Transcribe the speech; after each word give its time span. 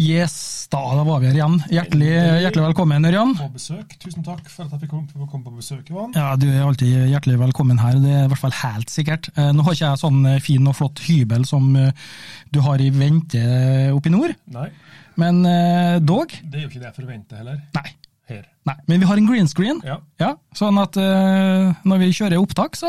Yes, 0.00 0.66
da, 0.72 0.78
da 0.96 1.02
var 1.04 1.18
vi 1.20 1.28
her 1.28 1.36
igjen. 1.36 1.58
Hjertelig, 1.68 2.08
hjertelig 2.40 2.62
velkommen, 2.70 3.04
Ørjan. 3.04 3.34
på 3.36 3.48
besøk. 3.52 3.90
Tusen 4.00 4.24
takk 4.24 4.46
for 4.48 4.64
at 4.64 4.72
jeg 4.72 4.86
fikk 4.86 4.92
komme, 4.94 5.26
kom 5.28 5.42
på 5.44 5.52
besøk, 5.58 5.90
Ivan. 5.92 6.14
Ja, 6.16 6.30
Du 6.40 6.46
er 6.48 6.62
alltid 6.64 6.94
hjertelig 7.10 7.36
velkommen 7.42 7.80
her, 7.82 7.98
det 8.00 8.14
er 8.14 8.24
i 8.24 8.30
hvert 8.32 8.40
fall 8.40 8.54
helt 8.62 8.88
sikkert. 8.92 9.28
Eh, 9.36 9.50
Nå 9.52 9.66
har 9.66 9.76
ikke 9.76 9.90
jeg 9.90 10.00
sånn 10.00 10.22
eh, 10.30 10.38
fin 10.40 10.70
og 10.70 10.78
flott 10.78 11.02
hybel 11.04 11.44
som 11.44 11.68
eh, 11.76 11.90
du 12.48 12.62
har 12.64 12.80
i 12.80 12.88
vente 12.96 13.42
oppe 13.92 14.08
i 14.08 14.14
nord, 14.14 14.32
Nei, 14.56 14.70
men 15.20 15.42
dog. 16.08 16.32
det 16.48 16.62
er 16.62 16.64
jo 16.64 16.70
ikke 16.70 16.80
det 16.80 16.88
jeg 16.88 16.96
forventer 17.02 17.42
heller. 17.42 17.60
Nei. 17.76 17.90
Her. 18.30 18.44
Nei. 18.70 18.76
Men 18.88 19.02
vi 19.02 19.08
har 19.10 19.20
en 19.20 19.26
green 19.28 19.48
screen, 19.50 19.82
Ja, 19.84 20.30
sånn 20.56 20.78
at 20.80 20.96
når 20.96 21.98
vi 22.06 22.08
kjører 22.14 22.40
opptak, 22.40 22.78
så 22.78 22.88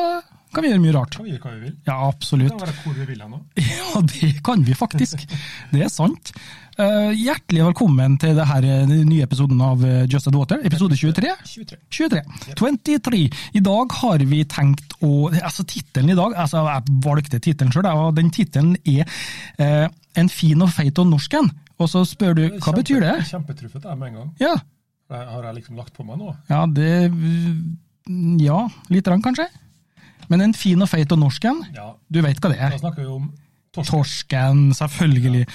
kan 0.54 0.64
vi 0.66 0.70
gjøre 0.72 0.82
mye 0.84 0.94
rart. 0.96 1.16
kan 1.18 1.26
vi 1.26 1.32
gjøre 1.32 1.44
hva 1.46 1.52
vi 1.56 1.62
vil. 1.66 1.76
Ja, 1.88 1.94
Det 1.96 2.16
absolutt. 2.16 2.50
kan 2.52 2.60
være 2.66 2.76
hvor 2.84 2.94
vi 3.00 3.06
vil 3.12 3.22
nå. 3.28 3.40
Ja, 3.72 4.02
det 4.02 4.32
kan 4.44 4.64
vi 4.68 4.74
faktisk. 4.78 5.24
Det 5.72 5.82
er 5.86 5.90
sant. 5.92 6.32
Eh, 6.80 7.12
hjertelig 7.20 7.66
velkommen 7.68 8.18
til 8.22 8.40
eh, 8.40 8.52
den 8.64 8.94
nye 9.10 9.26
episoden 9.28 9.60
av 9.62 9.84
eh, 9.86 10.06
Just 10.10 10.28
Add 10.32 10.38
Water, 10.40 10.62
episode 10.66 10.96
23. 10.98 11.34
23. 11.46 11.78
23. 11.92 12.22
23. 12.56 13.22
I 13.60 13.64
dag 13.66 13.92
har 14.02 14.24
vi 14.32 14.44
tenkt 14.50 14.96
å 15.04 15.28
Altså, 15.42 15.66
tittelen 15.68 16.14
i 16.14 16.16
dag 16.18 16.34
altså 16.40 16.64
Jeg 16.68 16.96
valgte 17.04 17.40
tittelen 17.44 17.74
sjøl, 17.76 17.90
og 17.92 18.16
den 18.18 18.32
tittelen 18.32 18.76
er 18.88 19.04
eh, 19.60 19.88
'En 20.16 20.30
fin 20.32 20.62
og 20.62 20.70
feit 20.72 20.98
og 21.00 21.08
norsken'. 21.12 21.52
Og 21.80 21.88
så 21.90 22.04
spør 22.06 22.34
du 22.36 22.44
hva 22.60 22.74
betyr 22.76 23.00
det? 23.02 23.14
Kjempetruffet 23.30 23.86
er 23.86 23.96
med 23.96 24.08
en 24.12 24.16
gang. 24.20 24.32
Ja, 24.40 24.56
Det 25.12 25.18
har 25.28 25.44
jeg 25.44 25.56
liksom 25.56 25.76
lagt 25.78 25.94
på 25.94 26.04
meg 26.08 26.18
nå. 26.20 26.36
ja 26.50 26.66
det 26.68 27.12
Ja, 28.42 28.70
lite 28.90 29.10
grann, 29.12 29.22
kanskje. 29.22 29.46
Men 30.32 30.42
'En 30.42 30.54
fin 30.56 30.82
og 30.82 30.90
feit 30.90 31.12
og 31.12 31.20
norsken', 31.20 31.66
Ja, 31.76 31.92
du 32.08 32.22
vet 32.24 32.40
hva 32.40 32.50
det 32.50 32.60
er. 32.60 32.70
Da 32.70 32.76
er? 32.76 32.80
snakker 32.80 33.04
vi 33.04 33.08
om 33.08 33.32
torsken. 33.76 33.92
Torsken, 33.92 34.74
selvfølgelig. 34.74 35.46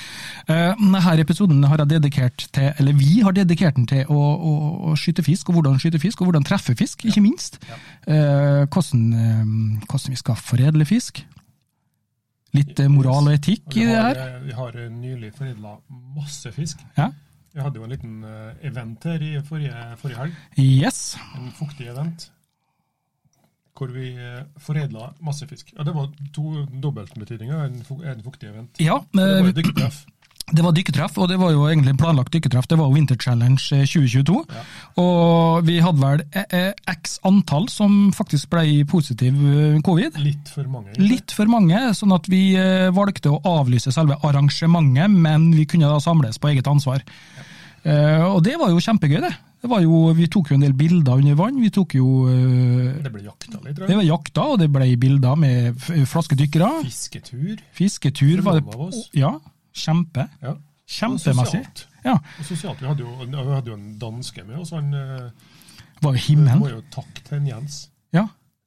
Eh, 0.48 0.72
denne 0.76 1.20
episoden 1.20 1.64
har 1.64 1.76
jeg 1.76 1.90
dedikert 1.90 2.48
til, 2.52 2.72
eller 2.78 2.92
vi 2.92 3.20
har 3.20 3.32
dedikert 3.32 3.76
den 3.76 3.86
til 3.86 4.04
å, 4.08 4.20
å, 4.20 4.52
å 4.90 4.96
skyte 4.96 5.24
fisk, 5.24 5.48
og 5.48 5.58
hvordan 5.58 5.80
skyte 5.80 6.00
fisk, 6.00 6.20
og 6.20 6.30
hvordan 6.30 6.44
treffe 6.44 6.76
fisk, 6.76 7.04
ikke 7.04 7.24
minst. 7.24 7.58
Eh, 8.06 8.64
hvordan, 8.72 9.06
uh, 9.12 9.80
hvordan 9.84 10.12
vi 10.14 10.20
skal 10.22 10.36
foredle 10.36 10.84
fisk. 10.84 11.24
Litt 12.56 12.78
moral 12.88 13.28
og 13.28 13.34
etikk 13.36 13.66
Og 13.66 13.76
i 13.76 13.84
det 13.84 13.96
her. 14.00 14.40
Vi 14.44 14.52
har 14.56 14.76
nylig 14.90 15.32
foredla 15.36 15.76
masse 16.16 16.52
fisk. 16.52 16.80
Ja. 16.96 17.10
Vi 17.52 17.60
hadde 17.60 17.80
jo 17.80 17.84
en 17.84 17.92
liten 17.92 18.24
event 18.64 19.04
her 19.04 19.20
i 19.24 19.34
forrige, 19.44 19.74
forrige 20.00 20.18
helg. 20.20 20.40
Yes. 20.56 21.18
En 21.36 21.52
fuktig 21.56 21.88
event. 21.88 22.30
Hvor 23.76 23.90
vi 23.92 24.10
foredla 24.62 25.10
masse 25.20 25.46
fisk. 25.46 25.74
Ja, 25.76 25.84
Det 25.84 25.94
var 25.94 26.08
to 26.32 26.66
dobbeltbetydninger. 26.82 27.64
En, 27.66 27.82
en 28.12 28.22
fuktig 28.24 28.48
event. 28.48 28.80
Ja, 28.80 29.00
Det 29.12 29.32
var 29.44 29.52
dykketreff, 29.52 30.04
jo 30.06 30.16
det 30.54 30.62
var 30.62 30.74
dykkertreff, 30.76 31.16
og 31.18 31.26
det 31.26 31.40
var 31.40 31.50
jo 31.50 31.64
egentlig 31.66 31.96
planlagt 31.98 32.30
dykketreff. 32.30 32.68
Det 32.70 32.76
var 32.78 32.86
jo 32.86 32.94
Winter 32.94 33.16
Challenge 33.18 33.58
eh, 33.74 33.82
2022. 33.82 34.36
Ja. 34.54 34.60
Og 35.02 35.66
vi 35.66 35.80
hadde 35.82 35.98
vel 35.98 36.22
eh, 36.28 36.44
eh, 36.54 36.92
x 36.92 37.16
antall 37.26 37.66
som 37.72 38.12
faktisk 38.14 38.52
ble 38.54 38.84
positiv 38.86 39.34
eh, 39.34 39.80
covid. 39.86 40.20
Litt 40.22 40.52
for 40.54 40.70
mange. 40.70 40.92
Ikke? 40.94 41.08
Litt 41.10 41.34
for 41.34 41.50
mange, 41.50 41.80
sånn 41.98 42.14
at 42.14 42.30
vi 42.30 42.44
eh, 42.60 42.86
valgte 42.94 43.34
å 43.34 43.40
avlyse 43.56 43.90
selve 43.94 44.20
arrangementet, 44.22 45.10
men 45.26 45.50
vi 45.56 45.66
kunne 45.66 45.90
da 45.90 45.98
samles 46.02 46.38
på 46.38 46.52
eget 46.54 46.70
ansvar. 46.70 47.02
Ja. 47.36 47.44
og 48.32 48.40
det 48.42 48.56
var 48.58 48.70
jo 48.72 48.80
kjempegøy, 48.82 49.20
det. 49.22 49.34
Det 49.62 49.70
var 49.72 49.80
jo, 49.82 50.12
vi 50.14 50.26
tok 50.30 50.50
jo 50.52 50.54
en 50.58 50.62
del 50.66 50.74
bilder 50.78 51.18
under 51.18 51.34
vann. 51.38 51.56
Vi 51.62 51.70
tok 51.74 51.94
jo 51.96 52.06
eh, 52.30 53.02
Det 53.02 53.10
ble 53.12 53.22
jakta 53.24 53.58
litt, 53.64 53.74
tror 53.76 53.86
Det 53.86 53.94
jeg. 53.94 53.96
var 54.02 54.06
jakta, 54.10 54.44
og 54.52 54.58
det 54.60 54.68
ble 54.70 54.88
bilder 54.96 55.36
med 55.40 55.74
f- 55.80 56.06
flaskedykkere. 56.12 56.68
Fisketur. 56.84 57.56
Fisketur 57.74 58.42
var 58.46 58.60
det. 58.60 59.02
Ja, 59.18 59.32
kjempe. 59.74 60.28
Ja. 60.44 60.54
Kjempemessig. 60.86 61.64
Og 61.64 61.66
sosialt. 61.66 61.86
Ja, 62.06 62.12
Og 62.38 62.44
sosialt. 62.46 62.80
Vi 62.80 62.86
hadde 62.86 63.02
jo, 63.02 63.10
vi 63.26 63.54
hadde 63.56 63.72
jo 63.72 63.74
en 63.74 63.98
danske 63.98 64.44
med 64.46 64.60
oss. 64.62 64.70
Han 64.76 64.92
eh, 64.94 65.30
var 66.00 66.12
jo 66.12 66.20
må 66.20 66.26
himmelen. 66.28 66.62
jo 66.76 66.82
takke 66.94 67.24
til 67.26 67.38
en 67.40 67.46
Jens. 67.50 67.80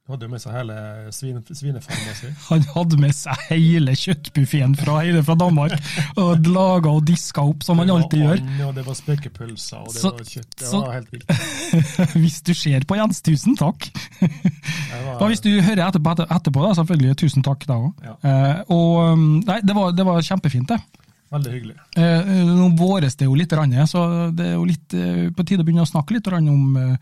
Hadde 0.09 0.25
jo 0.25 0.31
med 0.31 0.41
seg 0.41 0.55
hele 0.57 0.75
svine, 1.13 1.41
svinefarmen 1.45 2.15
sin. 2.17 2.31
Han 2.47 2.63
hadde 2.73 2.97
med 2.97 3.13
seg 3.13 3.43
hele 3.51 3.93
kjøttbuffeen 3.93 4.71
fra, 4.79 4.95
fra 5.27 5.35
Danmark, 5.37 5.75
og 6.17 6.47
laga 6.49 6.89
og 6.97 7.03
diska 7.05 7.43
opp, 7.45 7.61
som 7.67 7.77
han 7.83 7.91
alltid 7.93 8.23
gjør. 8.25 8.41
Og 8.67 8.73
det 8.79 8.85
var 8.87 8.97
spekepølser, 8.97 9.83
og 9.85 9.93
det 9.93 10.01
Så- 10.01 10.11
var 10.17 10.25
kjøtt. 10.31 10.55
Det 10.57 10.67
så- 10.71 10.81
var 10.81 10.97
helt 10.97 11.11
vilt. 11.13 11.29
Hvis 12.23 12.41
du 12.41 12.53
ser 12.57 12.87
på 12.89 12.97
Jens, 12.97 13.21
tusen 13.21 13.55
takk. 13.59 13.85
Var, 14.19 15.27
hvis 15.29 15.41
du 15.45 15.51
hører 15.61 15.85
etterpå, 15.85 16.11
etter- 16.15 16.29
etterpå 16.33 16.63
da, 16.65 16.73
selvfølgelig 16.79 17.15
tusen 17.21 17.43
takk 17.45 17.65
da 17.69 17.77
òg. 17.77 17.93
Ja. 18.03 18.15
Eh, 18.25 18.73
um, 18.73 19.27
Nei, 19.45 19.59
det 19.61 19.75
var, 19.77 19.91
det 19.93 20.05
var 20.07 20.21
kjempefint, 20.25 20.67
det. 20.73 20.79
Veldig 21.29 21.51
hyggelig. 21.53 21.75
Eh, 22.01 22.29
nå 22.49 22.71
våres 22.79 23.15
det 23.19 23.27
jo 23.29 23.35
litt, 23.37 23.53
så 23.53 24.03
det 24.33 24.47
er 24.47 24.55
jo 24.57 24.65
litt 24.65 24.93
eh, 24.97 25.29
på 25.29 25.45
tide 25.45 25.61
å 25.61 25.67
begynne 25.67 25.85
å 25.85 25.91
snakke 25.91 26.17
litt 26.17 26.27
om, 26.33 26.97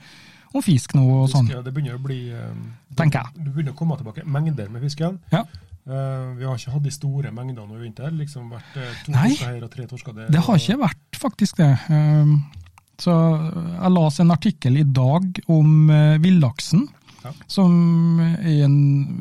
om 0.58 0.66
fisk 0.66 0.94
nå 0.98 1.06
og 1.22 1.30
sånn. 1.32 1.48
Fisk, 1.48 1.56
ja, 1.56 1.62
det 1.66 1.74
begynner 1.76 1.96
å 2.00 2.04
bli 2.04 2.20
eh, 2.34 2.52
Tenker 2.98 3.24
jeg. 3.24 3.46
Du 3.46 3.50
begynner 3.54 3.76
å 3.76 3.78
komme 3.80 3.98
tilbake 4.00 4.26
mengder 4.26 4.70
med 4.74 4.84
fisk 4.86 5.02
igjen. 5.04 5.20
Ja. 5.34 5.44
Uh, 5.88 6.34
vi 6.36 6.44
har 6.44 6.58
ikke 6.60 6.74
hatt 6.74 6.84
de 6.84 6.92
store 6.92 7.30
mengdene 7.32 7.78
i 7.78 7.84
vinter. 7.86 8.12
liksom 8.12 8.50
vært 8.52 8.76
eh, 8.76 8.96
To 9.06 9.14
Nei. 9.14 9.30
torsker 9.32 9.54
her 9.54 9.64
og 9.64 9.72
tre 9.72 9.86
torsker 9.88 10.16
der. 10.18 10.30
Det 10.36 10.42
har 10.44 10.54
og- 10.58 10.60
ikke 10.60 10.80
vært 10.82 11.20
faktisk 11.22 11.62
det. 11.62 11.70
Um, 11.90 12.34
så 13.00 13.14
jeg 13.54 13.92
las 13.94 14.20
en 14.20 14.32
artikkel 14.36 14.78
i 14.82 14.84
dag 14.84 15.40
om 15.48 15.90
uh, 15.90 16.18
villaksen, 16.20 16.88
Ja. 17.24 17.32
som 17.48 18.20
er 18.20 18.64
en, 18.66 18.76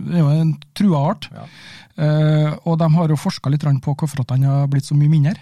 det 0.08 0.14
er 0.14 0.20
jo 0.24 0.28
en 0.40 0.54
trua 0.74 0.98
art. 1.10 1.28
Ja. 1.32 1.46
Og 2.68 2.76
de 2.78 2.88
har 2.92 3.08
jo 3.08 3.16
forska 3.16 3.48
litt 3.50 3.62
på 3.64 3.94
hvorfor 3.96 4.20
at 4.20 4.28
den 4.34 4.42
har 4.44 4.66
blitt 4.68 4.84
så 4.84 4.94
mye 4.94 5.08
mindre. 5.08 5.34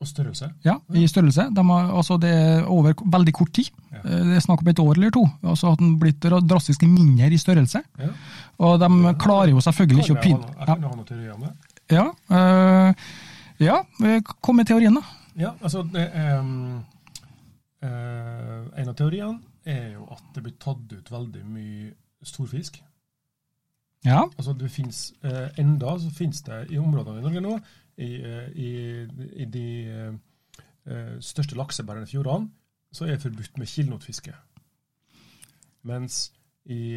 Og 0.00 0.06
størrelse. 0.06 0.46
Ja, 0.62 0.76
i 0.94 1.06
størrelse. 1.10 1.48
De 1.50 1.62
har, 1.66 1.88
altså 1.98 2.16
det 2.22 2.28
er 2.30 2.66
over 2.70 2.92
veldig 3.10 3.32
kort 3.34 3.50
tid. 3.56 3.70
Ja. 3.90 3.98
Eh, 4.04 4.24
Det 4.28 4.36
er 4.36 4.44
snakk 4.44 4.60
om 4.62 4.68
et 4.70 4.78
år 4.78 4.92
eller 4.94 5.10
to. 5.10 5.24
Altså 5.42 5.72
at 5.72 5.78
den 5.82 5.96
blitt 5.98 6.20
dra- 6.22 6.38
drastisk 6.46 6.82
mindre 6.86 7.26
i 7.34 7.36
størrelse. 7.38 7.80
Ja. 7.98 8.10
Og 8.58 8.78
de 8.78 9.14
klarer 9.18 9.50
jo 9.50 9.60
selvfølgelig 9.60 10.04
ikke 10.04 10.18
å 10.18 10.22
pine 10.22 10.38
jeg, 10.46 10.66
kan 10.66 10.82
jo 10.82 10.88
ha 10.88 10.94
noen 10.94 11.06
teorier 11.08 11.32
om 11.34 11.40
det. 11.40 11.50
ja, 11.90 12.04
øh, 12.30 12.94
ja, 13.58 13.80
eh, 14.04 14.20
kom 14.40 14.56
med 14.56 14.66
teorien, 14.70 14.94
da. 14.94 15.02
Ja, 15.38 15.50
altså 15.62 15.82
det 15.92 16.06
um, 16.38 16.84
eh, 17.82 18.80
En 18.80 18.88
av 18.88 18.94
teoriene 18.94 19.40
er 19.66 19.92
jo 19.96 20.06
at 20.14 20.22
det 20.34 20.42
blir 20.46 20.54
tatt 20.62 20.92
ut 20.92 21.10
veldig 21.10 21.42
mye 21.44 21.90
storfisk. 22.26 22.80
Ja, 24.06 24.22
Altså 24.38 24.54
det 24.56 24.70
finnes, 24.70 25.12
Enda 25.58 25.96
så 25.98 26.10
finnes 26.14 26.40
det 26.46 26.68
i 26.70 26.78
områdene 26.78 27.18
i 27.18 27.22
Norge 27.26 27.40
nå, 27.42 27.56
i, 27.98 28.14
eh, 28.22 28.48
i, 28.54 28.70
i 29.42 29.44
de 29.44 29.66
eh, 29.90 30.12
eh, 30.86 31.16
største 31.20 31.58
laksebærende 31.58 32.06
fjordene, 32.10 32.50
så 32.92 33.04
er 33.04 33.16
det 33.16 33.22
forbudt 33.22 33.58
med 33.58 33.66
kilnotfiske. 33.68 34.32
Mens 35.88 36.32
i, 36.64 36.96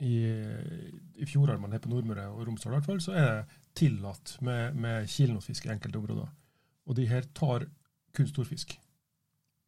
i, 0.00 0.12
i 1.14 1.26
fjordarmene 1.26 1.74
her 1.74 1.82
på 1.82 1.90
Nordmøre 1.90 2.28
og 2.30 2.46
Romsdal 2.46 2.72
i 2.72 2.76
hvert 2.76 2.86
fall, 2.86 3.00
så 3.02 3.12
er 3.18 3.26
det 3.34 3.58
tillatt 3.78 4.36
med, 4.42 4.74
med 4.74 5.06
kilnotfiske 5.10 5.68
i 5.68 5.72
enkelte 5.72 5.98
områder. 5.98 6.30
Og 6.86 6.96
de 6.96 7.06
her 7.06 7.26
tar 7.34 7.66
kun 8.14 8.28
storfisk. 8.28 8.74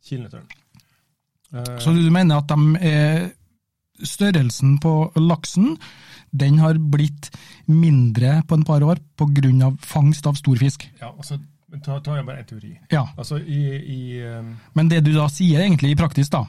Kilnetøren. 0.05 0.49
Eh, 1.55 1.79
Så 1.81 1.93
du 1.93 2.11
mener 2.12 2.37
at 2.37 2.49
de 2.49 2.79
er, 2.88 3.31
størrelsen 4.02 4.79
på 4.82 5.12
laksen 5.20 5.76
den 6.35 6.58
har 6.58 6.79
blitt 6.79 7.31
mindre 7.70 8.41
på 8.49 8.56
en 8.58 8.64
par 8.67 8.82
år 8.82 8.99
pga. 9.17 9.70
fangst 9.81 10.26
av 10.26 10.35
stor 10.35 10.56
fisk? 10.58 10.88
ja, 11.00 11.12
altså, 11.17 11.38
ta, 11.85 12.00
ta 12.00 12.17
jeg 12.17 12.26
bare 12.26 12.38
en 12.43 12.49
teori. 12.49 12.73
Ja. 12.91 13.05
Altså 13.17 13.38
i, 13.38 13.62
i 13.79 14.00
um... 14.26 14.56
Men 14.75 14.88
det 14.91 15.05
du 15.06 15.12
da 15.14 15.29
sier 15.31 15.62
egentlig 15.62 15.93
i 15.94 15.99
praktisk, 15.99 16.32
da, 16.35 16.44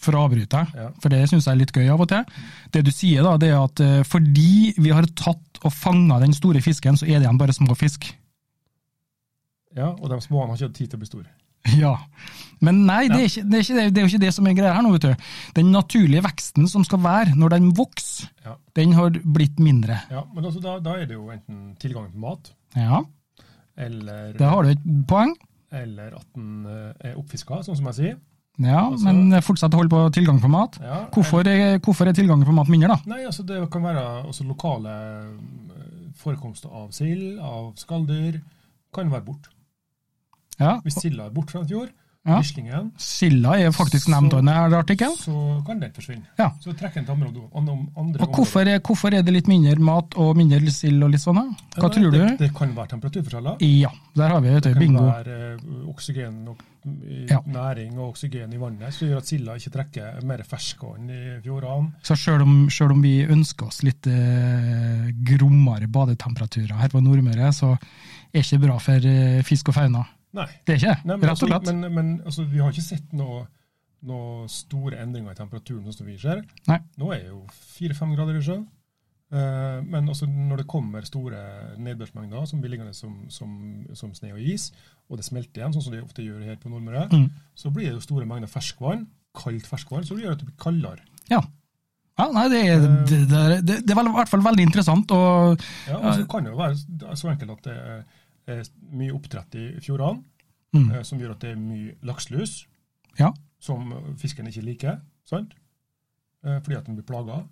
for 0.00 0.16
å 0.16 0.24
avbryte 0.28 0.56
deg, 0.56 0.72
Ja. 0.76 0.88
for 1.02 1.12
det 1.12 1.28
syns 1.28 1.44
jeg 1.46 1.52
er 1.52 1.60
litt 1.60 1.74
gøy 1.76 1.88
av 1.92 2.00
og 2.00 2.08
til, 2.08 2.24
det 2.72 2.84
du 2.86 2.90
sier 2.94 3.22
da, 3.26 3.36
det 3.36 3.50
er 3.52 3.60
at 3.60 3.80
uh, 3.84 4.02
fordi 4.08 4.74
vi 4.78 4.92
har 4.94 5.04
tatt 5.18 5.60
og 5.64 5.72
fanga 5.74 6.20
den 6.22 6.32
store 6.36 6.60
fisken, 6.64 6.96
så 6.96 7.04
er 7.04 7.18
det 7.18 7.26
igjen 7.26 7.40
bare 7.40 7.56
små 7.56 7.74
fisk. 7.76 8.06
Ja, 9.76 9.92
og 9.92 10.08
de 10.10 10.20
små 10.24 10.46
har 10.46 10.54
ikke 10.54 10.70
hatt 10.70 10.78
tid 10.78 10.88
til 10.88 10.96
å 10.96 11.02
bli 11.04 11.10
store. 11.12 11.28
Ja, 11.82 11.96
men 12.60 12.84
nei, 12.86 13.08
det 13.08 13.18
er, 13.20 13.26
ikke, 13.28 13.42
det, 13.50 13.58
er 13.58 13.64
ikke, 13.66 13.74
det, 13.90 13.98
er 13.98 14.06
jo 14.06 14.10
ikke 14.12 14.22
det 14.26 14.32
som 14.34 14.46
er 14.50 14.54
greia 14.58 14.72
her 14.74 14.82
nå, 14.82 14.92
vet 14.96 15.06
du. 15.06 15.26
Den 15.54 15.70
naturlige 15.72 16.22
veksten 16.24 16.68
som 16.68 16.84
skal 16.84 17.02
være 17.04 17.34
når 17.38 17.54
den 17.56 17.68
vokser, 17.78 18.30
Ja, 18.44 18.56
den 18.74 18.92
har 18.98 19.10
blitt 19.24 19.58
mindre. 19.62 20.00
ja 20.10 20.24
men 20.34 20.44
altså, 20.44 20.60
da, 20.64 20.78
da 20.82 20.96
er 20.98 21.06
det 21.06 21.14
jo 21.18 21.28
enten 21.30 21.76
tilgang 21.78 22.10
på 22.12 22.18
mat, 22.18 22.52
Ja, 22.76 23.02
eller, 23.76 24.32
der 24.38 24.48
har 24.48 24.62
du 24.66 24.70
et 24.70 24.86
poeng. 25.08 25.36
eller 25.72 26.16
at 26.18 26.26
den 26.34 26.66
eh, 26.66 27.10
er 27.12 27.18
oppfiska, 27.20 27.60
sånn 27.62 27.76
som 27.76 27.86
jeg 27.92 27.94
sier. 28.00 28.16
Ja, 28.58 28.88
Altså- 28.88 29.04
men 29.12 29.30
fortsatt 29.42 29.74
holde 29.74 29.88
på 29.92 30.00
tilgang 30.12 30.40
på 30.42 30.48
mat. 30.50 30.78
Ja, 30.82 31.04
Hvorfor 31.14 31.46
er, 31.46 31.78
hvorfor 31.78 32.08
er 32.08 32.12
tilgangen 32.12 32.44
på 32.44 32.52
mat 32.56 32.66
mindre, 32.68 32.88
da? 32.88 32.96
Nei, 33.06 33.20
altså 33.24 33.44
Det 33.46 33.70
kan 33.70 33.82
være 33.82 34.32
lokale 34.48 34.90
eh, 34.90 36.12
forekomster 36.18 36.68
av 36.74 36.90
sild, 36.90 37.38
av 37.38 37.74
skalldyr, 37.76 38.40
kan 38.92 39.10
være 39.12 39.24
borte. 39.24 39.48
Ja, 40.58 40.80
Hvis 40.82 40.98
silda 40.98 41.26
er 41.28 41.30
borte 41.30 41.52
fra 41.52 41.60
en 41.60 41.68
fjord, 41.68 41.90
Ja. 42.28 42.38
Gislingen, 42.42 42.90
Silda 43.00 43.54
er 43.58 43.70
faktisk 43.72 44.08
nevnt 44.12 44.34
i 44.34 44.36
denne 44.42 44.54
artikkelen. 44.78 45.16
så 45.16 45.64
kan 45.66 45.80
den 45.80 45.92
forsvinne. 45.96 46.26
Ja. 46.38 46.50
Så 46.60 46.74
trekker 46.76 47.00
den 47.00 47.06
til 47.08 47.14
andre, 47.56 47.76
andre, 47.96 48.20
Og 48.26 48.34
hvorfor 48.36 48.68
er, 48.68 48.78
hvorfor 48.84 49.14
er 49.16 49.22
det 49.24 49.32
litt 49.34 49.48
mindre 49.48 49.78
mat 49.80 50.14
og 50.20 50.36
mindre 50.36 50.60
sild 50.70 51.02
og 51.02 51.10
litt 51.14 51.24
sånn? 51.24 51.40
Hva 51.78 51.82
Ja, 51.82 51.88
tror 51.88 52.10
det, 52.12 52.20
du? 52.20 52.36
Det 52.44 52.50
kan 52.54 52.74
være 52.76 52.92
temperaturforskjeller. 52.94 53.56
Ja, 53.64 53.90
der 54.14 54.28
har 54.34 54.40
vi 54.44 54.48
vet 54.58 54.68
bingo. 54.78 55.04
Det 55.08 55.14
kan 55.14 55.24
være 55.24 55.54
eh, 55.54 55.88
oksygen 55.88 56.42
og 56.48 56.58
Ja. 57.28 57.40
næring 57.44 57.98
og 57.98 58.12
oksygen 58.14 58.52
i 58.54 58.56
vannet 58.56 58.94
som 58.94 59.08
gjør 59.08 59.18
at 59.18 59.26
silda 59.26 59.56
ikke 59.58 59.72
trekker 59.74 60.22
mer 60.24 60.38
ferskvann 60.46 61.10
i 61.10 61.40
fjordene. 61.44 61.90
Så 62.02 62.16
selv 62.16 62.42
om, 62.46 62.68
selv 62.70 62.92
om 62.92 63.02
vi 63.02 63.24
ønsker 63.26 63.66
oss 63.66 63.82
litt 63.82 64.06
eh, 64.06 65.10
grommere 65.26 65.88
badetemperaturer 65.90 66.78
her 66.80 66.88
på 66.92 67.02
Nordmøre, 67.02 67.50
så 67.52 67.72
er 67.74 67.78
det 68.32 68.44
ikke 68.46 68.62
bra 68.66 68.78
for 68.78 69.04
eh, 69.10 69.42
fisk 69.42 69.68
og 69.72 69.74
fauna. 69.74 70.04
Nei. 70.36 70.46
Det 70.66 70.74
er 70.74 70.80
ikke 70.82 70.96
det, 71.04 71.14
rett 71.22 71.30
altså, 71.30 71.46
og 71.46 71.52
slett. 71.54 71.68
men, 71.74 71.94
men 71.94 72.08
altså, 72.24 72.44
vi 72.44 72.58
har 72.60 72.72
ikke 72.74 72.84
sett 72.84 73.12
noe, 73.16 73.46
noe 74.08 74.48
store 74.52 74.98
endringer 75.02 75.32
i 75.32 75.38
temperaturen 75.38 75.84
sånn 75.88 75.96
som 76.02 76.06
vi 76.10 76.18
ser. 76.20 76.42
Nei. 76.68 76.78
Nå 77.00 77.12
er 77.14 77.22
det 77.24 77.30
jo 77.32 77.40
fire-fem 77.78 78.12
grader 78.16 78.36
i 78.38 78.42
sjøen. 78.44 78.66
Eh, 79.28 79.78
men 79.84 80.06
også 80.08 80.24
når 80.28 80.62
det 80.62 80.66
kommer 80.72 81.04
store 81.04 81.40
nedbørsmengder 81.76 82.46
som 82.48 82.62
blir 82.62 82.70
liggende 82.72 82.94
som, 82.96 83.26
som, 83.28 83.50
som 83.96 84.14
sne 84.16 84.30
og 84.32 84.40
is, 84.40 84.70
og 85.10 85.18
det 85.20 85.26
smelter 85.26 85.60
igjen, 85.60 85.74
sånn 85.76 85.84
som 85.84 85.92
det 85.96 86.00
ofte 86.04 86.24
gjør 86.24 86.44
her 86.48 86.56
på 86.62 86.70
Nordmøre, 86.72 87.06
Mm. 87.12 87.26
så 87.56 87.68
blir 87.72 87.90
det 87.90 87.96
jo 87.98 88.04
store 88.06 88.24
mengder 88.28 88.48
ferskvann, 88.48 89.06
kaldt 89.36 89.68
ferskvann, 89.68 90.04
så 90.08 90.16
det 90.16 90.24
gjør 90.24 90.32
at 90.38 90.44
det 90.44 90.48
blir 90.48 90.56
kaldere. 90.64 91.04
Ja. 91.28 91.42
ja 92.18 92.28
nei, 92.32 92.46
det 92.52 92.62
er, 92.70 92.80
det, 92.80 93.18
det, 93.28 93.42
er- 93.42 93.60
det, 93.60 93.76
det 93.84 93.96
er 93.96 94.08
i 94.08 94.14
hvert 94.16 94.32
fall 94.32 94.44
veldig 94.48 94.64
interessant. 94.64 95.12
og 95.12 95.60
Ja, 95.88 95.98
og 96.00 96.14
så 96.16 96.24
kan 96.32 96.44
det 96.48 96.54
jo 96.54 96.60
være 96.62 97.16
så 97.20 97.28
enkelt 97.34 97.52
at 97.58 97.68
det 97.68 97.76
er 97.76 98.00
mye 98.92 99.12
oppdrett 99.14 99.54
i 99.60 99.66
fjordene, 99.84 100.22
mm, 100.74 100.90
eh, 100.94 101.02
som 101.04 101.18
gjør 101.20 101.34
at 101.36 101.40
det 101.44 101.50
er 101.52 101.60
mye 101.60 101.94
lakselus, 102.02 102.66
Ja. 103.18 103.32
som 103.60 103.90
fisken 104.16 104.46
ikke 104.46 104.62
liker, 104.64 105.00
sant? 105.24 105.54
Eh, 106.44 106.60
fordi 106.60 106.76
at 106.78 106.84
den 106.86 106.96
blir 106.96 107.04
plaga. 107.08 107.44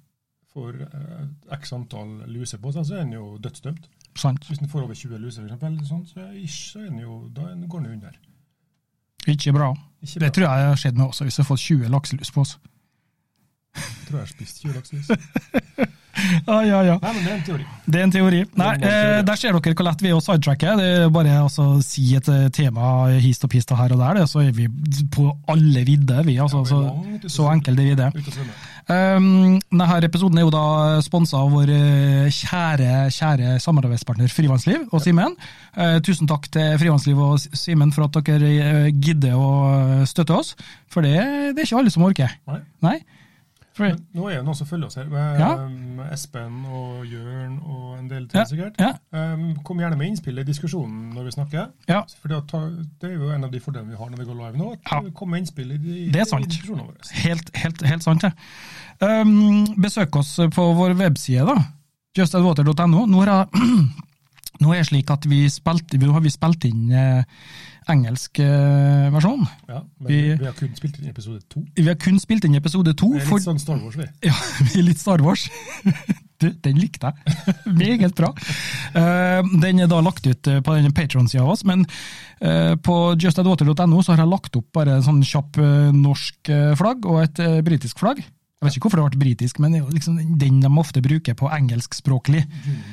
For 0.57 0.73
eh, 0.73 1.27
x 1.53 1.73
antall 1.77 2.23
luser 2.33 2.59
på 2.59 2.73
seg, 2.73 2.87
så 2.89 2.95
er 2.95 3.05
den 3.05 3.13
jo 3.13 3.37
dødsdømt. 3.39 3.89
sant. 4.17 4.47
Hvis 4.49 4.59
den 4.59 4.69
får 4.69 4.83
over 4.87 4.95
20 4.95 5.19
luser, 5.21 5.43
for 5.43 5.51
eksempel, 5.55 5.85
sånn, 5.87 6.07
så, 6.09 6.31
ish, 6.35 6.73
så 6.73 6.81
den 6.87 6.99
jo, 7.03 7.29
da 7.35 7.51
går 7.55 7.83
den 7.83 7.93
under. 7.99 8.15
Ikke 9.29 9.53
bra. 9.53 9.75
Ikke 10.03 10.21
Det 10.21 10.33
tror 10.33 10.47
jeg 10.49 10.67
har 10.69 10.77
skjedd 10.77 10.97
med 10.97 11.07
også, 11.07 11.25
hvis 11.25 11.37
jeg 11.37 11.45
har 11.45 11.51
fått 11.51 11.61
20 11.61 11.89
lakselus 11.93 12.31
på 12.33 12.41
oss. 12.41 12.59
Jeg 13.75 14.07
tror 14.09 14.19
jeg 14.19 14.27
har 14.27 14.33
spist 14.33 14.63
20 14.63 14.73
lakselus. 14.73 15.11
Ja, 16.47 16.61
ja, 16.65 16.83
ja. 16.87 16.95
Nei, 17.03 17.13
men 17.17 17.25
det 17.25 17.33
er 17.33 17.37
en 17.39 17.45
teori. 17.47 17.67
Det 17.87 18.01
er 18.01 18.05
en 18.07 18.13
teori. 18.15 18.39
Nei, 18.59 18.69
en 18.75 18.81
teori. 18.83 18.93
eh, 19.19 19.23
Der 19.29 19.37
ser 19.41 19.53
dere 19.57 19.75
hvor 19.77 19.87
lett 19.87 20.03
vi 20.03 20.09
er 20.11 20.17
å 20.17 20.23
sidetracke. 20.25 20.77
Det 20.81 20.87
er 21.05 21.11
bare 21.15 21.35
å 21.47 21.67
si 21.85 22.07
et 22.17 22.29
eh, 22.33 22.47
tema 22.57 22.93
hist 23.23 23.45
og 23.47 23.53
pist 23.53 23.71
og 23.75 23.79
her 23.81 23.93
og 23.97 24.01
der, 24.03 24.23
så 24.31 24.41
er 24.47 24.51
vi 24.57 24.69
på 25.13 25.29
alle 25.53 25.85
vidder. 25.87 26.23
vi. 26.27 26.39
Altså, 26.43 26.65
Ja, 26.67 26.95
vi 27.05 27.21
så, 27.29 27.35
så 27.37 27.51
enkelt 27.53 27.79
er 27.79 27.91
vi 27.91 27.95
det. 28.01 28.11
Um, 28.87 29.57
denne 29.73 29.97
episoden 30.07 30.39
er 30.39 30.45
jo 30.47 30.53
da 30.55 31.01
sponsa 31.03 31.41
av 31.43 31.51
vår 31.51 31.73
eh, 31.75 32.29
kjære 32.31 33.09
kjære 33.11 33.57
samarbeidspartner 33.65 34.31
Frivannsliv 34.31 34.85
og 34.95 35.03
Simen. 35.03 35.35
Uh, 35.75 35.99
tusen 36.07 36.29
takk 36.31 36.47
til 36.55 36.77
Frivannsliv 36.79 37.19
og 37.19 37.41
Simen 37.59 37.91
for 37.95 38.07
at 38.07 38.21
dere 38.29 38.87
gidder 38.95 39.35
å 39.35 39.49
støtte 40.07 40.39
oss, 40.39 40.55
for 40.93 41.03
det, 41.03 41.17
det 41.57 41.65
er 41.65 41.67
ikke 41.67 41.81
alle 41.83 41.91
som 41.95 42.07
orker. 42.07 42.37
Nei. 42.47 42.61
Nei? 42.87 42.97
For, 43.77 43.93
nå 44.17 44.29
er 44.31 44.39
det 44.39 44.45
noen 44.47 44.57
som 44.57 44.67
følger 44.71 44.87
oss 44.89 44.95
her. 44.97 45.11
Ja. 45.37 45.51
Espen 46.15 46.63
og 46.73 47.03
Jørn 47.11 47.59
og 47.61 47.99
en 47.99 48.07
del 48.09 48.25
Ja, 48.33 48.45
sikkert. 48.49 48.79
ja. 48.81 48.95
Um, 49.13 49.51
kom 49.67 49.83
gjerne 49.83 49.99
med 50.01 50.09
innspill 50.15 50.41
i 50.41 50.45
diskusjonen 50.49 51.11
når 51.13 51.27
vi 51.29 51.35
snakker. 51.35 51.67
ja, 51.91 51.99
For 52.23 52.33
det 52.33 53.11
er 53.11 53.13
jo 53.19 53.29
en 53.35 53.45
av 53.45 53.53
de 53.53 53.61
fordelene 53.61 53.93
vi 53.93 53.99
har 54.01 54.09
når 54.11 54.23
vi 54.23 54.29
går 54.31 54.39
live 54.41 54.57
nå. 54.63 54.71
at 54.73 54.81
Ja. 54.93 55.03
Kom 55.19 55.31
med 55.35 55.45
innspill 55.45 55.73
i, 55.77 55.77
de, 55.77 55.99
Det 56.15 56.21
er 56.25 56.31
sant. 56.31 56.49
diskusjonene 56.49 56.87
våre. 56.89 57.13
helt, 57.27 57.53
helt, 57.57 57.83
helt 57.93 58.03
sant, 58.09 58.25
det. 58.25 58.33
Um, 59.05 59.67
besøk 59.77 60.17
oss 60.17 60.33
på 60.57 60.67
vår 60.81 60.97
webside, 60.97 61.45
da. 61.45 61.57
justadwater.no. 62.17 63.05
Nå, 63.07 63.25
nå 64.63 64.73
er 64.73 64.81
det 64.81 64.89
slik 64.89 65.11
at 65.13 65.27
vi 65.29 65.45
spilte, 65.53 65.99
nå 66.01 66.13
har 66.17 66.25
vi 66.25 66.33
spilt 66.33 66.65
inn 66.65 66.89
eh, 66.97 67.25
engelsk 67.93 68.41
eh, 68.43 69.07
versjon. 69.15 69.45
Ja, 69.69 69.81
men 70.01 70.09
Vi- 70.11 70.37
vi, 70.37 70.45
har 70.45 70.55
kun 70.59 70.73
spilt 70.75 70.99
inn 71.01 71.09
episode 71.11 71.41
to. 71.53 71.63
Vi 71.77 71.87
har 71.87 71.95
kun 72.03 72.19
spilt 72.23 72.45
inn 72.45 72.55
episode 72.59 72.95
to. 72.99 73.13
Vi 73.15 73.21
er 73.21 73.27
For, 73.29 73.39
litt 73.39 73.47
sånn 73.47 73.61
Star 73.63 73.79
Wars, 73.83 73.97
vi. 73.97 74.07
ja, 74.29 74.35
vi 74.73 74.81
er 74.81 74.87
litt 74.91 75.03
Star 75.03 75.23
Wars. 75.25 75.49
Du, 76.37 76.51
den 76.53 76.77
likte 76.77 77.09
jeg. 77.09 77.55
Meget 77.81 78.13
bra. 78.19 78.29
Eh, 78.93 79.47
den 79.63 79.79
er 79.81 79.89
da 79.89 80.03
lagt 80.05 80.27
ut 80.29 80.51
eh, 80.53 80.59
på 80.61 80.75
den 80.77 80.93
Patron-sida 80.93 81.41
av 81.47 81.55
oss, 81.55 81.65
men 81.65 81.87
på 82.85 82.95
justadwater.no 83.17 84.03
så 84.05 84.13
har 84.13 84.21
jeg 84.21 84.29
lagt 84.29 84.59
opp 84.61 84.67
bare 84.77 84.99
en 84.99 85.05
sånn 85.07 85.23
kjapp 85.25 85.57
norsk 85.97 86.51
flagg 86.77 87.07
og 87.09 87.23
et 87.23 87.41
britisk 87.65 88.03
flagg. 88.03 88.21
Jeg 88.57 88.65
vet 88.71 88.77
ikke 88.79 88.87
hvorfor 88.89 89.03
det 89.03 89.19
ble 89.19 89.21
britisk, 89.21 89.59
men 89.61 89.75
det 89.75 89.79
er 89.83 89.91
liksom 89.93 90.15
den 90.41 90.63
de 90.65 90.69
ofte 90.81 91.03
bruker 91.05 91.35
på 91.37 91.45
engelskspråklig. 91.53 92.41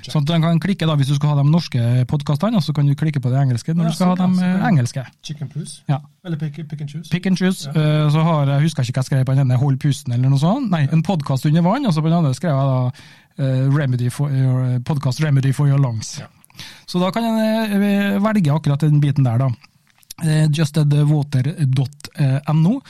Sånn 0.09 0.25
at 0.25 0.27
du 0.27 0.33
kan 0.43 0.59
klikke 0.59 0.83
da 0.89 0.97
hvis 0.99 1.07
du 1.07 1.15
skal 1.15 1.31
ha 1.31 1.37
de 1.39 1.45
norske 1.47 1.79
podkastene, 2.11 2.59
så 2.61 2.73
kan 2.75 2.83
du 2.89 2.91
klikke 2.99 3.21
på 3.23 3.31
de 3.31 3.37
engelske 3.39 3.71
når 3.71 3.87
Ja, 3.87 3.89
du 3.89 3.95
skal 3.95 4.11
ha 4.11 4.17
de 4.19 4.27
eh, 4.43 4.65
engelske. 4.67 5.05
Chicken 5.23 5.47
plus. 5.53 5.77
Ja. 5.87 6.01
Eller 6.27 6.35
pick, 6.41 6.59
pick 6.67 6.81
and 6.83 6.91
choose. 6.91 7.07
Pick 7.13 7.23
and 7.31 7.39
choose. 7.39 7.63
Ja. 7.71 7.79
eh, 7.79 8.11
Så 8.11 8.19
har 8.27 8.51
jeg 8.51 8.65
husker 8.67 8.83
ikke 8.83 8.97
hva 8.99 9.03
jeg 9.05 9.09
skrev 9.13 9.23
på 9.29 9.35
den 9.37 9.45
ene, 9.47 9.55
Hold 9.63 9.79
pusten 9.79 10.11
eller 10.17 10.27
noe 10.35 10.43
sånt. 10.43 10.67
Nei, 10.73 10.83
en 10.91 10.99
podkast 11.07 11.47
under 11.47 11.63
vann, 11.63 11.87
og 11.87 11.95
så 11.95 12.03
på 12.03 12.11
den 12.11 12.19
andre 12.19 12.35
skrev 12.35 12.59
jeg 12.59 12.67
da 12.67 12.91
eh, 13.47 13.63
Remedy 13.79 14.11
for 14.11 14.27
your, 14.35 14.81
podcast 14.83 15.23
Remedy 15.23 15.55
for 15.55 15.71
your 15.71 15.79
lungs. 15.79 16.17
Ja. 16.19 16.27
Så 16.91 16.99
da 16.99 17.07
kan 17.15 17.23
jeg 17.23 18.19
velge 18.21 18.51
akkurat 18.51 18.83
den 18.83 18.99
biten 19.01 19.23
der, 19.23 19.39
da. 19.47 19.53
Justedwater.no. 20.53 22.81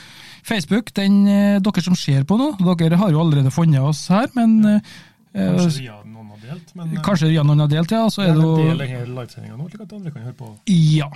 Facebook, 0.44 0.92
den 0.96 1.22
eh, 1.26 1.56
dere 1.64 1.82
som 1.84 1.96
ser 1.98 2.24
på 2.28 2.36
nå, 2.40 2.52
dere 2.78 3.00
har 3.00 3.12
jo 3.14 3.20
allerede 3.22 3.52
funnet 3.54 3.80
oss 3.80 4.06
her, 4.12 4.28
men 4.36 4.58
eh, 4.76 4.94
Kanskje 5.34 5.80
via 5.82 5.96
noen 6.06 6.30
har 6.30 6.42
delt, 6.44 6.72
men 6.78 6.92
eh, 6.92 7.02
Kanskje 7.02 7.30
ja, 7.32 7.42
noen 7.42 7.64
har 7.64 7.70
delt, 7.72 7.90
ja. 7.90 8.04
Så 8.12 8.22
er 8.22 8.34
det 8.36 8.44
jo 8.44 8.56
del 8.60 8.82
denne 8.84 9.04
livesendinga 9.08 9.56
nå, 9.58 9.68
slik 9.72 9.82
at 9.86 9.94
andre 9.96 10.12
kan 10.14 10.26
høre 10.28 10.36
på. 10.38 10.50
Ja. 10.70 11.08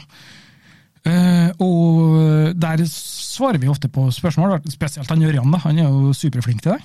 Eh, 1.07 1.51
og 1.63 2.55
der 2.59 2.83
svarer 2.91 3.61
vi 3.63 3.71
ofte 3.71 3.91
på 3.93 4.09
spørsmål, 4.15 4.59
spesielt 4.73 5.11
han 5.13 5.23
Ørjan. 5.23 5.53
da, 5.55 5.61
Han 5.69 5.79
er 5.79 5.87
jo 5.87 6.13
superflink 6.17 6.65
til 6.65 6.75
det. 6.75 6.81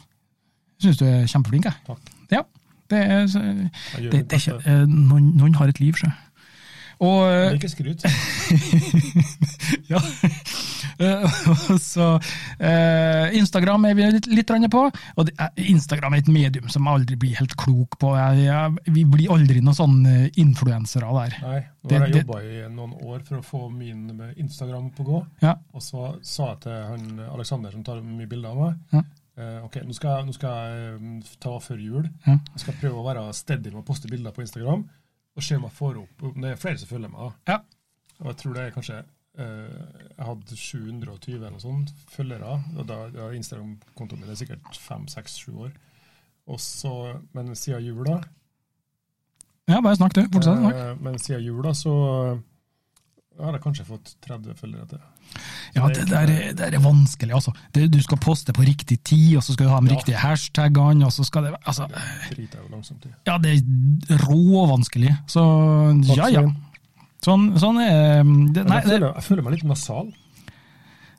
Syns 0.84 1.00
du 1.00 1.08
er 1.08 1.26
kjempeflink, 1.26 1.66
jeg. 1.66 1.74
Takk. 1.88 2.14
Ja. 2.32 2.44
Det 2.92 3.00
er, 3.00 3.26
det, 3.26 4.12
det 4.30 4.38
er 4.38 4.42
ikke, 4.44 4.60
eh, 4.70 4.86
noen, 4.86 5.32
noen 5.40 5.56
har 5.58 5.72
et 5.72 5.80
liv, 5.82 5.96
sjø. 5.98 6.12
Og 7.00 7.24
Det 7.26 7.34
eh, 7.34 7.48
er 7.50 7.58
ikke 7.58 7.74
skryt. 7.74 8.04
ja. 9.92 10.00
Eh, 11.00 11.26
så 11.82 12.08
eh, 12.60 13.34
Instagram 13.40 13.86
er 13.90 13.96
vi 13.98 14.10
litt, 14.14 14.28
litt 14.30 14.54
på. 14.72 14.84
Og 15.18 15.26
det, 15.28 15.34
er- 15.42 15.66
Instagram 15.74 16.14
er 16.14 16.24
et 16.24 16.32
medium 16.32 16.70
som 16.70 16.86
jeg 16.86 17.00
aldri 17.00 17.18
blir 17.20 17.40
helt 17.40 17.56
klok 17.60 17.98
på. 18.02 18.14
Jeg, 18.20 18.46
jeg, 18.46 18.94
vi 18.94 19.06
blir 19.10 19.34
aldri 19.34 19.64
noen 19.64 19.78
sånne 19.78 20.16
influensere 20.42 21.10
der. 21.18 21.38
Nei, 21.42 21.60
nå 21.84 21.98
har 21.98 22.08
jeg 22.08 22.14
det- 22.14 22.24
jobba 22.24 22.42
i 22.44 22.62
noen 22.74 22.96
år 23.02 23.26
for 23.28 23.40
å 23.42 23.48
få 23.48 23.64
min 23.74 24.06
Instagram 24.38 24.92
på 24.96 25.08
gå. 25.10 25.26
Ja. 25.44 25.58
Og 25.74 25.82
så 25.84 26.14
sa 26.22 26.54
jeg 26.54 26.64
til 26.68 26.80
han 26.94 27.28
Aleksander 27.32 27.74
som 27.74 27.84
tar 27.84 28.02
mye 28.04 28.30
bilder 28.30 28.54
av 28.54 28.58
meg 28.64 28.74
Ja. 28.94 29.04
eh, 29.38 29.60
ok, 29.66 29.82
nå 29.88 29.94
skal, 29.98 30.26
nå 30.28 30.34
skal 30.36 30.76
jeg 30.78 31.24
ta 31.40 31.58
før 31.60 31.80
jul. 31.82 32.10
Ja. 32.28 32.38
Jeg 32.54 32.66
skal 32.68 32.78
prøve 32.82 33.02
å 33.02 33.08
være 33.08 33.26
steady 33.34 33.72
med 33.74 33.82
å 33.82 33.88
poste 33.88 34.12
bilder 34.12 34.36
på 34.36 34.46
Instagram. 34.46 34.86
Og 35.34 35.44
se 35.44 35.56
om 35.58 35.64
jeg 35.66 35.74
får 35.78 35.98
opp 36.04 36.24
det 36.38 36.52
er 36.52 36.60
flere 36.62 36.78
som 36.78 36.90
følger 36.92 37.10
meg. 37.14 37.32
Ja. 37.50 37.60
Og 38.22 38.28
jeg 38.30 38.38
tror 38.42 38.54
det 38.54 38.64
er 38.64 38.76
kanskje 38.76 39.00
eh, 39.00 39.80
Jeg 40.18 40.28
hadde 40.28 40.58
720 40.60 41.34
eller 41.40 41.56
noe 41.56 41.64
sånt 41.64 41.94
følgere. 42.14 42.60
Og 42.78 42.86
da, 42.90 43.00
da 43.14 43.32
Instagram-kontoen 43.34 44.22
min 44.22 44.30
er 44.34 44.38
sikkert 44.40 44.78
fem, 44.78 45.08
seks, 45.12 45.40
sju 45.42 45.56
år. 45.68 45.74
Og 46.54 46.60
så, 46.62 46.94
men 47.34 47.54
siden 47.56 47.86
jul, 47.88 48.04
da 48.06 48.20
Ja, 49.72 49.80
bare 49.80 49.96
snakk, 49.96 50.14
du. 50.18 50.26
Fortsett. 50.34 50.66
Eh, 50.70 50.96
Men 51.02 51.20
siden 51.20 51.46
jul, 51.48 51.62
da, 51.64 51.72
så 51.74 51.94
har 53.40 53.56
jeg 53.56 53.64
kanskje 53.64 53.86
fått 53.88 54.16
30 54.28 54.58
følgere 54.60 54.86
til. 54.92 55.00
Ja, 55.74 55.88
det 55.90 56.04
der, 56.10 56.28
er- 56.30 56.54
det 56.54 56.58
der 56.60 56.76
er 56.78 56.82
vanskelig, 56.84 57.34
altså. 57.34 57.52
Det, 57.74 57.88
du 57.92 58.00
skal 58.06 58.18
poste 58.22 58.54
på 58.54 58.62
riktig 58.68 59.00
tid, 59.04 59.38
og 59.38 59.44
så 59.44 59.54
skal 59.56 59.66
du 59.66 59.72
ha 59.74 59.80
de 59.82 59.88
Ja. 59.90 59.96
riktige 59.98 60.16
hashtagene, 60.22 61.06
og 61.06 61.12
så 61.12 61.26
skal 61.26 61.44
det 61.48 61.54
Altså, 61.66 61.88
i. 62.38 62.48
ja, 63.26 63.38
det 63.38 63.56
er 63.58 64.18
råvanskelig. 64.28 65.16
Så 65.28 65.42
ja, 66.16 66.28
ja. 66.30 66.44
Sånn, 67.24 67.54
sånn 67.58 67.80
er 67.82 68.22
det, 68.54 68.66
Nei, 68.68 68.82
jeg, 68.82 68.90
føler, 68.92 69.14
jeg 69.16 69.24
føler 69.24 69.44
meg 69.44 69.54
litt 69.54 69.64
nasal. 69.64 70.14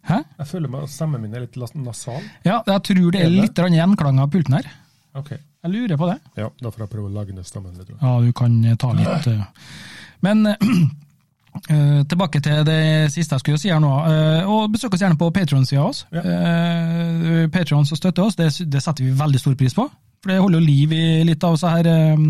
hæ? 0.04 0.18
Jeg 0.38 0.46
føler 0.46 0.68
meg, 0.68 0.88
Stemmen 0.92 1.20
min 1.22 1.34
er 1.34 1.40
litt 1.46 1.56
nasal. 1.74 2.22
Ja, 2.44 2.62
jeg 2.66 2.82
tror 2.82 3.10
det 3.10 3.22
er 3.24 3.30
litt 3.32 3.54
gjenklang 3.56 4.20
av 4.20 4.30
pulten 4.30 4.54
her. 4.58 4.70
Ok. 5.16 5.30
Jeg 5.64 5.72
lurer 5.72 5.96
på 5.96 6.06
det. 6.10 6.18
Ja, 6.36 6.50
Da 6.60 6.70
får 6.70 6.78
jeg 6.84 6.90
prøve 6.90 7.08
å 7.08 7.14
lage 7.14 7.32
ned 7.32 7.46
stemmen 7.46 7.72
litt. 7.78 7.88
Ja, 8.00 8.20
du 8.20 8.32
kan 8.32 8.76
ta 8.76 8.92
litt 8.92 9.26
eh. 9.32 9.44
Men 10.20 10.44
eh, 11.54 11.74
Eh, 11.74 12.00
tilbake 12.10 12.40
til 12.42 12.64
det 12.66 13.12
siste 13.14 13.36
jeg 13.36 13.40
skulle 13.40 13.58
si 13.62 13.70
her 13.70 13.80
nå. 13.80 13.88
Uh, 13.88 14.50
og 14.50 14.72
Besøk 14.74 14.94
oss 14.94 15.00
gjerne 15.04 15.16
på 15.16 15.30
Patron-sida 15.30 15.84
oss. 15.86 16.04
Ja. 16.12 16.22
Uh, 16.24 17.44
Patron 17.52 17.86
som 17.86 17.96
støtter 17.96 18.26
oss, 18.26 18.36
det, 18.36 18.50
det 18.68 18.82
setter 18.82 19.04
vi 19.06 19.14
veldig 19.16 19.40
stor 19.40 19.54
pris 19.54 19.74
på. 19.76 19.86
For 20.24 20.32
det 20.32 20.40
holder 20.40 20.60
jo 20.60 20.64
liv 20.64 20.92
i 20.96 21.04
litt 21.28 21.44
av 21.44 21.58
så 21.60 21.68
her 21.74 21.88
eh, 21.90 22.22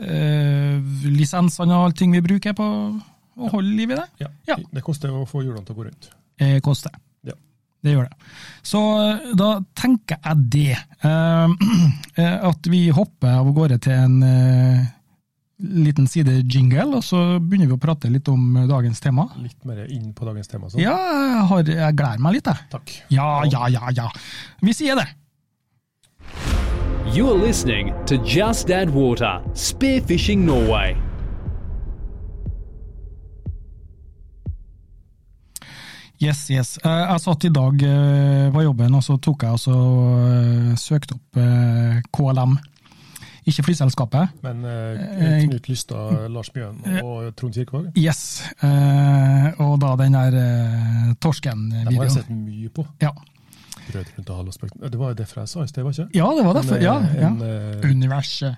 eh, 0.00 0.78
lisensene 1.12 1.76
og 1.76 1.90
allting 1.90 2.14
vi 2.16 2.22
bruker 2.24 2.54
på 2.56 2.64
å 2.64 3.50
holde 3.52 3.74
liv 3.76 3.92
i 3.92 3.98
det. 3.98 4.06
Ja. 4.22 4.30
Ja. 4.48 4.56
Det 4.72 4.84
koster 4.86 5.12
å 5.12 5.26
få 5.28 5.42
hjulene 5.44 5.66
til 5.66 5.76
å 5.76 5.80
gå 5.82 5.84
rundt. 5.90 6.08
Det 6.40 6.54
koster. 6.64 6.94
Ja. 7.28 7.36
Det 7.84 7.92
gjør 7.92 8.08
det. 8.08 8.30
Så 8.72 8.80
eh, 9.02 9.34
da 9.36 9.50
tenker 9.76 10.16
jeg 10.16 10.48
det. 10.56 10.78
eh, 11.04 11.52
eh, 12.24 12.38
at 12.48 12.72
vi 12.72 12.86
hopper 12.96 13.36
av 13.42 13.52
gårde 13.56 13.80
til 13.84 13.96
en 13.98 14.16
eh, 14.24 14.88
liten 15.60 16.06
sidejingle, 16.08 16.86
og 16.96 17.04
så 17.04 17.20
begynner 17.40 17.68
vi 17.70 17.76
å 17.76 17.80
prate 17.80 18.10
litt 18.12 18.28
om 18.32 18.56
eh, 18.56 18.66
dagens 18.70 19.00
tema. 19.04 19.26
Litt 19.42 19.64
mer 19.68 19.84
inn 19.92 20.12
på 20.16 20.26
dagens 20.28 20.48
tema. 20.50 20.70
Sånn. 20.70 20.82
Ja, 20.82 20.94
jeg, 20.96 21.44
har, 21.50 21.72
jeg 21.74 21.98
gleder 21.98 22.24
meg 22.24 22.38
litt, 22.38 22.48
jeg. 22.50 22.68
Takk. 22.72 22.94
Ja, 23.12 23.28
ja, 23.50 23.68
ja, 23.72 23.92
ja. 23.96 24.08
Vi 24.64 24.74
sier 24.76 24.98
det. 25.00 25.08
You're 27.10 27.34
listening 27.34 27.92
to 28.06 28.16
Just 28.24 28.70
Add 28.70 28.90
Water 28.94 29.40
Spearfishing 29.54 30.44
Norway. 30.46 30.94
Yes, 36.20 36.44
yes. 36.52 36.74
Eh, 36.84 37.06
Jeg 37.14 37.20
satt 37.24 37.44
i 37.48 37.52
dag 37.52 37.80
var 37.80 38.50
på 38.52 38.62
jobben, 38.66 38.94
og 38.98 39.02
så 39.06 39.16
tok 39.16 39.46
jeg 39.46 39.56
og 39.56 39.62
så 39.62 39.76
eh, 40.28 40.74
søkte 40.78 41.16
opp 41.16 41.40
eh, 41.40 42.02
KLM. 42.12 42.58
Ikke 43.50 43.64
flyselskapet. 43.66 44.36
Men 44.46 44.62
eh, 44.64 45.00
Eh, 45.20 45.42
Knut 45.48 45.68
Lystad, 45.70 46.28
Lars 46.32 46.50
Bjørn 46.54 46.78
og 47.02 47.34
Trond 47.36 47.54
Kirkevåg, 47.56 47.90
Yes. 47.98 48.22
Eh, 48.62 49.50
og 49.60 49.76
da 49.82 49.94
den 50.00 50.14
der 50.16 50.36
eh, 50.38 51.12
Den 51.20 51.94
har 51.96 52.04
jeg 52.06 52.12
sett 52.20 52.30
mye 52.30 52.70
på. 52.72 52.86
Ja. 53.02 53.10
Rød 53.90 54.06
rundt 54.16 54.30
og 54.30 54.36
halv 54.36 54.48
og 54.48 54.54
spøk. 54.54 54.70
Det 54.92 54.98
var 55.00 55.08
jo 55.12 55.14
derfor 55.18 55.40
jeg 55.42 55.48
sa 55.50 55.62
i 55.64 55.70
sted, 55.70 55.82
var 55.82 55.90
ikke? 55.96 56.08
ja, 56.14 56.26
det 56.36 56.44
var 56.46 56.52
derfor. 56.60 56.76
Ja, 56.82 56.96
ja. 57.18 57.28
En, 57.28 57.40
eh, 57.42 57.90
Universet. 57.90 58.56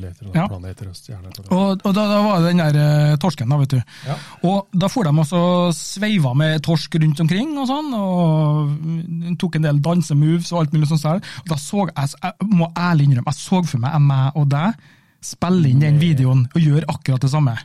Leter, 0.00 0.26
Ja. 0.34 0.44
planeter 0.48 0.88
og 0.90 0.96
stjerner. 0.98 1.32
Og, 1.50 1.80
og 1.84 1.94
da, 1.96 2.04
da 2.10 2.18
var 2.24 2.40
det 2.42 2.50
den 2.50 2.60
der 2.62 2.78
eh, 2.80 3.16
torsken, 3.22 3.48
da, 3.48 3.58
vet 3.62 3.74
du. 3.74 3.80
Ja. 4.06 4.16
Og 4.48 4.68
da 4.72 4.88
for 4.92 5.04
de 5.08 5.12
også 5.24 5.40
sveiva 5.76 6.34
med 6.36 6.62
torsk 6.66 6.94
rundt 7.00 7.20
omkring 7.24 7.56
og 7.58 7.66
sånn, 7.70 7.90
og 7.96 9.34
tok 9.40 9.56
en 9.60 9.68
del 9.68 9.80
dansemoves 9.84 10.52
og 10.52 10.62
alt 10.64 10.72
mulig 10.76 10.88
sånt. 10.92 11.02
der. 11.06 11.20
Og 11.44 11.50
da 11.54 11.58
så 11.60 11.86
jeg, 11.88 12.14
jeg 12.22 12.50
må 12.52 12.70
ærlig 12.76 13.08
innrømme, 13.08 13.32
jeg 13.32 13.40
så 13.40 13.62
for 13.64 13.78
meg 13.82 13.92
jeg, 13.96 14.06
meg 14.10 14.40
og 14.40 14.48
deg 14.52 14.88
spille 15.20 15.68
inn 15.68 15.82
den 15.84 15.98
videoen 16.00 16.46
og 16.54 16.60
gjøre 16.64 16.88
akkurat 16.88 17.20
det 17.26 17.30
samme. 17.32 17.56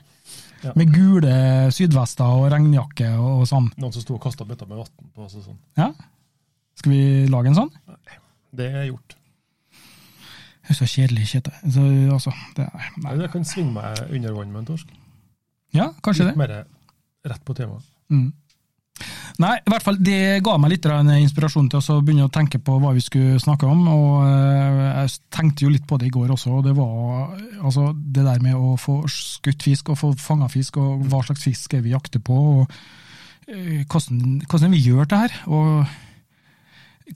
Ja. 0.66 0.72
Med 0.76 0.90
gule 0.96 1.36
sydvester 1.76 2.26
og 2.40 2.48
regnjakke 2.52 3.12
og, 3.20 3.42
og 3.44 3.48
sånn. 3.52 3.68
Noen 3.78 3.94
som 3.94 4.02
sto 4.04 4.16
og 4.18 4.24
kasta 4.24 4.48
bøtter 4.48 4.68
med 4.68 4.82
vann 4.82 5.12
på 5.14 5.28
oss 5.28 5.36
og 5.38 5.46
sånn. 5.46 5.60
Ja? 5.78 5.92
Skal 6.80 6.92
vi 6.92 7.04
lage 7.32 7.52
en 7.52 7.56
sånn? 7.60 7.70
Det 8.56 8.68
er 8.72 8.88
gjort. 8.90 9.15
Det 10.66 10.74
er 10.74 10.80
så 10.80 10.88
kjedelig, 10.90 11.28
kjøtt. 11.30 11.52
Så, 11.74 11.84
altså, 12.16 12.32
det 12.58 12.70
nei. 13.04 13.18
Jeg 13.22 13.32
kan 13.34 13.46
svinge 13.46 13.76
meg 13.76 14.00
under 14.10 14.34
vann 14.40 14.54
med 14.54 14.64
en 14.64 14.72
torsk. 14.72 14.96
Ja, 15.76 15.92
kanskje 16.02 16.26
det. 16.26 16.34
Litt 16.34 16.42
mer 16.42 16.56
rett 17.30 17.46
på 17.46 17.54
temaet. 17.58 17.86
Mm. 18.10 18.32
Nei, 19.44 19.58
i 19.60 19.68
hvert 19.68 19.84
fall, 19.84 19.98
det 20.00 20.40
ga 20.46 20.54
meg 20.62 20.72
litt 20.72 20.86
inspirasjon 20.88 21.68
til 21.68 21.82
å 21.92 21.98
begynne 22.00 22.30
å 22.30 22.32
tenke 22.32 22.62
på 22.64 22.78
hva 22.80 22.94
vi 22.96 23.04
skulle 23.04 23.42
snakke 23.44 23.68
om. 23.68 23.82
og 23.92 24.14
eh, 24.24 25.02
Jeg 25.04 25.18
tenkte 25.36 25.66
jo 25.66 25.74
litt 25.74 25.86
på 25.88 26.00
det 26.00 26.08
i 26.08 26.14
går 26.14 26.32
også. 26.32 26.54
og 26.56 26.64
Det 26.64 26.76
var 26.78 27.36
altså, 27.60 27.90
det 27.94 28.24
der 28.24 28.40
med 28.44 28.56
å 28.56 28.78
få 28.80 29.02
skutt 29.12 29.66
fisk 29.68 29.92
og 29.92 30.00
få 30.00 30.14
fanga 30.20 30.48
fisk, 30.52 30.80
og 30.80 31.04
hva 31.12 31.20
slags 31.28 31.44
fisk 31.44 31.76
er 31.76 31.84
vi 31.84 31.92
jakter 31.92 32.24
på. 32.24 32.40
og 32.62 32.78
eh, 33.52 33.84
hvordan, 33.84 34.40
hvordan 34.48 34.72
vi 34.72 34.86
gjør 34.88 35.12
det 35.12 35.22
her. 35.26 35.38
og 35.52 35.86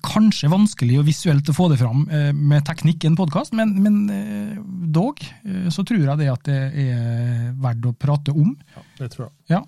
Kanskje 0.05 0.51
vanskelig 0.51 0.99
og 1.01 1.07
visuelt 1.07 1.47
å 1.49 1.55
få 1.55 1.65
det 1.71 1.79
fram 1.79 2.03
eh, 2.13 2.29
med 2.29 2.61
teknikk 2.67 3.03
i 3.03 3.09
en 3.09 3.15
podkast, 3.17 3.55
men, 3.57 3.71
men 3.81 3.95
eh, 4.13 4.59
dog 4.93 5.17
eh, 5.23 5.65
så 5.73 5.81
tror 5.81 6.03
jeg 6.03 6.19
det 6.19 6.27
at 6.29 6.43
det 6.45 6.59
er 6.83 7.47
verdt 7.57 7.87
å 7.89 7.95
prate 7.97 8.35
om. 8.35 8.51
Ja, 8.75 8.83
det 8.99 9.07
tror 9.15 9.25
jeg. 9.25 9.33
Ja, 9.55 9.63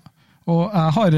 og 0.46 0.62
jeg 0.68 0.94
har 0.98 1.16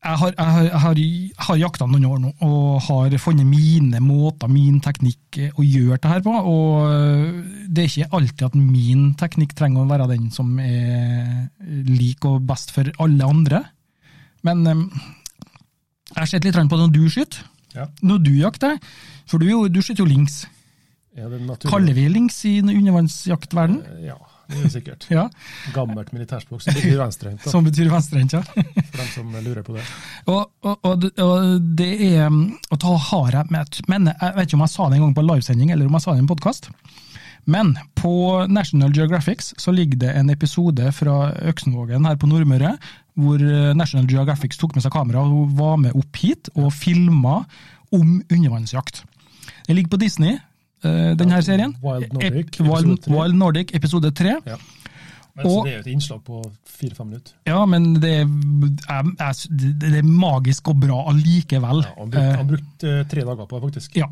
jeg 0.00 0.16
har, 0.16 0.32
jeg 0.32 0.50
har, 0.56 0.98
jeg 0.98 1.30
har, 1.44 1.60
jakta 1.60 1.86
noen 1.86 2.08
år 2.08 2.18
nå, 2.24 2.32
og 2.48 2.82
har 2.88 3.14
funnet 3.20 3.46
mine 3.46 4.00
måter, 4.02 4.50
min 4.50 4.80
teknikk, 4.82 5.38
å 5.54 5.62
gjøre 5.62 6.00
det 6.00 6.12
her 6.14 6.24
på. 6.24 6.34
Og 6.50 7.68
det 7.68 7.84
er 7.84 7.90
ikke 7.90 8.16
alltid 8.16 8.46
at 8.48 8.56
min 8.58 9.10
teknikk 9.20 9.52
trenger 9.58 9.84
å 9.84 9.90
være 9.90 10.08
den 10.16 10.30
som 10.34 10.56
er 10.64 11.50
lik 11.84 12.24
og 12.26 12.40
best 12.48 12.72
for 12.74 12.90
alle 13.04 13.28
andre. 13.28 13.60
Men 14.48 14.64
jeg 16.14 16.18
har 16.22 16.26
sett 16.26 16.44
litt 16.44 16.54
på 16.70 16.76
når 16.80 16.92
du 16.92 17.04
skyter, 17.08 17.44
Ja. 17.74 17.86
når 18.02 18.18
du 18.24 18.32
jakter. 18.40 18.78
For 19.30 19.38
du, 19.38 19.46
du 19.68 19.80
skyter 19.82 20.02
jo 20.04 20.10
links. 20.10 20.46
Ja, 21.16 21.28
det 21.28 21.40
er. 21.42 21.68
Kaller 21.70 21.94
vi 21.94 22.08
links 22.08 22.44
i 22.44 22.60
undervannsjaktverden? 22.62 23.80
Eh, 23.98 24.06
Ja, 24.10 24.16
det 24.50 24.64
er 24.64 24.68
sikkert. 24.74 25.06
Ja, 25.14 25.28
Gammelt 25.74 26.12
militærspråk 26.12 26.62
som 26.62 26.74
betyr 26.74 26.98
venstrehendt, 26.98 27.46
som 27.50 27.64
betyr 27.66 27.90
venstrehendt, 27.92 28.32
ja. 28.34 28.42
for 28.90 28.96
dem 28.98 29.10
som 29.14 29.30
lurer 29.44 29.62
på 29.66 29.74
det. 29.76 29.84
Og, 30.26 30.50
og, 30.62 30.78
og, 30.82 31.00
det- 31.04 31.12
og 31.22 31.60
det 31.78 31.90
er 32.12 32.26
å 32.30 32.78
ta 32.80 32.96
harde 33.10 33.44
med, 33.50 33.80
men 33.88 34.10
Jeg 34.10 34.34
vet 34.36 34.48
ikke 34.48 34.58
om 34.58 34.66
jeg 34.66 34.74
sa 34.74 34.88
det 34.90 34.98
en 34.98 35.06
gang 35.08 35.14
på 35.18 35.26
livesending 35.26 35.70
eller 35.70 35.86
om 35.86 35.98
jeg 35.98 36.02
sa 36.06 36.12
det 36.14 36.22
i 36.22 36.26
en 36.26 36.32
podkast. 36.34 36.70
Men 37.50 37.72
på 37.96 38.10
National 38.52 38.92
Geographics 38.92 39.54
så 39.58 39.72
ligger 39.72 39.96
det 40.02 40.10
en 40.14 40.28
episode 40.30 40.90
fra 40.92 41.32
Øksenvågen 41.50 42.04
her 42.06 42.18
på 42.20 42.28
Nordmøre, 42.28 42.74
hvor 43.20 43.40
eh, 43.44 43.70
National 43.76 44.06
Geographics 44.10 44.58
tok 44.60 44.74
med 44.76 44.82
seg 44.86 44.92
kamera 44.94 45.22
og 45.26 45.52
var 45.58 45.76
med 45.82 45.94
opp 45.98 46.16
hit 46.22 46.50
og 46.56 46.72
filma 46.72 47.44
om 47.92 48.20
undervannsjakt. 48.30 49.02
Den 49.66 49.76
ligger 49.78 49.90
på 49.96 50.00
Disney, 50.02 50.36
eh, 50.84 51.12
denne 51.18 51.40
serien. 51.46 51.74
Wild 51.82 52.12
Nordic, 52.12 52.52
Ep- 52.56 52.60
Wild, 52.66 52.92
episode 52.92 53.00
3. 53.06 53.16
Wild 53.16 53.34
Nordic, 53.40 53.74
episode 53.74 54.10
3. 54.14 54.36
Ja. 54.46 54.56
Men, 55.36 55.46
Og- 55.46 55.64
det 55.66 55.72
er 55.72 55.76
jo 55.76 55.80
et 55.84 55.92
innslag 55.94 56.20
på 56.26 56.40
fire-fem 56.66 57.06
minutter. 57.06 57.32
Ja, 57.46 57.60
men 57.70 57.94
det 58.02 58.10
er, 58.20 59.32
det 59.48 59.92
er 60.00 60.02
magisk 60.02 60.68
og 60.72 60.80
bra 60.82 61.04
allikevel. 61.12 61.84
Ja, 61.86 61.94
han 61.98 62.10
brukte, 62.10 62.36
han 62.40 62.46
brukte 62.50 62.94
eh, 62.98 63.04
tre 63.12 63.24
dager 63.28 63.46
på 63.46 63.56
det, 63.60 63.62
faktisk. 63.68 63.96
Ja. 63.96 64.08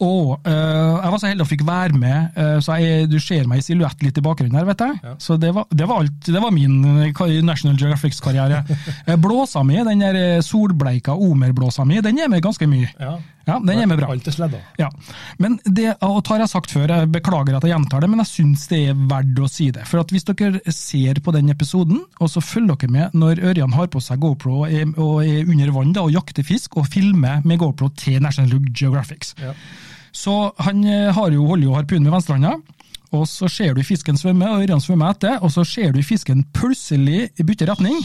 Og 0.00 0.46
uh, 0.48 0.50
jeg 0.50 1.12
var 1.12 1.20
så 1.20 1.28
heldig 1.28 1.44
å 1.44 1.50
fikk 1.50 1.64
være 1.68 1.98
med, 2.00 2.36
uh, 2.38 2.56
så 2.64 2.78
jeg, 2.80 3.08
du 3.12 3.18
ser 3.20 3.48
meg 3.50 3.60
i 3.60 3.64
silhuett 3.66 4.04
litt 4.04 4.16
i 4.16 4.24
bakgrunnen 4.24 4.56
her, 4.56 4.68
vet 4.68 4.84
jeg. 4.84 5.00
Ja. 5.04 5.16
Så 5.20 5.36
det 5.40 5.52
var, 5.56 5.66
det 5.68 5.88
var 5.90 6.00
alt. 6.00 6.22
Det 6.24 6.40
var 6.40 6.54
min 6.54 6.78
eh, 7.04 7.34
National 7.44 7.76
Geographics-karriere. 7.76 8.64
Eh, 9.06 9.16
blåsa 9.16 9.62
mi, 9.64 9.78
den 9.86 10.02
der 10.02 10.42
solbleika 10.44 11.14
Omer-blåsa 11.14 11.84
mi, 11.88 12.00
den 12.04 12.18
er 12.20 12.28
med 12.32 12.42
ganske 12.44 12.66
mye. 12.68 12.88
Ja. 13.00 13.14
Ja, 13.50 13.56
den 13.58 13.80
er 13.80 13.88
med 13.88 13.98
bra. 13.98 14.10
Alt 14.12 14.28
er 14.28 14.34
sledda. 14.34 14.60
Ja, 14.78 14.88
men 15.42 15.56
det 15.64 15.94
og 16.06 16.20
tar 16.26 16.42
jeg 16.42 16.52
sagt 16.52 16.72
før, 16.74 16.92
jeg 16.92 17.10
beklager 17.12 17.56
at 17.56 17.66
jeg 17.66 17.72
gjentar 17.72 18.04
det, 18.04 18.10
men 18.12 18.22
jeg 18.22 18.30
syns 18.30 18.66
det 18.70 18.80
er 18.90 19.04
verdt 19.10 19.40
å 19.42 19.48
si 19.50 19.70
det. 19.74 19.86
For 19.90 20.02
at 20.02 20.12
hvis 20.14 20.28
dere 20.28 20.60
ser 20.74 21.22
på 21.24 21.34
den 21.34 21.50
episoden, 21.52 22.02
og 22.20 22.30
så 22.30 22.42
følger 22.44 22.78
dere 22.84 22.94
med 22.94 23.16
når 23.16 23.42
Ørjan 23.52 23.74
har 23.74 23.90
på 23.92 24.02
seg 24.04 24.20
GoPro 24.22 24.62
og 24.62 24.74
er, 24.74 24.86
og 25.00 25.24
er 25.24 25.48
under 25.48 25.72
vann 25.74 25.94
da, 25.96 26.04
og 26.06 26.14
jakter 26.14 26.46
fisk, 26.46 26.78
og 26.80 26.90
filmer 26.92 27.42
med 27.46 27.62
GoPro 27.62 27.90
til 27.98 28.20
National 28.22 28.60
Geographics. 28.70 29.34
Ja. 29.40 29.56
Så 30.12 30.36
han 30.66 30.84
eh, 30.84 31.10
har 31.14 31.34
jo, 31.34 31.46
holder 31.48 31.68
jo 31.68 31.76
harpunen 31.78 32.08
med 32.08 32.16
venstrehånda, 32.18 32.54
og 33.16 33.26
så 33.26 33.48
ser 33.50 33.74
du 33.74 33.82
fisken 33.82 34.18
svømme, 34.18 34.46
og 34.46 34.62
ørene 34.62 34.82
svømmer 34.82 35.14
etter, 35.14 35.40
og 35.42 35.50
så 35.50 35.64
ser 35.66 35.94
du 35.94 36.02
fisken 36.06 36.44
plutselig 36.54 37.30
bytte 37.42 37.66
retning. 37.66 37.98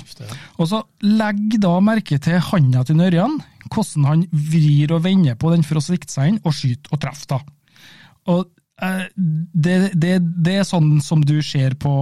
Og 0.57 0.69
så 0.71 0.81
legg 1.05 1.59
da 1.62 1.75
merke 1.83 2.17
til 2.21 2.41
handa 2.41 2.81
til 2.88 3.03
Ørjan, 3.05 3.38
hvordan 3.69 4.09
han 4.09 4.25
vrir 4.33 4.95
og 4.95 5.03
vender 5.05 5.38
på 5.38 5.53
den 5.53 5.65
for 5.65 5.77
å 5.77 5.85
svikte 5.85 6.15
seg 6.15 6.33
inn, 6.33 6.43
og 6.43 6.57
skyte 6.57 6.89
og 6.89 7.01
treffe, 7.05 7.29
da. 7.35 7.41
Og 8.33 8.47
eh, 8.81 9.05
det, 9.13 9.77
det, 9.93 10.15
det 10.45 10.59
er 10.62 10.65
sånn 10.65 10.95
som 11.05 11.21
du 11.21 11.38
ser 11.45 11.77
på 11.77 11.93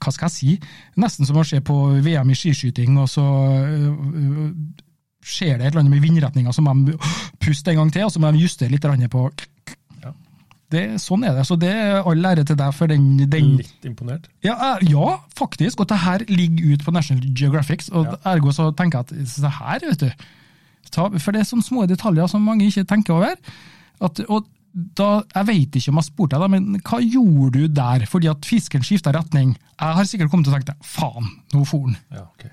Hva 0.00 0.12
skal 0.14 0.30
jeg 0.30 0.32
si? 0.32 0.54
Nesten 1.00 1.28
som 1.28 1.36
å 1.36 1.44
se 1.44 1.60
på 1.60 1.76
VM 2.00 2.32
i 2.32 2.38
skiskyting, 2.38 2.96
og 3.02 3.10
så 3.12 3.26
øh, 3.60 4.46
skjer 5.22 5.58
det 5.58 5.66
et 5.66 5.72
eller 5.74 5.80
annet 5.84 5.94
med 5.96 6.02
vindretninga, 6.02 6.52
så 6.52 6.62
må 6.64 6.72
de 6.86 6.94
puste 7.40 7.70
en 7.72 7.76
gang 7.82 7.92
til, 7.92 8.04
og 8.06 8.12
så 8.14 8.20
må 8.22 8.30
de 8.32 8.38
justere 8.44 8.70
litt 8.72 8.82
på 9.10 9.30
Ja. 10.02 10.12
det, 10.70 10.84
Sånn 11.00 11.24
er 11.28 11.34
det. 11.34 11.46
Så 11.46 11.58
det 11.58 11.68
er 11.74 12.02
all 12.06 12.24
ære 12.24 12.44
til 12.46 12.56
deg 12.56 12.72
for 12.74 12.86
den, 12.86 13.16
den 13.28 13.56
Litt 13.58 13.84
imponert. 13.84 14.28
ja, 14.42 14.78
ja, 14.80 15.18
faktisk. 15.36 15.80
Og 15.80 15.88
det 15.88 15.98
her 15.98 16.18
ligger 16.28 16.72
ut 16.74 16.84
på 16.84 16.92
National 16.92 17.24
Geographic. 17.34 17.88
Og 17.92 18.06
Ja. 18.06 18.16
ergo 18.34 18.50
så 18.52 18.70
tenker 18.74 18.98
jeg 19.10 19.20
at 19.22 19.28
se 19.28 19.48
her, 19.48 19.78
vet 19.88 19.98
du. 19.98 20.10
For 21.18 21.30
det 21.32 21.40
er 21.40 21.44
sånne 21.44 21.62
små 21.64 21.86
detaljer 21.86 22.26
som 22.28 22.42
mange 22.42 22.66
ikke 22.66 22.86
tenker 22.86 23.14
over. 23.14 23.34
At, 24.00 24.20
og 24.28 24.46
da, 24.94 25.22
Jeg 25.34 25.46
vet 25.46 25.72
ikke 25.76 25.88
om 25.90 25.96
jeg 25.96 26.04
spurte 26.04 26.38
deg, 26.38 26.50
men 26.50 26.80
hva 26.80 27.00
gjorde 27.02 27.50
du 27.52 27.66
der? 27.68 28.06
Fordi 28.06 28.28
at 28.30 28.44
fisken 28.46 28.80
skifta 28.82 29.12
retning. 29.12 29.56
Jeg 29.80 29.94
har 29.96 30.04
sikkert 30.04 30.30
kommet 30.30 30.46
til 30.46 30.54
å 30.54 30.58
tenke 30.60 30.76
faen, 30.82 31.26
nå 31.52 31.64
for 31.66 31.86
den. 31.86 31.96
Ja, 32.12 32.22
ok. 32.22 32.44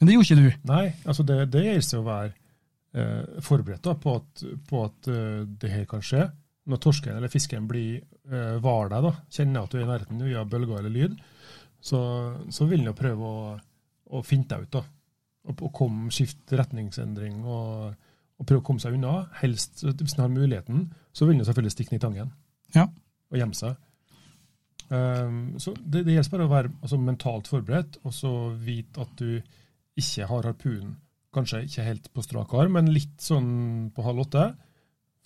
Men 0.00 0.08
det 0.08 0.14
gjorde 0.16 0.28
ikke 0.30 0.42
du. 0.42 0.68
Nei, 0.70 0.84
altså 1.04 1.24
det, 1.28 1.38
det 1.52 1.64
gjelder 1.66 1.98
å 2.00 2.06
være 2.06 2.30
eh, 2.96 3.40
forberedt 3.44 3.84
da, 3.84 3.94
på 4.00 4.14
at, 4.16 4.44
på 4.68 4.84
at 4.86 5.10
uh, 5.12 5.42
det 5.60 5.72
her 5.72 5.84
kan 5.90 6.04
skje. 6.04 6.24
Når 6.70 6.80
torsken 6.80 7.16
eller 7.16 7.32
fisken 7.32 7.66
blir 7.68 7.98
eh, 8.00 8.56
var 8.62 8.88
deg, 8.92 9.04
da, 9.04 9.12
kjenner 9.32 9.66
at 9.66 9.72
du 9.72 9.78
er 9.80 9.84
i 9.84 9.90
nærheten 9.90 10.22
via 10.24 10.44
bølger 10.48 10.80
eller 10.80 10.94
lyd, 10.94 11.18
så, 11.80 12.00
så 12.52 12.68
vil 12.68 12.82
den 12.82 12.90
jo 12.90 12.96
prøve 12.96 13.28
å, 13.28 13.52
å 14.16 14.22
finne 14.26 14.48
deg 14.48 14.66
ut. 14.66 14.78
da. 14.78 14.84
Og, 15.50 15.62
og 15.64 16.10
skifte 16.12 16.58
retningsendring 16.60 17.40
og, 17.48 17.94
og 18.36 18.48
prøve 18.48 18.60
å 18.60 18.66
komme 18.70 18.82
seg 18.82 18.96
unna. 18.96 19.26
Helst, 19.40 19.84
Hvis 19.84 20.16
den 20.16 20.24
har 20.24 20.32
muligheten, 20.32 20.90
så 21.12 21.28
vil 21.28 21.40
den 21.40 21.48
selvfølgelig 21.48 21.76
stikke 21.76 21.94
ned 21.94 22.02
i 22.02 22.06
tangen 22.06 22.34
Ja. 22.76 22.86
og 23.32 23.40
gjemme 23.40 23.56
seg. 23.56 23.78
Um, 24.90 25.58
så 25.62 25.72
det, 25.78 26.04
det 26.06 26.16
gjelder 26.16 26.32
bare 26.34 26.46
å 26.48 26.50
være 26.50 26.70
altså, 26.82 26.98
mentalt 26.98 27.48
forberedt, 27.50 28.00
og 28.04 28.14
så 28.14 28.32
vite 28.58 29.04
at 29.04 29.12
du 29.20 29.40
ikke 30.00 30.26
har 30.30 30.48
harpunen 30.50 30.96
kanskje 31.34 31.60
ikke 31.68 31.84
helt 31.86 32.08
på 32.16 32.24
strak 32.26 32.52
arm, 32.58 32.72
men 32.74 32.88
litt 32.90 33.20
sånn 33.22 33.90
på 33.94 34.02
halv 34.02 34.24
åtte. 34.24 34.48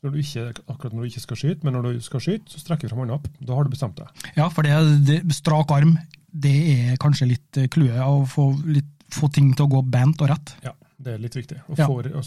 Når 0.04 0.12
du 0.12 0.18
ikke, 0.20 0.42
akkurat 0.68 0.92
når 0.92 1.06
du 1.06 1.08
ikke 1.08 1.22
skal 1.24 1.38
skyte, 1.40 1.64
men 1.64 1.72
når 1.78 1.86
du 1.96 2.00
skal 2.04 2.20
skyte, 2.20 2.50
så 2.52 2.60
strekker 2.60 2.90
du 2.90 2.92
fram 2.92 3.06
hånda 3.06 3.16
opp. 3.16 3.28
Da 3.40 3.54
har 3.56 3.64
du 3.64 3.72
bestemt 3.72 3.96
deg. 3.96 4.26
Ja, 4.36 4.50
for 4.52 4.66
det, 4.66 4.74
det, 5.08 5.16
strak 5.32 5.72
arm, 5.72 5.94
det 6.28 6.52
er 6.74 6.98
kanskje 7.00 7.30
litt 7.30 7.56
eh, 7.62 7.70
clouet 7.72 8.02
å 8.04 8.18
få, 8.28 8.50
litt, 8.68 8.90
få 9.16 9.30
ting 9.32 9.54
til 9.56 9.64
å 9.64 9.70
gå 9.78 9.80
bent 9.94 10.20
og 10.20 10.28
rett. 10.34 10.52
Ja, 10.66 10.74
det 11.00 11.14
er 11.14 11.22
litt 11.24 11.38
viktig. 11.40 11.56
Å 11.72 11.78
Ja. 11.80 11.88
få, 11.88 12.20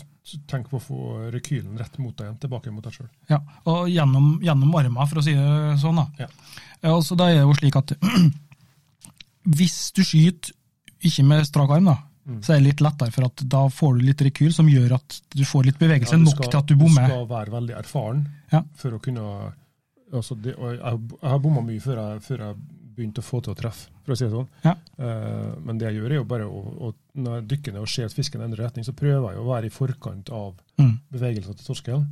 tenk 0.50 0.72
på 0.74 0.80
å 0.80 0.84
få 0.88 1.04
rekylen 1.36 1.78
rett 1.78 2.02
mot 2.02 2.18
deg 2.18 2.32
igjen, 2.32 2.40
tilbake 2.48 2.74
mot 2.74 2.84
deg 2.90 2.98
sjøl. 2.98 3.12
Ja, 3.30 3.44
og 3.70 3.86
gjennom, 3.94 4.40
gjennom 4.42 4.74
armen, 4.82 4.98
for 5.14 5.22
å 5.22 5.28
si 5.28 5.38
det 5.38 5.78
sånn. 5.86 6.02
da. 6.02 6.08
Ja. 6.26 6.32
Ja, 6.82 6.96
altså, 6.98 7.14
da 7.20 7.30
er 7.30 7.44
det 7.44 7.46
jo 7.46 7.54
slik 7.62 7.78
at 7.78 7.94
hvis 9.58 9.78
du 9.94 10.02
skyter 10.02 10.54
ikke 11.06 11.24
med 11.30 11.46
strak 11.46 11.70
arm, 11.78 11.92
da, 11.94 11.98
Mm. 12.28 12.42
så 12.44 12.54
er 12.54 12.58
det 12.60 12.66
litt 12.66 12.82
lettere, 12.84 13.12
for 13.16 13.24
at 13.30 13.42
da 13.48 13.62
får 13.72 13.94
du 13.98 14.02
litt 14.04 14.22
rekyl 14.28 14.52
som 14.52 14.68
gjør 14.68 14.98
at 14.98 15.22
du 15.32 15.46
får 15.48 15.64
litt 15.70 15.78
bevegelse, 15.80 16.18
Ja, 16.18 16.26
skal, 16.26 16.44
nok 16.44 16.52
til 16.52 16.60
at 16.60 16.68
du 16.68 16.76
bommer. 16.76 17.08
Du 17.08 17.14
skal 17.14 17.28
være 17.30 17.54
veldig 17.54 17.76
erfaren 17.80 18.26
Ja. 18.52 18.64
for 18.76 18.92
å 18.98 19.00
kunne 19.00 19.54
altså 20.14 20.36
det, 20.40 20.56
og 20.58 20.74
jeg, 20.76 21.00
jeg 21.22 21.30
har 21.30 21.40
bomma 21.40 21.62
mye 21.62 21.80
før 21.84 21.98
jeg, 22.02 22.22
før 22.28 22.44
jeg 22.46 22.56
begynte 22.98 23.22
å 23.22 23.28
få 23.28 23.40
til 23.44 23.54
å 23.54 23.58
treffe, 23.60 23.90
for 24.04 24.12
å 24.14 24.18
si 24.18 24.26
det 24.26 24.32
sånn. 24.34 24.48
Ja. 24.64 24.74
Uh, 24.98 25.56
men 25.64 25.78
det 25.78 25.88
jeg 25.92 26.00
gjør, 26.00 26.12
er 26.12 26.20
jo 26.22 26.28
bare 26.28 26.46
å, 26.50 26.62
å 26.88 26.94
når 27.22 27.36
jeg 27.42 27.48
dykker 27.54 27.76
ned 27.76 27.82
og 27.84 27.92
ser 27.92 28.06
at 28.10 28.16
fisken 28.16 28.42
endrer 28.42 28.66
retning, 28.66 28.86
så 28.88 28.96
prøver 28.98 29.34
jeg 29.36 29.42
å 29.44 29.48
være 29.52 29.70
i 29.70 29.74
forkant 29.74 30.32
av 30.34 30.56
Mm. 30.78 31.00
bevegelsen 31.10 31.56
til 31.58 31.66
torsken. 31.66 32.04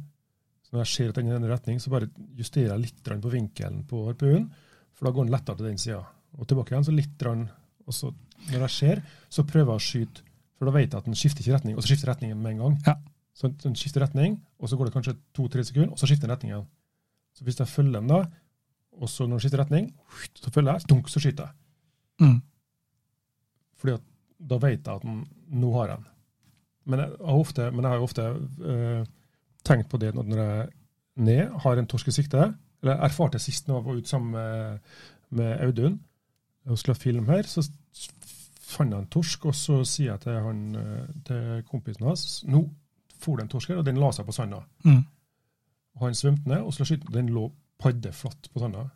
Så 0.66 0.74
når 0.74 0.82
jeg 0.86 0.92
ser 0.96 1.10
at 1.10 1.16
den 1.20 1.28
endrer 1.30 1.52
retning, 1.54 1.78
så 1.80 1.92
bare 1.94 2.08
justerer 2.36 2.72
jeg 2.74 2.82
litt 2.82 3.04
på 3.22 3.30
vinkelen 3.30 3.84
på 3.86 4.06
harpunen, 4.08 4.48
for 4.94 5.06
da 5.06 5.12
går 5.14 5.26
den 5.28 5.34
lettere 5.36 5.58
til 5.60 5.66
den 5.68 5.78
sida. 5.78 6.02
Og 6.40 6.48
tilbake 6.48 6.74
igjen, 6.74 6.86
så 6.88 6.96
litt 6.96 7.22
og 7.86 7.94
så 7.94 8.10
når 8.52 8.66
jeg 8.66 8.74
ser, 8.76 9.02
så 9.30 9.46
prøver 9.48 9.74
jeg 9.74 9.82
å 9.82 9.86
skyte, 9.86 10.24
for 10.56 10.70
da 10.70 10.76
vet 10.76 10.88
jeg 10.88 11.02
at 11.02 11.10
den 11.10 11.18
skifter 11.18 11.44
ikke 11.44 11.58
retning, 11.58 11.76
og 11.76 11.84
så 11.84 11.92
skifter 11.92 12.12
retningen 12.12 12.42
med 12.42 12.56
en 12.56 12.64
gang. 12.64 12.80
Ja. 12.88 12.96
Så 13.36 13.52
den 13.64 13.76
skifter 13.76 14.06
retning, 14.06 14.38
og 14.60 14.72
så 14.72 14.78
går 14.80 14.88
det 14.88 14.96
kanskje 14.96 15.18
to-tre 15.36 15.64
sekunder, 15.68 15.92
og 15.92 16.00
så 16.00 16.08
skifter 16.08 16.30
den 16.30 16.36
retning 16.36 16.54
igjen. 16.54 16.68
Så 17.36 17.44
hvis 17.44 17.60
jeg 17.60 17.68
følger 17.68 18.00
den 18.00 18.12
da, 18.12 18.22
og 18.96 19.12
så 19.12 19.26
når 19.26 19.36
den 19.36 19.44
skifter 19.44 19.64
retning, 19.64 19.90
så 20.40 20.52
følger 20.56 20.72
jeg, 20.72 20.90
dunk, 20.90 21.10
så 21.12 21.20
skyter 21.20 21.50
jeg. 21.50 21.58
Mm. 22.24 22.38
Fordi 23.82 23.98
at 23.98 24.06
da 24.40 24.60
vet 24.62 24.88
jeg 24.88 24.96
at 24.96 25.04
den, 25.04 25.22
nå 25.52 25.74
har 25.76 25.92
jeg 25.92 25.98
den. 25.98 26.12
Men 26.86 27.02
jeg 27.02 27.12
har, 27.18 27.40
ofte, 27.42 27.70
men 27.72 27.84
jeg 27.84 27.92
har 27.92 28.00
jo 28.00 28.08
ofte 28.08 28.26
øh, 28.72 29.06
tenkt 29.66 29.90
på 29.90 30.00
det 30.02 30.14
når 30.16 30.42
jeg 30.42 30.68
ned, 31.26 31.56
har 31.64 31.80
en 31.80 31.88
torsk 31.90 32.12
i 32.12 32.16
sikte. 32.16 32.50
Eller 32.84 33.02
erfarte 33.08 33.42
sist 33.42 33.68
når 33.68 33.80
jeg 33.80 33.86
var 33.88 34.00
ute 34.00 34.12
sammen 34.12 34.36
med, 34.36 34.80
med 35.30 35.64
Audun 35.66 36.00
og 36.66 36.80
skulle 36.80 36.96
ha 36.96 37.02
film 37.02 37.28
her. 37.30 37.48
Så 37.50 37.66
fant 38.66 38.92
jeg 38.92 39.04
en 39.04 39.12
torsk, 39.12 39.46
og 39.50 39.56
så 39.58 39.82
sier 39.88 40.14
jeg 40.14 40.24
til, 40.26 40.40
han, 40.46 40.64
eh, 40.80 41.14
til 41.28 41.64
kompisen 41.70 42.08
hans 42.08 42.44
nå 42.50 42.64
for 43.22 43.38
det 43.38 43.46
en 43.46 43.52
torsk 43.54 43.72
her, 43.72 43.82
og 43.82 43.88
den 43.88 44.00
la 44.02 44.12
seg 44.14 44.28
på 44.28 44.36
sanda. 44.36 44.62
Mm. 44.86 45.02
Han 46.02 46.18
svømte 46.18 46.52
ned, 46.52 46.66
og 46.66 46.74
så 46.76 46.88
skyte, 46.88 47.12
den 47.14 47.32
lå 47.34 47.48
paddeflatt 47.82 48.50
på 48.52 48.62
sanda. 48.64 48.88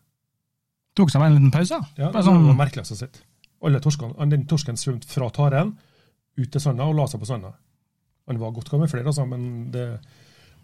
Tok 0.98 1.12
seg 1.14 1.24
en 1.24 1.38
liten 1.38 1.54
pause. 1.54 1.80
Ja, 1.96 2.10
det 2.10 2.18
var 2.18 2.26
sånn, 2.28 2.50
å 2.50 2.88
se. 2.90 3.10
Alle 3.66 3.82
torskene, 3.84 4.30
den 4.32 4.48
torsken 4.50 4.80
svømte 4.80 5.08
fra 5.08 5.30
taren 5.36 5.76
ut 6.40 6.52
til 6.52 6.64
sanda 6.64 6.88
og 6.88 6.98
la 6.98 7.08
seg 7.12 7.22
på 7.22 7.30
sanda. 7.30 7.54
Han 8.30 8.40
var 8.40 8.54
godt 8.56 8.72
kamuflert, 8.72 9.08
altså, 9.10 9.26
men, 9.28 9.70
det, 9.74 9.86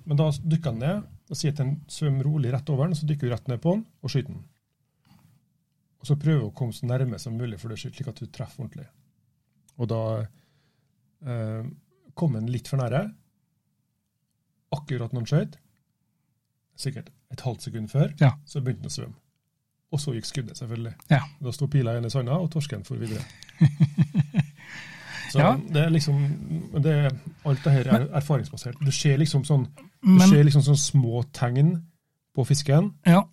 men 0.05 0.19
da 0.19 0.29
dykker 0.35 0.73
han 0.73 0.83
ned 0.83 1.31
og 1.31 1.39
sier 1.39 1.55
at 1.55 1.63
han 1.63 1.79
svømmer 1.89 2.27
rolig 2.27 2.51
rett 2.53 2.69
over 2.69 2.87
den, 2.87 2.97
så 2.97 3.07
dykker 3.09 3.27
du 3.27 3.33
rett 3.33 3.47
ned 3.49 3.61
på 3.63 3.73
den 3.73 3.87
og 4.05 4.11
skyter 4.13 4.35
den. 4.35 4.43
Og 6.03 6.11
så 6.11 6.17
prøver 6.21 6.43
du 6.43 6.49
å 6.51 6.53
komme 6.53 6.75
så 6.75 6.85
nærme 6.85 7.17
som 7.17 7.33
mulig 7.33 7.57
for 7.57 7.73
det 7.73 7.79
er 7.79 7.89
slik 7.89 8.11
at 8.11 8.19
du 8.21 8.27
treffer 8.29 8.61
ordentlig. 8.61 8.85
Og 9.79 9.87
da 9.91 10.01
eh, 11.25 11.63
kom 12.15 12.35
han 12.37 12.47
litt 12.51 12.67
for 12.71 12.77
nære. 12.79 13.03
Akkurat 14.75 15.13
når 15.13 15.21
han 15.23 15.29
skjøt, 15.29 15.57
sikkert 16.79 17.09
et 17.31 17.41
halvt 17.45 17.61
sekund 17.69 17.87
før, 17.91 18.11
Ja. 18.19 18.31
så 18.45 18.61
begynte 18.61 18.81
han 18.85 18.91
å 18.91 18.95
svømme. 18.95 19.15
Og 19.91 19.99
så 20.01 20.11
gikk 20.15 20.25
skuddet, 20.25 20.57
selvfølgelig. 20.57 20.93
Ja. 21.09 21.21
Da 21.43 21.51
sto 21.51 21.67
pila 21.71 21.91
igjen 21.93 22.05
i 22.05 22.09
sanda, 22.11 22.31
og 22.41 22.49
torsken 22.51 22.83
for 22.83 22.95
videre. 22.99 23.23
Så 25.31 25.39
Ja. 25.39 25.55
det 25.57 25.81
er 25.83 25.89
liksom 25.89 26.17
det, 26.83 27.11
Alt 27.45 27.63
det 27.63 27.71
her 27.73 27.87
er 27.87 28.05
erfaringsbasert. 28.19 28.77
Du 28.85 28.91
ser 28.91 29.17
liksom 29.17 29.43
sånn 29.43 29.67
men, 30.03 30.27
skjer 30.29 30.43
liksom 30.45 30.61
sånn 30.63 30.77
små 30.79 31.23
tegn 31.33 31.81
på 32.35 32.45
fisken. 32.45 32.93
ja, 33.05 33.23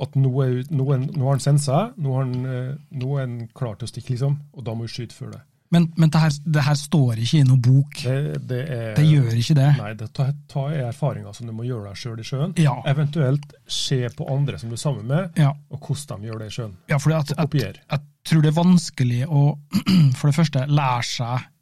At 0.00 0.14
nå 0.16 0.30
er, 0.42 0.64
nå 0.70 0.92
er, 0.92 0.98
nå 0.98 1.24
har 1.24 1.30
han 1.36 1.40
sensa, 1.40 1.92
nå, 1.96 2.12
har 2.14 2.24
han, 2.24 2.46
eh, 2.46 2.74
nå 2.90 3.16
er 3.16 3.20
han 3.26 3.48
klar 3.54 3.76
til 3.76 3.86
å 3.86 3.90
stikke, 3.90 4.10
liksom. 4.10 4.38
Og 4.54 4.64
da 4.64 4.74
må 4.74 4.84
du 4.84 4.88
skyte 4.92 5.14
før 5.14 5.30
det. 5.32 5.40
Men, 5.76 5.86
men 6.00 6.10
det, 6.12 6.20
her, 6.24 6.34
det 6.56 6.64
her 6.66 6.76
står 6.80 7.20
ikke 7.22 7.38
i 7.42 7.46
noen 7.46 7.62
bok. 7.62 8.00
Det, 8.02 8.16
det 8.50 8.60
er 8.72 8.94
Det 8.96 9.04
gjør 9.06 9.34
ikke 9.38 9.56
det. 9.58 9.68
Nei, 9.78 9.90
det 10.00 10.08
tar, 10.16 10.32
ta 10.50 10.66
er 10.72 10.86
erfaringer 10.88 11.36
som 11.36 11.50
du 11.50 11.52
må 11.56 11.66
gjøre 11.68 11.90
deg 11.92 12.00
sjøl 12.00 12.22
i 12.22 12.26
sjøen. 12.26 12.54
Ja, 12.64 12.76
Eventuelt 12.90 13.52
se 13.70 14.00
på 14.16 14.26
andre 14.32 14.58
som 14.62 14.72
du 14.72 14.76
er 14.78 14.82
sammen 14.82 15.06
med, 15.10 15.36
ja, 15.38 15.52
og 15.70 15.82
hvordan 15.90 16.24
de 16.24 16.30
gjør 16.32 16.40
det 16.42 16.48
i 16.50 16.56
sjøen. 16.56 16.72
ja 16.90 16.98
for 17.02 17.12
jeg 17.14 18.00
tror 18.26 18.42
det 18.42 18.50
er 18.50 18.56
vanskelig 18.56 19.20
å 19.28 19.42
for 20.18 20.30
det 20.32 20.36
første 20.40 20.64
lære 20.72 21.06
seg 21.06 21.52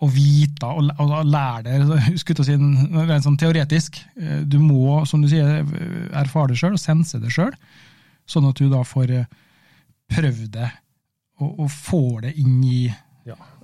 å 0.00 0.08
vite 0.08 0.68
og, 0.72 0.90
og 1.04 1.26
lære 1.28 1.62
det 1.66 2.24
til 2.24 2.40
å 2.40 2.46
si, 2.48 2.54
rent 2.56 3.24
sånn 3.26 3.36
teoretisk. 3.40 3.98
Eh, 4.16 4.42
Du 4.48 4.56
må, 4.62 5.02
som 5.08 5.20
du 5.20 5.28
sier, 5.28 5.60
erfare 6.16 6.54
det 6.54 6.60
sjøl 6.60 6.76
og 6.78 6.80
sense 6.80 7.20
det 7.20 7.32
sjøl, 7.34 7.52
sånn 8.28 8.48
at 8.48 8.56
du 8.60 8.70
da 8.72 8.80
får 8.86 9.12
eh, 9.18 9.28
prøvd 10.10 10.48
det 10.56 10.70
og, 11.40 11.50
og 11.66 11.68
får 11.72 12.26
det 12.26 12.32
inn 12.40 12.58
i 12.64 12.80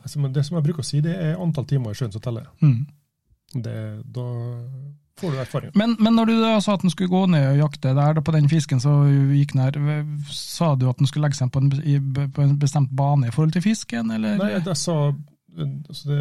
Det 0.06 0.44
som 0.46 0.56
jeg 0.56 0.64
bruker 0.68 0.82
å 0.84 0.86
si, 0.86 1.00
det 1.04 1.14
er 1.16 1.40
antall 1.42 1.66
timer 1.66 1.90
i 1.90 1.98
sjøen 1.98 2.12
som 2.14 2.22
teller. 2.24 2.46
mm. 2.62 2.86
Det, 3.62 3.72
da 4.12 4.22
får 5.16 5.30
du 5.32 5.38
erfaring. 5.40 5.70
Men, 5.78 5.94
men 6.02 6.16
når 6.18 6.26
du 6.28 6.32
da 6.42 6.56
sa 6.60 6.74
at 6.74 6.82
den 6.82 6.90
skulle 6.92 7.08
gå 7.08 7.22
ned 7.30 7.44
og 7.54 7.60
jakte 7.62 7.92
der 7.96 8.16
da 8.18 8.20
på 8.26 8.32
den 8.34 8.48
fisken 8.50 8.80
som 8.82 9.06
gikk 9.32 9.54
ned, 9.56 9.78
sa 10.28 10.74
du 10.76 10.88
at 10.90 10.98
den 10.98 11.06
skulle 11.08 11.24
legge 11.28 11.38
seg 11.38 11.52
på 11.54 11.62
en, 11.62 11.70
i- 11.86 12.00
på 12.34 12.42
en 12.42 12.56
bestemt 12.60 12.90
bane 12.98 13.30
i 13.30 13.32
forhold 13.32 13.54
til 13.54 13.62
fisken, 13.64 14.10
eller? 14.12 14.36
Nei, 14.42 14.50
jeg 14.58 14.76
sa 14.76 14.96
altså 15.56 16.10
det, 16.10 16.20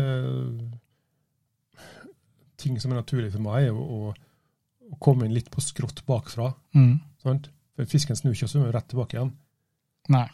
Ting 2.62 2.78
som 2.80 2.94
er 2.94 3.02
naturlig 3.02 3.34
for 3.34 3.44
meg, 3.44 3.68
er 3.68 3.76
å, 3.76 4.14
å 4.14 4.98
komme 5.04 5.28
inn 5.28 5.34
litt 5.36 5.50
på 5.52 5.62
skrått 5.64 6.00
bakfra. 6.08 6.54
Mm. 6.78 6.96
Sant? 7.26 7.50
For 7.76 7.90
Fisken 7.92 8.16
snur 8.16 8.32
ikke 8.38 8.48
og 8.48 8.54
svømmer 8.54 8.72
rett 8.78 8.88
tilbake 8.94 9.18
igjen. 9.18 9.34
Nei. 10.14 10.28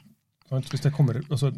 Hvis 0.52 0.84
det 0.86 0.92
kommer 0.94 1.18
altså, 1.24 1.50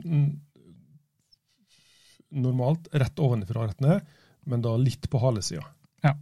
normalt 2.33 2.87
rett 2.93 3.19
ovenfra 3.19 3.67
rett 3.69 3.81
ned, 3.83 4.01
men 4.49 4.61
da 4.65 4.75
litt 4.77 5.09
på 5.09 5.19
halesida. 5.21 5.63
Ja. 6.03 6.15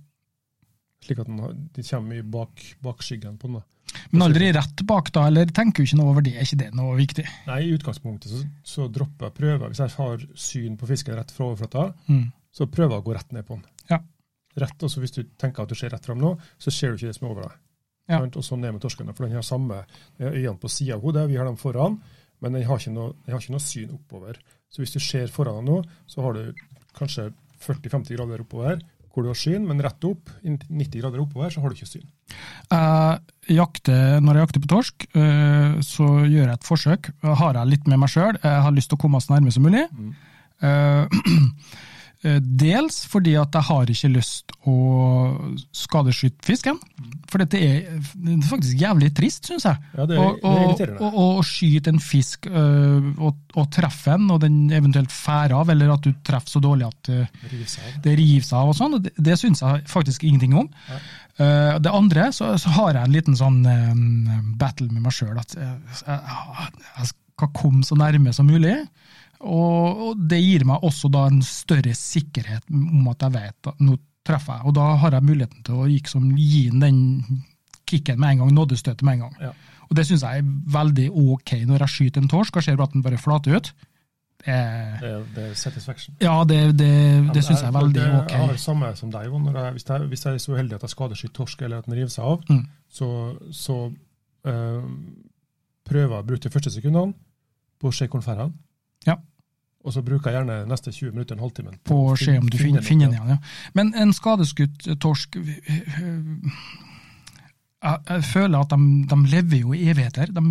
Slik 1.06 1.20
at 1.24 1.30
den, 1.32 1.70
de 1.74 1.84
kommer 1.88 2.20
i 2.20 2.22
bak, 2.24 2.62
bakskyggen 2.86 3.38
på 3.42 3.48
den. 3.50 3.62
da. 3.62 3.68
Men 4.12 4.22
aldri 4.28 4.52
rett 4.56 4.84
bak, 4.88 5.10
da, 5.16 5.26
eller 5.28 5.50
tenker 5.52 5.82
du 5.84 5.88
ikke 5.90 5.98
noe 6.00 6.12
over 6.14 6.24
det? 6.24 6.36
Er 6.38 6.46
ikke 6.46 6.60
det 6.62 6.70
noe 6.78 6.94
viktig? 7.00 7.26
Nei, 7.48 7.58
I 7.66 7.74
utgangspunktet 7.76 8.32
så, 8.32 8.44
så 8.64 8.86
dropper 8.94 9.28
jeg 9.32 9.36
prøver. 9.40 9.72
Hvis 9.74 9.82
jeg 9.84 9.96
har 9.98 10.24
syn 10.46 10.78
på 10.80 10.88
fisken 10.92 11.18
rett 11.18 11.34
fra 11.36 11.50
overflata, 11.50 11.88
Mm. 12.08 12.30
så 12.54 12.68
prøver 12.72 12.96
jeg 12.98 13.04
å 13.04 13.08
gå 13.10 13.16
rett 13.18 13.32
ned 13.36 13.48
på 13.48 13.58
den. 13.58 13.66
Ja. 13.90 14.00
Rett, 14.62 14.78
også 14.84 15.00
Hvis 15.02 15.16
du 15.16 15.24
tenker 15.40 15.64
at 15.64 15.70
du 15.72 15.76
ser 15.80 15.90
rett 15.96 16.06
fram 16.06 16.20
nå, 16.22 16.36
så 16.60 16.72
ser 16.72 16.92
du 16.92 17.00
ikke 17.02 17.12
det 17.12 17.18
som 17.18 17.28
er 17.28 17.32
over 17.34 17.48
deg. 17.50 17.60
Ja. 18.12 18.20
Og 18.22 18.44
så 18.44 18.58
ned 18.60 18.74
med 18.76 18.82
torsken. 18.84 19.12
For 19.16 19.26
den 19.26 19.36
har 19.36 19.46
samme 19.48 19.84
øynene 20.20 20.60
på 20.60 20.70
sida 20.70 20.96
av 20.98 21.02
hodet, 21.06 21.28
vi 21.32 21.38
har 21.40 21.46
dem 21.48 21.58
foran, 21.60 22.00
men 22.42 22.54
den 22.58 22.64
har, 22.68 22.80
ikke 22.82 22.92
noe, 22.94 23.14
den 23.26 23.34
har 23.36 23.40
ikke 23.44 23.54
noe 23.56 23.64
syn 23.64 23.94
oppover. 23.96 24.40
Så 24.72 24.82
hvis 24.82 24.96
du 24.96 25.02
ser 25.04 25.32
foran 25.32 25.60
deg 25.60 25.70
nå, 25.70 25.82
så 26.08 26.24
har 26.26 26.38
du 26.38 26.64
kanskje 26.98 27.30
40-50 27.62 28.16
grader 28.18 28.44
oppover 28.44 28.82
hvor 29.12 29.26
du 29.26 29.32
har 29.32 29.36
syn, 29.36 29.66
men 29.68 29.82
rett 29.84 30.06
opp, 30.08 30.30
90 30.44 31.02
grader 31.02 31.20
oppover, 31.20 31.52
så 31.52 31.60
har 31.60 31.72
du 31.72 31.76
ikke 31.76 31.90
syn. 31.90 32.06
Jeg 32.72 33.58
jakter, 33.58 34.22
når 34.24 34.38
jeg 34.38 34.46
jakter 34.46 34.64
på 34.64 34.72
torsk, 34.72 35.08
eh, 35.20 35.82
så 35.84 36.08
gjør 36.24 36.46
jeg 36.46 36.56
et 36.56 36.68
forsøk. 36.68 37.10
Har 37.42 37.60
jeg 37.60 37.72
litt 37.74 37.90
med 37.92 38.00
meg 38.00 38.14
sjøl, 38.14 38.40
jeg 38.40 38.66
har 38.66 38.76
lyst 38.76 38.92
til 38.92 39.00
å 39.00 39.02
komme 39.04 39.20
så 39.20 39.34
nærme 39.34 39.52
som 39.52 39.68
mulig. 39.68 39.84
Mm. 39.92 40.14
Eh, 42.22 42.38
Dels 42.38 43.00
fordi 43.10 43.34
at 43.40 43.56
jeg 43.58 43.66
har 43.66 43.90
ikke 43.90 44.12
lyst 44.14 44.54
å 44.70 44.76
skadeskyte 45.74 46.46
fisken. 46.46 46.78
For 47.32 47.42
dette 47.42 47.58
er 47.58 47.80
det 47.98 48.36
er 48.36 48.44
faktisk 48.46 48.82
jævlig 48.84 49.10
trist, 49.18 49.48
syns 49.50 49.66
jeg. 49.66 49.80
Ja, 49.98 50.06
det 50.10 50.20
er, 50.22 50.36
det 50.78 50.86
er 50.86 50.94
og 51.02 51.18
Å 51.22 51.46
skyte 51.46 51.94
en 51.96 52.02
fisk 52.04 52.46
øh, 52.52 53.10
og, 53.18 53.40
og 53.58 53.72
treffe 53.74 54.14
den, 54.14 54.30
og 54.34 54.42
den 54.44 54.60
eventuelt 54.70 55.14
færer 55.14 55.56
av, 55.58 55.72
eller 55.74 55.96
at 55.96 56.06
du 56.06 56.14
treffer 56.26 56.58
så 56.58 56.62
dårlig 56.64 56.90
at 56.92 57.12
øh, 57.16 57.42
det 58.06 58.16
river 58.20 58.46
seg 58.46 58.60
av 58.60 58.74
og 58.74 58.78
sånn, 58.78 59.00
det, 59.02 59.16
det 59.18 59.40
syns 59.42 59.64
jeg 59.64 59.88
faktisk 59.90 60.28
ingenting 60.28 60.56
om. 60.62 60.70
Ja. 60.92 61.02
Uh, 61.42 61.78
det 61.82 61.90
andre, 61.96 62.28
så, 62.36 62.52
så 62.62 62.70
har 62.76 62.94
jeg 62.94 63.08
en 63.08 63.14
liten 63.16 63.38
sånn 63.40 63.62
eh, 63.66 64.02
battle 64.60 64.92
med 64.92 65.08
meg 65.08 65.16
sjøl, 65.16 65.38
at 65.40 65.56
jeg, 65.58 65.78
jeg, 66.04 66.82
jeg 67.00 67.08
skal 67.10 67.54
komme 67.56 67.88
så 67.88 67.96
nærme 67.98 68.34
som 68.36 68.50
mulig. 68.52 68.76
Og, 69.44 70.02
og 70.08 70.22
det 70.30 70.40
gir 70.42 70.66
meg 70.70 70.84
også 70.86 71.10
da 71.12 71.26
en 71.30 71.42
større 71.46 71.94
sikkerhet 71.98 72.64
om 72.72 73.08
at 73.12 73.22
jeg 73.26 73.34
vet 73.36 73.68
at 73.74 73.80
nå 73.82 73.96
treffer 74.28 74.60
jeg. 74.60 74.66
Og 74.70 74.76
da 74.78 74.88
har 75.02 75.12
jeg 75.18 75.26
muligheten 75.26 75.64
til 75.66 75.80
å 75.82 75.88
liksom, 75.90 76.32
gi 76.38 76.68
den 76.70 76.80
den 76.86 77.46
kicken 77.92 78.20
med 78.22 78.30
en 78.36 78.44
gang, 78.46 78.52
nådestøtet 78.56 79.02
med 79.04 79.18
en 79.18 79.24
gang. 79.26 79.38
Ja. 79.42 79.54
Og 79.90 79.96
det 79.98 80.06
syns 80.08 80.22
jeg 80.24 80.40
er 80.44 80.52
veldig 80.72 81.08
ok 81.12 81.52
når 81.68 81.82
jeg 81.84 81.92
skyter 81.96 82.22
en 82.24 82.30
torsk 82.32 82.56
og 82.56 82.64
ser 82.64 82.80
at 82.80 82.94
den 82.94 83.02
bare 83.04 83.18
flater 83.20 83.58
ut. 83.58 83.72
Eh, 84.46 84.94
Det, 85.02 85.10
det 85.36 85.44
er 85.50 85.54
satisfaction. 85.60 86.16
ja, 86.22 86.44
det, 86.48 86.60
det, 86.80 86.88
det 87.34 87.44
syns 87.44 87.60
jeg 87.62 87.68
er 87.68 87.76
veldig 87.76 88.06
ok. 88.22 88.32
Jeg 88.32 88.40
har 88.46 88.54
det 88.56 88.60
samme 88.64 88.94
som 88.96 89.12
deg. 89.12 89.26
Jon. 89.28 89.50
Hvis, 89.76 89.84
hvis 90.14 90.26
jeg 90.26 90.34
er 90.34 90.38
så 90.46 90.54
uheldig 90.56 90.78
at 90.80 90.86
jeg 90.88 90.94
skadeskyter 90.96 91.34
torsk, 91.42 91.62
eller 91.68 91.78
at 91.84 91.86
den 91.90 91.98
river 92.00 92.10
seg 92.14 92.24
av, 92.26 92.46
Mm. 92.50 92.64
så, 92.90 93.10
så 93.52 93.76
øh, 94.48 94.88
prøver 95.90 96.16
jeg 96.16 96.24
å 96.24 96.28
bruke 96.32 96.46
de 96.48 96.54
første 96.54 96.72
sekundene 96.74 97.14
på 97.82 97.90
å 97.92 97.94
se 97.94 98.08
hvor 98.08 98.22
den 98.24 98.38
drar. 98.38 98.52
Ja. 99.10 99.18
Og 99.84 99.94
så 99.94 100.02
bruker 100.06 100.30
jeg 100.30 100.38
gjerne 100.40 100.60
neste 100.70 100.92
20 100.94 101.12
minutter, 101.16 101.36
en 101.36 101.42
halvtime, 101.42 101.72
På 101.90 101.96
å 102.12 102.16
se 102.20 102.36
om 102.38 102.50
du 102.50 102.58
finner, 102.58 102.82
finner 102.86 103.10
den 103.10 103.16
igjen. 103.18 103.30
Ja. 103.30 103.38
Men 103.74 103.94
en 103.98 104.14
skadeskutt 104.14 104.86
torsk 105.02 105.38
øh, 105.38 106.52
Jeg, 107.82 108.24
føler 108.30 108.60
at 108.60 108.70
de, 108.76 109.08
de 109.10 109.18
lever 109.32 109.64
jo 109.64 109.74
i 109.74 109.88
evigheter. 109.90 110.30
De 110.36 110.44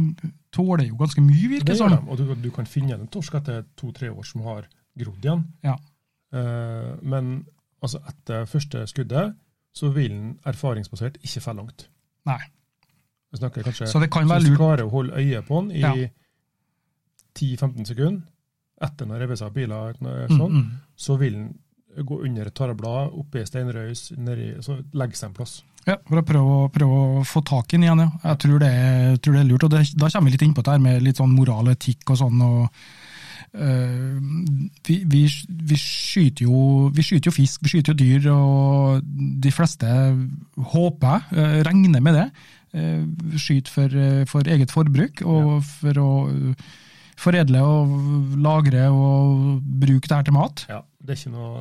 tåler 0.52 0.88
jo 0.88 0.96
ganske 0.98 1.22
mye, 1.22 1.48
virker 1.52 1.70
det 1.70 1.78
som. 1.78 1.94
og 2.08 2.18
du, 2.18 2.34
du 2.34 2.50
kan 2.50 2.66
finne 2.66 2.96
en 2.98 3.06
torsk 3.06 3.36
etter 3.38 3.62
to-tre 3.78 4.10
år 4.10 4.26
som 4.26 4.42
har 4.48 4.66
grodd 4.98 5.22
igjen. 5.22 5.44
Ja. 5.62 5.76
Eh, 6.34 6.90
men 7.02 7.44
altså 7.82 8.02
etter 8.10 8.48
første 8.50 8.82
skuddet 8.90 9.36
så 9.74 9.92
vil 9.94 10.10
den 10.10 10.32
erfaringsbasert 10.44 11.20
ikke 11.22 11.40
felle 11.44 11.62
langt. 11.62 11.86
Nei. 12.26 12.40
Kanskje, 13.30 13.86
Så 13.86 14.00
det 14.02 14.10
kan 14.10 14.26
være 14.26 14.28
være 14.28 14.40
Så 14.42 14.46
du 14.46 14.50
lurt. 14.50 14.58
klarer 14.58 14.82
å 14.88 14.90
holde 14.90 15.14
øye 15.14 15.42
på 15.46 15.60
den 15.62 15.70
i 15.70 15.80
Ja. 15.84 15.94
10-15 17.38 17.84
sekunder 17.86 18.20
etter 18.80 19.10
revet 19.20 19.38
seg 19.38 19.50
av 19.50 19.56
biler, 19.56 19.98
Mm, 20.00 20.36
sånn, 20.36 20.54
mm. 20.54 20.70
så 20.96 21.16
vil 21.20 21.34
den 21.34 21.50
gå 22.06 22.20
under 22.24 22.46
et 22.46 22.54
tarreblad, 22.54 23.10
oppi 23.18 23.42
ei 23.42 23.48
steinrøys, 23.48 24.12
nedi, 24.16 24.54
så 24.64 24.78
legge 24.94 25.18
seg 25.18 25.30
en 25.30 25.36
plass. 25.36 25.60
Ja, 25.86 25.96
for 26.06 26.20
å 26.20 26.24
prøve, 26.26 26.56
prøve 26.74 26.96
å 27.00 27.22
få 27.26 27.42
tak 27.46 27.72
i 27.72 27.78
den 27.78 27.86
igjen, 27.88 28.02
ja. 28.04 28.10
Jeg 28.30 28.42
tror 28.44 28.58
det, 28.62 28.72
tror 29.24 29.36
det 29.36 29.42
er 29.42 29.48
lurt. 29.48 29.64
og 29.64 29.70
det, 29.72 29.84
Da 29.96 30.10
kommer 30.12 30.30
vi 30.30 30.36
litt 30.36 30.44
innpå 30.46 30.62
det 30.62 30.74
her 30.76 30.82
med 30.84 31.02
litt 31.02 31.20
sånn 31.20 31.32
moral 31.32 31.70
og 31.70 31.76
etikk 31.76 32.12
og 32.14 32.20
sånn. 32.24 32.42
og 32.46 32.68
Uh, 33.50 34.20
vi, 34.86 35.00
vi, 35.10 35.24
vi, 35.26 35.74
skyter 35.74 36.44
jo, 36.44 36.86
vi 36.94 37.02
skyter 37.02 37.32
jo 37.32 37.34
fisk, 37.34 37.64
vi 37.64 37.72
skyter 37.72 37.96
jo 37.96 37.98
dyr, 37.98 38.28
og 38.30 39.08
de 39.42 39.50
fleste 39.50 39.88
håper, 40.70 41.26
øh, 41.34 41.56
regner 41.66 42.04
med 42.04 42.18
det, 42.20 42.30
Uh, 42.70 43.02
skyter 43.34 43.66
for, 43.66 43.90
øh, 43.90 44.26
for 44.30 44.46
eget 44.46 44.70
forbruk 44.70 45.24
og 45.26 45.64
for 45.66 45.98
å 45.98 46.10
foredle 47.20 47.60
og 47.66 47.90
lagre 48.40 48.86
og 48.92 49.60
bruke 49.82 50.08
det 50.08 50.16
her 50.16 50.26
til 50.26 50.36
mat. 50.36 50.64
Ja, 50.70 50.80
det 51.04 51.14
er 51.14 51.20
ikke 51.20 51.34
noe, 51.34 51.60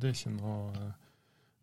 det 0.00 0.10
er 0.10 0.16
ikke 0.16 0.32
noe 0.38 0.88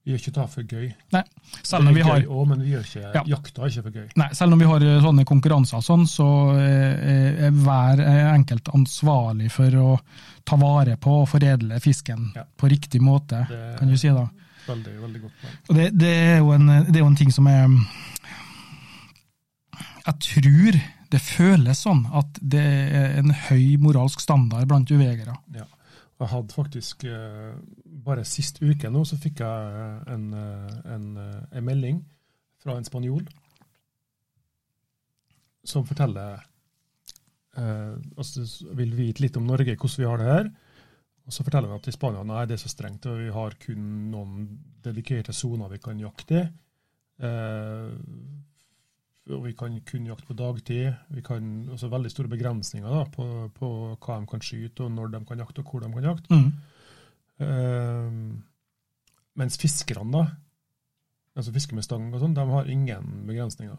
Vi 0.07 0.13
gjør 0.13 0.21
ikke 0.21 0.31
det 0.37 0.43
for 0.53 0.63
gøy. 0.71 0.85
Nei, 1.11 1.21
selv 1.67 1.89
om 1.89 1.95
vi 1.97 2.03
har... 2.07 2.21
gøy 2.21 2.29
også, 2.31 2.45
men 2.47 2.61
vi 2.63 2.69
gjør 2.71 2.85
ikke, 2.87 3.01
Ja. 3.17 3.23
jakta 3.27 3.61
er 3.65 3.73
ikke 3.73 3.81
for 3.89 3.97
gøy. 3.97 4.05
Nei, 4.21 4.27
selv 4.39 4.55
om 4.55 4.61
vi 4.63 4.69
har 4.69 4.85
eh, 4.87 4.99
sånne 5.03 5.25
konkurranser, 5.27 5.81
og 5.81 5.83
sånn, 5.83 6.05
så 6.07 6.27
eh, 6.55 7.41
er 7.49 7.51
hver 7.57 7.99
eh, 8.05 8.29
enkelt 8.31 8.71
ansvarlig 8.71 9.49
for 9.51 9.75
å 9.81 9.89
ta 10.47 10.55
vare 10.61 10.95
på 10.95 11.17
og 11.25 11.27
foredle 11.27 11.81
fisken 11.83 12.29
Ja. 12.37 12.45
på 12.55 12.69
riktig 12.71 13.01
måte, 13.03 13.41
Det 13.49 13.75
kan 13.81 13.91
du 13.91 13.97
si 13.99 14.07
da. 14.15 14.23
Veldig, 14.69 14.93
veldig 15.01 15.21
godt. 15.25 15.43
Og 15.67 15.75
det, 15.75 15.89
det, 15.99 16.13
er 16.31 16.37
jo 16.39 16.53
en, 16.55 16.67
det 16.87 16.95
er 16.95 17.03
jo 17.03 17.11
en 17.11 17.19
ting 17.19 17.31
som 17.35 17.47
er 17.51 17.67
Jeg 20.07 20.15
tror 20.23 20.79
det 21.13 21.21
føles 21.23 21.81
sånn 21.85 22.03
at 22.15 22.39
det 22.41 22.63
er 22.63 23.17
en 23.21 23.33
høy 23.47 23.77
moralsk 23.81 24.21
standard 24.23 24.67
blant 24.69 24.91
uvegere. 24.91 25.35
Ja. 25.55 25.67
Jeg 26.17 26.31
hadde 26.31 26.55
faktisk 26.55 27.03
eh, 27.05 27.53
Bare 28.07 28.25
sist 28.25 28.61
uke 28.63 28.89
nå 28.89 29.03
så 29.05 29.19
fikk 29.21 29.43
jeg 29.43 29.97
en, 30.13 30.29
eh, 30.33 30.77
en, 30.95 31.09
eh, 31.21 31.41
en 31.59 31.65
melding 31.67 31.99
fra 32.63 32.77
en 32.77 32.87
spanjol 32.87 33.25
som 35.67 35.85
forteller 35.85 36.45
altså, 37.57 38.43
Vil 38.77 38.93
vite 38.95 39.23
litt 39.23 39.37
om 39.39 39.47
Norge, 39.49 39.73
hvordan 39.75 39.97
vi 39.97 40.05
har 40.05 40.21
det 40.21 40.27
her. 40.29 40.49
Og 41.25 41.33
så 41.33 41.43
forteller 41.43 41.71
han 41.73 41.81
at 41.81 41.87
i 41.89 41.93
Spania 41.95 42.21
nei, 42.23 42.43
det 42.45 42.53
er 42.53 42.61
så 42.61 42.69
strengt, 42.69 43.07
og 43.09 43.17
vi 43.17 43.31
har 43.33 43.55
kun 43.63 43.87
noen 44.13 44.43
dedikerte 44.85 45.33
soner 45.33 45.71
vi 45.73 45.79
kan 45.81 45.97
jakte 45.99 46.37
i. 46.37 46.43
og 49.29 49.43
vi 49.43 49.53
kan 49.57 49.75
kun 49.87 50.07
jakte 50.07 50.27
på 50.29 50.35
dagtid. 50.37 50.93
Vi 51.15 51.21
kan 51.25 51.47
også 51.73 51.89
veldig 51.91 52.11
store 52.13 52.31
begrensninger 52.31 52.89
da, 52.89 53.03
på, 53.11 53.25
på 53.57 53.69
hva 53.95 54.19
de 54.21 54.29
kan 54.31 54.43
skyte, 54.43 54.85
og 54.85 54.93
når 54.95 55.11
de 55.15 55.21
kan 55.27 55.43
jakte, 55.43 55.63
og 55.63 55.71
hvor 55.71 55.83
de 55.83 55.91
kan 55.93 56.07
jakte. 56.11 56.37
Mm. 56.37 56.51
Uh, 57.41 58.09
mens 59.37 59.59
fiskerne, 59.61 60.09
da, 60.13 60.23
altså 61.37 61.53
fiske 61.53 61.75
med 61.77 61.85
stang 61.85 62.07
og 62.13 62.23
sånn, 62.23 62.33
de 62.37 62.45
har 62.49 62.71
ingen 62.73 63.27
begrensninger. 63.27 63.77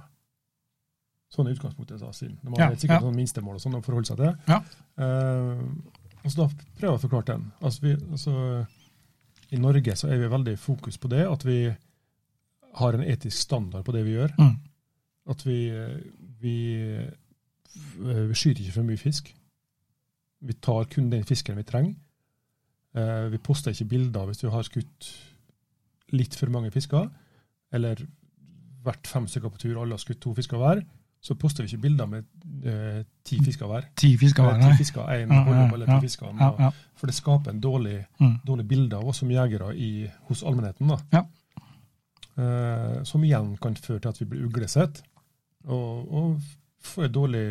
Sånn 1.33 1.49
er 1.49 1.57
utgangspunktet, 1.59 2.01
sa 2.01 2.13
Sin. 2.17 2.39
De 2.41 2.53
har 2.55 2.61
Ja, 2.63 2.77
sikkert 2.77 3.03
ja. 3.03 3.05
sånn 3.05 3.19
minstemål 3.19 3.59
og 3.59 3.65
sånn 3.65 3.77
å 3.77 3.83
forholde 3.85 4.09
seg 4.09 4.21
til. 4.23 4.37
Ja. 4.49 4.63
Uh, 4.97 5.65
og 6.23 6.31
så 6.33 6.45
da 6.45 6.47
prøver 6.53 6.89
jeg 6.89 6.97
å 6.97 7.03
forklare 7.03 7.29
den. 7.35 7.51
Altså, 7.61 7.83
vi, 7.85 7.97
altså, 8.13 8.33
I 9.53 9.61
Norge 9.61 9.97
så 9.97 10.09
er 10.13 10.23
vi 10.23 10.31
veldig 10.33 10.57
fokus 10.61 10.97
på 11.01 11.11
det, 11.13 11.25
at 11.29 11.45
vi 11.45 11.59
har 12.79 12.97
en 12.97 13.05
etisk 13.05 13.37
standard 13.37 13.85
på 13.85 13.93
det 13.97 14.05
vi 14.07 14.17
gjør. 14.17 14.33
Mm. 14.39 14.55
At 15.29 15.43
vi, 15.47 15.59
vi, 16.41 16.55
vi 17.99 18.35
skyter 18.35 18.63
ikke 18.65 18.73
for 18.79 18.89
mye 18.89 19.01
fisk. 19.01 19.33
Vi 20.41 20.55
tar 20.63 20.87
kun 20.93 21.11
den 21.13 21.25
fisken 21.29 21.57
vi 21.59 21.67
trenger. 21.69 21.95
Eh, 22.97 23.27
Vi 23.33 23.39
poster 23.45 23.71
ikke 23.75 23.89
bilder 23.91 24.27
hvis 24.31 24.43
vi 24.45 24.51
har 24.51 24.63
skutt 24.67 25.09
litt 26.17 26.35
for 26.39 26.49
mange 26.49 26.71
fisker, 26.73 27.11
eller 27.73 28.01
vært 28.87 29.07
fem 29.11 29.27
stykker 29.29 29.51
på 29.53 29.59
tur, 29.61 29.77
alle 29.83 29.93
har 29.93 30.01
skutt 30.01 30.21
to 30.25 30.33
fisker 30.35 30.57
hver. 30.57 30.81
Så 31.21 31.35
poster 31.35 31.65
vi 31.67 31.73
ikke 31.75 31.83
bilder 31.83 32.07
med 32.07 32.25
eh, 32.65 33.03
ti 33.27 33.41
fisker 33.45 33.67
hver. 33.69 33.89
Ti 33.99 34.13
fisker 34.17 34.47
hver, 34.47 34.61
Ti 34.63 34.69
nei. 34.71 34.77
fisker, 34.79 35.03
en, 35.11 35.33
Ja, 35.35 35.43
ja, 35.51 35.67
ja. 35.67 35.99
ti 35.99 36.07
fisker. 36.07 36.31
Ja. 36.39 36.71
For 36.97 37.11
det 37.11 37.17
skaper 37.19 37.51
en 37.53 37.61
dårlig, 37.61 38.07
Mm. 38.21 38.39
dårlig 38.47 38.69
bilde 38.69 38.97
av 38.97 39.09
oss 39.09 39.19
som 39.19 39.29
jegere 39.31 39.75
i, 39.77 40.09
hos 40.31 40.43
allmennheten. 40.47 40.89
Da. 40.89 40.99
Ja. 41.13 41.25
Eh, 42.39 43.03
som 43.05 43.25
igjen 43.27 43.57
kan 43.61 43.75
føre 43.75 43.99
til 44.01 44.09
at 44.13 44.21
vi 44.23 44.27
blir 44.31 44.47
uglesett, 44.47 45.03
og, 45.69 46.13
og 46.13 46.41
får 46.83 47.05
en 47.09 47.13
dårlig 47.13 47.45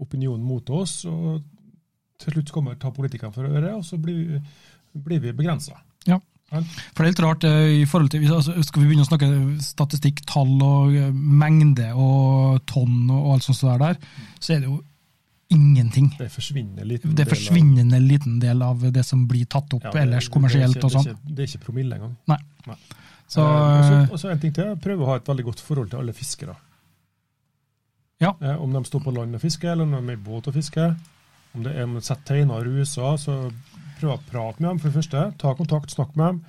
opinion 0.00 0.40
mot 0.42 0.70
oss. 0.70 1.04
og 1.04 1.42
Til 2.18 2.32
slutt 2.38 2.52
kommer 2.54 2.78
ta 2.80 2.90
politikerne 2.94 3.34
for 3.34 3.44
øret, 3.48 3.74
og 3.74 3.84
så 3.84 3.98
blir, 4.00 4.40
blir 4.94 5.20
vi 5.20 5.32
begrensa. 5.32 5.80
For 6.54 7.00
det 7.02 7.08
er 7.08 7.08
litt 7.08 7.20
rart 7.24 7.44
eh, 7.48 7.80
i 7.80 7.84
forhold 7.88 8.10
til, 8.12 8.24
altså, 8.30 8.52
Skal 8.62 8.82
vi 8.84 8.88
begynne 8.90 9.02
å 9.02 9.08
snakke 9.08 9.28
statistikk, 9.64 10.20
tall 10.28 10.52
og 10.62 10.92
eh, 10.94 11.08
mengde 11.10 11.88
og 11.98 12.60
tonn 12.70 13.08
og 13.10 13.30
alt 13.34 13.46
sånt 13.48 13.62
der, 13.80 13.96
så 14.38 14.52
er 14.54 14.60
det 14.62 14.68
jo 14.68 14.76
ingenting. 15.54 16.12
Det 16.18 16.28
forsvinner 16.30 16.84
en 16.84 16.88
liten 16.92 17.10
Det 17.10 17.16
del 17.16 17.26
av- 17.26 17.32
forsvinnende 17.34 18.00
liten 18.04 18.36
del 18.42 18.62
av 18.62 18.84
det 18.94 19.02
som 19.08 19.24
blir 19.30 19.48
tatt 19.50 19.72
opp 19.74 19.82
Ja, 19.88 19.90
det- 19.96 20.02
ellers 20.04 20.28
kommersielt 20.28 20.74
det 20.74 20.84
er 20.84 20.86
og 20.86 20.92
ikke- 20.92 21.00
sånn. 21.00 21.04
Det 21.04 21.10
er 21.10 21.16
ikke, 21.16 21.34
det 21.34 21.42
er 21.42 21.50
ikke 21.50 21.64
promille 21.64 21.94
engang. 21.98 22.14
Nei. 22.28 22.38
Nei. 22.68 22.76
så- 23.26 23.40
eh, 23.40 24.12
Og 24.12 24.18
så 24.20 24.30
en 24.30 24.38
ting 24.38 24.52
til. 24.52 24.76
Prøve 24.76 25.00
å 25.02 25.06
ha 25.06 25.16
et 25.16 25.24
veldig 25.26 25.44
godt 25.44 25.60
forhold 25.60 25.90
til 25.90 25.98
alle 25.98 26.12
fiskere. 26.12 26.54
Ja. 28.22 28.36
Eh, 28.40 28.56
Om 28.62 28.72
de 28.72 28.84
står 28.84 29.04
på 29.04 29.14
land 29.14 29.34
og 29.34 29.42
fisker, 29.42 29.72
eller 29.72 29.84
om 29.88 29.94
de 29.94 30.12
er 30.14 30.18
i 30.18 30.24
båt 30.28 30.48
og 30.50 30.54
fisker. 30.54 30.94
Om 31.54 31.62
det 31.66 31.74
er 31.76 31.86
om 31.86 31.94
de 31.94 32.02
setter 32.02 32.24
teiner 32.34 32.58
og 32.58 32.66
ruser, 32.66 33.16
så 33.20 33.38
prøv 34.00 34.16
å 34.16 34.20
prate 34.30 34.62
med 34.62 34.70
dem, 34.70 34.82
for 34.82 34.90
det 34.90 34.98
første. 34.98 35.24
Ta 35.38 35.54
kontakt, 35.58 35.94
snakk 35.94 36.16
med 36.18 36.26
dem. 36.26 36.42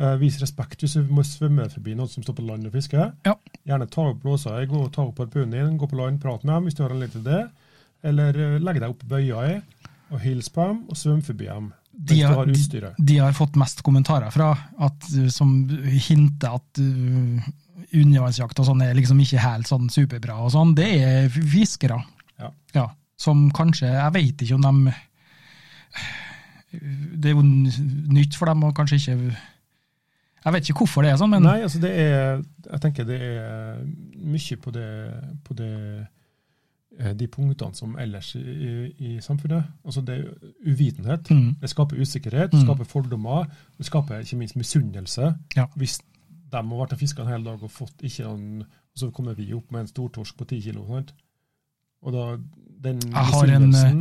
Eh, 0.00 0.14
vis 0.20 0.38
respekt 0.40 0.80
hvis 0.80 0.96
du 0.96 1.10
må 1.12 1.24
svømme 1.26 1.66
forbi 1.68 1.92
noen 1.96 2.08
som 2.08 2.24
står 2.24 2.38
på 2.38 2.46
land 2.46 2.68
og 2.68 2.76
fisker. 2.76 3.10
Ja. 3.26 3.34
Gjerne 3.68 3.88
ta 3.90 4.06
opp 4.12 4.22
gå 4.22 4.36
og 4.36 4.92
ta 4.94 5.04
opp 5.04 5.18
harpunen 5.20 5.52
din, 5.52 5.76
gå 5.80 5.88
på 5.90 5.98
land, 5.98 6.20
prat 6.22 6.44
med 6.44 6.54
dem 6.54 6.68
hvis 6.68 6.78
du 6.78 6.84
har 6.84 6.94
anledning 6.94 7.18
til 7.18 7.26
det. 7.26 7.42
Eller 8.10 8.38
eh, 8.40 8.56
legg 8.62 8.80
deg 8.80 8.94
opp 8.94 9.04
bøya 9.10 9.42
i, 9.50 9.58
og 10.10 10.22
hils 10.24 10.48
på 10.52 10.70
dem, 10.70 10.84
og 10.88 10.96
svøm 10.96 11.20
forbi 11.26 11.50
dem. 11.50 11.72
de 11.92 12.20
har, 12.22 12.46
de, 12.48 12.92
de 13.10 13.18
har 13.20 13.36
fått 13.36 13.58
mest 13.60 13.82
kommentarer 13.84 14.32
fra, 14.32 14.54
at, 14.80 15.10
som 15.28 15.52
hinter 16.08 16.56
at 16.56 16.80
uh, 16.80 17.50
undervannsjakt 17.94 18.58
og 18.62 18.66
sånn 18.66 18.82
er 18.84 18.94
liksom 18.94 19.20
ikke 19.20 19.38
helt 19.42 19.66
sånn 19.70 19.88
superbra 19.90 20.38
og 20.44 20.52
sånn. 20.54 20.74
Det 20.78 20.88
er 21.02 21.28
fiskere. 21.28 22.00
Ja. 22.72 22.86
som 23.20 23.50
kanskje 23.52 23.86
Jeg 23.90 24.12
vet 24.14 24.42
ikke 24.46 24.54
om 24.54 24.62
de 24.62 24.92
Det 27.20 27.30
er 27.30 27.34
jo 27.34 27.42
nytt 27.42 28.36
for 28.38 28.46
dem, 28.48 28.62
og 28.64 28.74
kanskje 28.78 28.96
ikke 28.96 29.16
Jeg 30.44 30.52
vet 30.54 30.68
ikke 30.70 30.78
hvorfor 30.84 31.02
det 31.04 31.10
er 31.12 31.18
sånn, 31.20 31.34
men 31.34 31.42
Nei, 31.44 31.58
altså 31.66 31.80
det 31.82 31.90
er 32.00 32.40
Jeg 32.70 32.80
tenker 32.80 33.04
det 33.08 33.18
er 33.20 33.82
mye 34.24 34.56
på 34.62 34.72
det, 34.72 34.86
på 35.44 35.56
det 35.58 35.72
eh, 37.00 37.12
de 37.16 37.26
punktene 37.32 37.74
som 37.76 37.96
ellers 37.98 38.34
i, 38.36 38.92
i, 38.98 39.10
samfunnet. 39.24 39.64
Altså 39.84 40.00
det 40.04 40.18
er 40.18 40.24
uvitenhet. 40.66 41.30
mm, 41.30 41.56
Det 41.60 41.70
skaper 41.70 41.96
usikkerhet, 42.00 42.52
Mm. 42.52 42.58
det 42.58 42.66
skaper 42.66 42.84
fordommer, 42.84 43.46
det 43.78 43.86
skaper 43.86 44.20
ikke 44.20 44.36
minst 44.36 44.56
misunnelse. 44.56 45.34
Ja. 45.56 45.66
Hvis 45.76 46.00
de 46.50 46.60
har 46.62 46.80
vært 46.82 46.92
og 46.96 47.00
fiska 47.00 47.22
en 47.24 47.30
hel 47.32 47.44
dag 47.46 47.62
og 47.62 47.70
fått 47.72 48.02
ikke 48.06 48.24
noen 48.28 48.62
Og 48.64 48.98
så 48.98 49.10
kommer 49.14 49.36
vi 49.38 49.52
opp 49.54 49.70
med 49.70 49.84
en 49.84 49.90
stortorsk 49.92 50.36
på 50.36 50.46
ti 50.50 50.58
kilo. 50.64 50.82
Sant? 50.88 51.12
Og 52.02 52.12
da, 52.16 52.24
den 52.82 52.98
misunnelsen 53.12 54.00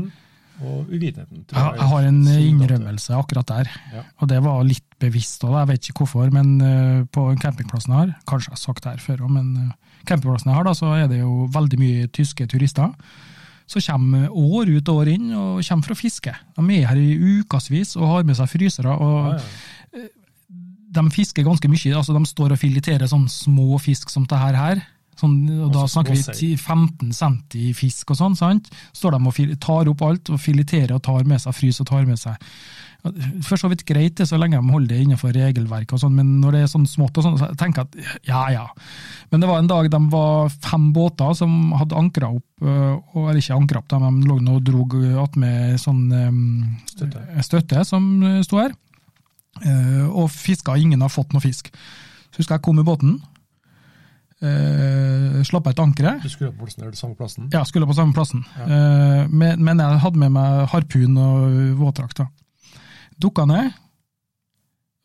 og 0.60 0.90
uvitenheten. 0.92 1.46
Jeg, 1.54 1.76
jeg 1.78 1.88
har 1.92 2.08
en 2.10 2.18
er 2.28 2.40
innrømmelse 2.44 3.14
akkurat 3.16 3.48
der, 3.48 3.70
Ja. 3.94 4.02
og 4.20 4.28
det 4.28 4.42
var 4.44 4.64
litt 4.68 4.88
bevisst 5.00 5.44
òg. 5.48 5.54
Jeg 5.62 5.68
vet 5.70 5.88
ikke 5.92 6.04
hvorfor, 6.04 6.32
men 6.36 6.50
eh, 6.60 7.06
på 7.16 7.24
campingplassen 7.40 7.94
jeg 7.94 8.00
har, 8.02 8.12
kanskje 8.28 8.50
jeg 8.50 8.58
har 8.58 8.64
sagt 8.66 8.84
det 8.84 8.92
her 8.98 9.04
før 9.06 9.24
òg, 9.28 9.32
men 9.38 9.54
eh, 9.62 10.02
campingplassen 10.10 10.50
jeg 10.52 10.58
har, 10.58 10.68
da, 10.68 10.74
så 10.76 10.92
er 10.98 11.08
det 11.08 11.22
jo 11.22 11.46
veldig 11.54 11.80
mye 11.80 12.08
tyske 12.12 12.48
turister. 12.52 12.92
som 13.70 13.82
kommer 13.86 14.30
år 14.34 14.66
ut 14.76 14.90
og 14.90 14.96
år 15.04 15.08
inn 15.14 15.32
og 15.38 15.62
kommer 15.64 15.86
for 15.86 15.94
å 15.94 16.02
fiske. 16.02 16.34
De 16.58 16.64
er 16.76 16.88
her 16.90 16.98
i 16.98 17.40
ukevis 17.40 17.96
og 17.96 18.08
har 18.10 18.24
med 18.26 18.36
seg 18.36 18.50
frysere. 18.50 18.90
og 18.98 19.36
Ja, 19.36 19.40
ja. 19.94 20.08
De 20.90 21.04
fisker 21.14 21.46
ganske 21.46 21.70
mye. 21.72 21.96
altså 21.96 22.16
De 22.16 22.24
står 22.26 22.56
og 22.56 22.62
fileterer 22.62 23.10
sånn 23.10 23.28
små 23.32 23.78
fisk 23.82 24.10
som 24.14 24.26
det 24.30 24.40
her. 24.40 24.82
Sånn, 25.20 25.40
og 25.66 25.72
da 25.76 25.84
snakker 25.90 26.16
vi 26.16 26.22
småsei. 26.24 26.52
10 26.56 26.60
15 26.64 27.16
centi 27.16 27.72
fisk 27.76 28.14
og 28.14 28.20
sånn. 28.22 28.38
sant? 28.40 28.70
Står 28.96 29.18
de 29.18 29.32
og 29.32 29.58
tar 29.60 29.90
opp 29.92 30.04
alt 30.08 30.32
og 30.32 30.40
fileterer 30.40 30.96
og 30.96 31.04
tar 31.04 31.28
med 31.28 31.42
seg 31.44 31.58
fryser 31.58 31.84
og 31.84 31.92
tar 31.92 32.08
med 32.08 32.22
seg. 32.22 32.40
For 33.48 33.56
så 33.56 33.70
vidt 33.72 33.86
greit, 33.88 34.18
det, 34.20 34.26
så 34.28 34.36
lenge 34.36 34.60
de 34.60 34.74
holder 34.74 34.92
det 34.92 35.04
innenfor 35.06 35.32
regelverket, 35.32 35.94
og 35.96 36.02
sånn, 36.02 36.18
men 36.18 36.34
når 36.42 36.56
det 36.56 36.64
er 36.66 36.72
sånn 36.74 36.88
smått, 36.90 37.16
og 37.16 37.24
sånn, 37.24 37.38
så 37.40 37.48
tenker 37.60 37.86
jeg 37.86 37.88
at 37.88 38.28
ja 38.28 38.42
ja. 38.52 38.66
Men 39.32 39.40
det 39.40 39.48
var 39.48 39.62
en 39.62 39.70
dag 39.72 39.88
de 39.94 40.02
var 40.12 40.52
fem 40.66 40.90
båter 40.96 41.32
som 41.40 41.72
hadde 41.80 41.96
ankra 41.96 42.34
opp, 42.36 42.48
øh, 42.60 43.24
eller 43.24 43.40
ikke 43.40 43.56
ankra 43.56 43.80
opp, 43.80 43.88
de 43.94 44.28
lå 44.28 44.42
nå 44.44 44.58
og 44.60 44.68
drog 44.68 44.98
attmed 45.24 45.80
sånn 45.80 46.04
øhm, 46.12 46.44
Støtte. 46.92 47.24
støtte 47.48 47.88
som 47.88 48.12
øh, 48.20 48.42
sto 48.44 48.60
her. 48.60 48.76
Eh, 49.66 50.06
og 50.10 50.30
fiska, 50.32 50.78
ingen 50.80 51.02
har 51.02 51.12
fått 51.12 51.34
noe 51.36 51.44
fisk. 51.44 51.72
Så 52.30 52.42
husker 52.44 52.58
jeg 52.58 52.66
kom 52.66 52.80
i 52.80 52.86
båten, 52.86 53.18
uh, 54.44 55.40
slapp 55.48 55.68
av 55.68 55.74
et 55.74 55.82
ankeret. 55.84 56.24
Du 56.24 56.30
skulle 56.32 56.54
på 56.56 56.68
er 56.70 56.94
samme 56.98 57.18
plassen? 57.20 57.50
Ja, 57.54 57.64
skulle 57.68 57.88
på 57.90 57.96
samme 57.98 58.16
plassen. 58.16 58.44
Ja. 58.58 58.68
Eh, 58.68 59.24
men, 59.32 59.64
men 59.66 59.82
jeg 59.84 60.04
hadde 60.04 60.22
med 60.22 60.36
meg 60.36 60.68
harpun 60.74 61.18
og 61.20 61.58
våtdrakt. 61.80 62.22
Dukka 63.20 63.48
ned 63.50 63.74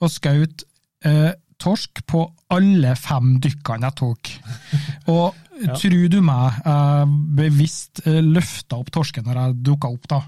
og 0.05 0.13
skjøt 0.13 0.67
eh, 1.07 1.33
torsk 1.63 2.03
på 2.11 2.27
alle 2.53 2.93
fem 2.99 3.39
dykkene 3.43 3.89
jeg 3.89 3.99
tok. 4.03 4.31
Og 5.15 5.41
Ja. 5.55 5.77
tror 5.79 6.09
du 6.11 6.17
meg, 6.21 6.57
jeg 6.67 7.11
bevisst 7.39 8.01
uh, 8.09 8.19
løfta 8.19 8.81
opp 8.83 8.89
torsken 8.91 9.23
når 9.23 9.39
jeg 9.39 9.59
dukka 9.69 9.91
opp, 9.95 10.09
da. 10.11 10.19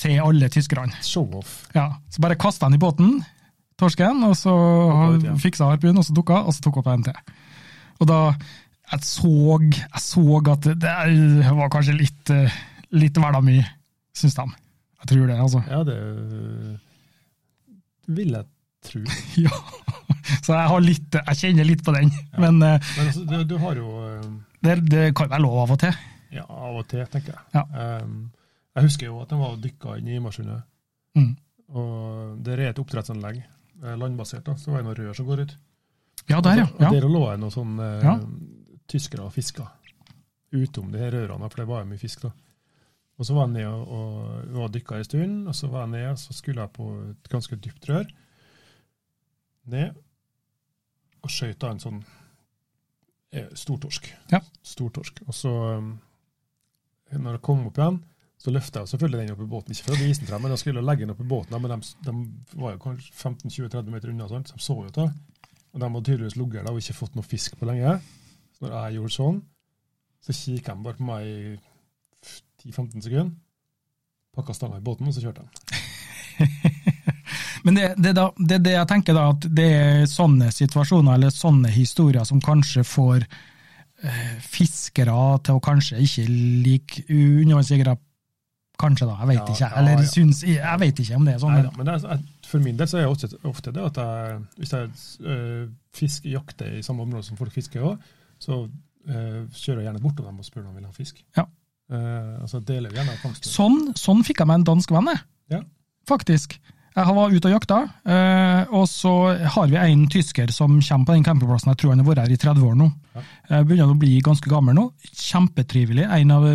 Til 0.00 0.16
alle 0.22 0.48
tyskerne. 0.52 0.96
Show-off. 1.04 1.68
Ja, 1.76 1.90
så 2.10 2.22
bare 2.24 2.38
kasta 2.40 2.66
han 2.66 2.76
i 2.76 2.80
båten, 2.80 3.20
torsken, 3.80 4.24
og 4.26 4.34
så 4.38 4.54
ut 5.14 5.28
fiksa 5.42 5.66
jeg 5.66 5.76
harpun, 5.76 6.00
og 6.00 6.06
så 6.06 6.16
dukka, 6.16 6.42
og 6.44 6.56
så 6.56 6.64
tok 6.64 6.80
opp 6.82 6.90
en 6.92 7.06
til. 7.10 7.36
Og 8.00 8.08
da 8.08 8.20
jeg 8.90 9.06
så, 9.06 9.30
jeg 9.70 10.02
så 10.02 10.24
at 10.40 10.66
det, 10.66 10.80
det 10.82 11.52
var 11.54 11.70
kanskje 11.72 11.94
litt, 11.94 12.32
eh, 12.34 12.56
litt 12.96 13.20
verda 13.22 13.42
mye, 13.44 13.66
syns 14.16 14.34
de. 14.38 14.46
Jeg 15.00 15.12
tror 15.12 15.28
det, 15.30 15.36
altså. 15.40 15.62
Ja, 15.70 15.82
det 15.86 15.98
vil 18.10 18.34
jeg 18.34 18.48
tro. 18.86 19.04
Ja. 19.46 19.54
Så 20.44 20.54
jeg 20.54 20.68
har 20.70 20.82
litt, 20.84 21.16
jeg 21.16 21.38
kjenner 21.40 21.66
litt 21.66 21.82
på 21.86 21.92
den. 21.94 22.10
Men 22.38 22.60
eh, 22.62 22.90
Men 22.96 23.06
altså, 23.06 23.22
du, 23.26 23.36
du 23.46 23.56
har 23.62 23.78
jo 23.78 23.88
øh, 24.04 24.26
det, 24.64 24.76
det 24.90 25.04
kan 25.16 25.30
være 25.30 25.42
lov 25.42 25.62
av 25.64 25.72
og 25.74 25.80
til. 25.82 25.96
Ja, 26.34 26.44
av 26.46 26.76
og 26.78 26.84
til, 26.90 27.02
tenker 27.10 27.34
jeg. 27.34 27.42
Ja. 27.56 27.64
Um, 28.04 28.30
jeg 28.80 28.88
husker 28.88 29.06
jo 29.10 29.20
at 29.22 29.30
de 29.32 29.38
var 29.40 29.54
og 29.54 29.62
dykka 29.64 29.96
inn 30.00 30.08
i 30.10 30.16
Imarsundet. 30.18 30.62
Mm. 31.18 31.32
Og 31.70 32.38
der 32.46 32.60
er 32.64 32.72
et 32.72 32.78
oppdrettsanlegg, 32.82 33.42
eh, 33.82 33.96
landbasert, 34.00 34.44
da, 34.48 34.56
så 34.58 34.72
var 34.72 34.82
det 34.82 34.88
noen 34.88 34.98
rør 34.98 35.16
som 35.18 35.28
går 35.28 35.44
ut. 35.46 35.56
Ja, 36.28 36.40
der, 36.44 36.64
ja. 36.64 36.66
Og 36.76 36.94
der 36.94 37.08
lå 37.08 37.24
det 37.30 37.40
noen 37.42 37.54
sånne 37.54 37.90
eh, 37.98 38.04
Ja. 38.06 38.16
tyskere 38.90 39.26
og 39.28 39.32
fiska 39.34 39.68
utom 40.52 40.90
de 40.90 40.98
her 40.98 41.12
rørene, 41.14 41.46
for 41.50 41.62
det 41.62 41.68
var 41.70 41.84
mye 41.86 41.98
fisk 42.00 42.24
da. 42.26 42.32
Og 43.20 43.26
så 43.28 43.34
var 43.36 43.46
jeg 43.46 43.52
ned 43.60 43.66
og, 43.68 43.88
og, 43.94 44.56
og 44.64 44.72
dykka 44.74 44.96
en 44.98 45.04
stund, 45.06 45.48
og 45.48 45.54
så 45.54 45.68
var 45.70 45.84
jeg 45.84 45.92
ned, 45.94 46.16
så 46.18 46.32
skulle 46.34 46.62
jeg 46.64 46.72
på 46.74 46.86
et 47.10 47.28
ganske 47.30 47.56
dypt 47.56 47.88
rør. 47.90 48.08
Ned, 49.70 49.94
og 51.22 51.30
skøyt 51.30 51.66
en 51.68 51.82
sånn 51.82 51.98
eh, 53.36 53.50
stortorsk. 53.54 54.08
Ja. 54.32 54.40
Stortorsk. 54.66 55.20
Og 55.28 55.36
så, 55.36 55.52
når 57.12 57.36
jeg 57.36 57.42
kom 57.46 57.66
opp 57.68 57.78
igjen, 57.78 58.00
så 58.40 58.52
løfta 58.54 58.80
jeg 58.80 58.94
selvfølgelig 58.94 59.20
den 59.20 59.34
opp 59.34 59.42
i 59.44 59.50
båten. 59.52 59.74
Ikke 59.74 59.90
for 59.90 59.98
å 59.98 60.00
vise 60.00 60.22
den 60.22 60.30
frem, 60.30 60.40
men 60.44 60.54
jeg 60.54 60.62
skulle 60.62 60.84
legge 60.84 61.04
den 61.04 61.12
opp 61.12 61.20
i 61.20 61.28
båten, 61.28 61.56
men 61.60 61.74
de, 61.74 61.90
de 62.06 62.14
var 62.62 62.72
jo 62.72 62.82
kanskje 62.86 63.12
15-20-30 63.12 63.92
meter 63.92 64.12
unna, 64.14 64.28
sant? 64.30 64.48
så 64.48 64.56
de 64.56 64.64
så 64.64 64.76
jo 64.80 64.94
det. 64.96 65.08
Og 65.70 65.82
de 65.82 65.86
hadde 65.86 66.04
tydeligvis 66.06 66.38
ligget 66.40 66.64
der 66.64 66.72
og 66.72 66.80
ikke 66.80 66.96
fått 66.96 67.18
noe 67.18 67.26
fisk 67.26 67.58
på 67.60 67.68
lenge. 67.68 67.98
Så 68.56 68.64
når 68.64 68.72
jeg 68.76 68.96
gjorde 68.96 69.16
sånn, 69.18 69.42
så 70.24 70.36
kikket 70.36 70.72
de 70.72 70.86
bare 70.86 70.98
på 70.98 71.08
meg 71.10 71.28
i 71.28 71.52
10-15 72.64 73.04
sekunder, 73.06 73.30
pakka 74.36 74.56
stanga 74.56 74.80
i 74.80 74.84
båten, 74.84 75.08
og 75.08 75.16
så 75.16 75.24
kjørte 75.24 75.44
de. 75.44 75.84
Men 77.64 77.76
det, 77.76 77.86
det, 78.00 78.12
da, 78.16 78.30
det 78.36 78.62
det 78.64 78.74
jeg 78.74 78.88
tenker 78.88 79.16
da, 79.16 79.28
at 79.34 79.46
det 79.52 79.70
er 79.76 80.04
sånne 80.08 80.48
situasjoner 80.54 81.16
eller 81.16 81.32
sånne 81.34 81.72
historier 81.72 82.24
som 82.28 82.40
kanskje 82.40 82.84
får 82.88 83.24
eh, 83.26 84.36
fiskere 84.40 85.16
til 85.44 85.58
å 85.58 85.64
kanskje 85.64 86.00
ikke 86.04 86.24
like 86.64 87.04
undervannsjegere, 87.08 87.96
kanskje 88.80 89.06
da, 89.08 89.16
jeg 89.20 89.30
vet 89.30 89.38
Ja, 89.40 89.46
ikke. 89.54 89.70
Eller 89.80 90.00
ja. 90.02 90.08
syns, 90.10 90.42
jeg 90.48 90.80
vet 90.82 91.02
ikke 91.04 91.18
om 91.20 91.28
det 91.28 91.34
er 91.36 91.42
sånn. 91.44 91.56
Nei, 91.58 91.72
men 91.76 91.88
det 91.90 91.96
er, 92.16 92.24
for 92.50 92.64
min 92.64 92.80
del 92.80 92.90
så 92.90 92.98
er 93.00 93.06
det 93.06 93.12
ofte, 93.12 93.30
ofte 93.52 93.74
det 93.76 93.84
at 93.86 94.00
jeg, 94.02 94.40
hvis 94.58 94.74
jeg 94.76 94.90
øh, 95.34 95.68
fisk, 95.96 96.26
jakter 96.32 96.78
i 96.78 96.82
samme 96.86 97.04
område 97.06 97.28
som 97.28 97.38
folk 97.40 97.54
fisker 97.54 97.84
òg, 97.92 98.10
så 98.40 98.62
øh, 98.64 99.40
kjører 99.52 99.82
jeg 99.82 99.88
gjerne 99.90 100.02
bort 100.02 100.16
til 100.18 100.26
dem 100.28 100.40
og 100.42 100.48
spør 100.48 100.66
om 100.66 100.74
de 100.74 100.80
vil 100.80 100.88
ha 100.90 100.96
fisk. 100.96 101.24
Ja. 101.38 101.46
Uh, 101.90 102.36
altså 102.44 102.60
deler 102.62 102.92
vi 102.92 103.00
gjerne 103.00 103.16
fangsten. 103.18 103.50
Sånn, 103.50 103.78
sånn 103.98 104.20
fikk 104.22 104.44
jeg 104.44 104.46
meg 104.46 104.60
en 104.60 104.66
dansk 104.68 104.92
venn, 104.94 105.08
jeg. 105.10 105.24
Ja. 105.56 105.64
Faktisk. 106.06 106.54
Jeg 106.94 107.14
var 107.16 107.30
ute 107.30 107.46
og 107.46 107.52
jakta, 107.54 107.76
og 108.74 108.86
så 108.90 109.10
har 109.54 109.68
vi 109.70 109.76
en 109.78 110.00
tysker 110.10 110.50
som 110.50 110.80
kommer 110.82 111.06
på 111.06 111.14
den 111.14 111.26
campingplassen. 111.26 111.70
Jeg 111.70 111.78
tror 111.78 111.92
han 111.94 112.02
har 112.02 112.08
vært 112.08 112.22
her 112.24 112.34
i 112.34 112.38
30 112.42 112.66
år 112.66 112.74
nå. 112.80 112.88
Ja. 113.14 113.22
Eh, 113.46 113.62
Begynner 113.62 113.92
å 113.92 113.98
bli 113.98 114.16
ganske 114.26 114.50
gammel 114.50 114.74
nå. 114.74 114.88
Kjempetrivelig. 115.06 116.08
En 116.18 116.34
av 116.34 116.46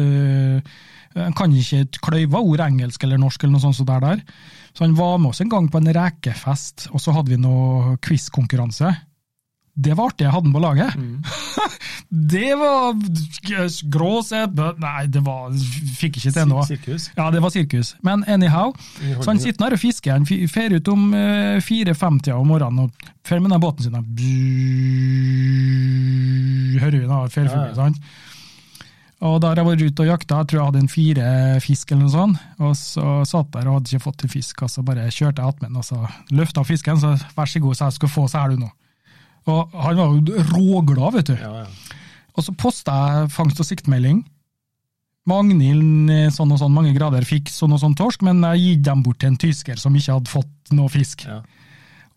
Han 1.15 1.33
kan 1.37 1.53
ikke 1.55 1.81
et 1.85 1.99
kløyva 2.03 2.41
ord 2.43 2.59
engelsk 2.65 3.03
eller 3.07 3.19
norsk, 3.21 3.43
eller 3.43 3.55
noe 3.55 3.63
sånt. 3.63 3.77
Så, 3.79 3.85
der, 3.87 4.03
der. 4.03 4.23
så 4.75 4.83
han 4.83 4.95
var 4.97 5.17
med 5.23 5.31
oss 5.31 5.41
en 5.41 5.51
gang 5.53 5.69
på 5.71 5.79
en 5.81 5.91
rekefest, 5.95 6.89
og 6.91 6.99
så 7.03 7.15
hadde 7.15 7.31
vi 7.31 7.41
noe 7.41 7.95
quizkonkurranse. 8.03 8.91
Det 9.75 9.91
var 9.97 10.07
artig, 10.13 10.23
jeg 10.23 10.31
hadde 10.31 10.47
den 10.47 10.55
på 10.55 10.63
laget. 10.63 10.95
Mm. 10.95 11.23
Det 12.15 12.51
var 12.55 12.93
gråset 13.91 14.53
Nei, 14.79 15.07
det 15.11 15.21
var 15.25 15.49
Fikk 15.97 16.19
ikke 16.19 16.31
til 16.35 16.47
noe. 16.47 16.63
Sirkus. 16.67 17.07
Ja, 17.17 17.25
det 17.33 17.41
var 17.43 17.51
sirkus. 17.51 17.89
Men 18.05 18.23
anyhow, 18.29 18.71
så 19.19 19.31
han 19.31 19.41
sitter 19.41 19.65
der 19.65 19.75
og 19.75 19.81
fisker. 19.81 20.13
Han 20.13 20.27
fer 20.51 20.75
ut 20.77 20.91
om 20.93 21.09
eh, 21.17 21.57
4.50 21.65 22.31
om 22.37 22.47
morgenen 22.53 22.85
og 22.85 23.09
fer 23.25 23.41
med 23.43 23.51
den 23.55 23.63
båten 23.63 23.87
sin. 23.87 23.97
Hører 26.79 26.99
vi 27.01 27.07
da, 27.09 27.19
fjellfugler, 27.31 27.65
Ja, 27.65 27.73
ja. 27.73 27.75
sant? 27.75 27.97
Og 29.23 29.45
har 29.47 29.55
jeg 29.55 29.67
vært 29.69 29.83
ute 29.85 30.03
og 30.03 30.09
jakta, 30.09 30.37
jeg 30.41 30.49
tror 30.51 30.59
jeg 30.59 30.67
hadde 30.67 30.81
en 30.83 30.91
fire 30.91 31.27
fisk 31.63 31.91
eller 31.91 32.03
noe 32.03 32.11
sånt, 32.11 32.41
og 32.59 32.73
så 32.75 33.05
satt 33.29 33.53
der 33.53 33.69
og 33.69 33.77
hadde 33.77 33.93
ikke 33.93 34.03
fått 34.03 34.17
til 34.21 34.31
fisk, 34.33 34.63
og 34.65 34.71
så 34.73 34.83
bare 34.85 35.05
kjørte 35.07 35.39
jeg 35.39 35.53
attmed 35.53 35.79
og 35.79 35.85
så 35.87 35.99
løfta 36.35 36.65
fisken, 36.67 36.99
så 36.99 37.13
vær 37.37 37.47
så 37.47 37.61
god, 37.63 37.77
så 37.79 37.87
jeg 37.87 37.95
skulle 37.95 38.11
få, 38.11 38.25
så 38.31 38.41
er 38.43 38.51
du 38.51 38.65
nå. 38.65 38.69
Og 39.55 39.77
han 39.85 40.01
var 40.01 40.11
jo 40.11 40.43
råglad, 40.51 41.15
vet 41.15 41.31
du. 41.31 41.35
Ja, 41.39 41.63
ja. 41.63 42.01
Og 42.35 42.43
så 42.43 42.53
posta 42.59 42.95
jeg 42.95 43.31
fangst- 43.31 43.61
og 43.63 43.67
siktmelding. 43.69 44.23
Magnhild 45.29 46.11
eh, 46.13 46.27
sånn 46.33 46.51
og 46.53 46.59
sånn 46.61 46.73
mange 46.75 46.91
grader 46.93 47.25
fikk 47.25 47.47
sånn 47.49 47.73
og 47.73 47.81
sånn 47.81 47.95
torsk, 47.97 48.25
men 48.27 48.43
jeg 48.51 48.61
gitt 48.65 48.83
dem 48.85 49.01
bort 49.05 49.21
til 49.23 49.31
en 49.31 49.39
tysker 49.41 49.79
som 49.81 49.95
ikke 49.95 50.19
hadde 50.19 50.33
fått 50.33 50.75
noe 50.75 50.91
fisk. 50.91 51.23
Ja. 51.29 51.39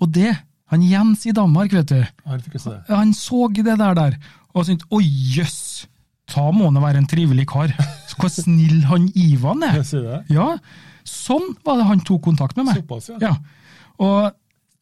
Og 0.02 0.10
det, 0.12 0.34
han 0.72 0.84
Jens 0.84 1.24
i 1.28 1.32
Danmark, 1.36 1.72
vet 1.72 1.94
du, 1.94 2.02
Han 2.26 2.42
han 2.90 3.14
så 3.16 3.46
det 3.54 3.64
der 3.64 3.94
der, 3.96 4.18
og 4.52 4.66
syntes 4.66 4.88
oi 4.92 5.04
jøss, 5.06 5.86
ta 6.28 6.48
må 6.54 6.68
han 6.68 6.82
være 6.82 7.02
en 7.02 7.08
trivelig 7.10 7.46
kar. 7.50 7.72
Så 8.08 8.18
Hvor 8.18 8.32
snill 8.32 8.82
han 8.88 9.06
Ivan 9.16 9.64
er. 9.66 9.78
Ja, 10.32 10.50
sånn 11.08 11.54
var 11.64 11.80
det 11.80 11.88
han 11.88 12.04
tok 12.04 12.22
kontakt 12.28 12.58
med 12.58 12.68
meg. 12.68 12.82
Såpass, 12.82 13.08
ja. 13.14 13.18
Ja, 13.22 13.32
og 13.98 14.34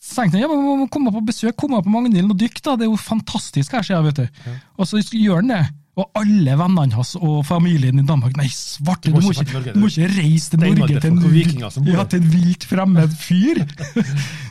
så 0.03 0.21
tenkte 0.23 0.39
jeg, 0.39 0.47
ja, 0.47 0.53
må 0.77 0.87
komme 0.93 1.13
på 1.15 1.23
besøk, 1.27 1.57
komme 1.59 1.81
på 1.83 1.91
Magnhilden 1.93 2.31
og 2.35 2.39
dykke, 2.41 2.63
da. 2.63 2.77
Det 2.79 2.87
er 2.87 2.93
jo 2.93 2.99
fantastisk 3.01 3.75
her, 3.75 3.87
sier 3.87 3.99
jeg, 3.99 4.11
vet 4.11 4.23
du. 4.25 4.51
Og 4.77 4.89
så 4.91 5.01
gjør 5.03 5.43
han 5.43 5.53
det. 5.55 5.63
Og 5.97 6.19
alle 6.21 6.53
vennene 6.61 6.93
hans 6.93 7.15
og 7.17 7.39
familien 7.49 7.97
i 7.97 8.05
Danmark 8.05 8.35
Nei, 8.37 8.51
svarte, 8.53 9.09
Du 9.09 9.17
må 9.17 9.31
ikke 9.33 9.63
du 9.73 9.79
må 9.81 9.89
ikke 9.89 10.11
reise 10.13 10.53
til 10.53 10.61
Norge 10.61 10.99
til 11.01 11.07
en, 11.09 11.87
ja, 11.89 12.05
til 12.05 12.21
en 12.21 12.27
vilt 12.35 12.67
fremmed 12.69 13.15
fyr! 13.27 13.63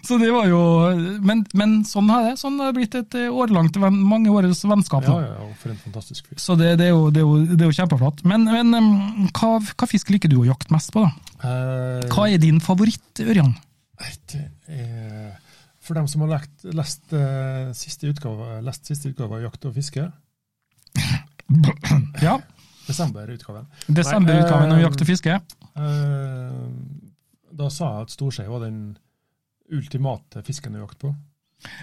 så 0.07 0.17
det 0.21 0.31
var 0.33 0.49
jo 0.49 0.61
Men, 1.21 1.43
men 1.53 1.75
sånn 1.85 2.09
er 2.15 2.31
det. 2.31 2.33
Sånn 2.41 2.57
har 2.61 2.71
det 2.71 2.79
blitt 2.79 2.97
et 2.97 3.17
årlangt, 3.29 3.77
mange 3.77 4.33
års 4.33 4.63
vennskap. 4.65 5.05
Ja, 5.05 5.19
ja, 5.21 5.47
for 5.61 5.75
en 5.75 5.79
fantastisk 5.83 6.31
fyr. 6.31 6.41
Så 6.41 6.57
det, 6.57 6.71
det, 6.81 6.89
er 6.89 6.95
jo, 6.95 7.11
det, 7.13 7.21
er 7.21 7.29
jo, 7.29 7.37
det 7.53 7.61
er 7.61 7.69
jo 7.69 7.77
kjempeflott. 7.77 8.25
Men, 8.25 8.49
men 8.49 9.29
hva, 9.37 9.53
hva 9.61 9.89
fisk 9.89 10.09
liker 10.15 10.31
du 10.33 10.39
å 10.41 10.49
jakte 10.49 10.73
mest 10.73 10.93
på, 10.95 11.05
da? 11.05 11.13
Eh, 11.45 12.09
Hva 12.09 12.27
er 12.31 12.41
din 12.41 12.57
favoritt, 12.63 13.21
Ørjan? 13.21 13.53
Det 14.01 14.41
er 14.73 15.33
For 15.85 15.97
dem 15.97 16.09
som 16.09 16.25
har 16.25 16.39
lekt, 16.39 16.65
lest, 16.73 17.05
eh, 17.13 17.69
siste 17.77 18.09
utgave, 18.09 18.59
lest 18.65 18.89
siste 18.89 19.13
utgave 19.13 19.37
av 19.37 19.45
Jakt 19.45 19.69
og 19.69 19.77
fiske, 19.77 20.09
Ja. 22.25 22.39
Desemberutgaven. 22.87 23.65
Desemberutgaven 23.87 24.71
om 24.71 24.77
eh, 24.77 24.83
Jakt 24.85 25.01
og 25.01 25.07
fiske. 25.09 25.39
Eh, 25.75 26.59
da 27.55 27.69
sa 27.73 27.91
jeg 27.95 28.05
at 28.07 28.13
storskei 28.13 28.45
var 28.51 28.65
den 28.65 28.81
ultimate 29.73 30.43
fisken 30.45 30.75
å 30.77 30.83
jakte 30.85 31.07
på. 31.07 31.15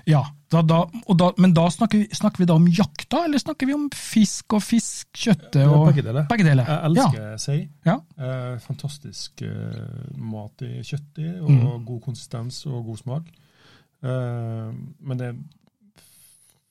Ja, 0.06 0.20
da, 0.52 0.60
da, 0.62 0.76
da, 1.18 1.30
men 1.42 1.54
da 1.56 1.64
snakker, 1.72 1.98
vi- 2.04 2.14
snakker 2.14 2.38
vi 2.38 2.46
da 2.46 2.54
om 2.54 2.66
jakta, 2.70 3.24
eller 3.24 3.40
snakker 3.40 3.66
vi 3.66 3.74
om 3.74 3.88
fisk 3.96 4.54
og 4.54 4.62
fiskkjøttet? 4.62 5.64
og 5.66 5.88
Begge 5.88 6.04
deler. 6.06 6.26
Begge 6.30 6.44
deler. 6.46 6.68
Jeg 6.68 6.90
elsker 6.90 7.38
sei. 7.42 7.56
Ja. 7.88 7.96
Eh, 8.18 8.58
fantastisk 8.62 9.42
eh, 9.42 10.12
mat 10.22 10.62
i 10.68 10.84
kjøtt 10.86 11.18
i, 11.24 11.30
og 11.40 11.50
Mm. 11.50 11.84
god 11.88 12.02
konsistens 12.04 12.60
og 12.70 12.84
god 12.92 13.00
smak. 13.02 13.32
Eh, 14.04 14.70
men 15.00 15.18
det 15.18 15.32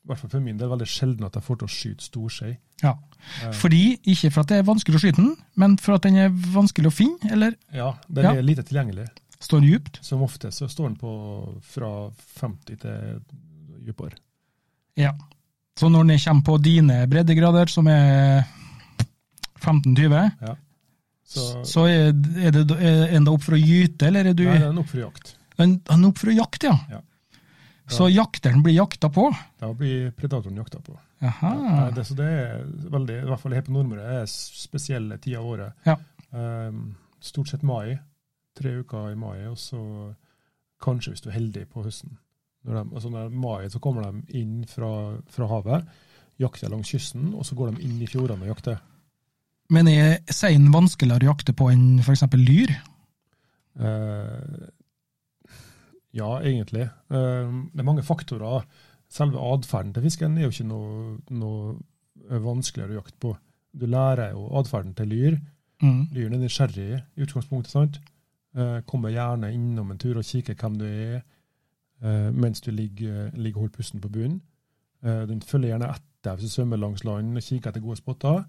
i 0.01 0.07
hvert 0.09 0.17
fall 0.19 0.31
for 0.33 0.41
min 0.41 0.57
del 0.57 0.69
veldig 0.71 0.87
sjelden 0.89 1.25
at 1.27 1.35
jeg 1.37 1.43
får 1.45 1.57
til 1.61 1.67
å 1.67 1.71
skyte 1.71 2.05
storskei. 2.07 2.51
Ja. 2.81 2.95
Eh, 3.43 3.51
Fordi, 3.53 3.81
ikke 4.09 4.31
for 4.33 4.41
at 4.41 4.49
det 4.49 4.57
er 4.57 4.63
vanskelig 4.65 4.97
å 4.97 5.01
skyte 5.03 5.21
den, 5.21 5.35
men 5.61 5.75
for 5.77 5.93
at 5.93 6.07
den 6.07 6.17
er 6.17 6.31
vanskelig 6.33 6.89
å 6.89 6.95
finne, 6.95 7.29
eller 7.31 7.53
ja, 7.73 7.91
den 8.09 8.25
Ja. 8.25 8.31
er 8.33 8.41
lite 8.41 8.63
tilgjengelig. 8.65 9.07
står 9.41 9.61
djupt. 9.65 9.99
Som 10.05 10.21
ofte 10.21 10.51
så 10.51 10.67
står 10.69 10.89
den 10.89 10.95
på 11.01 11.61
fra 11.61 12.09
50 12.39 12.75
til 12.81 13.21
dypere. 13.85 14.17
Ja. 14.97 15.13
Så 15.77 15.89
når 15.89 16.07
den 16.07 16.19
kommer 16.19 16.43
på 16.43 16.57
dine 16.61 17.07
breddegrader, 17.09 17.67
som 17.69 17.87
er 17.87 18.43
15-20, 19.61 20.57
Så, 21.31 21.63
så 21.65 21.85
er, 21.87 22.11
det 22.11 22.49
er 22.51 23.29
opp 23.31 23.41
for 23.45 23.55
å 23.55 23.61
gyte, 23.61 24.07
eller 24.09 24.25
er 24.25 24.33
du 24.35 24.43
nei, 24.43 24.57
den 24.59 24.75
er 24.75 24.81
opp 24.81 24.89
for 24.91 24.99
jakt. 24.99 25.35
Den, 25.57 25.77
den 25.87 26.03
er 26.03 26.09
opp 26.09 26.17
for 26.19 26.27
å 26.27 26.35
jakte, 26.35 26.67
ja. 26.67 26.77
Ja. 26.97 27.01
Så 27.91 28.08
jakteren 28.10 28.63
blir 28.63 28.75
jakta 28.77 29.10
på? 29.13 29.27
Da 29.60 29.71
blir 29.77 30.12
predatoren 30.15 30.58
jakta 30.58 30.80
på. 30.84 30.95
Ja, 31.21 31.89
det, 31.95 32.06
så 32.08 32.15
det 32.17 32.27
er 32.27 32.63
veldig, 32.93 33.17
i 33.21 33.30
hvert 33.30 33.41
fall 33.43 33.56
her 33.56 33.65
på 33.65 33.73
Nordmøre, 33.75 34.21
er 34.21 34.30
spesielle 34.32 35.19
tider 35.21 35.41
av 35.41 35.49
året. 35.51 35.86
Ja. 35.86 35.97
Um, 36.32 36.95
stort 37.21 37.51
sett 37.51 37.65
mai. 37.67 37.99
Tre 38.58 38.73
uker 38.82 39.12
i 39.13 39.19
mai, 39.19 39.45
og 39.47 39.58
så 39.60 39.82
kanskje 40.84 41.13
hvis 41.13 41.23
du 41.23 41.30
er 41.30 41.38
heldig 41.38 41.67
på 41.71 41.86
høsten. 41.86 42.17
Når 42.67 42.77
de, 42.77 42.95
altså 42.95 43.12
når 43.13 43.36
mai 43.43 43.69
så 43.73 43.82
kommer 43.82 44.08
de 44.08 44.39
inn 44.41 44.63
fra, 44.69 44.91
fra 45.32 45.47
havet, 45.49 45.88
jakter 46.41 46.71
langs 46.73 46.91
kysten, 46.91 47.32
og 47.38 47.45
så 47.47 47.58
går 47.58 47.71
de 47.71 47.86
inn 47.86 48.01
i 48.01 48.10
fjordene 48.10 48.45
og 48.45 48.54
jakter. 48.56 48.82
Men 49.71 49.88
er 49.88 50.19
seien 50.34 50.67
vanskeligere 50.73 51.30
å 51.30 51.32
jakte 51.32 51.56
på 51.56 51.69
enn 51.71 52.01
f.eks. 52.04 52.25
lyr? 52.36 52.73
Eh, 53.80 54.67
ja, 56.13 56.32
egentlig. 56.43 56.88
Eh, 57.12 57.54
det 57.74 57.80
er 57.84 57.88
mange 57.88 58.04
faktorer. 58.04 58.65
Selve 59.12 59.39
atferden 59.54 59.93
til 59.95 60.04
fisken 60.08 60.38
er 60.38 60.47
jo 60.47 60.54
ikke 60.54 60.67
noe, 60.69 61.17
noe 61.36 62.39
vanskeligere 62.43 62.95
å 62.95 63.00
jakte 63.02 63.17
på. 63.19 63.34
Du 63.76 63.86
lærer 63.88 64.34
jo 64.36 64.45
atferden 64.60 64.93
til 64.95 65.08
lyr. 65.12 65.38
Mm. 65.82 66.08
Lyren 66.13 66.36
er 66.38 66.43
nysgjerrig 66.43 66.89
i 67.17 67.24
utgangspunktet. 67.26 67.71
sant? 67.71 68.00
Eh, 68.56 68.82
kommer 68.88 69.10
gjerne 69.13 69.54
innom 69.56 69.91
en 69.93 69.97
tur 70.00 70.17
og 70.19 70.28
kikker 70.28 70.56
hvem 70.60 70.76
du 70.80 70.86
er 70.86 71.21
eh, 72.04 72.30
mens 72.36 72.62
du 72.62 72.71
ligger, 72.76 73.32
ligger 73.36 73.62
og 73.62 73.65
holder 73.65 73.78
pusten 73.78 74.02
på 74.04 74.12
bunnen. 74.12 74.41
Eh, 75.04 75.24
den 75.30 75.41
følger 75.41 75.71
gjerne 75.74 75.91
etter 75.95 76.36
hvis 76.36 76.52
du 76.52 76.56
svømmer 76.58 76.78
langs 76.82 77.04
land 77.08 77.32
og 77.39 77.43
kikker 77.45 77.71
etter 77.71 77.82
gode 77.84 77.97
spotter. 78.02 78.43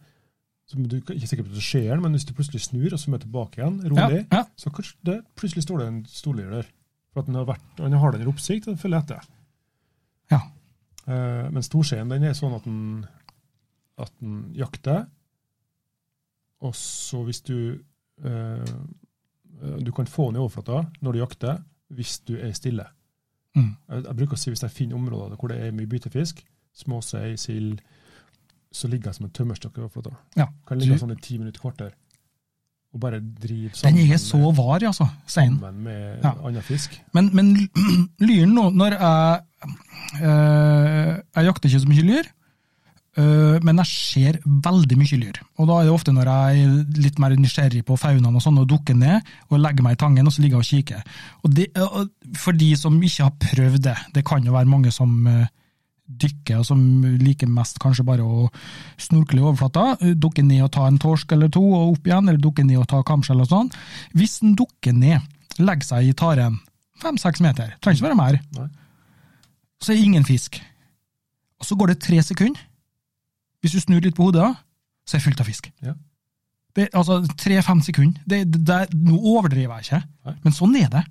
Så 0.66 0.78
du 0.78 0.96
er 0.98 1.14
ikke 1.16 1.26
sikker 1.30 1.46
på 1.46 1.50
at 1.54 1.58
det 1.58 1.64
skjer, 1.66 2.00
men 2.02 2.14
hvis 2.14 2.26
du 2.28 2.34
plutselig 2.36 2.60
snur 2.66 2.92
og 2.94 3.00
svømmer 3.00 3.22
tilbake 3.22 3.58
igjen, 3.62 3.80
Ja, 3.82 3.90
rolig, 4.06 4.26
ja. 4.32 4.42
så 4.56 4.70
kanskje 4.70 4.98
det, 5.08 5.16
plutselig 5.38 5.64
står 5.64 5.78
det 5.82 5.86
en 5.90 6.02
storlyr 6.06 6.50
der. 6.50 6.68
For 7.12 7.20
at 7.22 7.28
den 7.28 7.36
har, 7.36 7.44
vært, 7.48 7.64
han 7.78 7.92
har 7.92 8.12
den 8.14 8.22
i 8.24 8.28
oppsikt, 8.30 8.66
og 8.66 8.74
den 8.74 8.80
følger 8.80 9.02
etter. 9.02 9.26
Ja. 10.32 10.38
Uh, 11.04 11.50
men 11.52 11.64
storskjeen 11.66 12.08
den 12.12 12.24
er 12.24 12.32
sånn 12.38 12.54
at 12.56 12.64
den, 12.64 13.04
at 14.00 14.12
den 14.22 14.38
jakter, 14.56 15.04
og 16.62 16.76
så 16.78 17.24
hvis 17.26 17.40
du 17.42 17.56
uh, 18.24 18.76
Du 19.82 19.90
kan 19.94 20.06
få 20.06 20.28
den 20.30 20.38
i 20.38 20.42
overflata 20.42 20.84
når 21.02 21.12
du 21.12 21.18
jakter, 21.20 21.58
hvis 21.92 22.20
du 22.26 22.36
er 22.38 22.52
stille. 22.56 22.86
Mm. 23.54 23.74
Jeg, 23.88 24.04
jeg 24.06 24.16
bruker 24.16 24.38
å 24.38 24.40
si 24.40 24.50
hvis 24.50 24.62
jeg 24.64 24.72
finner 24.74 24.96
områder 24.96 25.36
hvor 25.38 25.52
det 25.52 25.58
er 25.62 25.74
mye 25.76 25.90
bytefisk, 25.90 26.40
småsei, 26.74 27.34
sild, 27.38 27.82
så 28.72 28.88
ligger 28.88 29.10
jeg 29.10 29.18
som 29.18 29.26
en 29.28 29.34
tømmerstokk 29.36 29.76
i 29.76 29.82
overflata. 29.84 30.14
Ja. 30.38 30.46
Kan 30.66 30.80
ligge 30.80 30.96
Du- 30.96 31.02
sånn 31.02 31.12
i 31.12 31.18
ti 31.20 31.36
minutter, 31.38 31.60
kvarter, 31.60 31.92
og 32.92 33.00
bare 33.00 33.20
drive 33.42 33.70
Den 33.70 33.78
sammen, 33.80 34.10
er 34.12 34.20
så 34.20 34.38
var, 34.56 34.82
altså, 34.84 35.06
seien. 35.26 35.54
sammen 35.58 35.82
med 35.84 36.18
Ja. 36.24 36.32
annen 36.44 36.62
fisk. 36.62 36.98
Men, 37.14 37.30
men 37.32 37.54
lyren 38.26 38.52
nå, 38.54 38.68
når 38.70 38.98
jeg 38.98 39.40
øh, 40.22 41.18
Jeg 41.36 41.44
jakter 41.48 41.68
ikke 41.70 41.80
så 41.80 41.88
mye 41.88 42.04
lyr, 42.06 42.28
øh, 43.18 43.58
men 43.64 43.76
jeg 43.80 43.86
ser 43.86 44.38
veldig 44.44 44.98
mye 45.00 45.18
lyr. 45.22 45.40
Og 45.58 45.68
da 45.70 45.78
er 45.80 45.88
det 45.88 45.94
ofte 45.94 46.12
når 46.14 46.28
jeg 46.32 46.64
er 46.66 47.00
litt 47.06 47.18
mer 47.22 47.36
nysgjerrig 47.38 47.84
på 47.88 47.96
faunaen 48.00 48.36
og 48.36 48.44
sånn, 48.44 48.60
og 48.62 48.68
dukker 48.70 48.94
ned 48.98 49.20
og 49.50 49.60
legger 49.62 49.86
meg 49.86 49.96
i 49.96 50.02
tangen 50.04 50.26
og 50.28 50.32
så 50.36 50.44
ligger 50.44 50.60
jeg 50.60 50.66
og 50.66 50.70
kikker. 50.70 51.18
Og 51.44 51.56
det, 51.56 51.66
og 51.80 52.36
for 52.36 52.52
de 52.56 52.70
som 52.76 53.00
ikke 53.02 53.26
har 53.28 53.34
prøvd 53.48 53.82
det, 53.88 53.96
det 54.16 54.24
kan 54.28 54.44
jo 54.44 54.52
være 54.56 54.68
mange 54.68 54.92
som 54.94 55.26
eh, 55.30 55.46
dykker, 56.20 56.60
og 56.60 56.66
som 56.66 56.80
liker 57.20 57.50
mest 57.50 57.78
kanskje 57.82 58.04
bare 58.06 58.24
å 58.26 58.48
snorkle 59.00 59.40
i 59.40 59.44
overflata, 59.44 59.96
eh, 60.00 60.16
dukke 60.18 60.44
ned 60.44 60.64
og 60.66 60.72
ta 60.74 60.86
en 60.88 61.00
torsk 61.02 61.32
eller 61.32 61.52
to, 61.52 61.62
og 61.62 61.96
opp 61.96 62.10
igjen, 62.10 62.28
eller 62.28 62.42
dukke 62.42 62.64
ned 62.66 62.80
og 62.82 62.88
ta 62.90 63.02
kamskjell 63.06 63.44
og 63.44 63.50
sånn. 63.50 63.72
Hvis 64.16 64.40
den 64.42 64.56
dukker 64.58 64.92
ned, 64.96 65.24
legger 65.58 65.88
seg 65.88 66.08
i 66.08 66.16
taren 66.16 66.60
fem-seks 67.02 67.42
meter, 67.44 67.74
trenger 67.82 67.98
ikke 67.98 68.08
være 68.08 68.20
mer, 68.20 68.38
Nei. 68.58 68.68
så 69.82 69.92
er 69.92 69.98
det 69.98 70.06
ingen 70.06 70.24
fisk. 70.28 70.60
Og 71.60 71.66
så 71.66 71.76
går 71.78 71.92
det 71.92 72.02
tre 72.02 72.22
sekunder. 72.22 72.60
Hvis 73.62 73.76
du 73.76 73.82
snur 73.82 74.02
litt 74.02 74.16
på 74.18 74.26
hodet, 74.26 74.48
så 75.06 75.16
er 75.16 75.20
det 75.20 75.26
fullt 75.26 75.42
av 75.42 75.50
fisk. 75.50 75.68
Ja. 75.82 75.94
Det, 76.72 76.88
altså 76.96 77.20
tre-fem 77.36 77.82
sekunder. 77.84 78.22
Det, 78.26 78.44
det, 78.48 78.62
det, 78.66 78.80
nå 78.96 79.18
overdriver 79.34 79.80
jeg 79.80 79.88
ikke, 79.88 80.02
Nei. 80.26 80.34
men 80.44 80.56
sånn 80.56 80.78
er 80.80 80.88
det. 80.92 81.04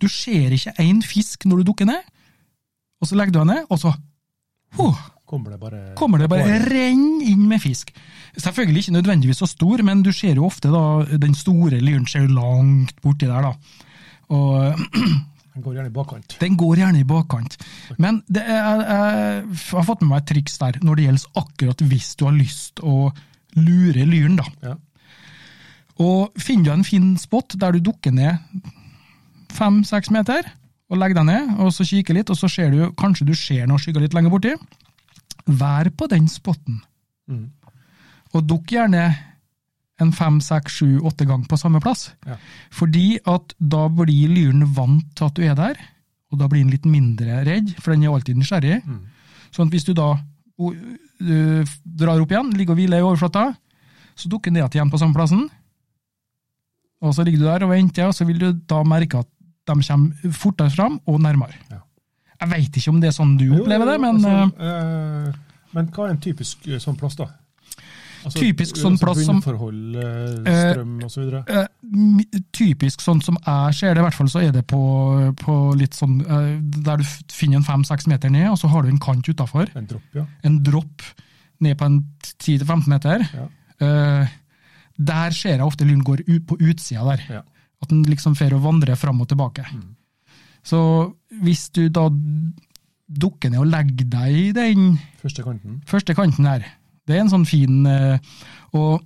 Du 0.00 0.06
ser 0.10 0.54
ikke 0.54 0.74
én 0.82 1.02
fisk 1.04 1.46
når 1.48 1.62
du 1.62 1.72
dukker 1.72 1.88
ned, 1.88 2.06
og 3.02 3.10
så 3.10 3.18
legger 3.18 3.34
du 3.34 3.40
deg 3.40 3.50
ned, 3.50 3.64
og 3.68 3.80
så 3.82 3.92
huh, 4.78 5.02
Kommer 5.32 5.54
det 5.54 5.60
bare 5.62 5.78
kommer 5.96 6.20
det 6.20 6.26
bare 6.28 6.58
renn 6.68 7.22
inn 7.24 7.46
med 7.48 7.62
fisk. 7.62 7.88
Selvfølgelig 8.36 8.82
ikke 8.84 8.92
nødvendigvis 8.98 9.38
så 9.40 9.46
stor, 9.48 9.80
men 9.86 10.02
du 10.04 10.10
ser 10.12 10.36
jo 10.36 10.44
ofte 10.44 10.68
da, 10.72 10.82
den 11.22 11.32
store 11.36 11.78
lyren 11.80 12.04
ser 12.08 12.26
langt 12.28 12.98
borti 13.00 13.28
der. 13.30 13.46
da. 13.48 13.54
Og 14.28 14.76
Den 15.54 15.64
går 15.64 15.74
gjerne 15.76 15.88
i 15.90 15.92
bakkant. 15.92 16.36
den 16.40 16.54
går 16.56 16.76
gjerne 16.80 17.00
i 17.00 17.04
bakkant. 17.08 17.56
Men 18.00 18.22
det 18.28 18.40
er, 18.40 18.84
jeg 18.88 19.56
har 19.72 19.84
fått 19.84 20.00
med 20.00 20.08
meg 20.14 20.22
et 20.22 20.30
triks 20.30 20.54
der, 20.60 20.78
når 20.80 20.96
det 20.96 21.04
gjelder 21.04 21.42
akkurat 21.42 21.84
hvis 21.90 22.14
du 22.16 22.24
har 22.28 22.36
lyst 22.36 22.80
å 22.80 22.94
lure 23.60 24.06
lyren. 24.08 24.38
da. 24.40 24.46
Ja. 24.64 24.76
Og 26.00 26.32
finner 26.40 26.64
du 26.70 26.72
en 26.78 26.84
fin 26.88 27.10
spot 27.20 27.56
der 27.60 27.76
du 27.76 27.82
dukker 27.90 28.12
ned 28.16 28.40
fem-seks 29.52 30.08
meter, 30.12 30.48
og 30.92 31.00
legg 31.00 31.14
deg 31.16 31.24
ned, 31.24 31.52
og 31.64 31.72
så 31.72 31.86
kikke 31.88 32.12
litt, 32.12 32.28
og 32.32 32.36
så 32.36 32.50
ser 32.52 32.70
du 32.74 32.82
kanskje 33.00 33.24
du 33.30 33.32
ser 33.38 33.64
noen 33.66 33.80
skygger 33.80 34.04
litt 34.04 34.12
lenger 34.16 34.32
borti, 34.34 34.52
vær 35.48 35.88
på 35.96 36.08
den 36.12 36.26
spotten. 36.28 36.82
Mm. 37.32 37.46
Og 38.36 38.44
dukk 38.48 38.74
gjerne 38.74 39.06
en 40.02 40.12
fem, 40.16 40.36
seks, 40.44 40.80
sju, 40.80 40.98
åtte 41.06 41.24
ganger 41.28 41.48
på 41.48 41.56
samme 41.60 41.80
plass. 41.82 42.10
Ja. 42.26 42.36
Fordi 42.74 43.16
at 43.28 43.54
da 43.60 43.86
blir 43.92 44.28
lyren 44.32 44.66
vant 44.76 45.08
til 45.16 45.28
at 45.30 45.36
du 45.38 45.42
er 45.46 45.56
der, 45.58 45.80
og 46.32 46.40
da 46.40 46.48
blir 46.48 46.62
den 46.64 46.72
litt 46.74 46.86
mindre 46.88 47.42
redd, 47.46 47.74
for 47.80 47.92
den 47.92 48.04
er 48.06 48.12
alltid 48.14 48.38
nysgjerrig. 48.40 48.78
Mm. 48.84 49.02
Sånn 49.52 49.68
at 49.68 49.74
hvis 49.76 49.88
du 49.88 49.92
da 49.96 50.10
o- 50.58 50.74
du, 51.22 51.64
drar 51.84 52.20
opp 52.20 52.32
igjen, 52.32 52.52
ligger 52.56 52.74
og 52.74 52.80
hviler 52.80 53.02
i 53.02 53.06
overflata, 53.06 53.48
så 54.16 54.28
dukker 54.32 54.50
den 54.52 54.60
ned 54.60 54.74
igjen 54.76 54.90
på 54.92 55.00
samme 55.00 55.16
plassen. 55.16 55.44
Og 57.02 57.14
så 57.16 57.24
ligger 57.26 57.42
du 57.42 57.46
der 57.48 57.64
og 57.66 57.72
venter, 57.72 58.08
og 58.08 58.16
så 58.16 58.26
vil 58.28 58.40
du 58.40 58.50
da 58.68 58.82
merke 58.86 59.22
at 59.22 59.28
de 59.66 59.76
kommer 59.86 60.32
fortere 60.32 60.70
fram 60.74 61.00
og 61.06 61.20
nærmere. 61.22 61.54
Ja. 61.70 61.80
Jeg 62.42 62.50
veit 62.50 62.76
ikke 62.76 62.90
om 62.90 62.98
det 63.02 63.12
er 63.12 63.14
sånn 63.14 63.36
du 63.38 63.46
opplever 63.60 63.86
det, 63.92 64.00
men 64.02 64.16
altså, 64.16 64.32
ø, 64.58 64.72
eh, 65.28 65.34
Men 65.72 65.86
hva 65.94 66.08
er 66.08 66.16
en 66.16 66.20
typisk 66.20 66.66
eh, 66.66 66.80
sånn 66.82 66.98
plass, 66.98 67.14
da? 67.16 67.28
Altså, 68.22 68.38
Typisk 68.38 68.76
sånn 68.78 68.94
altså, 68.94 69.06
plass 69.06 69.20
som- 69.24 69.38
Vindforhold, 69.40 69.96
strøm 70.46 70.90
øh, 71.00 71.06
osv.? 71.06 71.22
Øh, 71.50 72.42
typisk 72.54 73.00
sånn 73.02 73.22
som 73.24 73.38
jeg 73.46 73.74
ser 73.78 73.94
det, 73.94 74.02
i 74.02 74.06
hvert 74.06 74.14
fall, 74.18 74.28
så 74.30 74.42
er 74.42 74.52
det 74.54 74.66
på, 74.70 74.82
på 75.40 75.56
litt 75.78 75.94
sånn 75.98 76.20
øh, 76.22 76.60
Der 76.86 77.00
du 77.02 77.04
finner 77.34 77.58
en 77.58 77.66
fem-seks 77.66 78.06
meter 78.10 78.30
ned, 78.30 78.48
og 78.52 78.58
så 78.60 78.70
har 78.70 78.82
du 78.82 78.88
en 78.92 79.00
kant 79.02 79.26
utafor. 79.26 79.70
En 79.78 79.86
dropp, 79.90 80.06
ja. 80.14 80.26
En 80.46 80.60
dropp 80.62 81.02
ned 81.62 81.78
på 81.78 81.84
en 81.88 81.98
10-15 82.42 82.86
meter. 82.90 83.26
Ja. 83.34 83.48
Eh, 83.82 84.28
der 84.98 85.30
ser 85.34 85.56
jeg 85.56 85.66
ofte 85.66 85.86
lyren 85.86 86.04
går 86.04 86.22
ut 86.28 86.46
på 86.46 86.58
utsida 86.60 87.02
der. 87.08 87.22
Ja. 87.38 87.42
At 87.82 87.90
den 87.90 88.04
liksom 88.06 88.36
får 88.38 88.54
å 88.56 88.62
vandre 88.62 88.94
fram 88.96 89.20
og 89.24 89.28
tilbake. 89.32 89.64
Mm. 89.74 89.96
Så 90.62 90.78
hvis 91.42 91.64
du 91.74 91.88
da 91.90 92.06
dukker 93.12 93.50
ned 93.52 93.60
og 93.60 93.68
legger 93.72 94.06
deg 94.08 94.36
i 94.38 94.52
den 94.56 94.92
Første 95.20 95.42
kanten. 95.44 95.80
første 95.90 96.14
kanten 96.16 96.46
her. 96.48 96.64
Det 97.06 97.16
er 97.16 97.24
en 97.24 97.32
sånn 97.32 97.44
fin 97.48 97.82
eh, 97.90 98.18
Og 98.78 99.02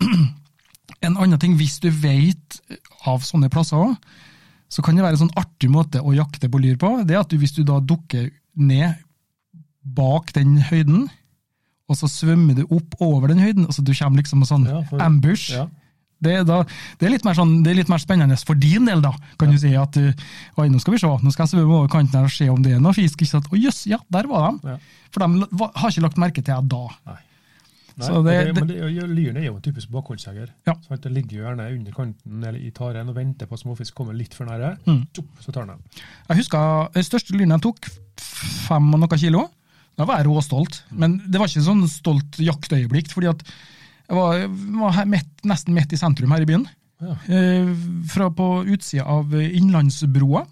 en 1.07 1.17
annen 1.17 1.39
ting, 1.43 1.57
hvis 1.59 1.79
du 1.83 1.89
vet 1.91 2.61
av 3.09 3.25
sånne 3.27 3.49
plasser 3.53 3.81
òg, 3.81 3.97
så 4.69 4.83
kan 4.85 4.97
det 4.99 5.03
være 5.07 5.17
en 5.17 5.25
sånn 5.25 5.39
artig 5.39 5.71
måte 5.73 6.03
å 6.03 6.13
jakte 6.15 6.49
på 6.51 6.59
lyr 6.63 6.77
på. 6.81 6.91
Det 7.07 7.15
er 7.17 7.23
at 7.23 7.31
du, 7.33 7.37
hvis 7.41 7.55
du 7.57 7.63
da 7.67 7.79
dukker 7.81 8.29
ned 8.59 8.97
bak 9.87 10.33
den 10.35 10.57
høyden, 10.67 11.07
og 11.87 11.99
så 11.99 12.09
svømmer 12.11 12.57
du 12.59 12.65
opp 12.75 12.97
over 13.03 13.31
den 13.31 13.39
høyden, 13.43 13.67
altså 13.71 13.85
du 13.87 13.93
kommer 13.95 14.19
liksom 14.23 14.41
med 14.43 14.49
sånn 14.51 14.65
Ja, 14.67 14.81
for- 14.89 15.03
ambush. 15.05 15.53
Ja. 15.55 15.69
Det, 16.23 16.47
da, 16.49 16.63
det, 17.01 17.11
er 17.13 17.37
sånn, 17.37 17.59
det 17.65 17.75
er 17.75 17.77
litt 17.83 17.91
mer 17.93 18.01
spennende 18.01 18.39
for 18.41 18.57
din 18.57 18.87
del, 18.89 19.03
da, 19.05 19.11
kan 19.37 19.51
du 19.53 19.59
si. 19.61 19.75
at 19.77 19.99
uh, 20.01 20.27
Oi, 20.63 20.69
nå 20.73 20.81
skal 20.81 20.97
vi 20.97 21.01
se, 21.03 21.11
nå 21.11 21.33
skal 21.35 21.45
jeg 21.45 21.53
svømme 21.53 21.77
over 21.83 21.91
kanten 21.93 22.17
her 22.17 22.31
og 22.31 22.33
se 22.33 22.49
om 22.49 22.63
det 22.65 22.73
er 22.73 22.81
noe 22.81 22.97
fisk. 22.97 23.21
ikke 23.21 23.35
sant? 23.35 23.51
Å 23.53 23.61
jøss, 23.61 23.83
ja, 23.91 23.99
der 24.09 24.29
var 24.31 24.49
de! 24.49 24.73
Ja. 24.75 24.79
For 25.13 25.25
de 25.25 25.47
har 25.61 25.93
ikke 25.93 26.05
lagt 26.07 26.21
merke 26.21 26.45
til 26.45 26.55
jeg 26.57 26.69
da. 26.73 26.85
Nei. 27.11 27.19
Nei, 27.97 28.09
det- 28.27 28.55
det, 28.55 28.65
det, 28.69 29.05
Lyren 29.09 29.39
er 29.41 29.47
jo 29.47 29.55
en 29.57 29.63
typisk 29.65 29.89
bakholdsjeger. 29.89 30.51
Ja. 30.69 30.75
Sånn, 30.85 31.01
Den 31.01 31.15
ligger 31.17 31.47
gjerne 31.47 31.69
under 31.73 31.93
kanten 31.97 32.43
eller 32.45 32.59
i 32.61 32.71
taren 32.71 33.09
og 33.09 33.17
venter 33.17 33.49
på 33.49 33.57
at 33.57 33.63
småfisk 33.63 33.95
kommer 33.97 34.13
litt 34.17 34.35
for 34.37 34.45
nære. 34.45 34.75
Mm. 34.85 35.07
Så 35.41 35.53
tar 35.53 35.65
den. 35.71 35.81
Jeg 36.29 36.43
husker 36.43 36.91
den 36.93 37.07
største 37.09 37.33
lyren 37.37 37.55
jeg 37.57 37.65
tok, 37.65 37.89
fem 38.21 38.93
og 38.93 39.01
noe 39.01 39.17
kilo. 39.21 39.47
Da 39.97 40.05
var 40.05 40.21
jeg 40.21 40.29
råstolt. 40.29 40.83
Men 40.93 41.23
det 41.25 41.41
var 41.41 41.49
ikke 41.49 41.65
sånn 41.65 41.87
stolt 41.89 42.37
jaktøyeblikk, 42.37 43.09
fordi 43.17 43.33
at 43.33 43.41
jeg 44.09 44.17
var, 44.17 44.43
var 44.81 45.07
midt, 45.11 45.31
nesten 45.45 45.75
midt 45.75 45.93
i 45.93 46.01
sentrum 46.01 46.31
her 46.35 46.43
i 46.45 46.49
byen. 46.49 46.67
Ja. 47.03 47.17
Eh, 47.29 47.73
fra 48.09 48.31
på 48.33 48.65
utsida 48.73 49.05
av 49.05 49.33
Innlandsbroa. 49.37 50.47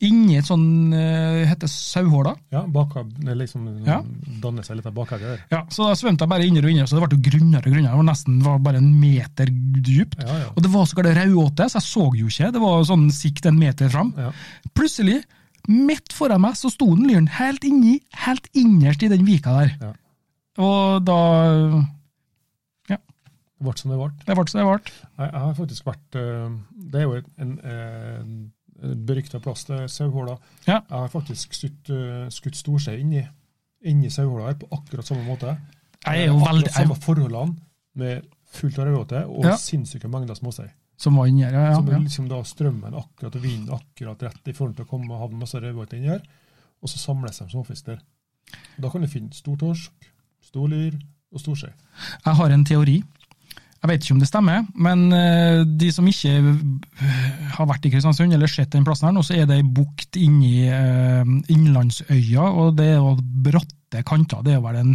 Inni 0.00 0.38
et 0.40 0.46
sånn 0.48 0.94
eh, 0.96 1.42
heter 1.44 1.68
Sauhåla. 1.68 2.30
Ja, 2.54 2.62
baka, 2.72 3.02
liksom 3.36 3.66
Ja. 3.84 3.98
danner 4.40 4.64
seg 4.64 4.78
litt 4.78 4.86
av 4.88 4.94
bakhage 4.96 5.20
der. 5.28 5.42
Ja, 5.52 5.58
så 5.68 5.90
da 5.90 5.96
svømte 6.00 6.24
jeg 6.24 6.32
bare 6.32 6.46
innover 6.48 6.70
og 6.70 6.72
innover, 6.72 6.88
så 6.88 6.96
det 6.96 7.02
ble 7.04 7.18
jo 7.18 7.26
grunnere 7.28 7.60
og 7.68 7.74
grunnere. 7.74 7.92
Det 7.92 8.00
var 8.00 8.08
nesten 8.08 8.38
var 8.46 8.62
bare 8.64 8.80
en 8.80 8.88
meter 9.02 9.52
dypt. 9.52 10.16
Ja, 10.24 10.38
ja. 10.46 10.48
Og 10.56 10.64
det 10.64 10.72
var 10.72 10.88
så 10.88 10.96
galt 10.96 11.12
raudåte, 11.20 11.68
så 11.68 11.76
jeg 11.82 11.88
så 11.90 12.06
jo 12.16 12.32
ikke. 12.32 12.48
Det 12.56 12.64
var 12.64 12.88
sånn 12.88 13.04
sikt 13.12 13.50
en 13.50 13.60
meter 13.60 13.92
fram. 13.92 14.14
Plutselig, 14.72 15.20
midt 15.68 16.16
foran 16.16 16.40
meg, 16.48 16.56
så 16.56 16.72
sto 16.72 16.88
den 16.96 17.04
lyren 17.10 17.28
helt 17.36 17.62
inni, 17.68 17.98
helt 18.24 18.48
innerst 18.56 19.04
i 19.04 19.12
den 19.12 19.26
vika 19.28 19.52
der. 19.60 19.76
Ja. 19.84 19.92
Og 20.64 21.04
da 21.04 21.20
Ble 23.60 23.72
som 23.76 23.90
det 23.92 23.98
ble. 24.00 24.08
Det 24.24 24.34
ble 24.38 24.46
som 24.48 24.60
det 24.60 24.66
ble. 24.70 24.94
Jeg, 25.20 25.32
har 25.42 25.54
faktisk 25.58 25.84
vært 25.90 26.16
eh, 26.16 26.54
Det 26.92 27.00
er 27.00 27.04
jo 27.04 27.18
en, 27.20 27.50
en, 27.60 28.52
en 28.80 29.04
berykta 29.06 29.40
plass, 29.44 29.66
det 29.68 29.82
er 29.82 29.90
Sauhåla. 29.92 30.38
Ja. 30.66 30.78
Jeg 30.80 30.96
har 30.96 31.10
faktisk 31.12 31.52
skutt, 31.58 31.90
eh, 31.92 32.26
skutt 32.32 32.56
storskje 32.56 32.96
inni, 33.02 33.20
inni 33.84 34.08
Sauhåla 34.10 34.46
her 34.48 34.56
på 34.62 34.70
akkurat 34.78 35.06
samme 35.06 35.26
måte. 35.28 35.56
Jeg 36.06 36.22
er 36.22 36.30
jo 36.30 36.38
Akkurat 36.38 36.54
veldig 36.54 36.72
samme 36.78 36.96
forholdene, 37.04 37.56
med 38.00 38.24
fullt 38.50 38.78
av 38.80 38.86
rødåte 38.88 39.24
og 39.28 39.44
Ja. 39.44 39.56
sinnssyke 39.60 40.08
mengder 40.08 40.34
småsei. 40.38 40.70
Som 41.00 41.16
var 41.16 41.26
inni 41.28 41.42
her, 41.44 41.52
ja. 41.52 41.74
Som 41.76 41.88
er 41.88 42.00
liksom 42.00 42.28
da 42.28 42.40
strømmen 42.44 42.94
akkurat 42.96 43.36
og 43.36 43.42
vinden 43.42 43.70
akkurat 43.76 44.22
rett 44.22 44.48
i 44.48 44.52
forhold 44.56 44.76
til 44.76 44.84
å 44.84 44.88
komme 44.88 45.12
og 45.12 45.20
havne 45.20 45.38
masse 45.40 45.60
rødbåt 45.60 45.92
inni 45.96 46.08
her, 46.08 46.22
og 46.80 46.88
så 46.88 46.98
samles 46.98 47.38
de 47.38 47.48
småfisk 47.52 47.86
der. 47.92 48.00
Da 48.80 48.88
kan 48.90 49.02
du 49.04 49.08
finne 49.08 49.32
stor 49.36 49.56
torsk, 49.60 49.92
stor 50.44 50.68
lyr 50.68 50.96
og 51.32 51.40
storskje. 51.40 51.72
Jeg 52.24 52.34
har 52.40 52.50
en 52.56 52.64
teori. 52.64 53.02
Jeg 53.80 53.88
vet 53.88 54.04
ikke 54.04 54.12
om 54.12 54.20
det 54.20 54.28
stemmer, 54.28 54.64
men 54.76 55.06
eh, 55.16 55.62
de 55.64 55.88
som 55.94 56.08
ikke 56.08 56.34
eh, 56.36 57.20
har 57.54 57.68
vært 57.70 57.86
i 57.88 57.92
Kristiansund 57.94 58.34
eller 58.36 58.50
sett 58.50 58.74
den 58.74 58.84
plassen 58.84 59.08
her 59.08 59.14
nå, 59.16 59.22
så 59.24 59.38
er 59.38 59.48
det 59.48 59.56
ei 59.56 59.64
bukt 59.64 60.18
inni 60.20 60.66
uh, 60.68 61.24
Innlandsøya, 61.48 62.44
og 62.44 62.74
det 62.76 62.90
er 62.92 62.98
jo 62.98 63.14
bratte 63.46 64.04
kanter. 64.04 64.44
Det 64.44 64.58
er 64.58 64.60
vel 64.66 64.82
en 64.82 64.92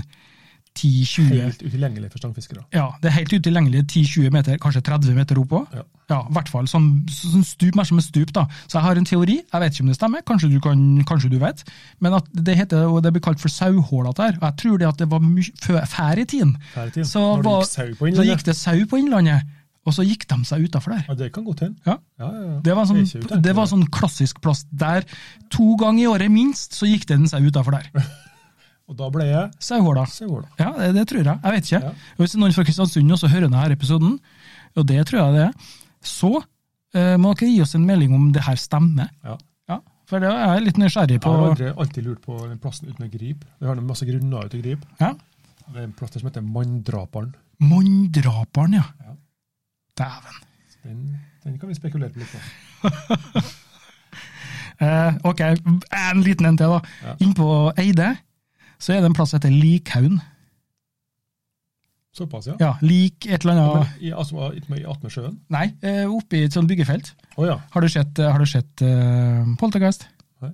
10-20 0.76 1.30
Helt 1.40 1.62
utilgjengelig 1.64 2.10
for 2.12 2.22
stangfiskere. 2.22 2.66
Ja, 2.76 2.90
det 3.02 3.10
er 3.10 3.16
helt 3.22 3.34
utilgjengelig 3.34 3.86
10-20 3.88 4.34
meter, 4.36 4.58
kanskje 4.62 4.84
30 4.86 5.16
meter 5.16 5.40
opp 5.40 5.56
òg. 5.62 5.76
Ja. 5.76 5.86
Ja, 6.06 6.20
i 6.30 6.36
hvert 6.36 6.50
fall 6.54 6.68
sånn, 6.70 6.90
sånn 7.10 7.46
stup, 7.48 7.74
mer 7.80 7.88
som 7.90 7.98
et 7.98 8.06
stup. 8.06 8.30
da. 8.36 8.44
Så 8.68 8.78
jeg 8.78 8.86
har 8.86 9.00
en 9.00 9.08
teori, 9.10 9.40
jeg 9.42 9.62
vet 9.64 9.74
ikke 9.74 9.86
om 9.86 9.90
det 9.90 9.98
stemmer, 9.98 10.22
kanskje 10.28 10.50
du, 10.52 10.60
kan, 10.62 10.82
kanskje 11.10 11.32
du 11.34 11.40
vet, 11.42 11.64
men 12.04 12.14
at 12.20 12.28
det 12.30 12.58
heter, 12.60 12.86
og 12.92 13.00
det 13.02 13.14
blir 13.16 13.24
kalt 13.26 13.42
for 13.42 13.50
sauhålete 13.50 14.28
her. 14.28 14.38
Og 14.38 14.46
jeg 14.46 14.58
tror 14.62 14.82
det 14.82 14.90
at 14.92 15.02
det 15.02 15.08
var 15.10 15.26
før, 15.96 16.22
i 16.22 16.28
tiden. 16.30 16.54
Før 16.76 16.92
i 16.92 16.94
tiden, 16.94 17.10
Så, 17.10 17.24
var, 17.42 17.66
gikk 17.66 18.20
så 18.20 18.28
gikk 18.28 18.46
det 18.46 18.58
sau 18.60 18.86
på 18.92 19.02
Innlandet, 19.02 19.50
og 19.86 19.98
så 19.98 20.06
gikk 20.06 20.28
de 20.30 20.38
seg 20.46 20.68
utafor 20.68 20.94
der. 20.94 21.08
Ja, 21.10 21.18
det 21.18 21.32
kan 21.34 21.46
godt 21.48 21.66
hende. 21.66 21.82
Ja. 21.90 21.98
Ja, 22.22 22.30
ja. 22.30 22.54
Det 22.66 22.78
var, 22.78 22.86
sånn, 22.90 23.42
det 23.42 23.58
var 23.58 23.70
sånn 23.70 23.88
klassisk 23.94 24.42
plass 24.46 24.66
der 24.70 25.06
to 25.54 25.74
ganger 25.82 26.04
i 26.04 26.08
året 26.14 26.34
minst, 26.34 26.78
så 26.78 26.90
gikk 26.90 27.10
det 27.10 27.18
en 27.18 27.28
sau 27.30 27.42
utafor 27.42 27.80
der. 27.80 27.90
Og 28.86 28.98
da 29.00 29.08
ble 29.10 29.26
jeg 29.26 29.50
Sauhåla. 29.66 30.04
Ja, 30.60 30.70
det, 30.78 30.92
det 31.00 31.08
tror 31.10 31.24
jeg. 31.24 31.40
Jeg 31.42 31.56
vet 31.56 31.70
ikke. 31.70 31.80
Ja. 31.88 31.94
Hvis 32.20 32.36
noen 32.38 32.54
fra 32.54 32.66
Kristiansund 32.68 33.16
også 33.16 33.30
hører 33.32 33.48
denne 33.48 33.64
episoden, 33.74 34.20
og 34.76 34.86
det 34.92 35.00
tror 35.10 35.22
jeg 35.22 35.36
det 35.36 35.44
er, 35.48 35.74
så 36.06 36.32
eh, 36.38 37.16
må 37.22 37.34
dere 37.34 37.50
gi 37.50 37.64
oss 37.66 37.74
en 37.78 37.88
melding 37.88 38.14
om 38.14 38.28
det 38.36 38.44
her 38.46 38.60
stemmer. 38.62 39.10
Ja. 39.26 39.38
Ja, 39.72 39.80
For 40.06 40.22
det 40.22 40.30
er 40.30 40.54
jeg 40.54 40.68
litt 40.68 40.82
nysgjerrig 40.82 41.18
på. 41.24 41.34
Jeg 41.34 41.42
har 41.42 41.56
aldri, 41.56 41.72
alltid 41.86 42.06
lurt 42.06 42.22
på 42.28 42.38
den 42.44 42.60
plassen 42.62 42.92
uten 42.92 43.08
å 43.08 43.10
gripe. 43.10 43.50
Vi 43.58 43.70
har 43.72 43.82
masse 43.82 44.06
grunner 44.06 44.46
uten 44.46 44.62
å 44.62 44.66
gripe. 44.68 44.92
Ja. 45.02 45.12
Det 45.66 45.82
er 45.82 45.88
en 45.88 45.96
plass 45.98 46.14
som 46.20 46.30
heter 46.30 46.46
Manndraperen. 46.46 47.34
Manndraperen, 47.66 48.78
ja. 48.78 48.86
Ja. 49.02 49.16
Dæven. 49.98 50.42
Den, 50.86 51.00
den 51.42 51.58
kan 51.58 51.72
vi 51.72 51.78
spekulere 51.80 52.14
på 52.14 52.22
litt 52.22 52.36
på. 52.36 53.46
Eh, 54.76 55.14
ok, 55.24 55.40
en 55.40 56.22
liten 56.26 56.50
en 56.50 56.58
til, 56.60 56.74
da. 56.74 56.80
Ja. 57.06 57.14
Innpå 57.24 57.46
Eide 57.80 58.10
så 58.80 58.96
er 58.96 59.04
det 59.04 59.12
en 59.12 59.18
plass 59.18 59.34
som 59.34 59.40
heter 59.40 59.54
Likhaugen. 59.54 60.20
Såpass, 62.16 62.48
ja. 62.48 62.56
Ja, 62.60 62.72
lik 62.80 63.26
et 63.28 63.44
eller 63.44 63.58
annet 63.58 63.74
Men 63.76 64.04
i, 64.08 64.12
altså, 64.16 64.52
i, 64.56 64.84
Atmesjøen? 64.88 65.12
sjøen? 65.12 65.40
Nei, 65.52 65.66
eh, 65.84 66.06
oppe 66.08 66.38
i 66.40 66.46
et 66.48 66.56
sånt 66.56 66.70
byggefelt. 66.72 67.12
Oh, 67.36 67.44
ja. 67.44 67.58
Har 67.74 67.84
du 67.84 67.90
sett, 67.92 68.22
har 68.24 68.40
du 68.40 68.48
sett 68.48 68.84
uh, 68.88 69.44
Poltergeist? 69.60 70.08
Nei. 70.40 70.54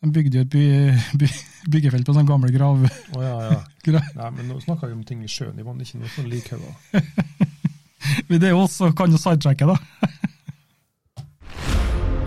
De 0.00 0.12
bygde 0.14 0.40
jo 0.40 0.46
et 0.46 0.54
by, 0.54 0.64
by, 1.20 1.28
byggefelt 1.76 2.08
på 2.08 2.14
sånn 2.16 2.30
gamle 2.30 2.48
grav... 2.54 2.80
Oh, 3.12 3.20
ja, 3.20 3.34
ja. 3.50 3.60
grav. 3.90 4.08
Nei, 4.22 4.30
men 4.38 4.48
nå 4.54 4.56
snakker 4.64 4.88
vi 4.88 4.96
om 4.96 5.04
ting 5.04 5.20
i 5.20 5.28
sjøen 5.28 5.60
i 5.60 5.66
vann, 5.66 5.84
ikke 5.84 6.00
noe 6.00 6.14
sånn 6.16 6.32
likhauger. 6.32 6.72
Det 8.30 8.40
er 8.40 8.54
jo 8.54 8.62
også 8.64 8.94
kan 8.96 9.12
jo 9.12 9.20
sidetracke, 9.20 9.68
da. 9.68 9.76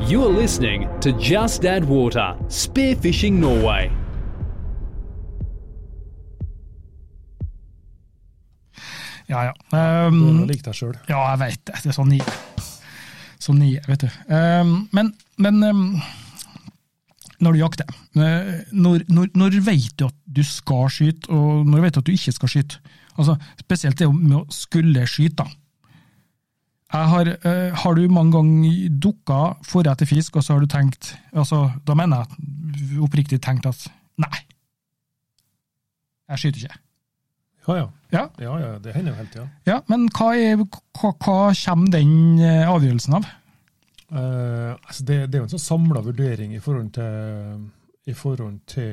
You're 0.05 0.29
listening 0.29 0.85
to 1.01 1.09
Just 1.17 1.65
Add 1.65 1.89
Water 1.89 2.37
Spearfishing 2.49 3.41
Norway. 3.41 3.89
Ja, 9.33 9.49
ja. 9.49 9.53
Um, 10.07 10.19
du 10.43 10.51
liker 10.51 10.69
deg 10.69 10.77
sjøl. 10.77 10.97
ja, 11.09 11.19
jeg 11.33 11.39
veit 11.41 11.61
det. 11.65 11.79
Det 11.81 11.89
er 11.91 11.97
sånn 11.97 12.11
nye. 12.13 12.35
Sånn 13.41 13.59
nye, 13.59 13.81
vet 13.89 14.05
du. 14.05 14.19
Um, 14.29 14.75
men 14.95 15.13
men 15.41 15.63
um, 15.65 15.87
når 17.43 17.55
du 17.55 17.59
jakter, 17.59 17.89
eh, 18.15 18.51
når, 18.71 19.03
når, 19.11 19.31
når 19.35 19.57
vet 19.65 19.95
du 19.99 20.05
at 20.07 20.15
du 20.23 20.43
skal 20.47 20.87
skyte, 20.93 21.27
og 21.33 21.65
når 21.67 21.87
vet 21.87 21.97
du 21.97 21.99
at 22.03 22.07
du 22.07 22.13
ikke 22.13 22.35
skal 22.35 22.51
skyte? 22.53 22.79
Altså, 23.17 23.35
Spesielt 23.59 23.99
det 23.99 24.07
med 24.13 24.37
å 24.39 24.45
skulle 24.53 25.03
skyte. 25.09 25.45
Jeg 26.93 27.09
har, 27.09 27.29
uh, 27.41 27.73
har 27.81 27.95
du 27.97 28.03
mange 28.13 28.35
ganger 28.35 28.89
dukka 29.01 29.37
for 29.65 29.89
etter 29.89 30.05
fisk, 30.05 30.37
og 30.37 30.45
så 30.45 30.53
har 30.53 30.61
du 30.61 30.69
tenkt 30.69 31.15
altså, 31.33 31.63
Da 31.89 31.95
mener 31.97 32.21
jeg 32.21 32.99
oppriktig 33.01 33.39
tenkt 33.41 33.65
at 33.65 33.87
nei, 34.21 34.43
jeg 36.29 36.43
skyter 36.43 36.67
ikke. 36.67 36.77
Ja, 37.67 37.75
ja. 37.77 37.87
Ja, 38.13 38.23
Ja, 38.39 38.57
ja, 38.59 38.71
det 38.79 38.93
hender 38.95 39.11
jo 39.13 39.17
hele 39.17 39.29
tida. 39.33 39.47
ja 39.65 39.79
Men 39.89 40.07
hva, 40.13 40.31
er, 40.37 40.55
hva, 40.57 41.13
hva 41.17 41.37
kommer 41.65 41.91
den 41.91 42.39
eh, 42.39 42.67
avgjørelsen 42.69 43.13
av? 43.19 43.25
Eh, 44.13 44.73
altså 44.85 45.03
det, 45.07 45.17
det 45.31 45.35
er 45.37 45.41
jo 45.41 45.47
en 45.47 45.53
sånn 45.55 45.63
samla 45.63 46.01
vurdering 46.05 46.53
i 46.53 46.59
forhold 46.61 46.91
til 46.93 47.63
i 48.05 48.13
forhold 48.13 48.57
til 48.67 48.83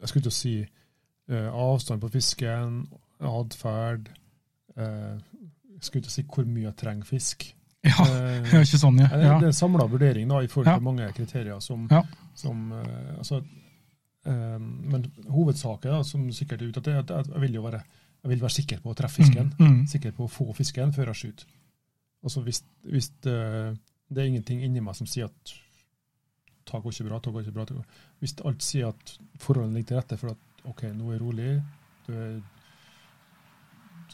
Jeg 0.00 0.08
skulle 0.08 0.22
ikke 0.24 0.32
si 0.34 0.54
eh, 0.64 1.48
avstand 1.52 2.00
på 2.00 2.08
fisken, 2.14 2.86
atferd 3.20 4.08
eh, 4.78 5.18
Jeg 5.76 5.82
skulle 5.84 6.02
ikke 6.02 6.14
si 6.16 6.24
hvor 6.24 6.48
mye 6.48 6.66
jeg 6.70 6.76
trenger 6.80 7.04
fisk. 7.10 7.44
Ja, 7.84 7.98
Eh, 8.08 8.48
ja 8.48 8.62
ikke 8.64 8.80
sånn, 8.80 8.96
ja. 9.02 9.10
det, 9.12 9.20
det 9.28 9.44
er 9.44 9.50
en 9.52 9.58
samla 9.60 9.84
vurdering 9.92 10.30
da, 10.32 10.40
i 10.40 10.48
forhold 10.48 10.72
Ja. 10.72 10.78
til 10.80 10.86
mange 10.88 11.10
kriterier 11.12 11.60
som, 11.60 11.84
Ja. 11.92 12.00
som 12.34 12.72
eh, 12.72 13.18
altså, 13.18 13.42
eh, 13.44 13.60
Men 14.24 15.04
hovedsaken, 15.28 15.90
da, 15.90 16.04
som 16.06 16.24
sikkert 16.32 16.62
er 16.62 16.72
ute, 16.72 16.80
at 16.80 16.88
er 16.88 17.02
at 17.20 17.28
jeg 17.32 17.42
vil 17.42 17.58
jo 17.58 17.64
være, 17.66 17.82
jeg 18.22 18.32
vil 18.32 18.40
være 18.40 18.56
sikker 18.56 18.80
på 18.80 18.92
å 18.92 18.96
treffe 18.96 19.20
fisken. 19.20 19.52
Mm, 19.58 19.66
mm. 19.66 19.82
Sikker 19.92 20.14
på 20.16 20.24
å 20.24 20.32
få 20.32 20.46
fisken 20.56 20.94
før 20.96 21.12
jeg 21.12 21.20
skyter. 21.20 21.50
Altså 22.24 22.40
hvis, 22.46 22.62
hvis 22.88 23.10
det, 23.26 23.36
det 24.08 24.22
er 24.22 24.30
ingenting 24.30 24.62
inni 24.64 24.80
meg 24.80 24.96
som 24.96 25.08
sier 25.10 25.28
at 25.28 25.54
ta 26.64 26.80
går 26.80 26.94
ikke 26.94 27.08
bra, 27.10 27.20
ta 27.20 27.32
går 27.34 27.44
ikke 27.44 27.56
bra. 27.58 27.66
Går. 27.68 28.00
Hvis 28.22 28.36
alt 28.48 28.64
sier 28.64 28.94
at 28.94 29.16
forholdene 29.42 29.76
ligger 29.76 29.90
til 29.92 30.00
rette 30.00 30.20
for 30.20 30.32
at 30.32 30.68
OK, 30.70 30.86
nå 30.96 31.10
er 31.10 31.18
jeg 31.18 31.20
rolig, 31.20 31.50
du 32.06 32.14
er, 32.16 32.38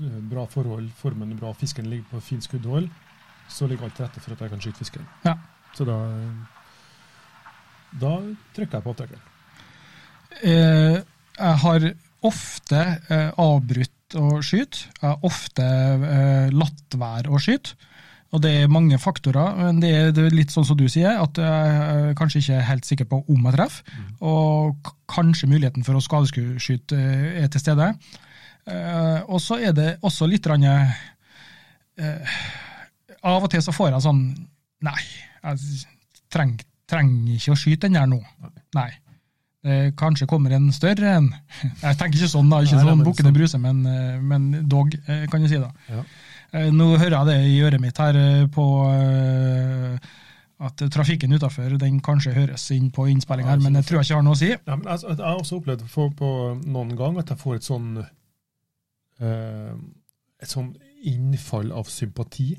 du 0.01 0.03
er 0.09 0.25
bra 0.33 0.49
forhold, 0.51 0.91
formen 0.99 1.31
er 1.31 1.39
bra, 1.39 1.53
fisken 1.55 1.87
ligger 1.87 2.17
på 2.17 2.25
fint 2.33 2.47
skuddhold, 2.49 2.91
så 3.51 3.71
ligger 3.71 3.87
alt 3.87 3.95
til 4.01 4.09
rette 4.09 4.23
for 4.25 4.35
at 4.35 4.43
jeg 4.43 4.55
kan 4.57 4.65
skyte 4.65 4.83
fisken. 4.83 5.07
Ja. 5.23 5.37
Så 5.79 5.87
da 5.87 6.01
da 7.99 8.11
trykker 8.55 8.79
jeg 8.79 8.85
på 8.85 8.93
avtrekkeren. 8.95 9.27
Eh, 10.43 10.99
jeg 11.41 11.61
har 11.64 11.87
ofte 12.26 12.81
eh, 13.11 13.31
avbrutt 13.41 14.18
å 14.18 14.41
skyte. 14.45 14.89
Jeg 15.01 15.07
har 15.07 15.24
ofte 15.26 15.64
eh, 15.64 16.51
latt 16.55 16.99
være 16.99 17.33
å 17.33 17.41
skyte. 17.41 17.76
Og 18.31 18.43
det 18.45 18.51
er 18.61 18.70
mange 18.70 18.95
faktorer, 19.03 19.57
men 19.59 19.81
det 19.83 19.91
er, 19.91 20.18
litt 20.31 20.53
sånn 20.55 20.66
som 20.66 20.76
du 20.78 20.85
sier, 20.87 21.16
at 21.18 21.39
jeg 21.43 22.12
kanskje 22.18 22.39
ikke 22.39 22.59
er 22.61 22.68
helt 22.68 22.87
sikker 22.87 23.09
på 23.11 23.18
om 23.26 23.49
jeg 23.49 23.57
treffer. 23.57 23.97
Og 24.22 24.93
kanskje 25.11 25.49
muligheten 25.51 25.83
for 25.87 25.99
å 25.99 26.03
skadeskyte 26.05 26.99
er 27.43 27.51
til 27.51 27.64
stede. 27.64 27.89
Eh, 28.70 29.18
og 29.26 29.43
så 29.43 29.59
er 29.59 29.74
det 29.74 29.89
også 30.07 30.28
litt 30.31 30.47
rann, 30.47 30.62
eh, 30.68 32.39
Av 33.20 33.43
og 33.43 33.51
til 33.53 33.61
så 33.61 33.72
får 33.74 33.91
jeg 33.91 34.05
sånn 34.07 34.20
Nei, 34.87 35.01
jeg 35.43 35.81
trenger, 36.33 36.64
trenger 36.89 37.35
ikke 37.35 37.53
å 37.53 37.59
skyte 37.59 37.89
den 37.89 37.99
der 37.99 38.07
nå. 38.09 38.20
Nei. 38.78 38.89
Det 39.63 39.93
kanskje 40.01 40.27
kommer 40.27 40.55
en 40.57 40.71
større 40.73 41.11
en. 41.19 41.27
Jeg 41.85 41.97
tenker 42.01 42.17
ikke 42.17 42.31
sånn, 42.33 42.49
da, 42.49 42.63
ikke 42.65 42.79
Nei, 42.79 42.85
sånn 42.87 42.99
men 43.03 43.07
bukkende 43.07 43.29
sånn- 43.29 43.37
bruse, 43.37 43.59
men, 43.61 43.83
eh, 43.87 44.19
men 44.21 44.47
dog, 44.69 44.95
eh, 45.07 45.27
kan 45.29 45.43
du 45.45 45.49
si. 45.53 45.59
da. 45.61 45.69
Ja. 45.91 46.05
Eh, 46.53 46.71
Nå 46.75 46.87
hører 46.97 47.19
jeg 47.19 47.27
det 47.29 47.37
i 47.51 47.61
øret 47.67 47.81
mitt 47.85 47.99
her 48.01 48.17
eh, 48.17 48.47
på 48.51 48.65
eh, 48.89 49.99
at 50.61 50.83
trafikken 50.93 51.33
utafor 51.37 51.77
kanskje 52.05 52.33
høres 52.35 52.65
inn 52.75 52.91
på 52.91 53.07
innspillinga, 53.09 53.55
Ja, 53.55 53.57
men 53.65 53.75
jeg 53.79 53.85
tror 53.89 54.01
jeg 54.01 54.09
ikke 54.11 54.17
har 54.19 54.25
noe 54.27 54.35
å 54.37 54.41
si. 54.41 54.51
Ja, 54.51 54.77
men 54.77 54.87
altså, 54.89 55.09
jeg 55.13 55.25
har 55.25 55.39
også 55.41 55.61
opplevd 55.61 55.85
for, 55.89 56.11
på 56.17 56.33
noen 56.67 56.97
gang 56.97 57.17
at 57.21 57.29
jeg 57.33 57.39
får 57.41 57.55
et 57.61 57.69
sånn 57.69 57.87
eh, 59.21 59.73
et 60.41 60.49
sånn 60.53 60.73
innfall 61.05 61.73
av 61.77 61.89
sympati. 61.93 62.55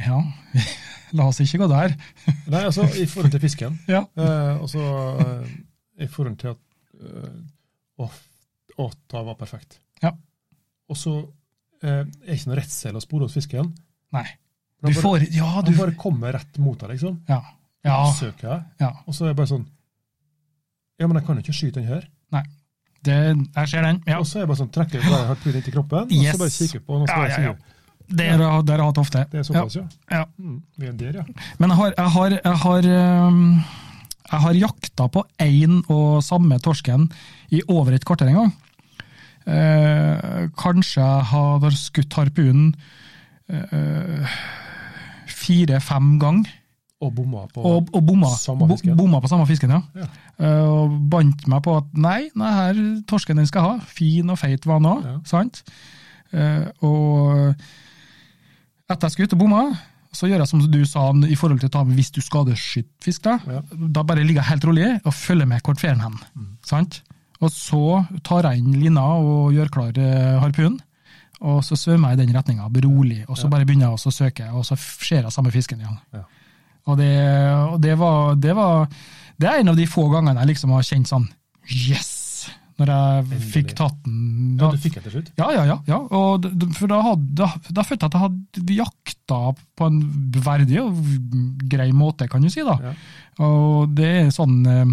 Ja, 0.00 0.18
la 1.18 1.26
oss 1.28 1.40
ikke 1.44 1.60
gå 1.62 1.68
der. 1.70 1.94
Nei, 2.50 2.62
altså 2.64 2.86
i 2.96 3.06
forhold 3.10 3.32
til 3.34 3.42
fisken. 3.42 3.78
Ja. 3.90 4.04
Eh, 4.16 4.62
og 4.62 4.68
så 4.72 4.82
eh, 5.22 5.48
i 6.04 6.08
forhold 6.10 6.38
til 6.40 6.54
at 6.54 6.60
eh, 7.02 7.40
Å, 8.02 8.06
å, 8.80 8.86
det 9.12 9.24
var 9.28 9.36
perfekt. 9.38 9.76
Ja. 10.02 10.14
Og 10.90 10.96
så 10.98 11.12
eh, 11.84 12.02
er 12.02 12.32
ikke 12.34 12.50
noe 12.50 12.60
redsel 12.62 12.96
å 12.98 13.02
spore 13.04 13.28
hos 13.28 13.36
fisken. 13.36 13.68
Nei. 14.16 14.24
Du 14.82 14.88
bare, 14.88 15.02
får 15.04 15.26
Ja, 15.30 15.50
du 15.62 15.70
han 15.70 15.78
bare 15.78 15.94
kommer 16.00 16.32
rett 16.34 16.58
mot 16.58 16.80
deg, 16.80 16.96
liksom. 16.96 17.20
Ja. 17.28 17.42
Ja. 17.86 18.00
Søker 18.16 18.48
jeg. 18.48 18.64
ja. 18.82 18.90
Og 19.06 19.14
så 19.14 19.26
er 19.26 19.32
jeg 19.32 19.38
bare 19.40 19.50
sånn 19.50 19.64
Ja, 21.00 21.06
men 21.08 21.18
jeg 21.18 21.26
kan 21.26 21.38
jo 21.38 21.42
ikke 21.44 21.54
skyte 21.56 21.80
den 21.82 21.88
her. 21.90 22.08
Det, 23.02 23.14
jeg 23.56 23.68
ser 23.68 23.82
den. 23.82 23.96
Ja. 24.06 24.20
Og 24.22 24.26
så 24.30 24.38
er 24.38 24.44
jeg 24.44 24.50
bare 24.52 24.60
sånn, 24.60 24.72
trekker 24.74 25.00
jeg 25.02 25.10
bare 25.10 25.34
inn 25.50 25.64
til 25.66 25.74
kroppen, 25.74 26.12
yes. 26.14 26.20
og 26.22 26.36
så 26.36 26.42
bare 26.44 26.52
kikker 26.54 26.82
på. 26.86 26.98
Nå 27.00 27.08
skal 27.08 27.24
Ja, 27.24 27.30
jeg 27.32 27.46
ja, 27.48 27.50
ja. 27.50 27.54
si 27.56 27.81
Det 28.08 28.26
har 28.30 28.38
jeg 28.42 28.64
det 28.66 28.72
har 28.74 28.78
jeg 28.78 28.86
hatt 28.86 28.98
ofte. 28.98 29.26
Det 29.30 29.38
er 29.40 29.42
såpass, 29.42 29.76
ja. 29.76 29.84
Ja. 30.10 30.24
Mm, 30.38 30.62
vi 30.78 30.86
er 30.86 30.92
der, 30.92 31.12
ja. 31.20 31.24
Men 31.58 31.70
jeg 31.70 31.76
har, 31.78 31.94
jeg 31.98 32.10
har, 32.16 32.30
jeg 32.30 32.58
har, 32.64 32.88
øhm, 32.96 33.60
jeg 34.32 34.40
har 34.40 34.54
jakta 34.54 35.08
på 35.08 35.24
én 35.40 35.82
og 35.88 36.22
samme 36.22 36.58
torsken 36.58 37.10
i 37.50 37.60
over 37.68 37.92
et 37.92 38.04
kvarter 38.04 38.28
en 38.28 38.34
gang. 38.34 38.52
Eh, 39.46 40.48
kanskje 40.56 41.02
jeg 41.02 41.24
har 41.32 41.70
skutt 41.74 42.12
harpunen 42.14 42.74
eh, 43.50 44.26
fire-fem 45.26 46.18
ganger, 46.22 46.50
Og 47.02 47.10
bomma 47.16 47.40
på 47.50 47.62
og, 47.66 47.88
og 47.98 48.04
bomma, 48.06 48.28
Samme 48.38 48.68
fisken. 48.70 48.94
bomma 48.96 49.18
på 49.20 49.26
samme 49.28 49.46
fisken. 49.48 49.70
ja. 49.74 49.80
Ja. 49.96 50.06
Eh, 50.38 50.68
og 50.70 50.92
bandt 51.10 51.48
meg 51.50 51.62
på 51.64 51.74
at 51.80 51.84
nei, 51.98 52.28
nei, 52.38 52.52
her 52.54 52.78
torsken 53.10 53.36
den 53.40 53.46
skal 53.50 53.62
ha. 53.66 53.72
Fin 53.86 54.30
og 54.30 54.38
feit 54.38 54.64
var 54.66 54.78
den 54.78 54.86
òg, 54.92 55.02
Ja. 55.04 55.16
sant? 55.26 55.64
Eh, 56.32 56.68
og 56.80 57.56
etter 58.92 59.08
jeg 59.08 59.16
skal 59.16 59.28
ut 59.28 59.34
og 59.36 59.42
bomme, 59.42 59.62
så 60.12 60.28
gjør 60.28 60.42
jeg 60.42 60.50
som 60.50 60.62
du 60.68 60.82
sa 60.88 61.06
i 61.24 61.36
forhold 61.40 61.62
til 61.62 61.70
å 61.70 61.72
ta 61.72 61.82
med 61.88 61.96
hvis 61.96 62.12
du 62.12 62.20
skadeskyter 62.20 62.90
fisk. 63.04 63.24
Da 63.24 63.38
Ja. 63.48 63.62
Da 63.72 64.04
bare 64.04 64.24
ligger 64.24 64.42
jeg 64.42 64.50
helt 64.50 64.68
rolig 64.68 64.88
og 65.00 65.14
følger 65.16 65.48
med 65.48 65.62
hvor 65.64 65.78
ferden 65.80 66.04
hen. 66.04 66.18
Mm. 66.36 66.48
Sant? 66.68 67.02
Og 67.42 67.50
så 67.50 68.04
tar 68.22 68.46
jeg 68.50 68.62
inn 68.62 68.76
lina 68.78 69.02
og 69.18 69.52
gjør 69.56 69.72
klar 69.72 69.98
eh, 69.98 70.38
harpunen. 70.42 70.78
Og 71.42 71.58
så 71.66 71.74
svømmer 71.74 72.12
jeg 72.12 72.20
i 72.20 72.22
den 72.22 72.36
retninga, 72.36 72.68
berolig, 72.70 73.24
og 73.26 73.34
så 73.34 73.48
bare 73.50 73.66
begynner 73.66 73.88
jeg 73.88 73.98
å 73.98 74.12
søke, 74.14 74.44
og 74.54 74.62
så 74.62 74.76
ser 74.78 75.24
jeg 75.24 75.34
samme 75.34 75.50
fisken 75.50 75.80
igjen. 75.82 75.96
Ja. 76.14 76.22
Og, 76.86 76.94
det, 77.00 77.10
og 77.72 77.80
det, 77.82 77.96
var, 77.98 78.34
det 78.38 78.54
var 78.58 78.88
Det 79.38 79.46
er 79.48 79.60
en 79.60 79.70
av 79.70 79.76
de 79.78 79.86
få 79.86 80.08
gangene 80.10 80.42
jeg 80.42 80.50
liksom 80.50 80.72
har 80.74 80.86
kjent 80.86 81.10
sånn 81.10 81.28
Yes! 81.70 82.21
Når 82.80 82.90
jeg 82.92 83.22
Endelig. 83.22 83.48
fikk 83.52 83.72
tatt 83.78 83.98
den. 84.06 84.18
Ja, 84.56 84.62
Da, 84.62 84.70
du 84.72 84.80
fikk 84.80 84.94
jeg 84.96 85.04
til 85.04 85.12
slutt? 85.16 85.30
ja, 85.38 85.46
ja, 85.52 85.64
ja. 85.68 85.76
ja. 85.90 85.98
Og, 86.18 86.46
for 86.78 86.88
da, 86.90 87.00
hadde, 87.04 87.28
da, 87.42 87.48
da 87.78 87.84
følte 87.84 88.06
jeg 88.06 88.10
at 88.10 88.16
jeg 88.16 88.24
hadde 88.26 88.76
jakta 88.78 89.40
på 89.76 89.88
en 89.90 89.98
verdig 90.44 90.80
og 90.82 91.00
grei 91.72 91.90
måte, 91.92 92.28
kan 92.32 92.42
du 92.44 92.48
si. 92.52 92.64
da. 92.66 92.78
Ja. 92.82 92.92
Og 93.44 93.92
det 93.96 94.08
er 94.22 94.30
sånn 94.34 94.58
eh, 94.68 94.92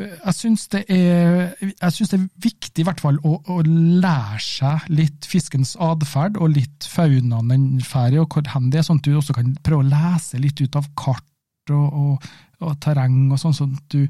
Jeg 0.00 0.34
syns 0.38 0.66
det 0.72 0.84
er 0.92 1.50
jeg 1.60 1.92
synes 1.96 2.12
det 2.12 2.18
er 2.20 2.28
viktig 2.46 2.84
i 2.84 2.86
hvert 2.86 3.00
fall 3.02 3.18
å, 3.26 3.34
å 3.50 3.56
lære 3.66 4.38
seg 4.44 4.86
litt 4.92 5.26
fiskens 5.28 5.74
atferd 5.82 6.38
og 6.40 6.54
litt 6.54 6.86
faunaen 6.88 7.50
den 7.50 7.64
drar 7.82 8.14
i, 8.14 8.20
og 8.22 8.30
hvor 8.32 8.46
hen 8.54 8.70
det 8.70 8.80
er, 8.80 8.86
sånn 8.86 9.00
at 9.02 9.08
du 9.08 9.16
også 9.18 9.34
kan 9.36 9.50
prøve 9.66 9.82
å 9.82 9.90
lese 9.90 10.38
litt 10.40 10.60
ut 10.62 10.78
av 10.78 10.86
kart 10.96 11.26
og, 11.74 11.88
og, 11.90 12.30
og 12.64 12.78
terreng, 12.82 13.26
og 13.34 13.38
sånn, 13.42 13.56
sånn 13.56 13.74
at 13.76 13.92
du 13.92 14.06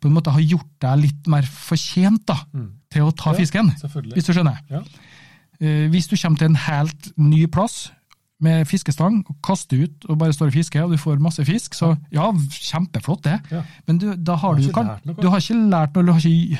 på 0.00 0.08
en 0.08 0.14
måte 0.14 0.30
har 0.34 0.40
gjort 0.40 0.68
deg 0.80 1.00
litt 1.06 1.26
mer 1.28 1.42
fortjent 1.42 2.24
da, 2.26 2.36
Mm. 2.52 2.72
til 2.90 3.02
å 3.02 3.12
ta 3.16 3.32
Ja. 3.32 3.38
fisken, 3.38 3.70
hvis 4.14 4.24
du 4.26 4.32
skjønner. 4.32 4.58
Ja. 4.70 4.82
Uh, 5.60 5.88
hvis 5.88 6.06
du 6.08 6.16
kommer 6.16 6.38
til 6.38 6.48
en 6.50 6.54
helt 6.66 7.12
ny 7.16 7.46
plass 7.46 7.90
med 8.38 8.66
fiskestang, 8.68 9.22
og 9.30 9.36
kaster 9.42 9.80
ut 9.82 10.04
og 10.10 10.18
bare 10.18 10.32
står 10.36 10.48
og 10.48 10.52
fisker, 10.52 10.82
og 10.84 10.90
du 10.92 10.98
får 11.00 11.18
masse 11.18 11.42
fisk, 11.48 11.72
så 11.72 11.94
ja, 12.12 12.26
kjempeflott 12.32 13.22
det. 13.24 13.40
Ja. 13.50 13.62
Men 13.88 13.96
du, 13.98 14.14
da 14.16 14.36
har 14.36 14.54
Du 14.56 14.70
kan, 14.70 14.98
du 15.06 15.28
har 15.30 15.38
ikke 15.40 15.56
lært 15.70 15.94
noe, 15.96 16.04
du 16.04 16.12
har 16.12 16.20
ikke 16.20 16.58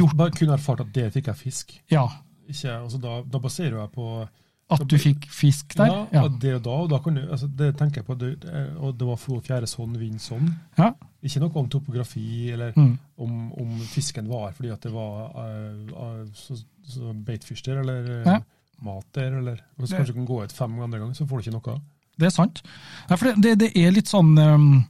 gjort 0.00 0.16
bare 0.16 0.30
kun 0.34 0.48
erfart 0.50 0.80
at 0.80 0.92
det 0.92 1.12
fikk 1.14 1.26
jeg 1.26 1.36
fisk. 1.36 1.78
ja, 1.90 2.08
Ikke, 2.50 2.68
altså 2.82 3.00
da, 3.00 3.22
da 3.22 3.38
baserer 3.38 3.78
jeg 3.78 3.92
på 3.94 4.28
at 4.74 4.84
du 4.88 4.96
fikk 4.98 5.26
fisk 5.30 5.74
der. 5.78 5.86
ja, 5.86 6.06
Ja. 6.12 6.28
det 6.28 6.54
og 6.56 6.62
da, 6.64 6.70
og 6.70 6.88
da 6.90 6.98
kan 7.04 7.14
du, 7.14 7.22
altså 7.30 7.48
det 7.56 7.76
tenker 7.78 8.00
jeg 8.02 8.06
på, 8.06 8.16
det, 8.18 8.30
og 8.78 8.96
det 8.98 9.06
var 9.06 9.16
fjerde 9.20 9.68
sånn, 9.70 9.96
vind 9.98 10.20
sånn. 10.20 10.50
Ja. 10.78 10.92
Ikke 11.22 11.40
noe 11.40 11.54
om 11.60 11.68
topografi, 11.68 12.50
eller 12.52 12.72
Mm. 12.76 12.98
om, 13.18 13.52
om 13.52 13.78
fisken 13.86 14.28
var 14.28 14.52
fordi 14.52 14.72
at 14.72 14.80
det 14.82 14.92
var 14.92 15.30
uh, 15.36 15.92
uh, 15.92 16.26
så, 16.34 16.56
så 16.84 17.12
beitfish 17.14 17.62
der, 17.62 17.80
eller 17.84 18.10
eh, 18.22 18.26
Ja. 18.32 18.40
mat 18.82 19.04
der, 19.14 19.32
eller 19.38 19.60
Hvis 19.78 19.90
kanskje 19.94 20.06
du 20.14 20.18
kan 20.20 20.26
gå 20.26 20.42
ut 20.44 20.52
fem 20.52 20.80
andre 20.80 20.98
ganger, 20.98 21.14
så 21.14 21.26
får 21.28 21.42
du 21.42 21.50
ikke 21.50 21.60
noe. 21.60 21.80
Det 22.18 22.26
er 22.26 22.30
sant. 22.34 22.62
Ja, 23.08 23.16
for 23.16 23.30
det, 23.32 23.36
det, 23.42 23.58
det 23.58 23.70
er 23.76 23.90
litt 23.92 24.08
sånn 24.10 24.36
um, 24.38 24.84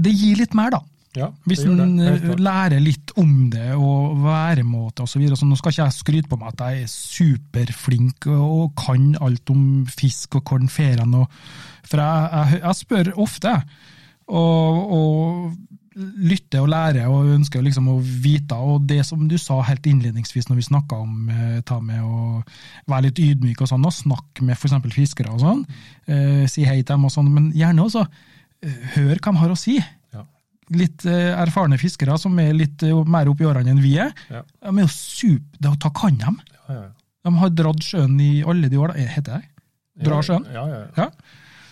Det 0.00 0.12
gir 0.12 0.36
litt 0.36 0.54
mer, 0.54 0.70
da. 0.70 0.80
Ja, 1.18 1.26
Hvis 1.44 1.64
en 1.66 1.98
eh, 1.98 2.36
lærer 2.38 2.78
litt 2.80 3.10
om 3.18 3.50
det, 3.50 3.72
og 3.74 4.20
væremåte 4.22 5.02
osv. 5.02 5.24
Så 5.34 5.46
nå 5.48 5.56
skal 5.58 5.72
ikke 5.74 5.86
jeg 5.88 5.96
skryte 5.96 6.28
på 6.30 6.38
meg 6.38 6.52
at 6.52 6.60
jeg 6.68 6.84
er 6.84 6.92
superflink 6.92 8.28
og 8.30 8.76
kan 8.78 9.16
alt 9.20 9.50
om 9.50 9.64
fisk 9.90 10.36
og 10.38 10.44
kornferien 10.44 11.14
og- 11.18 11.26
For 11.90 11.98
jeg, 11.98 12.30
jeg, 12.52 12.60
jeg 12.62 12.74
spør 12.78 13.10
ofte, 13.18 13.56
og, 14.28 14.92
og 14.94 15.52
lytter 16.30 16.60
og 16.62 16.68
lærer 16.70 17.08
og 17.10 17.26
ønsker 17.34 17.62
liksom 17.66 17.88
å 17.90 17.96
vite. 18.00 18.54
Og 18.54 18.86
det 18.86 19.00
som 19.08 19.26
du 19.28 19.36
sa 19.42 19.58
helt 19.66 19.86
innledningsvis 19.90 20.46
når 20.48 20.60
vi 20.60 20.66
snakka 20.68 21.00
om 21.02 21.28
eh, 21.34 21.60
ta 21.66 21.80
med 21.82 22.00
å 22.06 22.42
være 22.86 23.08
litt 23.08 23.18
ydmyk 23.18 23.60
og 23.64 23.68
sånn, 23.72 23.84
og 23.84 23.92
snakke 23.96 24.46
med 24.46 24.54
f.eks. 24.54 24.78
fiskere 24.94 25.34
og 25.34 25.40
sånn, 25.42 25.64
eh, 26.06 26.44
si 26.46 26.62
hei 26.68 26.78
til 26.84 26.92
dem 26.94 27.04
og 27.08 27.10
sånn, 27.16 27.32
men 27.34 27.50
gjerne 27.58 27.82
også 27.88 28.06
eh, 28.06 28.78
hør 28.94 29.16
hva 29.18 29.32
de 29.34 29.42
har 29.42 29.50
å 29.50 29.58
si. 29.58 29.80
Litt 30.70 31.04
eh, 31.08 31.32
erfarne 31.40 31.78
fiskere 31.80 32.16
som 32.20 32.38
er 32.42 32.52
litt 32.56 32.82
mer 32.86 33.04
mer 33.10 33.30
oppi 33.32 33.46
årene 33.48 33.72
enn 33.74 33.82
vi 33.82 33.96
er, 33.98 34.12
Ja. 34.30 34.42
de 34.62 34.72
er 34.76 34.82
jo 34.84 34.90
super, 34.94 35.58
de 35.60 35.72
tar 35.82 35.92
kan 35.96 36.16
dem. 36.20 36.40
Ja, 36.68 36.74
ja. 36.74 36.88
De 37.26 37.32
har 37.36 37.50
dratt 37.52 37.82
sjøen 37.84 38.14
i 38.22 38.42
alle 38.48 38.68
de 38.72 38.78
år, 38.80 38.92
da. 38.94 39.00
Eh, 39.02 39.10
heter 39.16 39.40
det? 39.40 40.04
Dra 40.06 40.20
sjøen? 40.24 40.46
Ja, 40.54 40.66
ja. 40.96 41.08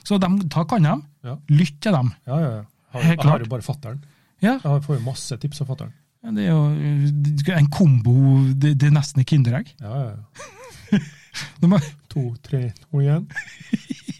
Så 0.05 0.18
de, 0.20 0.28
tar 0.53 0.66
kan 0.68 0.82
dem. 0.82 1.05
Lytt 1.49 1.80
til 1.84 1.92
dem. 1.92 2.12
ja, 2.26 2.40
ja, 2.40 2.51
ja. 2.59 2.64
Har, 2.92 3.03
Helt 3.05 3.22
har 3.22 3.42
jo 3.44 3.49
bare 3.53 3.64
fatter'n. 3.64 3.99
Ja. 4.40 4.55
Jeg 4.64 4.82
får 4.86 4.96
jo 4.96 5.05
masse 5.05 5.36
tips 5.36 5.61
av 5.61 5.68
fatter'n. 5.68 5.90
Det 6.34 6.44
er 6.44 6.51
jo 6.51 6.62
eh, 6.72 7.59
en 7.59 7.68
kombo, 7.70 8.14
det, 8.57 8.74
det 8.80 8.88
er 8.88 8.94
nesten 8.96 9.20
et 9.22 9.28
kinderegg. 9.28 9.70
Ja, 9.80 9.92
ja, 10.03 10.16
ja. 10.16 10.99
To, 12.09 12.22
tre, 12.42 12.72
to 12.88 13.01
igjen. 13.03 13.26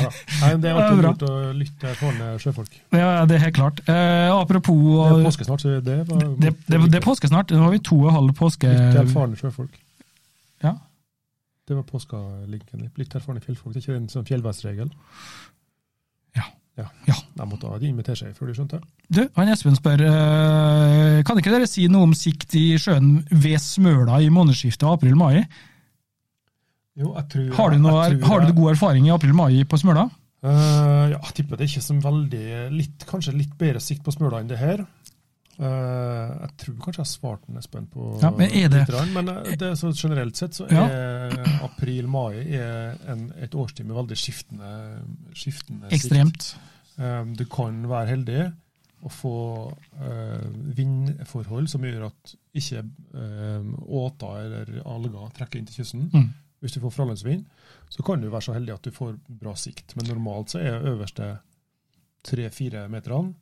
Ja. 0.00 0.10
Nei, 0.40 0.50
det 0.62 0.70
er 0.70 0.80
alltid 0.80 1.04
lurt 1.04 1.24
å 1.28 1.32
lytte 1.54 1.78
til 1.80 1.90
erfarne 1.92 2.32
sjøfolk. 2.42 2.74
ja, 2.96 3.08
det 3.30 3.36
er 3.38 3.44
helt 3.46 3.56
klart. 3.58 3.80
Eh, 3.88 4.32
apropos 4.34 4.80
Det 4.80 5.06
er 5.12 5.20
eh, 5.20 5.28
påske 5.28 5.46
snart, 5.48 5.64
så 5.64 5.76
det 5.84 5.96
var 6.08 6.24
det, 6.40 6.52
det, 6.66 6.80
det 6.90 6.98
er 7.00 7.04
påske 7.04 7.30
snart. 7.30 7.54
Nå 7.54 7.62
har 7.66 7.72
vi 7.74 7.80
to 7.84 8.00
og 8.02 8.12
halv 8.16 8.34
påske. 8.38 8.70
Lytt 8.70 8.92
til 8.96 9.02
erfarne 9.04 9.38
sjøfolk. 9.40 9.80
Ja. 10.64 10.76
Det 11.68 11.76
var 11.78 11.86
påskelinken. 11.88 12.88
Lytt 12.96 13.10
til 13.12 13.20
erfarne 13.20 13.40
fjellfolk. 13.44 13.74
Det 13.74 13.82
er 13.82 13.86
ikke 13.86 14.00
en 14.02 14.10
sånn 14.12 14.26
fjellveisregel. 14.28 14.90
Ja. 16.36 16.48
Ja. 16.80 16.88
Ja. 17.08 17.16
Måtte 17.46 17.70
ha 17.70 17.78
invitere 17.80 18.18
seg 18.18 18.34
før 18.36 18.50
du 18.50 18.56
skjønte. 18.58 18.80
Du, 19.08 19.22
han 19.36 19.52
Espen 19.52 19.76
spør 19.78 20.02
eh, 20.08 21.20
kan 21.26 21.38
ikke 21.40 21.52
dere 21.54 21.68
si 21.70 21.86
noe 21.92 22.08
om 22.08 22.16
sikt 22.18 22.56
i 22.58 22.74
sjøen 22.80 23.20
ved 23.30 23.62
Smøla 23.62 24.20
i 24.24 24.30
månedsskiftet 24.32 24.88
april-mai? 24.90 25.44
Jo, 26.96 27.12
jeg 27.16 27.26
tror 27.32 27.54
Har 27.58 27.70
du, 27.74 27.78
noe, 27.82 28.02
jeg 28.08 28.20
tror 28.20 28.28
har 28.30 28.44
du 28.46 28.52
god 28.54 28.70
erfaring 28.76 29.06
i 29.08 29.14
april-mai 29.14 29.64
på 29.66 29.78
Smøla? 29.80 30.04
Uh, 30.44 31.08
ja, 31.10 31.18
jeg 31.18 31.32
tipper 31.38 31.56
det 31.56 31.64
er 31.64 31.70
ikke 31.72 31.82
så 31.86 31.94
veldig 32.04 32.44
litt, 32.74 33.06
Kanskje 33.08 33.32
litt 33.34 33.54
bedre 33.58 33.80
sikt 33.82 34.04
på 34.04 34.12
Smøla 34.14 34.42
enn 34.42 34.50
det 34.50 34.58
her. 34.60 34.84
Uh, 35.54 36.34
jeg 36.44 36.50
tror 36.58 36.76
kanskje 36.82 36.98
jeg 36.98 37.04
har 37.04 37.10
svart 37.10 37.44
Espen, 37.60 37.86
på 37.90 38.08
Ja, 38.22 38.30
men 38.34 38.50
er 38.50 38.68
det- 38.68 38.82
litt 38.88 39.12
men 39.14 39.28
eh, 39.30 39.54
det 39.56 39.68
er 39.70 39.92
generelt 39.94 40.36
sett 40.36 40.52
så 40.58 40.66
Ja. 40.70 40.84
er 40.90 41.62
april-mai 41.62 42.42
er 42.58 42.96
et 43.40 43.54
årstid 43.54 43.86
med 43.86 43.96
veldig 43.96 44.16
skiftende, 44.18 44.70
skiftende 45.32 45.90
sikt. 45.90 45.94
Ekstremt. 45.94 46.54
Eh, 46.98 47.24
Du 47.38 47.44
kan 47.46 47.82
være 47.88 48.08
heldig 48.08 48.52
å 49.04 49.10
få 49.12 49.34
uh, 50.00 50.46
vindforhold 50.74 51.68
som 51.68 51.82
gjør 51.82 52.06
at 52.06 52.34
ikke 52.56 52.80
åter 53.88 54.38
eller 54.44 54.82
alger 54.86 55.30
trekker 55.36 55.58
inn 55.60 55.66
til 55.66 55.82
kysten. 55.84 56.10
Mm. 56.12 56.30
Hvis 56.64 56.78
du 56.78 56.80
får 56.80 56.94
fralandsvind, 56.96 57.44
så 57.92 58.02
kan 58.06 58.22
du 58.22 58.30
være 58.32 58.46
så 58.46 58.54
heldig 58.56 58.72
at 58.72 58.86
du 58.86 58.94
får 58.94 59.18
bra 59.28 59.52
sikt. 59.60 59.92
Men 59.98 60.08
normalt 60.08 60.54
så 60.54 60.62
er 60.64 60.86
øverste 60.88 61.34
tre-fire 62.24 62.86
meterne 62.88 63.34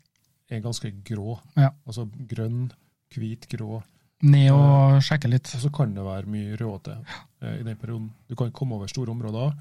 er 0.50 0.62
ganske 0.64 0.90
grå. 1.06 1.36
Ja. 1.56 1.70
Altså 1.86 2.06
grønn, 2.28 2.66
hvit, 3.14 3.46
grå. 3.52 3.80
Ned 4.26 4.50
og 4.54 5.00
sjekke 5.02 5.30
litt. 5.30 5.50
Og 5.56 5.64
så 5.64 5.70
kan 5.74 5.94
det 5.96 6.04
være 6.06 6.30
mye 6.30 6.58
rødåte 6.58 6.98
eh, 6.98 7.60
i 7.60 7.66
den 7.66 7.78
perioden. 7.78 8.10
Du 8.28 8.36
kan 8.38 8.52
komme 8.54 8.76
over 8.76 8.90
store 8.90 9.14
områder. 9.14 9.54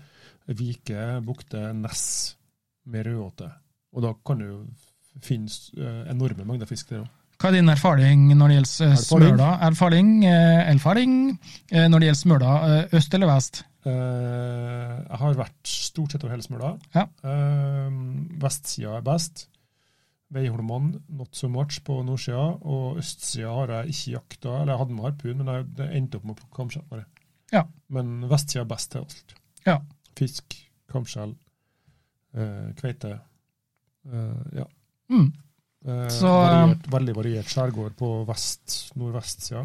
Vike, 0.57 1.05
bukter, 1.25 1.71
ness 1.77 2.35
med 2.91 3.07
rødåte. 3.07 3.49
Og 3.95 4.05
da 4.05 4.13
kan 4.25 4.41
du 4.41 5.21
finne 5.21 5.51
eh, 5.77 6.03
enorme 6.11 6.45
mengder 6.47 6.69
fisk 6.69 6.91
der 6.91 7.05
òg. 7.05 7.17
Hva 7.41 7.49
er 7.49 7.55
din 7.57 7.71
erfaring 7.73 8.27
når 8.37 8.51
det 8.51 8.55
gjelder 8.59 8.85
eh, 8.85 8.91
Erfaring? 8.93 9.31
smøla? 9.33 9.49
Erfaring, 9.67 10.09
elfaring. 10.75 11.13
eh, 11.71 11.87
når 11.89 11.99
det 12.03 12.09
gjelder 12.11 12.19
smøla, 12.21 12.51
eh, 12.67 12.97
øst 12.99 13.13
eller 13.17 13.31
vest? 13.31 13.63
Eh, 13.85 14.91
jeg 15.09 15.17
har 15.23 15.39
vært 15.39 15.71
stort 15.71 16.13
sett 16.13 16.23
over 16.23 16.35
hele 16.35 16.45
smøla. 16.45 16.69
Ja. 16.93 17.07
Eh, 17.25 17.95
vestsida 18.43 18.93
er 18.99 19.07
best. 19.07 19.47
Veiholmene 20.31 21.01
not 21.09 21.33
so 21.35 21.49
much 21.51 21.81
på 21.83 21.97
nordsida. 22.07 22.45
Og 22.61 23.01
østsida 23.01 23.49
har 23.57 23.73
jeg 23.79 23.95
ikke 23.95 24.13
jakta. 24.19 24.53
Eller 24.61 24.73
jeg 24.75 24.83
hadde 24.83 24.93
med 24.99 25.03
harpun, 25.09 25.37
men 25.41 25.49
jeg, 25.55 25.65
det 25.81 25.89
endte 25.97 26.21
opp 26.21 26.27
med 26.29 26.35
å 26.37 26.41
plukke 26.43 26.59
kamskjell. 26.61 27.05
Ja. 27.51 27.65
Men 27.89 28.13
vestsida 28.31 28.61
er 28.63 28.69
best 28.69 28.91
til 28.93 29.01
alt. 29.01 29.33
Ja. 29.65 29.79
Fisk, 30.17 30.55
kamskjell, 30.93 31.33
eh, 32.37 32.69
kveite. 32.77 33.17
Eh, 34.13 34.43
ja. 34.61 34.69
Mm. 35.11 35.31
Eh, 35.85 36.07
Så, 36.13 36.27
variert, 36.29 36.87
veldig 36.93 37.15
variert 37.17 37.49
skjærgård 37.49 37.95
på 37.97 38.09
vest, 38.27 38.91
nordvestsida. 38.99 39.63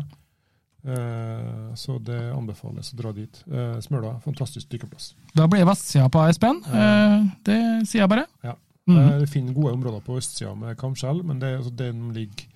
Eh, 0.86 1.74
så 1.74 1.98
det 2.00 2.18
anbefales 2.32 2.92
å 2.94 2.96
dra 3.00 3.12
dit. 3.12 3.42
Eh, 3.50 3.78
Smøla, 3.84 4.14
fantastisk 4.24 4.68
dykkeplass. 4.70 5.14
Da 5.34 5.46
blir 5.50 5.66
vestsida 5.66 6.08
på 6.08 6.22
Espen. 6.30 6.62
Eh, 6.64 7.26
det 7.44 7.58
sier 7.90 8.04
jeg 8.04 8.08
bare. 8.12 8.26
Ja. 8.46 8.54
Mm. 8.86 8.98
Eh, 9.02 9.18
Du 9.18 9.26
finner 9.26 9.52
gode 9.52 9.74
områder 9.74 10.00
på 10.06 10.16
østsida 10.20 10.54
med 10.56 10.76
kamskjell, 10.78 11.24
men 11.26 11.40
det, 11.42 11.56
altså, 11.58 11.74
den 11.74 12.12
ligger 12.14 12.46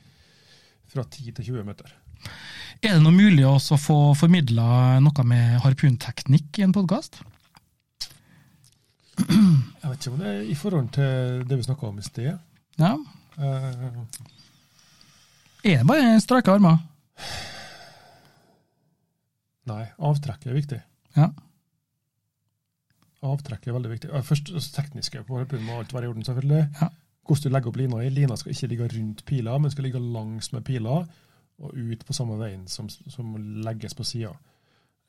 fra 0.90 1.02
10 1.04 1.32
til 1.32 1.44
20 1.44 1.64
meter. 1.66 1.90
Er 2.82 2.94
det 2.96 3.02
noe 3.02 3.12
mulig 3.12 3.44
å 3.44 3.58
få 3.76 4.14
formidla 4.16 5.00
noe 5.04 5.24
med 5.26 5.60
harpunteknikk 5.60 6.58
i 6.58 6.62
en 6.64 6.72
podkast? 6.72 7.20
Jeg 9.20 9.90
vet 9.90 9.98
ikke 10.00 10.12
om 10.14 10.20
det 10.22 10.28
er 10.30 10.44
i 10.48 10.54
forhold 10.56 10.88
til 10.96 11.42
det 11.48 11.58
vi 11.60 11.66
snakka 11.66 11.88
om 11.90 11.98
i 12.00 12.04
sted. 12.06 12.38
Ja. 12.80 12.94
Eh, 13.40 14.04
Er 15.64 15.78
det 15.82 15.86
bare 15.88 16.20
strake 16.20 16.52
armer? 16.52 16.78
nei, 19.70 19.84
avtrekk 19.98 20.46
er 20.50 20.56
viktig. 20.56 20.80
Ja. 21.16 21.28
Avtrekk 23.22 23.66
er 23.68 23.76
veldig 23.76 23.90
viktig. 23.92 24.10
Eh, 24.16 24.22
Først 24.24 24.50
altså, 24.54 24.72
tekniske 24.80 25.22
på 25.28 25.38
harpunen 25.38 25.66
må 25.68 25.78
alt 25.80 25.92
være 25.94 26.08
i 26.08 26.12
orden, 26.12 26.24
selvfølgelig. 26.24 26.62
Ja. 26.80 26.88
Hvordan 27.26 27.42
du 27.44 27.54
legger 27.54 27.68
opp 27.70 27.76
lina 27.78 27.98
i. 28.02 28.08
Lina 28.10 28.36
skal 28.36 28.52
ikke 28.54 28.70
ligge 28.72 28.88
rundt 28.96 29.24
pila, 29.28 29.58
men 29.58 29.70
skal 29.70 29.84
ligge 29.86 30.00
langs 30.00 30.52
med 30.52 30.64
pila 30.66 31.02
og 31.60 31.74
ut 31.76 32.04
på 32.08 32.14
samme 32.16 32.38
veien 32.40 32.62
som, 32.72 32.88
som 32.88 33.34
legges 33.62 33.94
på 33.94 34.04
sida. 34.08 34.32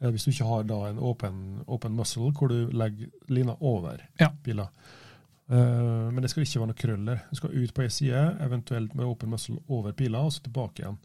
Hvis 0.02 0.26
du 0.26 0.32
ikke 0.34 0.46
har 0.50 0.64
da 0.68 0.80
en 0.90 1.00
åpen 1.00 1.96
muscle 1.96 2.32
hvor 2.36 2.50
du 2.52 2.70
legger 2.76 3.08
lina 3.30 3.56
over 3.62 4.02
Ja. 4.20 4.30
pila. 4.44 4.68
Eh, 5.52 6.12
men 6.12 6.22
det 6.24 6.30
skal 6.32 6.45
ikke 6.45 6.62
være 6.62 6.72
noe 6.72 6.80
krøller. 6.80 7.24
Du 7.30 7.39
skal 7.41 7.56
ut 7.58 7.74
på 7.76 7.84
ei 7.84 7.91
side, 7.91 8.20
eventuelt 8.45 8.93
med 8.95 9.08
åpen 9.08 9.34
muscle 9.34 9.58
over 9.68 9.95
pila, 9.97 10.24
og 10.24 10.32
så 10.36 10.45
tilbake 10.45 10.84
igjen. 10.86 10.99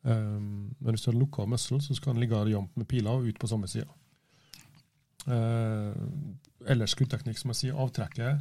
Um, 0.00 0.70
men 0.80 0.94
hvis 0.94 1.02
du 1.04 1.10
har 1.10 1.18
lukka 1.18 1.44
muscle, 1.44 1.80
så 1.84 1.92
skal 1.96 2.14
den 2.14 2.22
ligge 2.22 2.38
jevnt 2.48 2.76
med 2.78 2.86
pila 2.88 3.12
og 3.18 3.26
ut 3.28 3.40
på 3.40 3.50
samme 3.50 3.68
side. 3.68 3.88
Uh, 5.26 5.92
ellers 6.70 6.94
skuddteknikk, 6.94 7.36
som 7.36 7.52
jeg 7.52 7.58
sier, 7.58 7.76
avtrekket. 7.76 8.40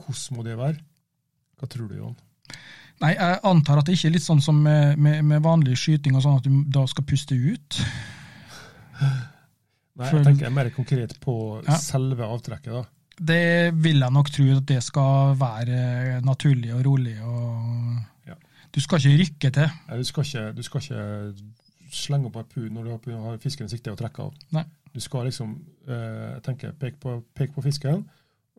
Hvordan 0.00 0.38
må 0.38 0.44
det 0.46 0.56
være? 0.56 0.80
Hva 1.60 1.68
tror 1.68 1.90
du, 1.90 1.98
Johan? 1.98 2.16
Nei, 3.00 3.10
jeg 3.16 3.40
antar 3.48 3.80
at 3.80 3.88
det 3.88 3.96
ikke 3.96 4.08
er 4.08 4.14
litt 4.14 4.24
sånn 4.24 4.40
som 4.44 4.56
med, 4.64 4.96
med, 5.00 5.20
med 5.28 5.44
vanlig 5.44 5.76
skyting, 5.80 6.16
og 6.16 6.24
sånn 6.24 6.40
at 6.40 6.46
du 6.46 6.62
da 6.72 6.86
skal 6.88 7.04
puste 7.08 7.36
ut. 7.36 7.80
Nei, 9.00 10.08
jeg 10.14 10.24
tenker 10.24 10.52
mer 10.54 10.70
konkret 10.72 11.18
på 11.20 11.34
Ja. 11.66 11.76
selve 11.80 12.24
avtrekket. 12.24 12.72
da. 12.72 12.84
Det 13.20 13.74
vil 13.84 14.00
jeg 14.00 14.12
nok 14.14 14.30
tro 14.32 14.44
at 14.56 14.64
det 14.68 14.78
skal 14.82 15.34
være 15.40 16.20
naturlig 16.24 16.72
og 16.74 16.84
rolig. 16.86 17.16
og 17.22 17.98
Ja. 18.26 18.34
Du 18.74 18.80
skal 18.80 18.98
ikke 18.98 19.18
rykke 19.22 19.50
til. 19.50 19.68
Ja, 19.88 19.96
Du 19.96 20.04
skal 20.04 20.24
ikke, 20.24 20.52
du 20.56 20.62
skal 20.62 20.80
ikke 20.80 21.34
slenge 21.92 22.26
opp 22.26 22.36
harpun 22.36 22.70
når 22.72 22.82
du 23.04 23.10
har- 23.18 23.36
fisken 23.38 23.64
i 23.66 23.68
sikte 23.68 23.90
og 23.92 23.98
trekke 23.98 24.22
av. 24.22 24.32
Nei. 24.52 24.64
Du 24.94 25.00
skal 25.00 25.24
liksom 25.24 25.60
eh, 25.88 26.40
tenke, 26.40 26.72
peke 26.78 26.96
på, 27.00 27.22
pek 27.34 27.52
på 27.54 27.62
fisken. 27.62 28.04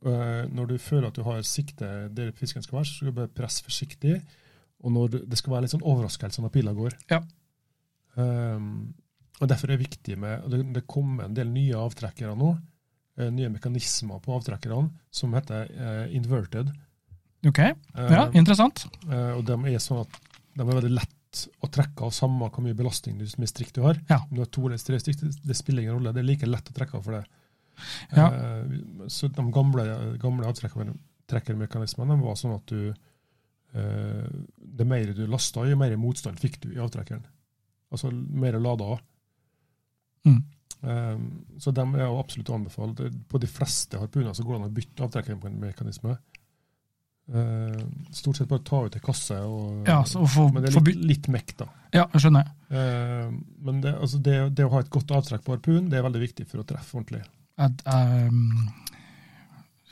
Eh, 0.05 0.45
når 0.49 0.65
du 0.67 0.77
føler 0.77 1.07
at 1.07 1.15
du 1.15 1.23
har 1.23 1.41
sikte 1.41 2.09
der 2.13 2.31
fisken 2.31 2.61
skal 2.63 2.77
være, 2.77 2.85
så 2.85 2.93
skal 2.95 3.07
du 3.07 3.11
bare 3.11 3.27
presse 3.27 3.63
forsiktig. 3.63 4.21
Og 4.83 4.91
når 4.91 5.07
du, 5.11 5.17
det 5.25 5.37
skal 5.37 5.53
være 5.53 5.61
litt 5.61 5.71
sånn 5.71 5.83
overraskelse 5.83 6.41
når 6.41 6.49
pila 6.49 6.73
går. 6.73 6.91
Ja. 7.09 7.19
Um, 8.15 8.93
og 9.39 9.47
Derfor 9.49 9.67
er 9.71 9.77
det 9.77 9.85
viktig 9.89 10.17
med 10.19 10.43
og 10.43 10.51
Det, 10.51 10.73
det 10.75 10.87
kommer 10.87 11.23
en 11.25 11.33
del 11.35 11.47
nye 11.47 11.73
avtrekkere 11.79 12.35
nå. 12.37 12.57
Eh, 13.17 13.29
nye 13.33 13.51
mekanismer 13.53 14.21
på 14.23 14.35
avtrekkerne 14.37 14.89
som 15.11 15.33
heter 15.37 15.71
eh, 15.71 16.15
inverted. 16.17 16.71
Ok, 17.47 17.57
ja, 17.57 17.73
Eh, 17.97 18.37
interessant. 18.37 18.85
Og 19.09 19.41
de 19.47 19.57
er 19.71 19.81
sånn 19.81 20.03
at 20.03 20.19
de 20.53 20.61
er 20.61 20.75
veldig 20.75 20.93
lett 20.93 21.45
å 21.63 21.69
trekke 21.71 22.05
av, 22.05 22.11
samme 22.13 22.49
hvor 22.51 22.63
mye 22.65 22.75
belastning 22.77 23.17
du 23.19 23.25
med 23.39 23.49
strikk 23.49 23.71
du 23.75 23.81
har. 23.85 23.99
Ja. 24.09 24.19
Om 24.27 24.35
du 24.35 24.41
har 24.43 24.49
to 24.51 24.65
eller 24.67 24.81
tre 24.81 24.99
strikk, 24.99 25.21
det, 25.21 25.55
spiller 25.57 25.85
ingen 25.85 25.97
rolle. 25.97 26.13
Det 26.15 26.21
er 26.21 26.27
like 26.27 26.49
lett 26.49 26.71
å 26.71 26.75
trekke 26.75 26.99
av 26.99 27.05
for 27.07 27.17
det. 27.17 27.23
Ja. 28.11 28.27
Eh, 28.27 29.07
så 29.09 29.29
de 29.31 29.45
gamle, 29.55 29.85
gamle 30.21 30.49
avtrekkermekanismene 30.51 32.19
var 32.21 32.35
sånn 32.37 32.57
at 32.57 32.67
du 32.69 32.91
eh, 32.91 34.27
Det 34.55 34.85
mer 34.87 35.13
du 35.15 35.23
lasta, 35.31 35.63
jo 35.65 35.79
mer 35.79 35.95
motstand 35.97 36.41
fikk 36.41 36.59
du 36.65 36.73
i 36.75 36.81
avtrekkeren. 36.83 37.23
Altså 37.91 38.11
mer 38.11 38.59
lada. 38.59 38.97
Mm. 40.27 40.43
Eh, 40.83 41.17
så 41.61 41.71
dem 41.77 41.95
er 41.95 42.07
jo 42.07 42.19
absolutt 42.21 42.49
å 42.49 42.57
anbefale. 42.57 43.11
På 43.29 43.41
de 43.41 43.49
fleste 43.49 43.99
harpuner 44.01 44.33
så 44.37 44.43
går 44.45 44.55
det 44.57 44.61
an 44.63 44.69
å 44.69 44.75
bytte 44.79 45.05
avtrekkermekanisme. 45.07 46.15
Eh, 47.31 47.81
stort 48.17 48.39
sett 48.41 48.49
bare 48.49 48.63
ta 48.67 48.79
ut 48.87 48.95
ei 48.97 49.03
kasse 49.03 49.37
og 49.45 49.85
Ja, 49.87 50.01
så 50.09 50.23
få, 50.27 50.47
men 50.51 50.65
det 50.65 50.71
er 50.73 50.81
litt, 50.83 51.03
litt 51.13 51.27
mekk, 51.31 51.53
da. 51.61 51.67
Ja, 51.93 52.07
jeg 52.15 52.23
skjønner. 52.25 52.49
Eh, 52.73 53.29
men 53.67 53.81
det, 53.83 53.93
altså 54.01 54.19
det, 54.25 54.39
det 54.57 54.65
å 54.65 54.71
ha 54.73 54.81
et 54.83 54.89
godt 54.91 55.13
avtrekk 55.15 55.45
på 55.45 55.53
harpun, 55.55 55.87
det 55.91 55.99
er 55.99 56.07
veldig 56.07 56.23
viktig 56.25 56.47
for 56.49 56.63
å 56.63 56.67
treffe 56.67 56.97
ordentlig. 56.97 57.21
Jeg, 57.61 57.77
um, 57.85 58.71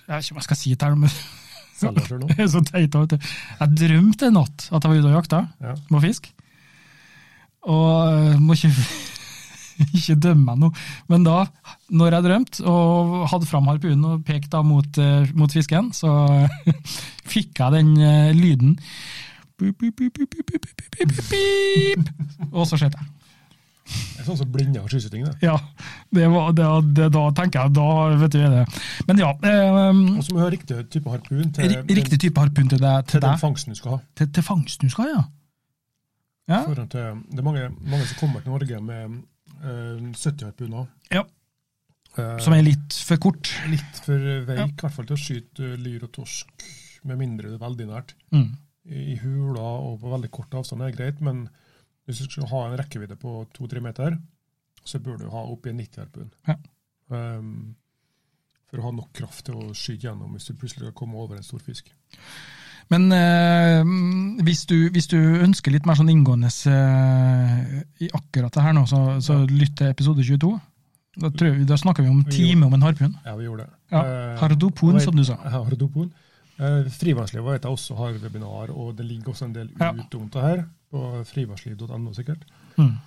jeg 0.07 0.09
vet 0.09 0.25
ikke 0.25 0.33
om 0.35 0.41
jeg 0.41 0.47
skal 0.49 0.59
si 0.59 0.73
det 0.73 0.89
det, 0.89 0.97
men 0.97 1.15
det 2.33 2.35
er 2.41 2.49
så 2.51 2.63
teit. 2.65 2.97
Jeg 3.61 3.75
drømte 3.77 4.27
en 4.27 4.35
natt 4.41 4.65
at 4.73 4.83
jeg 4.83 4.89
var 4.91 4.97
ute 4.99 5.11
og 5.13 5.17
jakta 5.21 5.41
Ja. 5.63 5.75
på 5.93 6.01
fisk. 6.03 6.31
Og 7.69 7.91
eh, 8.09 8.35
må 8.41 8.55
ikke, 8.57 8.71
ikke 9.97 10.17
dømme 10.27 10.55
noe. 10.59 10.87
Men 11.11 11.27
da, 11.27 11.43
når 11.91 12.17
jeg 12.17 12.27
drømte 12.27 12.65
og 12.69 13.29
hadde 13.31 13.49
fram 13.49 13.69
harpunen 13.71 14.09
og 14.09 14.25
pekte 14.27 14.63
mot, 14.65 14.99
eh, 15.01 15.29
mot, 15.37 15.51
fisken, 15.53 15.93
så 15.95 16.11
fikk 17.33 17.63
jeg 17.63 17.77
den 17.77 17.95
lyden. 18.39 18.75
Og 22.51 22.63
så 22.67 22.79
skjedde 22.79 22.99
jeg. 22.99 23.09
Det 23.89 24.21
er 24.21 24.27
sånn 24.27 24.37
som 24.37 24.49
blinde 24.53 24.81
har 24.83 24.91
skyting, 24.91 25.23
det. 25.25 25.33
Ja, 25.41 25.55
det, 26.13 26.27
var, 26.29 26.51
det, 26.53 26.67
det, 26.97 27.07
da 27.15 27.23
tenker 27.37 27.65
jeg 27.65 27.73
da 27.77 27.87
vet 28.21 28.35
du 28.35 28.39
det. 28.43 28.63
Men 29.07 29.21
ja. 29.21 29.31
Eh, 29.39 30.01
og 30.13 30.21
så 30.25 30.35
må 30.35 30.41
du 30.41 30.43
ha 30.43 30.51
riktig 30.53 30.77
type 30.93 31.09
harpun 31.13 31.53
til, 31.55 31.75
riktig 31.87 32.19
type 32.21 32.43
harpun 32.43 32.69
til, 32.69 32.81
deg, 32.83 33.07
til, 33.07 33.17
til 33.17 33.25
den 33.25 33.41
fangsten 33.41 33.73
du 33.73 33.79
skal 33.79 33.95
ha. 33.95 33.99
Til, 34.19 34.29
til 34.35 34.45
fangsten 34.45 34.91
du 34.91 34.93
skal 34.93 35.07
ha, 35.07 35.15
ja. 35.15 35.23
ja. 36.53 36.61
Til, 36.67 36.85
det 37.31 37.41
er 37.41 37.47
mange, 37.47 37.65
mange, 37.79 38.05
som 38.11 38.21
kommer 38.21 38.45
til 38.45 38.53
Norge 38.53 38.83
med 38.85 39.19
eh, 39.63 40.01
70 40.13 40.45
harpuner. 40.49 40.87
Ja. 41.11 41.23
Eh, 42.17 42.37
som 42.43 42.53
er 42.55 42.63
litt 42.65 42.93
for 43.05 43.17
kort. 43.21 43.51
litt 43.69 44.01
for 44.05 44.17
veik, 44.47 44.57
Ja. 44.57 44.65
i 44.65 44.73
hvert 44.81 44.95
fall 44.95 45.05
til 45.09 45.15
å 45.17 45.23
skyte 45.23 45.71
lyr 45.77 46.03
og 46.07 46.11
torsk, 46.15 46.65
med 47.05 47.17
mindre 47.21 47.49
det 47.49 47.59
er 47.61 47.65
veldig 47.67 47.87
nært. 47.87 48.13
Mm. 48.33 48.49
I, 48.89 49.15
hula 49.21 49.61
og 49.85 49.99
på 50.01 50.09
veldig 50.11 50.31
kort 50.31 50.55
avstand 50.57 50.81
er 50.81 50.91
det 50.91 50.97
greit, 50.97 51.21
men 51.21 51.47
hvis 52.07 52.19
du 52.23 52.25
skal 52.29 52.47
ha 52.49 52.61
en 52.67 52.77
rekkevidde 52.79 53.15
på 53.21 53.45
2-3 53.53 53.81
meter, 53.85 54.17
så 54.83 54.99
bør 54.99 55.19
du 55.19 55.29
ha 55.29 55.43
oppi 55.45 55.69
en 55.69 55.77
90-harpun. 55.79 56.31
Ja. 56.47 56.55
Um, 57.09 57.75
for 58.69 58.79
å 58.79 58.85
ha 58.87 58.91
nok 58.91 59.11
kraft 59.13 59.45
til 59.45 59.55
å 59.57 59.73
skyte 59.73 60.07
gjennom 60.07 60.33
hvis 60.33 60.45
du 60.49 60.53
plutselig 60.53 60.87
skal 60.87 60.97
komme 60.97 61.17
over 61.21 61.37
en 61.37 61.45
stor 61.45 61.61
fisk. 61.61 61.89
Men 62.89 63.11
eh, 63.13 63.89
hvis, 64.47 64.63
du, 64.69 64.89
hvis 64.93 65.07
du 65.11 65.17
ønsker 65.19 65.73
litt 65.75 65.85
mer 65.85 65.97
sånn 65.99 66.09
inngående 66.09 66.49
eh, 66.49 67.83
i 68.01 68.09
akkurat 68.17 68.55
det 68.55 68.63
her 68.65 68.73
nå, 68.73 68.85
så, 68.89 69.01
så 69.21 69.43
lytt 69.45 69.75
til 69.77 69.91
episode 69.93 70.25
22. 70.25 70.55
Da, 71.19 71.29
jeg, 71.43 71.67
da 71.69 71.77
snakker 71.77 72.05
vi 72.05 72.09
om 72.09 72.23
en 72.23 72.31
time 72.33 72.65
om 72.65 72.73
en 72.73 72.85
harpun. 72.85 73.13
Ja, 73.25 73.35
vi 73.37 73.45
gjorde 73.49 73.67
det. 73.67 73.75
Ja, 73.93 74.01
Eh, 74.05 74.33
hardopon, 74.39 74.99
som 75.01 75.15
du 75.17 75.23
sa. 75.25 75.37
Ja, 75.43 75.61
hardopon. 75.65 76.09
Eh, 76.59 76.89
Frivannsliv 76.93 77.45
vet 77.45 77.65
jeg 77.65 77.71
også 77.77 77.95
har 77.97 78.17
webinar, 78.21 78.71
og 78.73 78.95
det 78.97 79.05
ligger 79.05 79.33
også 79.33 79.45
en 79.49 79.53
del 79.55 79.69
Ja. 79.79 79.91
ut 79.93 80.15
om 80.15 80.29
det 80.29 80.41
her, 80.41 80.65
på 80.91 81.03
frivannsliv.no 81.25 82.13
sikkert. 82.13 82.41
Mm. 82.77 82.97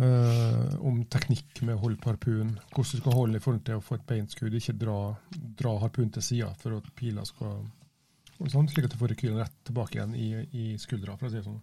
Uh, 0.00 0.78
om 0.86 1.00
teknikk 1.10 1.58
med 1.66 1.74
å 1.74 1.80
holde 1.82 1.98
på 2.00 2.12
harpun, 2.12 2.52
hvordan 2.70 2.92
du 2.94 3.00
skal 3.02 3.12
holde 3.12 3.36
i 3.36 3.42
forhold 3.42 3.64
til 3.66 3.80
å 3.80 3.82
få 3.84 3.96
et 3.98 4.06
beinskudd, 4.06 4.54
ikke 4.54 4.76
dra, 4.78 4.94
dra 5.58 5.72
harpunen 5.82 6.12
til 6.14 6.22
sida 6.24 6.52
for 6.62 6.78
at 6.78 6.86
pila 6.96 7.24
skal 7.26 7.58
sånn, 8.48 8.68
Slik 8.70 8.86
at 8.88 8.94
du 8.94 9.00
får 9.00 9.12
rekylen 9.12 9.40
rett 9.42 9.56
tilbake 9.68 9.98
igjen 9.98 10.14
i, 10.16 10.28
i 10.56 10.64
skuldra, 10.80 11.16
for 11.18 11.28
å 11.28 11.32
si 11.32 11.36
det 11.40 11.44
sånn. 11.44 11.60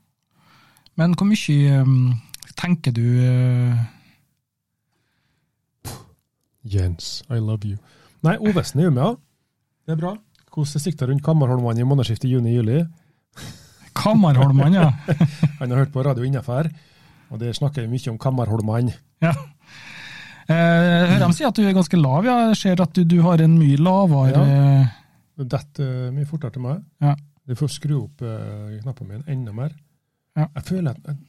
Men 0.97 1.13
hvor 1.17 1.29
mye 1.29 1.81
um, 1.81 2.11
tenker 2.57 2.93
du 2.93 3.05
uh... 3.21 3.77
Jens, 6.67 7.23
I 7.31 7.39
love 7.39 7.65
you. 7.65 7.77
Nei, 8.25 8.35
Ovesen 8.43 8.81
er 8.81 8.89
jo 8.89 8.93
med, 8.93 9.03
ja. 9.05 9.13
Det 9.87 9.95
er 9.95 10.01
bra. 10.01 10.15
Hvordan 10.51 10.83
sikter 10.83 11.07
rundt 11.07 11.23
Kammerholmene 11.23 11.83
i 11.83 11.87
månedsskiftet 11.87 12.31
juni-juli. 12.31 12.81
Kammerholmene, 13.97 14.81
ja. 14.81 14.89
Han 15.61 15.71
har 15.71 15.85
hørt 15.85 15.93
på 15.93 16.03
radio 16.05 16.25
innafor, 16.27 16.69
og 17.31 17.39
der 17.41 17.55
snakker 17.55 17.85
vi 17.85 17.93
mye 17.93 18.11
om 18.11 18.19
Kammerholmene. 18.21 18.97
ja. 19.23 19.33
Eh, 20.47 20.55
jeg 20.55 21.07
hører 21.11 21.25
de 21.25 21.35
si 21.35 21.43
at 21.43 21.57
du 21.57 21.65
er 21.67 21.73
ganske 21.75 21.99
lav. 21.99 22.25
ja. 22.25 22.37
Jeg 22.49 22.59
ser 22.61 22.81
at 22.83 22.93
du, 22.95 23.03
du 23.03 23.17
har 23.25 23.41
en 23.43 23.57
mye 23.59 23.79
lavere 23.83 24.43
eh, 24.47 24.96
Det 25.37 25.47
detter 25.53 26.11
mye 26.15 26.27
fortere 26.29 26.55
til 26.55 26.63
meg. 26.65 26.81
Ja. 27.03 27.13
Du 27.47 27.55
får 27.55 27.69
skru 27.77 27.97
opp 28.01 28.23
uh, 28.25 28.73
knappen 28.81 29.11
min 29.11 29.23
enda 29.29 29.53
mer. 29.55 29.75
Ja. 30.37 30.49
Jeg 30.59 30.65
føler 30.67 30.91
at 30.91 31.05
Jeg, 31.07 31.19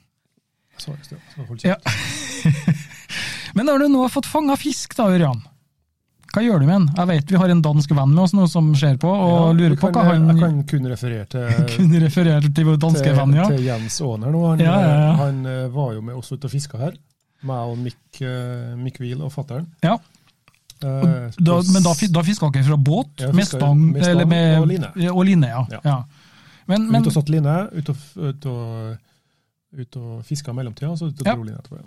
jeg 0.74 0.82
sa 0.84 0.94
i 0.94 1.04
sted. 1.06 1.18
jeg 1.18 1.30
skal 1.34 1.46
kjeft. 1.58 1.68
Ja. 1.68 2.74
Men 3.56 3.68
når 3.68 3.84
du 3.84 3.86
nå 3.92 4.02
har 4.04 4.12
fått 4.12 4.28
fanga 4.28 4.56
fisk, 4.60 4.96
da, 4.98 5.08
Ørjan, 5.12 5.40
hva 6.28 6.42
gjør 6.44 6.60
du 6.60 6.66
med 6.68 6.74
den? 6.74 6.88
Jeg 6.98 7.08
vet 7.08 7.30
vi 7.32 7.38
har 7.40 7.52
en 7.54 7.62
dansk 7.64 7.92
venn 7.96 8.12
med 8.12 8.20
oss 8.26 8.34
nå 8.36 8.44
som 8.52 8.68
ser 8.76 8.98
på, 9.00 9.08
og 9.08 9.30
Ja, 9.32 9.54
lurer 9.56 9.78
på 9.80 9.88
kan, 9.88 9.96
hva 9.96 10.12
han 10.12 10.28
Jeg 10.28 10.40
kan 10.42 10.58
kun 10.68 10.90
referere 10.92 11.28
til, 11.32 11.46
kun 11.72 11.96
referere 12.04 12.52
til 12.52 12.68
vår 12.68 12.78
danske 12.84 13.06
til, 13.06 13.16
venn, 13.16 13.34
ja. 13.38 13.46
til 13.48 13.64
Jens 13.64 13.96
Aaner 14.04 14.34
nå. 14.34 14.42
Han, 14.50 14.62
ja. 14.62 14.76
han 15.22 15.40
eh, 15.48 15.64
var 15.72 15.94
jo 15.96 16.04
med 16.04 16.20
oss 16.20 16.28
ute 16.34 16.44
og 16.50 16.52
fiska 16.52 16.80
her. 16.82 16.98
Meg 17.48 17.72
og 17.72 17.80
Mick, 17.80 18.02
uh, 18.20 18.74
Mick 18.76 18.98
Wheel 19.00 19.22
og 19.24 19.32
fatter'n. 19.34 19.68
ja. 19.86 19.96
Eh, 20.84 21.36
Da, 21.38 21.58
men 21.72 21.82
da, 21.82 21.94
da 22.14 22.24
fiska 22.26 22.50
dere 22.54 22.64
fra 22.68 22.76
båt, 22.76 23.12
Ja, 23.20 23.32
med 23.32 23.46
stang, 23.48 23.80
med 23.92 24.02
stang 24.02 24.14
eller 24.14 24.26
med, 24.26 24.58
og 24.60 24.66
line. 24.70 24.90
Og 25.12 25.24
line 25.26 25.50
ja. 25.50 25.66
Ja. 25.70 25.80
ja. 25.84 25.98
Men, 26.68 26.90
men 26.92 27.02
Ut 27.02 27.10
og 27.10 27.16
satt 27.16 27.30
line, 27.32 27.54
ut 27.72 27.88
og, 27.88 27.96
ut 28.16 28.46
og, 28.50 28.98
ut 29.78 29.96
og 30.02 30.24
fiska 30.28 30.52
i 30.52 30.58
mellomtida, 30.58 30.90
og 30.92 31.00
så 31.00 31.08
ut 31.08 31.22
og 31.22 31.30
dro 31.30 31.46
line 31.46 31.58
etterpå. 31.58 31.80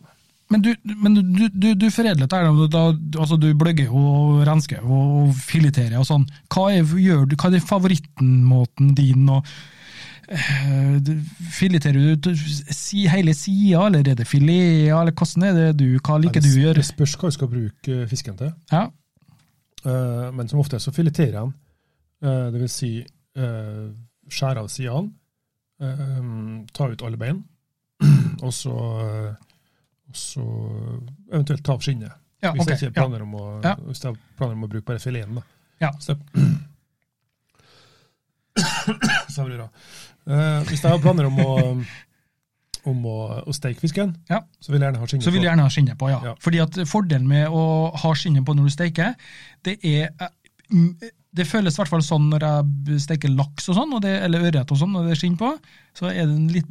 Men 0.51 0.63
du, 0.65 0.73
men 0.83 1.13
du, 1.15 1.45
du, 1.47 1.67
du 1.79 1.85
foredler 1.93 2.27
dette, 2.27 2.79
altså 3.21 3.37
du 3.39 3.53
bløgger 3.55 3.93
og 3.95 4.41
rensker 4.47 4.81
og 4.83 5.29
fileterer 5.47 5.95
og 6.01 6.07
sånn. 6.09 6.25
Hva 6.51 6.65
er, 6.75 6.83
gjør 6.99 7.23
hva 7.37 7.53
er 7.55 7.63
favorittmåten 7.63 8.91
din? 8.97 9.29
Og, 9.31 9.47
fileterer 11.51 12.15
du 12.15 12.29
si, 12.71 13.05
hele 13.11 13.34
sida, 13.36 13.86
eller 13.89 14.07
er 14.13 14.15
det 14.21 14.27
filet, 14.29 14.88
eller 14.95 15.11
hvordan 15.11 15.43
er 15.49 15.57
det 15.57 15.67
du, 15.82 15.88
hva 15.99 16.17
liker 16.23 16.39
du 16.43 16.47
å 16.47 16.53
det, 16.53 16.61
gjøre? 16.63 16.77
det 16.79 16.86
spørs 16.88 17.15
hva 17.19 17.32
du 17.32 17.36
skal 17.36 17.49
bruke 17.51 17.95
eh, 18.03 18.07
fisken 18.11 18.38
til. 18.39 18.53
Ja, 18.71 18.88
Eh, 19.82 20.27
men 20.38 20.45
som 20.45 20.59
ofte 20.61 20.77
så 20.77 20.91
fileterer 20.93 21.32
jeg 21.34 21.34
den. 21.39 21.53
Eh, 22.21 22.51
det 22.53 22.59
vil 22.61 22.69
si 22.69 22.89
skjære 24.29 24.61
av 24.61 24.67
sidene, 24.69 25.09
eh, 25.82 26.19
ta 26.77 26.86
ut 26.91 27.01
alle 27.07 27.17
bein, 27.17 27.39
og 28.45 28.53
så, 28.53 28.75
eh, 29.01 29.32
og 30.05 30.19
så 30.21 30.45
eventuelt 31.34 31.65
ta 31.65 31.73
av 31.73 31.82
skinnet. 31.82 32.13
ja 32.45 32.51
hvis 32.53 32.61
okay, 32.61 32.77
jeg 32.77 32.91
ikke 32.91 32.99
planer 32.99 33.25
om 33.25 33.34
å, 33.39 33.45
Ja. 33.65 33.73
hvis 33.88 34.03
jeg 34.05 34.19
planer 34.38 34.53
om 34.53 34.67
å 34.67 34.69
bruke 34.69 34.86
bare 34.91 35.01
fileten. 35.01 35.41
Da. 35.41 35.43
Ja. 35.82 35.89
Så 35.97 36.13
Sorry, 39.34 39.57
da. 39.63 39.69
Eh, 40.28 40.63
hvis 40.69 40.82
jeg 40.84 40.91
har 40.91 40.99
planer 41.01 41.26
om 41.32 41.39
å, 41.41 41.53
om 42.91 43.05
å, 43.09 43.15
å 43.47 43.53
steke 43.55 43.80
fisken, 43.82 44.15
Ja. 44.30 44.41
så 44.61 44.72
vil 44.72 44.82
jeg 44.82 44.88
gjerne 44.91 45.01
ha 45.01 45.07
skinnet 45.09 45.26
Så 45.26 45.32
vil 45.34 45.41
jeg 45.41 45.47
på. 45.47 45.49
gjerne 45.51 45.65
ha 45.65 45.74
skinnet 45.74 45.97
på, 46.01 46.09
ja. 46.11 46.19
Ja. 46.32 46.36
Fordi 46.41 46.61
at 46.63 46.78
Fordelen 46.89 47.28
med 47.30 47.47
å 47.49 47.63
ha 48.03 48.11
skinnet 48.17 48.45
på 48.45 48.55
når 48.57 48.69
du 48.69 48.74
steker, 48.76 49.15
det 49.65 49.78
er 49.86 50.09
eh, 50.19 51.09
Det 51.34 51.45
føles 51.47 51.76
i 51.76 51.80
hvert 51.80 51.89
fall 51.93 52.03
sånn 52.03 52.26
når 52.32 52.43
jeg 52.43 52.99
steker 53.05 53.30
laks 53.32 53.69
og 53.72 53.76
sånn, 53.78 53.93
og 53.95 54.01
det, 54.03 54.17
eller 54.26 54.43
ørret 54.49 54.72
og 54.74 54.78
sånn, 54.82 54.95
og 54.99 55.05
det 55.07 55.13
er 55.15 55.19
skinn 55.22 55.38
på, 55.39 55.53
så 55.95 56.09
er 56.11 56.26
den 56.28 56.49
litt, 56.51 56.67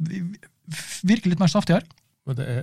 virker 1.08 1.30
litt 1.32 1.40
mer 1.40 1.48
saftigere. 1.48 1.86
Og 2.28 2.36
det 2.36 2.46
er 2.58 2.62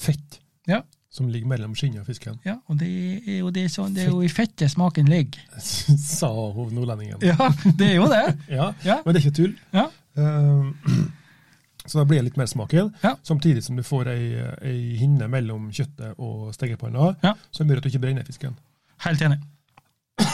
fett 0.00 0.40
Ja. 0.66 0.78
Som 1.14 1.28
ligger 1.30 1.46
mellom 1.46 1.76
skinnet 1.78 2.00
og 2.02 2.08
fisken, 2.10 2.40
Ja, 2.44 2.56
og 2.66 2.78
det 2.80 2.88
er 3.22 3.36
jo, 3.38 3.50
det 3.54 3.68
sånn, 3.70 3.92
det 3.94 4.02
er 4.08 4.10
jo 4.10 4.22
i 4.26 4.30
fettet 4.32 4.72
smaken 4.72 5.06
ligger. 5.06 5.44
sa 6.18 6.30
hun 6.56 6.72
nordlendingen. 6.74 7.20
Ja, 7.22 7.50
det 7.78 7.92
er 7.92 7.94
jo 8.00 8.08
det. 8.10 8.22
Ja, 8.58 8.72
Ja. 8.82 8.96
men 9.04 9.14
det 9.14 9.20
er 9.20 9.28
ikke 9.28 9.36
tull. 9.38 9.52
Ja. 9.76 9.84
Uh, 10.18 10.72
så 11.86 12.00
da 12.00 12.04
blir 12.08 12.18
det 12.18 12.26
litt 12.32 12.40
mer 12.40 12.50
smak 12.50 12.74
igjen, 12.74 12.90
Ja. 13.04 13.14
samtidig 13.22 13.62
som 13.62 13.76
du 13.78 13.84
får 13.86 14.10
ei, 14.10 14.24
ei 14.66 14.96
hinne 14.98 15.28
mellom 15.30 15.68
kjøttet 15.70 16.18
og 16.18 16.50
stekepanna, 16.56 17.12
Ja. 17.22 17.34
som 17.54 17.68
gjør 17.70 17.78
at 17.82 17.86
du 17.86 17.92
ikke 17.92 18.02
brenner 18.08 18.26
fisken. 18.26 18.58
Helt 19.06 19.22
enig. 19.22 19.38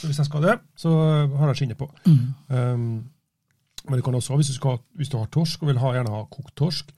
Så 0.00 0.08
hvis 0.08 0.18
jeg 0.20 0.26
skal 0.30 0.42
det, 0.46 0.58
så 0.80 0.90
har 1.36 1.50
jeg 1.50 1.56
skinnet 1.62 1.76
på. 1.80 1.88
Mm. 2.06 2.20
Um, 2.48 2.84
men 3.88 3.96
du 3.98 4.04
kan 4.04 4.14
også, 4.16 4.36
hvis 4.36 4.48
du, 4.52 4.54
skal, 4.56 4.78
hvis 4.96 5.08
du 5.12 5.16
har 5.18 5.28
torsk 5.32 5.62
og 5.62 5.68
vil 5.72 5.80
ha, 5.80 5.90
gjerne 5.96 6.12
ha 6.12 6.22
kokt 6.32 6.54
torsk, 6.56 6.92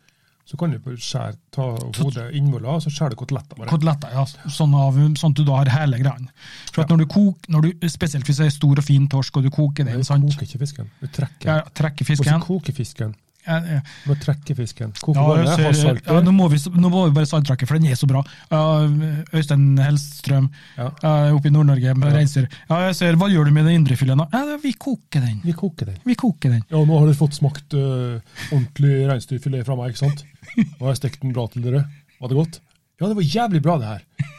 så 0.45 0.59
kan 0.59 0.73
du 0.75 0.79
bare 0.83 0.99
skjære, 0.99 1.37
ta 1.55 1.65
hodet 2.01 2.25
innvoller, 2.35 2.69
og 2.75 2.83
så 2.83 2.91
skjærer 2.91 3.15
du 3.15 3.21
koteletter 3.21 3.59
bare. 3.59 3.71
Koteletter, 3.71 4.15
ja. 4.17 4.25
Sånn, 4.51 4.75
av, 4.75 4.99
sånn 5.21 5.35
at 5.35 5.39
du 5.39 5.45
da 5.47 5.61
har 5.61 5.71
hele 5.77 6.01
greia. 6.03 6.33
For 6.75 6.83
at 6.83 6.91
når 6.91 7.05
du 7.05 7.07
koker, 7.15 7.53
når 7.55 7.69
du, 7.69 7.87
spesielt 7.93 8.27
hvis 8.27 8.41
det 8.43 8.49
er 8.51 8.55
stor 8.55 8.83
og 8.83 8.87
fin 8.87 9.07
torsk, 9.11 9.39
og 9.39 9.47
du 9.47 9.53
koker 9.55 9.87
den, 9.87 10.03
Du 10.03 10.27
koker 10.27 10.49
ikke 10.49 10.63
fisken, 10.65 10.91
du 11.01 11.07
trekker. 11.07 11.47
Ja, 11.47 11.61
trekker 11.71 12.09
fisken. 12.11 12.27
Og 12.27 12.43
så 12.43 12.49
koker 12.49 12.77
fisken? 12.77 13.15
Du 13.43 14.09
må 14.11 14.15
trekke 14.23 14.55
fisken. 14.55 14.93
Hvorfor 15.03 15.41
Ja, 15.43 15.57
jeg 15.59 15.75
ser, 15.75 15.99
ja, 16.07 16.19
nå, 16.23 16.31
må 16.37 16.47
vi, 16.53 16.61
nå 16.79 16.91
må 16.93 17.01
vi 17.09 17.15
bare 17.17 17.27
salttrekke, 17.27 17.67
for 17.67 17.75
den 17.81 17.91
er 17.91 17.99
så 17.99 18.07
bra. 18.07 18.23
Uh, 18.53 19.25
Øystein 19.35 19.65
Hellstrøm 19.83 20.47
Ja. 20.79 20.87
uh, 21.03 21.35
oppe 21.35 21.51
i 21.51 21.55
Nord-Norge 21.55 21.95
med 21.99 22.09
Ja. 22.13 22.17
reinsdyr. 22.21 22.47
Ja, 22.71 22.79
jeg 22.87 22.95
ser, 23.01 23.19
hva 23.19 23.29
gjør 23.33 23.51
du 23.51 23.55
med 23.57 23.67
den 23.67 23.81
indrefileten? 23.83 24.29
Ja, 24.33 24.57
vi 24.63 24.73
koker 24.75 25.21
den. 25.27 25.41
Vi 25.43 25.53
koker 25.59 25.87
den. 25.91 25.99
Vi 26.07 26.15
koker 26.15 26.55
den. 26.55 26.63
Ja, 26.71 26.85
nå 26.87 26.99
har 27.01 27.07
dere 27.11 27.19
fått 27.19 27.35
smakt 27.39 27.75
uh, 27.75 28.21
ordentlig 28.53 29.09
reinsdyrfilet 29.11 29.67
fra 29.67 29.77
meg, 29.81 29.91
ikke 29.97 30.05
sant? 30.07 30.23
Nå 30.57 30.85
har 30.87 30.93
jeg 30.95 31.03
stekt 31.03 31.23
den 31.27 31.33
bra 31.35 31.49
til 31.51 31.63
dere. 31.67 31.85
Var 32.23 32.29
det 32.31 32.39
godt? 32.39 32.61
Ja, 33.01 33.09
det 33.11 33.17
var 33.19 33.27
jævlig 33.27 33.63
bra, 33.65 33.79
det 33.83 33.91
her. 33.91 34.31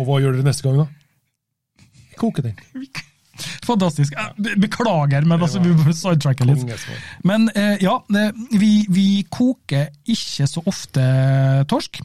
Og 0.00 0.06
hva 0.08 0.20
gjør 0.24 0.32
dere 0.38 0.48
neste 0.48 0.64
gang, 0.64 0.80
da? 0.86 1.84
Vi 2.08 2.16
koker 2.20 2.48
den. 2.48 2.56
Fantastisk. 3.66 4.14
Beklager, 4.62 5.24
men 5.26 5.40
altså, 5.42 5.60
vi 5.62 5.72
må 5.76 5.92
sidetracke 5.94 6.46
litt. 6.48 6.66
Men 7.24 7.48
eh, 7.54 7.76
ja, 7.82 7.96
vi, 8.52 8.72
vi 8.92 9.08
koker 9.32 9.88
ikke 10.06 10.46
så 10.50 10.62
ofte 10.66 11.02
torsk. 11.70 12.00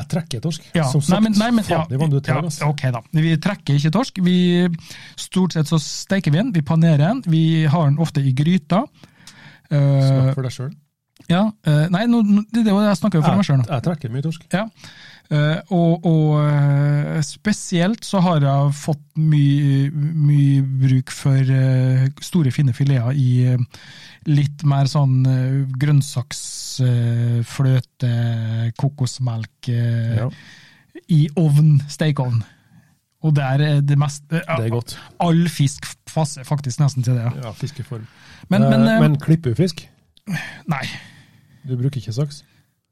Jeg 0.00 0.06
trekker 0.08 0.40
torsk. 0.40 0.64
Ja, 0.72 0.86
Som 0.88 1.02
sagt, 1.02 1.12
nei, 1.12 1.20
men, 1.28 1.34
nei, 1.36 1.50
men, 1.58 1.64
ja, 1.68 1.80
du 2.08 2.20
tar, 2.24 2.44
ja, 2.46 2.68
ok 2.70 2.84
da. 2.94 3.00
Vi 3.12 3.32
trekker 3.42 3.76
ikke 3.76 3.90
torsk. 3.92 4.20
Vi, 4.24 4.36
stort 5.20 5.52
sett 5.56 5.68
så 5.68 5.76
steker 5.82 6.32
vi 6.32 6.38
den, 6.40 6.52
vi 6.56 6.62
panerer 6.64 7.02
den. 7.02 7.20
Vi 7.28 7.42
har 7.68 7.90
den 7.90 7.98
ofte 8.00 8.22
i 8.24 8.32
gryta. 8.36 8.84
Eh, 9.70 9.76
Snakk 9.76 10.34
for 10.38 10.46
deg 10.46 10.54
sjøl. 10.54 10.70
ja, 11.28 11.42
eh, 11.68 11.84
nei, 11.92 12.06
nå- 12.10 12.22
det, 12.50 12.64
det 12.64 12.72
jeg 12.72 12.96
snakker 13.02 13.20
jo 13.20 13.26
for 13.26 13.36
meg 13.42 13.46
sjøl 13.50 13.60
nå. 13.60 13.66
Jeg 13.68 13.84
trekker 13.90 14.14
mye 14.14 14.24
torsk. 14.24 14.46
Ja. 14.54 14.64
Eh, 15.30 15.58
og 15.70 16.06
og 16.10 16.40
eh, 16.42 17.20
spesielt 17.22 18.02
så 18.04 18.18
har 18.24 18.42
jeg 18.42 18.72
fått 18.74 19.04
mye 19.14 19.90
mye 19.94 20.62
bruk 20.82 21.12
for 21.14 21.52
eh, 21.54 22.08
store, 22.24 22.50
fine 22.54 22.74
fileter 22.74 23.14
i 23.14 23.30
litt 24.28 24.64
mer 24.68 24.88
sånn 24.90 25.20
uh, 25.24 25.60
grønnsaks, 25.80 26.40
eh, 26.84 27.38
fløte, 27.48 28.10
kokosmelk 28.76 29.70
Ja, 29.70 30.26
i 31.10 31.22
ovn, 31.40 31.78
stekeovn. 31.88 32.42
Og 33.24 33.34
der 33.36 33.62
er 33.64 33.80
det 33.84 33.96
mest 34.00 34.24
det 34.32 34.42
er 34.48 34.68
godt. 34.72 34.96
All 35.20 35.42
fisk 35.52 35.88
passer 36.08 36.44
faktisk 36.44 36.80
nesten 36.80 37.04
til 37.06 37.16
det. 37.16 37.24
ja. 37.28 37.48
Ja, 37.48 37.52
Fiskeform. 37.56 38.06
Men, 38.48 38.68
men, 38.68 38.86
eh, 38.88 39.00
men 39.00 39.18
klipper 39.20 39.54
du 39.54 39.60
fisk? 39.60 39.86
Nei. 40.70 40.84
Du 41.64 41.76
bruker 41.76 42.00
ikke 42.00 42.14
saks? 42.16 42.42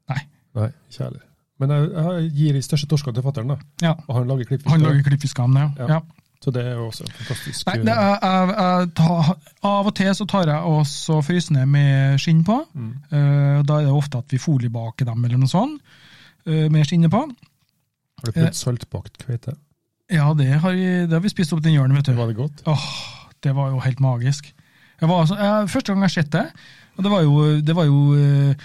Nei. 0.09 0.21
Nei, 0.57 0.69
ikke 0.89 1.03
heller. 1.03 1.25
Men 1.59 1.73
jeg, 1.75 1.89
jeg 1.91 2.31
gir 2.37 2.55
de 2.55 2.63
største 2.63 2.87
torskene 2.91 3.17
til 3.17 3.25
fatter'n, 3.25 3.51
da. 3.51 3.59
Ja. 3.83 3.93
Og 4.07 4.15
han 4.15 4.31
lager 4.31 4.47
klippfisk. 4.47 4.71
Han 4.71 4.85
lager 4.85 5.05
klippfiskene, 5.09 5.65
ja. 5.65 5.69
Ja. 5.83 5.97
ja. 5.97 6.29
Så 6.39 6.53
det 6.55 6.61
er 6.63 6.77
jo 6.77 6.85
også 6.87 7.03
fantastisk. 7.03 7.65
Nei, 7.67 7.81
det 7.83 7.91
er, 7.91 8.13
jeg, 8.23 8.51
jeg 8.55 8.91
tar, 8.95 9.31
av 9.67 9.89
og 9.89 9.95
til 9.97 10.13
så 10.15 10.27
tar 10.31 10.47
jeg 10.47 10.69
også 10.71 11.17
frysende 11.27 11.65
med 11.67 12.15
skinn 12.23 12.45
på. 12.47 12.61
Mm. 12.71 12.93
Uh, 13.11 13.57
da 13.67 13.81
er 13.81 13.89
det 13.89 13.95
ofte 13.95 14.21
at 14.23 14.31
vi 14.31 14.39
foliebaker 14.39 15.09
dem 15.09 15.25
eller 15.27 15.41
noe 15.41 15.51
sånt, 15.51 15.81
uh, 16.47 16.67
med 16.71 16.87
skinnet 16.87 17.11
på. 17.11 17.25
Har 17.27 18.31
du 18.31 18.37
prøvd 18.37 18.55
saltbakt 18.55 19.19
kveite? 19.25 19.57
Ja, 20.09 20.31
det 20.33 20.47
har, 20.63 20.73
det 20.73 21.11
har 21.11 21.21
vi 21.21 21.31
spist 21.31 21.51
opp 21.53 21.61
den 21.65 21.75
hjørnet, 21.75 21.99
vet 21.99 22.13
du. 22.13 22.15
Var 22.17 22.31
det 22.31 22.39
godt? 22.39 22.63
Åh, 22.71 22.87
det 23.43 23.51
var 23.59 23.75
jo 23.75 23.83
helt 23.83 23.99
magisk. 24.03 24.53
Jeg 24.99 25.09
var, 25.11 25.19
altså- 25.25 25.37
jeg, 25.37 25.69
første 25.69 25.91
gang 25.91 26.01
jeg 26.01 26.09
har 26.09 26.15
sett 26.15 26.31
det, 26.31 26.45
og 26.95 27.03
det 27.03 27.11
var 27.11 27.21
jo, 27.21 27.43
det 27.61 27.75
var 27.75 27.85
jo 27.87 27.99
eh, 28.15 28.55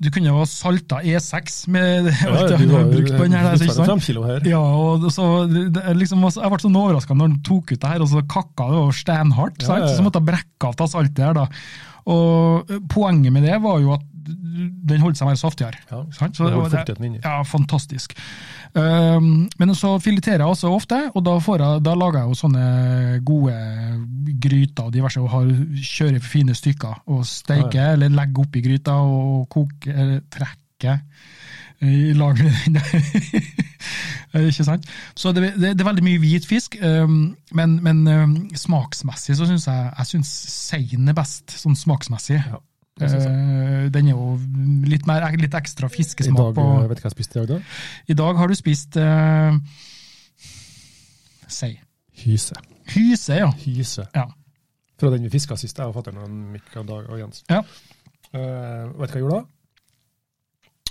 Du 0.00 0.10
kunne 0.14 0.30
jo 0.30 0.36
ha 0.40 0.46
salta 0.48 1.00
E6 1.02 1.56
med 1.74 2.08
alt 2.10 2.22
Ja, 2.24 2.58
jeg 2.58 2.68
du 2.68 2.74
har 2.74 2.86
brukt 2.90 3.14
på 3.14 3.26
den 3.26 3.36
her. 3.38 3.54
ikke 3.54 3.76
sant? 3.76 4.06
her. 4.28 4.46
Ja, 4.48 4.60
og 4.60 5.06
så, 5.14 5.26
liksom, 5.96 6.22
jeg 6.28 6.52
ble 6.54 6.62
sånn 6.62 6.78
overraska 6.80 7.16
når 7.16 7.30
han 7.30 7.38
tok 7.46 7.74
ut 7.74 7.80
det 7.80 7.92
her, 7.94 8.04
og 8.04 8.12
så 8.12 8.22
kakka 8.26 8.68
det 8.70 8.80
over 8.82 8.96
steinhardt. 8.96 9.64
Ja, 9.66 9.78
ja, 9.78 9.88
ja. 9.88 9.92
Så 9.96 10.06
måtte 10.06 10.22
jeg 10.22 10.30
brekke 10.32 10.70
av 10.70 10.78
det 10.80 10.90
saltet 10.92 11.24
her. 11.26 11.36
da. 11.42 11.48
Og 12.14 12.70
eh, 12.70 12.82
Poenget 12.92 13.32
med 13.32 13.46
det 13.48 13.60
var 13.64 13.80
jo 13.82 13.94
at 13.96 14.04
den 14.24 15.02
holdt 15.02 15.18
seg 15.18 15.28
mer 15.28 15.38
saftigere. 15.38 15.80
Ja, 15.90 16.00
sant? 16.14 16.36
Så 16.38 16.48
det 16.48 16.94
inni. 16.98 17.20
Ja, 17.22 17.42
fantastisk. 17.46 18.14
Um, 18.74 19.46
men 19.60 19.74
så 19.78 19.94
fileterer 20.02 20.42
jeg 20.42 20.50
også 20.56 20.72
ofte, 20.74 20.98
og 21.14 21.24
da, 21.26 21.36
får 21.42 21.62
jeg, 21.62 21.84
da 21.86 21.94
lager 21.98 22.22
jeg 22.22 22.32
jo 22.32 22.40
sånne 22.40 22.64
gode 23.26 23.54
gryter 24.42 24.88
og 24.88 24.94
diverse, 24.96 25.22
og 25.22 25.30
har, 25.34 25.52
kjører 25.92 26.24
fine 26.24 26.56
stykker. 26.56 27.04
Og 27.14 27.24
steiker, 27.28 27.80
Ja, 27.80 27.92
eller 27.94 28.12
legger 28.14 28.46
oppi 28.46 28.64
gryta 28.64 28.98
og 29.04 29.48
koker, 29.52 29.94
eller 29.94 30.22
trekker 30.32 31.02
i 31.84 32.12
lag 32.16 32.38
med 32.38 32.52
den 32.64 32.74
der. 32.78 34.42
Ikke 34.48 34.64
sant? 34.64 34.86
Så 35.14 35.32
det, 35.32 35.42
det, 35.54 35.74
det 35.78 35.80
er 35.80 35.88
veldig 35.88 36.04
mye 36.04 36.18
hvit 36.22 36.46
fisk, 36.46 36.76
um, 36.82 37.36
men, 37.54 37.76
men 37.84 38.06
um, 38.08 38.36
smaksmessig 38.56 39.36
så 39.38 39.46
syns 39.46 39.66
jeg 39.68 39.90
jeg 39.98 40.06
synes 40.06 40.30
sein 40.50 41.10
er 41.10 41.16
best, 41.16 41.54
sånn 41.60 41.76
smaksmessig. 41.78 42.40
Ja, 42.40 42.58
det 43.00 43.10
synes 43.10 43.24
jeg. 43.26 43.34
Uh, 43.34 43.88
den 43.94 44.10
er 44.10 44.14
jo 44.14 44.36
litt, 44.90 45.08
mer, 45.10 45.26
litt 45.40 45.56
ekstra 45.58 45.90
I 45.90 45.94
fiskesmak 45.96 46.52
dag, 46.52 46.54
på 46.58 46.66
eh, 46.76 46.86
vet 46.90 47.00
du 47.00 47.02
hva 47.02 47.10
jeg 47.10 47.16
spiste 47.16 47.40
i 47.40 47.42
dag, 47.42 47.56
da? 47.56 47.80
I 48.06 48.16
dag 48.20 48.38
har 48.38 48.50
du 48.50 48.56
spist 48.58 49.00
uh, 49.02 49.58
sei. 51.50 51.74
Hyse. 52.24 52.54
Hyse, 52.94 53.40
ja. 53.42 53.50
Hyse. 53.64 54.06
ja. 54.14 54.28
Fra 55.00 55.10
den 55.10 55.26
vi 55.26 55.32
fiska 55.32 55.56
sist, 55.58 55.78
jeg 55.78 55.90
og 55.90 55.96
fatter'n, 55.96 56.38
Mikk 56.54 56.76
og 56.78 56.86
Dag 56.88 57.08
og 57.10 57.18
Jens. 57.18 57.42
Ja. 57.50 57.64
Eh, 58.34 58.84
vet 58.94 58.94
du 58.94 58.98
hva 58.98 59.08
jeg 59.08 59.24
gjorde 59.24 59.40
da? 59.40 59.44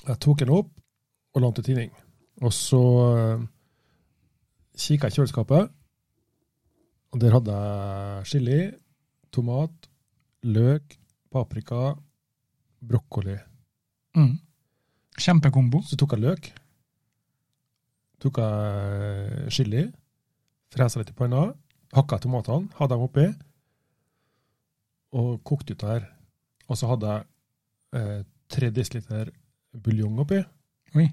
Jeg 0.10 0.20
tok 0.26 0.42
den 0.42 0.52
opp 0.52 0.74
og 1.34 1.44
lånte 1.44 1.64
tidning. 1.64 1.94
Og 2.44 2.52
så 2.52 2.82
uh, 2.82 3.46
kikka 4.76 5.08
jeg 5.08 5.16
i 5.16 5.18
kjøleskapet, 5.20 5.72
og 7.14 7.22
der 7.22 7.36
hadde 7.38 7.56
jeg 7.56 8.28
chili, 8.32 8.60
tomat, 9.32 9.88
løk, 10.44 10.98
paprika, 11.34 11.94
brokkoli. 12.84 13.36
Mm. 14.18 14.36
Kjempekombo. 15.18 15.82
Så 15.86 15.98
tok 16.00 16.16
jeg 16.16 16.24
løk, 16.24 16.50
tok 18.24 18.40
jeg 18.42 19.54
chili, 19.54 19.84
fresa 20.74 21.02
litt 21.02 21.12
i 21.14 21.18
panna, 21.18 21.48
hakka 21.94 22.20
tomatene, 22.24 22.70
hadde 22.80 22.96
dem 22.96 23.06
oppi, 23.08 23.26
og 25.14 25.36
kokte 25.46 25.76
ut 25.76 25.84
det 25.84 25.90
her. 25.92 26.06
Og 26.70 26.80
så 26.80 26.90
hadde 26.90 27.12
jeg 27.12 28.00
eh, 28.00 28.22
tre 28.50 28.70
desiliter 28.74 29.30
buljong 29.74 30.22
oppi, 30.24 30.40
Oi. 30.98 31.06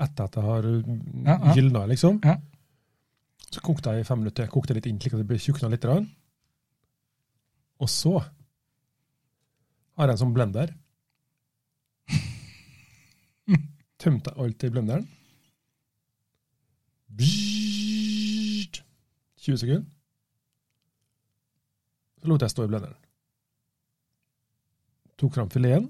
etter 0.00 0.28
at 0.28 0.38
jeg 0.38 0.44
har 0.46 0.68
Ja, 0.68 1.34
ja. 1.34 1.54
gylna, 1.56 1.82
liksom. 1.90 2.20
Ja. 2.24 2.38
Så 3.48 3.60
kokte 3.64 3.92
jeg 3.96 4.04
i 4.04 4.08
fem 4.08 4.20
minutter. 4.20 4.48
Kokte 4.52 4.74
litt 4.76 4.86
inn, 4.88 4.98
slik 5.00 5.14
at 5.16 5.22
det 5.22 5.28
ble 5.28 5.38
tjukna 5.40 5.70
litt. 5.72 5.84
Og 7.80 7.88
så 7.88 8.18
har 9.98 10.06
jeg 10.08 10.14
en 10.16 10.20
sånn 10.22 10.34
blender. 10.36 10.70
Tømte 13.98 14.30
alt 14.38 14.62
i 14.64 14.70
blenderen. 14.70 15.06
20 19.38 19.56
sekunder. 19.62 19.86
Så 22.18 22.28
lot 22.28 22.42
jeg 22.44 22.52
stå 22.52 22.66
i 22.66 22.70
blenderen. 22.70 22.96
Tok 25.18 25.34
fram 25.34 25.50
fileten, 25.50 25.88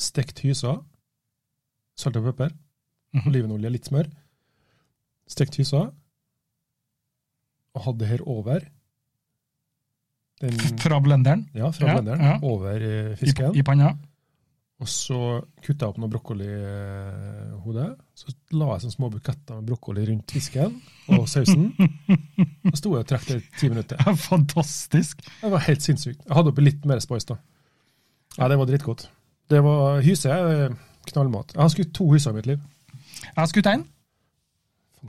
stekt 0.00 0.40
hysa, 0.44 0.74
salt 1.96 2.16
og 2.20 2.24
pepper, 2.28 2.50
Mhm. 3.14 3.28
olivenolje, 3.30 3.70
litt 3.70 3.84
smør. 3.88 4.08
Stekt 5.28 5.56
hysa, 5.56 5.92
og 7.74 7.82
hadde 7.84 7.98
det 7.98 8.08
her 8.08 8.22
over 8.28 8.60
den, 10.42 10.56
Fra 10.82 10.98
blenderen 11.00 11.46
ja, 11.54 11.70
fra 11.72 11.86
Ja, 11.88 11.94
blenderen, 12.00 12.24
ja. 12.26 12.38
over 12.42 13.14
fisken. 13.20 13.54
i, 13.54 13.58
i 13.58 13.62
panna. 13.66 13.92
Og 14.82 14.88
så 14.90 15.16
kutta 15.62 15.86
jeg 15.86 15.92
opp 15.94 15.98
noe 16.02 16.10
brokkolihode. 16.10 17.84
Så 18.18 18.32
la 18.58 18.66
jeg 18.74 18.82
sånne 18.84 18.96
små 18.96 19.10
buketter 19.14 19.60
med 19.60 19.68
brokkoli 19.70 20.04
rundt 20.10 20.34
fisken 20.34 20.74
og 21.14 21.28
sausen. 21.30 21.68
Så 22.74 22.80
sto 22.80 22.94
jeg 22.96 23.04
og 23.06 23.10
det 23.28 23.36
i 23.38 23.44
ti 23.60 23.70
minutter. 23.70 24.00
Ja, 24.02 24.14
Fantastisk. 24.18 25.22
Det 25.40 25.50
var 25.52 25.62
helt 25.68 25.84
sinnssykt. 25.84 26.24
Jeg 26.26 26.34
hadde 26.36 26.50
oppi 26.52 26.64
litt 26.66 26.84
mer 26.90 27.00
spice 27.04 27.30
da. 27.30 27.38
Ja, 28.38 28.48
det 28.50 28.58
var 28.58 28.66
dritgodt. 28.70 29.06
Det 29.52 29.60
var 29.62 30.00
hyse. 30.04 30.30
eh, 30.34 30.74
Knallmat. 31.12 31.52
Jeg 31.54 31.60
har 31.62 31.68
skutt 31.72 31.92
to 31.94 32.06
hyser 32.14 32.32
i 32.34 32.38
mitt 32.40 32.46
liv. 32.48 32.60
Jeg 33.22 33.36
har 33.36 33.46
skutt 33.50 33.66
en. 33.70 33.84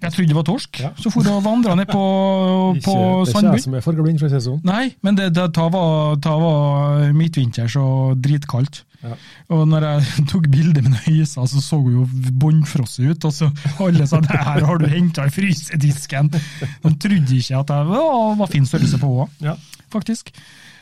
Jeg 0.02 0.12
trodde 0.12 0.28
det 0.28 0.36
var 0.36 0.44
torsk, 0.44 0.80
Ja. 0.84 0.90
så 1.00 1.10
for 1.14 1.28
og 1.32 1.44
vandre 1.46 1.76
ned 1.80 1.88
på, 1.88 2.02
på 2.86 2.94
på 2.94 2.96
det 3.26 3.36
er 3.36 3.40
ikke 3.40 3.54
jeg 3.56 3.64
som 3.64 3.78
er 3.80 3.86
fargeblind, 3.86 4.20
for 4.20 4.28
å 4.28 4.30
si 4.30 4.36
det 4.36 4.44
sånn. 4.48 4.60
Nei, 4.68 4.90
men 5.06 5.16
det, 5.16 5.30
det 5.38 5.46
ta 5.56 5.70
var, 5.72 6.18
ta 6.22 6.36
var 6.42 7.14
midtvinters 7.16 7.78
og 7.82 8.18
dritkaldt. 8.26 8.84
Ja. 9.06 9.14
Og 9.54 9.68
når 9.70 9.86
jeg 9.86 10.26
tok 10.32 10.48
bilde 10.50 10.82
med 10.82 10.92
den 10.92 11.00
hysa, 11.06 11.46
så 11.48 11.62
så 11.62 11.78
hun 11.80 11.94
jo 12.00 12.06
bånnfrosset 12.42 13.06
ut. 13.12 13.26
Og 13.30 13.34
så 13.34 13.50
alle 13.86 14.08
sa 14.10 14.20
det 14.26 14.34
her 14.34 14.66
har 14.66 14.82
du 14.82 14.88
henta 14.90 15.28
i 15.30 15.34
frysedisken. 15.34 16.32
De 16.34 16.94
trodde 17.00 17.38
ikke 17.40 17.60
at 17.62 17.68
det 17.72 17.82
var, 17.92 18.36
var 18.42 18.52
fin 18.52 18.66
størrelse 18.66 18.98
på 19.02 19.12
henne, 19.20 19.52
Ja. 19.52 19.56
faktisk. 19.94 20.32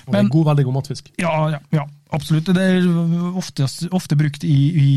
Og 0.06 0.14
det 0.14 0.22
Men- 0.22 0.30
god, 0.30 0.46
veldig 0.46 0.66
god 0.66 0.74
matfisk. 0.74 1.12
Ja, 1.20 1.50
ja, 1.50 1.60
ja 1.72 1.84
absolutt. 2.14 2.46
Det 2.46 2.58
er 2.58 2.88
ofte, 3.38 3.68
ofte 3.92 4.16
brukt 4.16 4.44
i, 4.44 4.58
i 4.78 4.90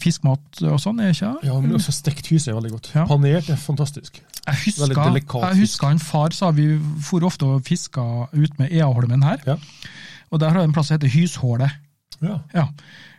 fiskmat 0.00 0.62
og 0.62 0.80
sånn, 0.82 1.00
er 1.00 1.12
det 1.12 1.16
ikke? 1.18 1.34
Ja, 1.46 1.60
men 1.60 1.76
også 1.78 1.92
stekt 1.94 2.30
hyse 2.32 2.50
er 2.50 2.58
veldig 2.58 2.72
godt. 2.74 2.90
Ja. 2.94 3.04
Panert 3.06 3.50
er 3.50 3.60
fantastisk. 3.60 4.22
Jeg 4.48 4.56
husker, 4.64 4.96
jeg 4.96 5.58
husker 5.60 5.90
en 5.92 6.00
far 6.00 6.32
sa 6.32 6.50
vi 6.56 6.70
for 7.04 7.24
ofte 7.28 7.44
og 7.44 7.66
fiska 7.66 8.00
ut 8.32 8.58
med 8.58 8.72
Eaholmen 8.72 9.22
her. 9.22 9.42
Ja. 9.46 9.56
Og 10.30 10.40
der 10.40 10.48
har 10.50 10.62
vi 10.62 10.64
en 10.64 10.72
plass 10.72 10.88
som 10.88 10.96
heter 10.96 11.12
Hyshålet. 11.12 11.70
Ja. 12.22 12.38
Ja. 12.54 12.66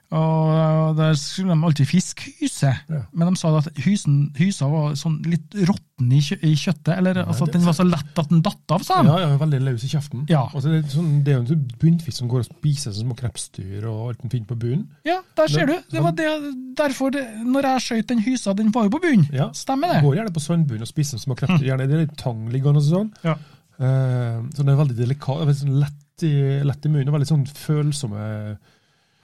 Og 0.09 0.95
der 0.97 1.13
skulle 1.21 1.53
de 1.53 1.65
alltid 1.67 1.85
fiske 1.85 2.31
hyse, 2.39 2.71
Ja. 2.89 3.01
men 3.13 3.27
de 3.29 3.37
sa 3.37 3.51
at 3.59 3.67
hysen, 3.85 4.31
hysa 4.39 4.65
var 4.71 4.95
sånn 4.97 5.19
litt 5.29 5.53
råtten 5.69 6.09
i, 6.15 6.21
kjø 6.25 6.37
i 6.49 6.53
kjøttet. 6.57 6.95
Eller 6.97 7.19
altså, 7.27 7.45
at 7.45 7.53
den 7.53 7.61
var 7.67 7.75
så 7.77 7.85
lett 7.85 8.17
at 8.17 8.31
den 8.31 8.41
datt 8.41 8.73
av, 8.73 8.81
sa 8.87 9.03
de. 9.03 9.11
Ja, 9.11 9.19
ja, 9.27 9.37
veldig 9.37 9.59
løs 9.67 9.85
i 9.85 9.91
kjeften. 9.91 10.23
Ja. 10.31 10.47
Altså, 10.49 10.71
det, 10.73 10.79
er 10.81 10.95
sånn, 10.95 11.11
det 11.21 11.33
er 11.33 11.37
jo 11.37 11.43
en 11.43 11.51
sånn 11.51 11.67
bunnfisk 11.83 12.17
som 12.23 12.31
går 12.31 12.41
og 12.41 12.49
spiser 12.49 12.89
sånne 12.95 13.11
små 13.11 13.19
krepsdyr 13.21 13.85
og 13.85 13.99
alt 14.07 14.23
den 14.23 14.33
finner 14.33 14.49
på 14.49 14.57
bunnen. 14.63 14.87
Ja, 15.05 15.19
der 15.37 15.53
ser 15.53 15.69
du. 15.69 15.75
Det 15.93 16.03
var 16.07 16.17
det, 16.17 16.31
derfor 16.81 17.13
det, 17.13 17.23
når 17.45 17.69
jeg 17.69 17.85
skjøt 17.85 18.09
den 18.15 18.25
hysa, 18.25 18.57
den 18.57 18.73
var 18.73 18.89
jo 18.89 18.95
på 18.97 19.03
bunnen. 19.05 19.29
Ja. 19.35 19.51
Stemmer 19.53 19.93
det? 19.93 20.01
Går 20.07 20.17
gjerne 20.23 20.33
på 20.33 20.41
sandbunnen 20.47 20.87
og 20.87 20.89
spiser 20.89 21.21
små 21.21 21.37
krepsdyr. 21.37 21.69
Gjerne 21.69 21.85
det 21.85 21.99
er 21.99 22.05
litt 22.07 22.17
tang 22.17 22.47
liggende 22.49 22.81
og 22.81 22.89
sånn. 22.89 23.13
Ja. 23.21 23.37
Uh, 23.77 24.41
så 24.57 24.65
det 24.65 24.73
er 24.73 24.81
veldig 24.81 24.97
delikat, 24.97 25.45
veldig 25.45 25.59
sånn 25.61 25.77
lett, 25.85 26.25
i, 26.25 26.33
lett 26.65 26.89
i 26.89 26.89
munnen, 26.91 27.13
og 27.13 27.19
veldig 27.19 27.29
sånn 27.29 27.45
følsomme 27.61 28.25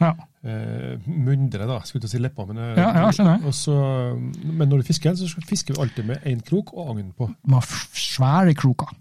Ja. 0.06 0.28
eh, 0.46 1.08
mundre, 1.10 1.68
da, 1.70 1.80
skulle 1.88 2.06
til 2.06 2.10
å 2.10 2.14
si 2.16 2.22
lepper. 2.22 2.48
Men, 2.52 2.58
eh, 2.64 2.82
Ja, 2.82 2.90
ja, 3.02 3.12
skjønner 3.12 3.40
jeg. 3.40 3.50
og 3.50 4.54
men 4.54 4.70
når 4.70 4.84
du 4.84 4.90
fisker 4.92 5.16
så 5.18 5.28
fisker 5.50 5.76
vi 5.76 5.82
alltid 5.86 6.06
med 6.06 6.24
én 6.30 6.42
krok 6.46 6.74
og 6.76 6.94
agn 6.96 7.12
på. 7.18 7.30
Må 7.50 7.60
ha 7.62 7.66
svære 7.94 8.54
kroker. 8.56 8.94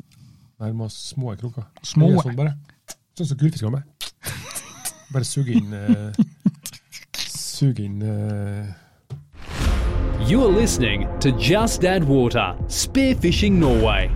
Nei, 0.61 0.71
du 0.71 0.79
må 0.79 0.85
ha 0.89 0.95
små 0.95 1.35
kroker. 1.37 1.67
Små. 1.83 2.13
Sånn, 2.23 2.37
bare. 2.39 2.55
sånn 3.19 3.27
som 3.29 3.37
gullfiskene 3.39 3.71
med. 3.71 3.83
Bare 5.13 5.25
suge 5.29 5.53
inn 5.55 5.73
eh, 5.73 6.13
Suge 7.15 7.85
inn 7.85 8.01
eh, 8.03 8.73
You're 10.27 10.49
listening 10.51 11.07
to 11.21 11.31
Just 11.39 11.85
Add 11.85 12.03
Water 12.09 12.57
Spearfishing 12.69 13.59
Norway. 13.61 14.09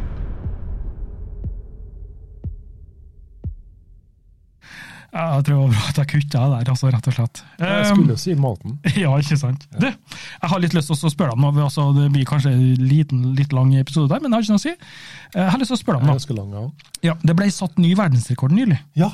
Jeg 5.12 5.44
tror 5.44 5.54
det 5.54 5.60
var 5.62 5.70
bra 5.72 5.84
at 5.88 5.96
jeg 6.02 6.08
kutta 6.12 6.40
der, 6.52 6.68
altså, 6.72 6.90
rett 6.92 7.06
og 7.08 7.14
slett. 7.16 7.42
Jeg 7.58 7.78
Um, 7.78 7.86
skulle 7.96 8.12
jo 8.12 8.16
si 8.20 8.34
maten. 8.34 8.78
Ja, 9.04 9.14
ikke 9.18 9.38
sant. 9.40 9.64
Du, 9.80 9.86
jeg 9.88 10.50
har 10.52 10.60
litt 10.60 10.74
lyst 10.76 10.90
til 10.92 11.08
å 11.08 11.12
spørre 11.14 11.32
deg 11.32 11.38
om 11.38 11.46
noe. 11.48 11.64
Altså, 11.64 11.86
det 11.96 12.10
blir 12.12 12.26
kanskje 12.28 12.52
en 12.52 12.84
liten, 12.90 13.22
litt 13.38 13.52
lang 13.56 13.72
episode 13.80 14.08
der, 14.12 14.20
men 14.20 14.30
det 14.30 14.36
har 14.36 14.44
ikke 14.44 14.56
noe 14.58 14.62
å 14.62 14.66
si. 14.66 14.74
Eh, 14.74 15.40
Jeg 15.40 15.50
har 15.54 15.58
lyst 15.64 15.72
til 15.72 15.78
å 15.78 15.82
spørre 15.82 15.98
deg 15.98 16.02
om 16.02 16.10
noe. 16.12 16.18
ganske 16.20 16.36
lang, 16.36 16.52
ja. 16.52 16.92
Ja, 17.10 17.16
det 17.24 17.36
ble 17.40 17.50
satt 17.50 17.78
ny 17.80 17.94
verdensrekord 17.98 18.52
nylig. 18.52 18.78
Ja. 19.00 19.08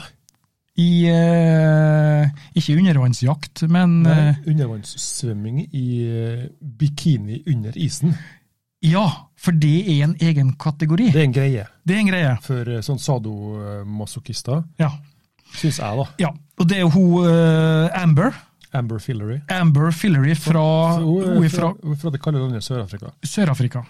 I 0.75 0.89
eh, 1.07 2.31
Ikke 2.59 2.75
undervannsjakt, 2.81 3.63
men 3.71 4.01
Nei, 4.03 4.17
eh, 4.33 4.41
undervannssvømming 4.51 5.61
i 5.71 5.87
eh, 6.11 6.49
bikini 6.61 7.45
under 7.55 7.77
isen. 7.79 8.17
ja, 8.83 9.05
for 9.39 9.53
det 9.53 9.77
er 9.95 10.03
en 10.09 10.17
egen 10.21 10.51
kategori. 10.59 11.13
Det 11.15 11.21
er 11.23 11.25
en 11.29 11.33
greie 11.37 11.65
Det 11.87 11.95
er 11.95 12.01
en 12.03 12.11
greie. 12.11 12.35
for 12.43 12.65
sånn 12.83 12.99
sadomasochister, 12.99 14.65
Ja. 14.83 14.91
Syns 15.55 15.79
jeg, 15.81 16.01
da. 16.01 16.09
ja. 16.27 16.33
Og 16.61 16.69
det 16.71 16.81
er 16.81 16.91
hun 16.91 17.27
uh, 17.27 18.03
Amber. 18.03 18.35
Amber 18.75 18.99
Fillery. 19.03 19.39
Amber 19.55 19.93
Fillery 19.95 20.35
fra, 20.39 20.65
Hun 20.99 21.37
hun 21.37 21.45
er 21.47 21.53
fra 21.53 21.71
fra, 21.75 21.87
hun 22.03 22.15
det 22.15 22.21
kalde 22.23 22.43
landet 22.43 22.67
Sør-Afrika. 22.67 23.13
Sør-Afrika. 23.23 23.85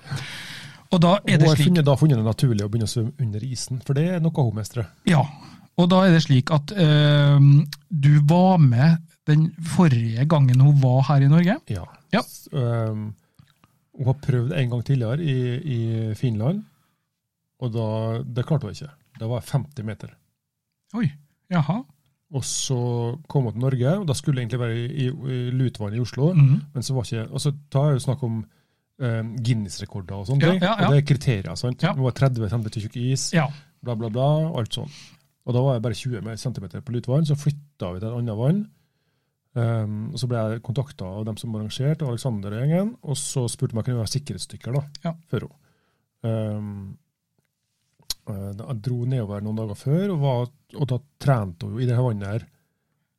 Og 0.93 1.01
da 1.01 1.17
er 1.25 1.41
det 1.41 1.49
slik... 1.49 1.65
slik 1.65 1.81
har 1.81 1.87
da 1.89 1.97
funnet 1.99 2.21
det 2.21 2.27
naturlig 2.27 2.65
å 2.67 2.71
begynne 2.71 2.89
å 2.89 2.93
svømme 2.93 3.15
under 3.25 3.45
isen, 3.49 3.81
for 3.85 3.97
det 3.97 4.05
er 4.15 4.23
noe 4.25 4.45
hun 4.45 4.61
mestrer. 4.61 4.89
Ja, 5.09 5.25
Og 5.81 5.89
da 5.91 6.05
er 6.07 6.12
det 6.15 6.23
slik 6.23 6.53
at 6.55 6.73
uh, 6.77 7.41
du 7.89 8.12
var 8.31 8.61
med 8.62 9.01
den 9.27 9.49
forrige 9.75 10.25
gangen 10.29 10.61
hun 10.61 10.77
var 10.83 11.03
her 11.09 11.25
i 11.25 11.31
Norge. 11.33 11.57
Ja. 11.73 11.87
Ja. 12.12 12.23
Ehm, 12.53 13.07
hun 13.97 14.11
har 14.11 14.19
prøvd 14.23 14.53
en 14.53 14.71
gang 14.71 14.85
tidligere 14.85 15.25
i, 15.25 15.39
i 15.65 15.81
Finland, 16.19 16.62
og 17.62 17.73
da, 17.75 17.87
det 18.23 18.45
klarte 18.47 18.69
hun 18.69 18.77
ikke. 18.77 18.93
Det 19.19 19.31
var 19.31 19.47
50 19.49 19.87
meter. 19.87 20.12
Oi, 20.99 21.09
jaha. 21.51 21.83
Og 22.35 22.43
så 22.45 22.77
kom 23.29 23.45
hun 23.45 23.53
til 23.53 23.61
Norge, 23.63 23.99
og 24.01 24.07
da 24.09 24.15
skulle 24.15 24.41
det 24.41 24.43
egentlig 24.47 24.61
være 24.61 24.77
i, 24.77 24.87
i, 25.05 25.09
i 25.09 25.51
Lutvann 25.55 25.95
i 25.95 26.01
Oslo. 26.03 26.33
Mm. 26.35 26.61
Men 26.75 26.83
så 26.83 26.95
var 26.97 27.05
ikke 27.07 27.27
altså, 27.31 27.53
Da 27.71 27.83
er 27.89 27.93
det 27.95 28.03
snakk 28.03 28.23
om 28.27 28.41
um, 28.43 29.29
Guinness-rekorder 29.45 30.17
og 30.17 30.27
sånne 30.27 30.43
Ja, 30.43 30.51
ting. 30.51 30.63
ja, 30.63 30.73
ja. 30.81 30.87
Og 30.89 30.95
det 30.95 31.03
er 31.03 31.07
kriterier. 31.15 31.55
sant? 31.61 31.83
Ja. 31.83 31.93
Det 31.95 32.03
var 32.03 32.11
30 32.19 32.49
cm 32.51 32.65
tjukk 32.81 32.97
is, 32.97 33.29
Ja. 33.37 33.47
bla, 33.85 33.95
bla, 33.95 34.09
bla. 34.11 34.27
Alt 34.59 34.73
sånn. 34.75 34.91
Og 35.47 35.53
da 35.55 35.61
var 35.61 35.75
jeg 35.77 35.83
bare 35.85 35.95
20 36.01 36.37
cm 36.41 36.67
på 36.83 36.93
Lutvann, 36.97 37.27
så 37.29 37.37
flytta 37.37 37.93
vi 37.93 38.01
til 38.01 38.09
et 38.09 38.19
annet 38.19 38.37
vann. 38.41 38.65
Um, 39.55 40.11
og 40.11 40.19
Så 40.19 40.27
ble 40.27 40.41
jeg 40.51 40.63
kontakta 40.67 41.05
av 41.07 41.25
dem 41.29 41.37
som 41.39 41.55
arrangerte, 41.55 42.03
Alexander 42.09 42.51
og 42.51 42.59
gjengen, 42.65 42.97
og 43.05 43.15
så 43.21 43.45
spurte 43.49 43.71
de 43.71 43.77
om 43.79 43.83
jeg 43.85 43.91
kunne 43.93 44.01
være 44.03 44.15
sikkerhetsstykker 44.17 44.75
da, 44.75 45.13
for 45.31 45.45
henne. 45.47 45.61
Um, 46.25 46.99
jeg 48.27 48.77
dro 48.87 49.05
nedover 49.05 49.43
noen 49.45 49.59
dager 49.61 49.77
før, 49.77 50.05
og, 50.15 50.21
var, 50.23 50.47
og 50.81 50.87
da 50.89 50.99
trente 51.21 51.67
hun 51.69 51.81
i 51.83 51.89
det 51.89 51.99
vannet 52.01 52.31
her 52.31 52.47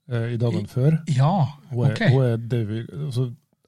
eh, 0.09 0.31
i 0.33 0.39
dagene 0.41 0.67
før. 0.71 0.97
Ja, 1.13 1.33
ok. 1.71 2.01
hun 2.09 2.23
er 2.25 2.37
det 2.41 2.63
vi, 2.69 2.79
altså, 3.05 3.27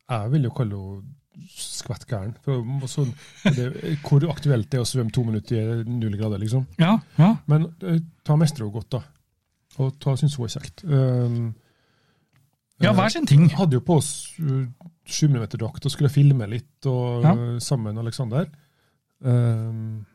jeg 0.09 0.31
vil 0.33 0.47
jo 0.49 0.55
kalle 0.57 0.79
henne 0.81 1.13
skvett 1.53 2.07
gæren. 2.09 2.33
Det, 2.43 3.67
hvor 4.01 4.23
aktuelt 4.33 4.71
det 4.71 4.79
er 4.79 4.81
å 4.83 4.89
svømme 4.89 5.13
to 5.13 5.21
minutter 5.27 5.83
i 5.83 5.83
null 5.85 6.17
grader, 6.17 6.41
liksom. 6.41 6.65
Ja, 6.81 6.95
ja. 7.19 7.29
Men 7.45 7.69
eh, 7.85 8.01
ta 8.25 8.35
mestrer 8.41 8.65
hun 8.65 8.73
godt, 8.79 8.89
da. 8.97 9.03
Og 9.77 9.93
ta 10.01 10.15
syns 10.17 10.35
hun 10.39 10.47
er 10.49 10.55
kjekt. 10.57 10.83
Um, 10.89 11.53
Ja, 12.81 12.89
eh, 12.91 12.95
hver 12.97 13.09
sin 13.13 13.25
ting. 13.29 13.45
hadde 13.57 13.77
jo 13.77 13.81
på 13.85 13.95
oss 14.01 14.09
uh, 14.41 14.65
7 15.05 15.29
mm-drakt 15.33 15.85
og 15.85 15.93
skulle 15.93 16.09
filme 16.13 16.45
litt 16.49 16.85
og, 16.89 17.23
Ja. 17.25 17.31
sammen 17.63 17.93
med 17.93 18.01
Aleksander. 18.03 18.49
Um, 19.21 20.05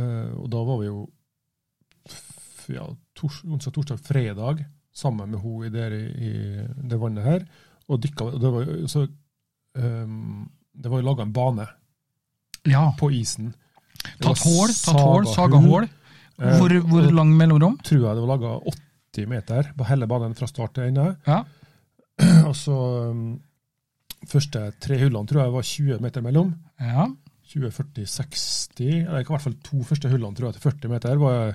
og 0.00 0.46
da 0.50 0.62
var 0.64 0.78
vi 0.80 0.86
jo 0.88 1.02
ja, 2.72 2.86
tors, 3.18 3.42
onsdag, 3.44 3.74
torsdag, 3.74 4.00
fredag 4.06 4.64
sammen 4.94 5.30
med 5.32 5.40
henne 5.42 5.66
i, 5.66 5.72
der, 5.72 5.96
i, 5.98 6.32
det 6.88 6.98
vannet 7.00 7.24
her. 7.26 7.44
Og 7.90 8.00
dykka 8.04 8.28
Det 8.40 8.52
var 8.54 8.70
så, 8.88 9.02
um, 9.76 10.44
det 10.72 10.92
var 10.92 11.00
jo 11.02 11.06
laga 11.08 11.26
en 11.26 11.32
bane 11.34 11.66
Ja. 12.70 12.92
på 12.98 13.10
isen. 13.12 13.52
Tatt 14.22 14.38
hål, 14.46 14.70
tatt 14.70 15.00
hål, 15.00 15.26
saga 15.26 15.58
hål. 15.62 15.88
Eh, 16.38 16.58
Hvor, 16.58 16.72
hvor 16.88 17.10
lang 17.12 17.32
mellomrom? 17.36 17.76
tror 17.84 18.06
jeg 18.06 18.16
det 18.16 18.22
var 18.24 18.32
laga 18.36 18.52
80 19.12 19.28
meter 19.28 19.72
på 19.76 19.84
hele 19.90 20.06
banen 20.08 20.34
fra 20.38 20.46
start 20.48 20.74
til 20.78 20.88
ende. 20.88 21.16
Ja. 21.26 21.42
Og 22.48 22.54
så 22.56 22.76
um, 23.10 23.40
første 24.28 24.70
tre 24.80 24.98
hullene 25.02 25.28
tror 25.28 25.42
jeg 25.44 25.54
var 25.56 25.68
20 25.68 26.00
meter 26.04 26.24
mellom. 26.24 26.54
Ja. 26.80 27.08
20, 27.52 27.70
40, 27.76 28.06
60 28.06 28.90
eller 29.06 29.20
i 29.20 29.30
hvert 29.30 29.44
fall 29.44 29.56
to 29.66 29.82
første 29.88 30.08
hullene 30.12 30.34
tror 30.38 30.50
jeg 30.52 30.58
til 30.60 30.70
40 30.70 30.88
meter 30.92 31.18
var, 31.20 31.54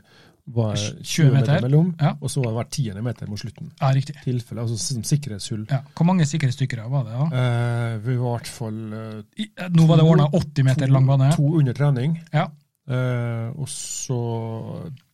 var 0.58 0.76
20 0.78 1.32
meter, 1.34 1.40
meter. 1.40 1.62
mellom. 1.66 1.90
Ja. 2.00 2.12
Og 2.22 2.30
så 2.32 2.40
var 2.44 2.52
det 2.52 2.58
hver 2.60 2.70
tiende 2.78 3.02
meter 3.04 3.28
mot 3.32 3.40
slutten. 3.42 3.72
ja, 3.82 3.90
riktig. 3.98 4.16
Tilfelle, 4.24 4.62
altså 4.64 4.78
som 4.80 5.04
sikkerhetshull. 5.04 5.66
Ja. 5.72 5.80
Hvor 5.98 6.06
mange 6.08 6.26
sikkerhetsdykkere 6.30 6.86
var 6.92 7.04
det? 7.08 7.18
da? 7.18 7.42
Eh, 7.42 7.98
vi 8.06 8.16
var 8.22 8.30
i 8.30 8.38
hvert 8.38 8.48
fall 8.48 8.80
eh, 8.94 9.24
I, 9.44 9.50
eh, 9.58 9.70
nå 9.74 9.88
var 9.90 9.98
det 9.98 10.06
ordna 10.08 10.30
80 10.32 10.64
meter 10.70 10.88
lang 10.94 11.08
bane. 11.10 11.32
to 11.36 11.50
under 11.58 11.74
trening. 11.74 12.20
Ja. 12.34 12.46
Eh, 12.88 13.50
og 13.60 13.68
så 13.68 14.20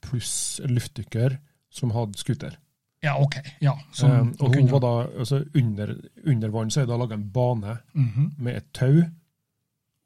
pluss 0.04 0.60
luftdykker 0.68 1.40
som 1.74 1.90
hadde 1.96 2.18
scooter. 2.20 2.58
ja, 3.04 3.16
ok. 3.20 3.36
Ja, 3.60 3.74
som 3.92 4.12
Eh, 4.12 4.20
og 4.40 4.48
hun 4.48 4.54
kunne- 4.54 4.72
var 4.72 4.80
da, 4.80 5.08
altså 5.20 5.44
under, 5.56 5.96
under 6.26 6.50
vann 6.50 6.70
så 6.72 6.82
er 6.82 6.86
det 6.86 7.00
laga 7.00 7.14
en 7.16 7.30
bane 7.34 7.78
Mhm. 7.96 8.32
med 8.38 8.56
et 8.56 8.74
tau 8.74 9.04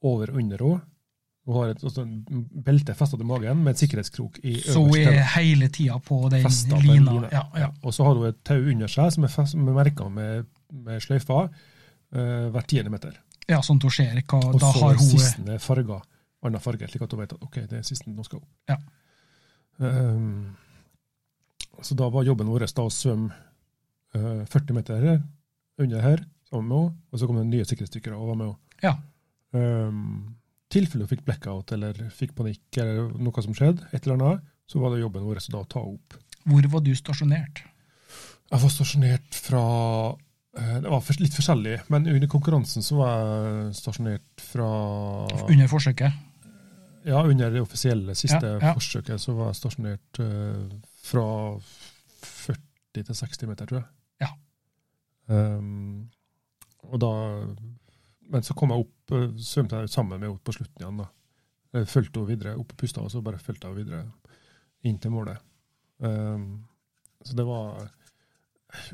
over 0.06 0.32
og 0.32 0.40
under 0.42 0.64
henne. 0.64 0.82
Hun 1.48 1.56
har 1.56 1.70
et 1.72 1.84
altså, 1.88 2.04
belte 2.66 2.92
festa 3.00 3.16
til 3.16 3.28
magen 3.30 3.62
med 3.64 3.72
et 3.72 3.80
sikkerhetskrok 3.80 4.42
i 4.44 4.58
Så 4.60 4.82
hun 4.84 4.98
er 5.00 5.22
hele 5.38 5.70
tida 5.72 5.96
på 6.04 6.18
den 6.34 6.44
lina. 6.44 7.14
lina. 7.14 7.30
Ja, 7.32 7.46
ja. 7.56 7.70
Og 7.88 7.96
så 7.96 8.04
har 8.04 8.20
hun 8.20 8.28
et 8.28 8.42
tau 8.44 8.60
under 8.60 8.92
seg 8.92 9.14
som 9.16 9.24
er, 9.24 9.32
fest, 9.32 9.56
som 9.56 9.64
er 9.64 9.78
merka 9.78 10.10
med, 10.12 10.50
med 10.76 11.00
sløyfer 11.06 11.48
uh, 11.48 12.50
hver 12.52 12.68
tiende 12.68 12.92
meter. 12.92 13.16
ja, 13.48 13.62
sånn 13.64 13.80
at 13.80 13.88
hun 13.88 13.96
ser 13.96 14.20
hva 14.28 14.42
Og 14.44 14.60
Da 14.60 14.74
så 14.74 14.84
har 14.84 14.98
er 14.98 15.00
hun 15.00 15.12
sisten 15.14 15.60
farga 15.64 16.02
annen 16.48 16.64
farge, 16.64 16.88
slik 16.92 17.04
at 17.06 17.14
hun 17.14 17.22
vet 17.24 17.36
at 17.36 17.44
ok, 17.44 17.60
det 17.70 17.80
er 17.80 17.86
sisten 17.88 18.16
nå 18.16 18.26
skal 18.26 18.42
opp. 18.42 18.50
Ja. 18.70 18.78
Um, 19.78 20.56
så 21.82 21.96
da 21.98 22.10
var 22.14 22.26
jobben 22.26 22.50
vår 22.50 22.66
da 22.68 22.86
å 22.86 22.94
svømme 22.94 23.36
uh, 24.16 24.44
40 24.50 24.78
meter 24.78 25.08
under 25.78 26.02
her 26.02 26.24
sammen 26.48 26.70
med 26.70 26.78
henne, 26.78 26.96
og 27.12 27.20
så 27.20 27.28
kom 27.30 27.40
det 27.40 27.48
nye 27.50 27.68
sikkerhetsstykker 27.68 28.16
og 28.16 28.32
var 28.32 28.40
med 28.40 28.50
henne. 28.50 28.60
Ja. 28.86 28.94
Um, 29.56 30.36
tilfelle 30.74 31.06
hun 31.06 31.12
fikk 31.12 31.24
blackout 31.28 31.72
eller 31.76 31.98
fikk 32.14 32.36
panikk 32.38 32.80
eller 32.82 33.14
noe 33.16 33.44
som 33.44 33.56
skjedde, 33.56 33.88
et 33.94 34.04
eller 34.04 34.18
annet, 34.18 34.54
så 34.68 34.82
var 34.84 34.94
det 34.94 35.02
jobben 35.02 35.26
vår 35.28 35.40
da 35.48 35.64
å 35.64 35.70
ta 35.70 35.84
opp. 35.84 36.18
Hvor 36.48 36.70
var 36.74 36.84
du 36.84 36.94
stasjonert? 36.96 37.64
Jeg 38.48 38.64
var 38.64 38.72
stasjonert 38.72 39.36
fra 39.36 39.64
eh, 40.56 40.78
Det 40.84 40.92
var 40.92 41.20
litt 41.20 41.36
forskjellig, 41.36 41.76
men 41.92 42.08
under 42.08 42.32
konkurransen 42.32 42.86
så 42.86 43.00
var 43.02 43.18
jeg 43.18 43.76
stasjonert 43.82 44.44
fra 44.44 44.70
Under 45.48 45.72
forsøket? 45.72 46.24
Ja, 47.08 47.24
under 47.24 47.52
det 47.52 47.64
offisielle 47.64 48.16
siste 48.20 48.40
Ja, 48.44 48.60
ja. 48.60 48.74
forsøket 48.76 49.24
så 49.24 49.36
var 49.36 49.52
jeg 49.52 49.60
stasjonert 49.62 50.22
eh, 50.24 50.78
fra 51.08 51.28
40 52.28 52.64
til 52.98 53.16
60 53.16 53.52
meter, 53.52 53.70
tror 53.70 53.80
jeg. 53.80 53.90
Ja. 54.26 54.32
Um, 55.28 56.08
og 56.88 57.00
da 57.04 57.12
Men 58.32 58.44
så 58.44 58.56
kom 58.58 58.72
jeg 58.72 58.84
opp, 58.84 58.94
svømte 59.10 59.84
jeg 59.84 59.90
sammen 59.90 60.20
med 60.20 60.28
henne 60.28 60.44
på 60.44 60.56
slutten 60.56 60.84
igjen. 60.84 60.98
da. 61.04 61.08
Jeg 61.78 61.88
fulgte 61.92 62.20
henne 62.20 62.32
videre, 62.32 62.58
opp 62.60 62.74
og 62.74 62.80
pusta, 62.80 63.04
og 63.04 63.12
så 63.12 63.22
bare 63.22 63.40
fulgte 63.40 63.68
jeg 63.70 63.80
videre 63.82 64.04
inn 64.88 65.00
til 65.02 65.14
målet. 65.14 65.38
Um, 66.00 66.66
så 67.26 67.36
det 67.36 67.46
var 67.48 67.88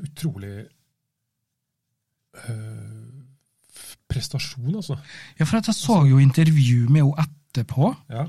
utrolig 0.00 0.54
uh, 2.48 3.04
prestasjon, 4.08 4.74
altså. 4.74 4.96
Ja, 5.38 5.44
for 5.44 5.60
jeg 5.60 5.76
så 5.76 6.00
jo 6.08 6.18
intervju 6.22 6.88
med 6.88 7.02
henne 7.02 7.26
etterpå. 7.26 7.94
Ja, 8.10 8.26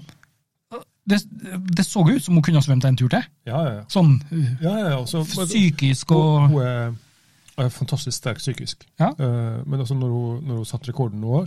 Det, 1.05 1.19
det 1.77 1.85
så 1.85 2.01
ut 2.01 2.23
som 2.23 2.33
hun 2.33 2.41
kunne 2.41 2.57
ha 2.57 2.65
svømt 2.65 2.85
en 2.85 2.95
tur 2.97 3.09
til. 3.13 3.21
ja, 3.45 3.59
ja. 3.61 3.73
ja. 3.77 3.83
Sånn 3.93 4.15
uh, 4.31 4.47
ja, 4.61 4.71
ja, 4.71 4.87
ja. 4.89 4.95
Altså, 4.97 5.21
psykisk 5.23 6.11
og 6.11 6.47
hun 6.49 6.61
er, 6.63 6.95
er 7.61 7.69
fantastisk 7.69 8.17
sterk 8.17 8.41
psykisk. 8.41 8.87
Eh, 8.99 9.59
men 9.65 9.79
altså 9.79 9.93
når 9.93 10.09
hun, 10.09 10.39
når 10.47 10.55
hun 10.63 10.65
satte 10.65 10.89
rekorden 10.89 11.21
nå, 11.21 11.43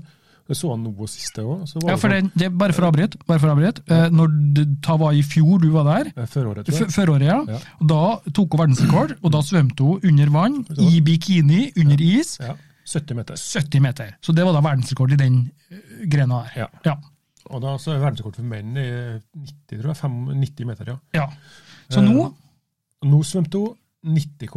det 0.49 0.57
så 0.57 0.71
han 0.73 0.81
noe 0.87 1.07
siste 1.13 1.43
òg. 1.45 1.67
Ja, 1.85 1.97
for 2.01 2.09
det, 2.09 2.31
det, 2.41 2.49
bare 2.57 2.73
for 2.73 2.87
å 2.87 2.91
avbryte. 2.93 3.19
Bare 3.29 3.41
for 3.43 3.51
å 3.51 3.57
avbryte. 3.57 3.83
Eh, 3.93 4.07
når 4.15 4.33
det 4.57 4.65
ta 4.87 4.97
var 5.01 5.13
i 5.13 5.21
fjor 5.23 5.61
du 5.61 5.69
var 5.75 5.85
der, 5.91 6.11
Føråret, 6.27 6.65
tror 6.67 6.75
f- 6.79 6.87
jeg. 6.87 6.95
føråret, 6.97 7.27
ja. 7.29 7.37
Ja. 7.53 7.59
Da 7.93 8.01
tok 8.33 8.57
hun 8.57 8.63
verdensrekord, 8.65 9.13
og 9.23 9.35
da 9.35 9.43
svømte 9.45 9.85
hun 9.85 10.09
under 10.09 10.33
vann, 10.33 10.57
i 10.89 11.03
bikini, 11.05 11.69
under 11.77 12.01
is, 12.01 12.39
Ja, 12.41 12.57
70 12.89 13.15
meter. 13.21 13.37
70 13.37 13.81
meter. 13.85 14.15
Så 14.25 14.33
det 14.33 14.47
var 14.49 14.57
da 14.57 14.65
verdensrekord 14.65 15.13
i 15.13 15.21
den 15.21 15.39
eh, 15.71 16.07
grena 16.09 16.43
her. 16.49 16.65
Ja. 16.65 16.69
Ja. 16.89 16.97
Og 17.53 17.61
da 17.65 17.77
så 17.81 17.93
er 17.95 18.01
verdensrekord 18.03 18.37
for 18.41 18.49
menn 18.49 18.73
i 18.81 18.89
90, 19.21 19.83
tror 19.83 19.91
jeg. 19.93 20.01
5, 20.01 20.17
90 20.41 20.67
meter, 20.73 20.95
ja. 20.95 20.99
ja. 21.21 21.29
Så 21.93 22.01
Eh, 22.01 22.09
nå 22.09 22.31
Nå 23.09 23.21
svømte 23.23 23.61
hun 23.61 23.77
90, 24.17 24.49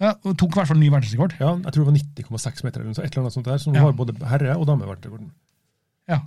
ja, 0.00 0.12
og 0.24 0.36
tok 0.38 0.52
i 0.54 0.58
hvert 0.60 0.68
fall 0.70 0.78
ny 0.78 0.88
verdensrekord. 0.92 1.32
ja, 1.40 1.52
jeg 1.64 1.72
tror 1.74 1.84
det 1.84 1.90
var 1.90 1.96
90,6 2.38 2.64
meter, 2.64 2.80
eller 2.80 2.90
noe, 2.92 2.94
så 2.98 3.02
et 3.04 3.10
eller 3.12 3.24
annet 3.24 3.34
sånt 3.36 3.46
der. 3.50 3.62
Hun 3.66 3.74
Ja. 3.74 3.84
var 3.88 3.92
både 3.98 4.14
herre- 4.30 4.56
og 4.58 4.66
dameverdensrekorden. 4.66 5.30
Ja. 6.08 6.20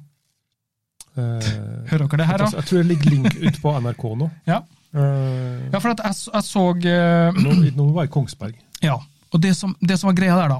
Eh, 1.17 1.49
Hører 1.91 2.05
dere 2.07 2.17
det 2.21 2.27
her, 2.29 2.37
da? 2.39 2.45
jeg 2.55 2.65
tror 2.69 2.77
det 2.81 2.87
ligger 2.87 3.09
link 3.11 3.33
ut 3.35 3.57
på 3.61 3.73
NRK 3.81 4.03
nå. 4.21 4.29
Ja. 4.51 4.61
Eh, 4.93 5.69
Ja, 5.71 5.79
for 5.79 5.89
at 5.91 5.99
jeg, 6.03 6.15
jeg 6.33 6.43
så 6.47 6.63
uh, 6.71 7.39
nå, 7.39 7.55
nå 7.75 7.85
var 7.95 8.05
jeg 8.05 8.11
i 8.11 8.13
Kongsberg. 8.15 8.55
Ja, 8.83 8.95
og 9.31 9.41
det 9.43 9.53
som, 9.55 9.75
det 9.81 9.97
som 9.99 10.09
var 10.11 10.15
greia 10.19 10.35
der, 10.39 10.55
da, 10.55 10.59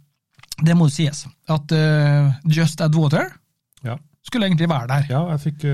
det 0.66 0.76
må 0.78 0.86
jo 0.88 0.94
sies, 0.94 1.24
at 1.50 1.74
Just 2.46 2.80
Add 2.84 2.94
Water 2.98 3.30
Ja, 3.84 3.96
skulle 4.26 4.46
egentlig 4.46 4.68
være 4.70 4.86
der. 4.90 5.06
ja 5.10 5.20
jeg 5.32 5.40
fikk 5.46 5.64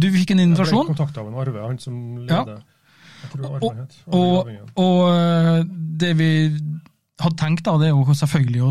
Du 0.00 0.06
fikk 0.14 0.30
en 0.32 0.40
invitasjon? 0.46 0.86
Jeg 0.86 0.88
ble 0.88 0.94
kontakta 0.96 1.20
av 1.20 1.28
en 1.28 1.38
Arve, 1.42 1.64
han 1.66 1.78
som 1.82 1.94
leder 2.24 2.54
Jeg 2.56 2.62
Arve 3.38 3.86
og, 4.14 4.52
og 4.78 5.00
eh, 5.12 5.64
det 6.02 6.12
vi 6.18 6.30
hadde 7.18 7.38
tenkt, 7.40 7.64
da, 7.66 7.74
det 7.80 7.88
er 7.88 7.96
jo 7.96 8.14
selvfølgelig 8.14 8.62
å 8.62 8.70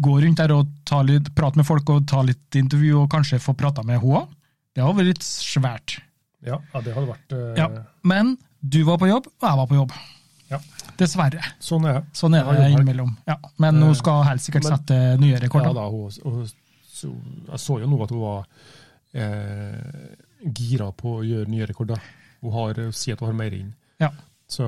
gå 0.00 0.14
rundt 0.24 0.40
der 0.40 0.54
og 0.56 0.70
ta 0.88 1.02
litt, 1.04 1.28
prate 1.36 1.60
med 1.60 1.66
folk 1.68 1.90
og 1.92 2.06
ta 2.08 2.22
litt 2.24 2.56
intervju, 2.56 3.02
og 3.02 3.10
kanskje 3.12 3.40
få 3.44 3.52
prata 3.58 3.84
med 3.84 4.00
henne. 4.00 4.24
Det 4.74 4.82
hadde 4.82 4.96
vært 5.02 5.10
litt 5.12 5.26
svært. 5.26 5.98
Ja, 6.44 6.58
det 6.80 6.94
hadde 6.96 7.08
vært 7.10 7.36
uh... 7.36 7.44
Ja. 7.60 7.68
Men 8.02 8.34
du 8.60 8.80
var 8.88 8.96
på 9.00 9.08
jobb, 9.10 9.28
og 9.28 9.48
jeg 9.48 9.60
var 9.60 9.68
på 9.68 9.78
jobb. 9.78 9.92
Ja. 10.50 10.58
Dessverre. 11.00 11.44
Sånn 11.62 11.84
er. 11.90 12.02
Sånn 12.16 12.36
er 12.38 12.48
det 12.56 12.70
innimellom. 12.72 13.12
Ja. 13.28 13.36
Men 13.60 13.80
hun 13.82 13.90
Eh, 13.92 13.98
skal 14.00 14.24
helt 14.28 14.44
sikkert 14.44 14.64
men- 14.64 14.76
sette 14.78 14.98
nye 15.20 15.38
Ja, 15.40 15.72
da, 15.76 15.86
hun, 15.90 16.10
hun, 16.24 16.48
jeg 17.50 17.60
så 17.60 17.78
jo 17.82 17.88
nå 17.90 18.02
at 18.04 18.12
hun 18.14 18.20
var 18.22 18.44
eh, 19.12 20.16
gira 20.56 20.90
på 20.96 21.18
å 21.18 21.24
gjøre 21.24 21.50
nye 21.50 21.66
rekorder. 21.68 22.00
Hun 22.44 22.52
har, 22.60 22.78
sier 22.92 23.16
at 23.16 23.24
hun 23.24 23.32
har 23.32 23.40
mer 23.40 23.56
inn. 23.56 23.72
Ja. 24.02 24.12
Så, 24.54 24.66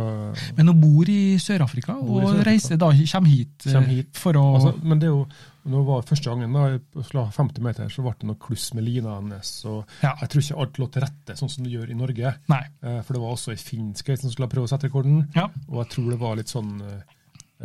Men 0.56 0.70
hun 0.72 0.78
bor 0.80 1.04
i 1.12 1.36
Sør-Afrika, 1.38 1.94
og 2.00 2.22
Sør-Afrika. 2.24 2.44
reiser 2.48 2.78
da, 2.80 2.88
kommer 3.12 3.28
hit, 3.28 3.66
eh, 3.68 3.72
Kommer 3.76 3.92
hit. 3.92 4.16
for 4.16 4.32
å 4.40 4.44
altså, 4.56 4.70
men 4.82 4.98
det 5.02 5.06
er 5.10 5.12
jo 5.12 5.26
når 5.66 5.82
det 5.82 5.86
var 5.90 6.02
første 6.08 6.30
gangen, 6.30 6.52
da, 6.54 7.02
sla- 7.10 7.26
50 7.34 7.60
meter, 7.66 7.88
så 7.90 8.02
ble 8.06 8.12
det 8.20 8.26
noe 8.30 8.38
kluss 8.40 8.68
med 8.74 8.84
lina 8.86 9.16
hennes. 9.18 9.50
og 9.66 9.84
Ja. 10.02 10.14
Jeg 10.22 10.28
tror 10.30 10.42
ikke 10.42 10.58
alt 10.64 10.78
lå 10.80 10.88
til 10.94 11.02
rette 11.02 11.36
sånn 11.36 11.50
som 11.50 11.64
det 11.66 11.72
gjør 11.74 11.90
i 11.90 11.98
Norge. 11.98 12.34
Nei. 12.48 12.62
Eh, 12.82 13.02
For 13.02 13.12
det 13.18 13.22
var 13.22 13.34
også 13.36 13.50
ei 13.52 13.56
finsk 13.60 14.06
som 14.18 14.30
skulle 14.30 14.48
prøve 14.48 14.64
å 14.64 14.72
sette 14.72 14.88
rekorden. 14.88 15.28
Ja. 15.34 15.48
Og 15.68 15.84
jeg 15.84 15.90
tror 15.96 16.10
det 16.10 16.18
var 16.20 16.36
litt 16.36 16.48
sånn 16.48 16.80
eh, 16.80 17.02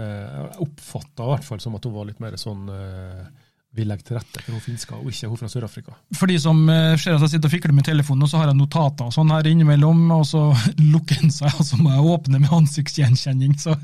Jeg 0.02 0.58
oppfatta 0.66 1.24
i 1.26 1.32
hvert 1.36 1.44
fall 1.48 1.60
som 1.60 1.76
at 1.76 1.84
hun 1.86 1.94
var 1.94 2.06
litt 2.06 2.20
mer 2.24 2.32
sånn 2.40 2.68
eh, 2.70 3.26
Vi 3.72 3.86
legger 3.88 4.04
til 4.04 4.18
rette 4.18 4.42
for 4.44 4.52
hun 4.52 4.64
finska, 4.64 4.98
og 5.00 5.08
ikke 5.14 5.30
hun 5.32 5.40
fra 5.40 5.48
Sør-Afrika. 5.48 5.94
For 6.20 6.28
de 6.28 6.36
som 6.44 6.58
eh, 6.68 6.98
ser 7.00 7.16
at 7.16 7.24
jeg 7.24 7.38
sitter 7.38 7.48
og 7.48 7.54
fikler 7.54 7.76
med 7.76 7.88
telefonen, 7.88 8.26
og 8.26 8.32
så 8.32 8.42
har 8.42 8.50
jeg 8.50 8.60
notater 8.60 9.08
og 9.08 9.16
sånn 9.16 9.32
her 9.32 9.48
innimellom, 9.48 10.02
og 10.12 10.26
så 10.28 10.42
lukker 10.94 11.22
den 11.22 11.32
seg, 11.32 11.56
og 11.56 11.68
så 11.68 11.80
må 11.80 11.94
jeg 11.94 12.10
åpne 12.16 12.42
med 12.44 12.52
ansiktsgjenkjenning. 12.60 13.56
Så 13.62 13.78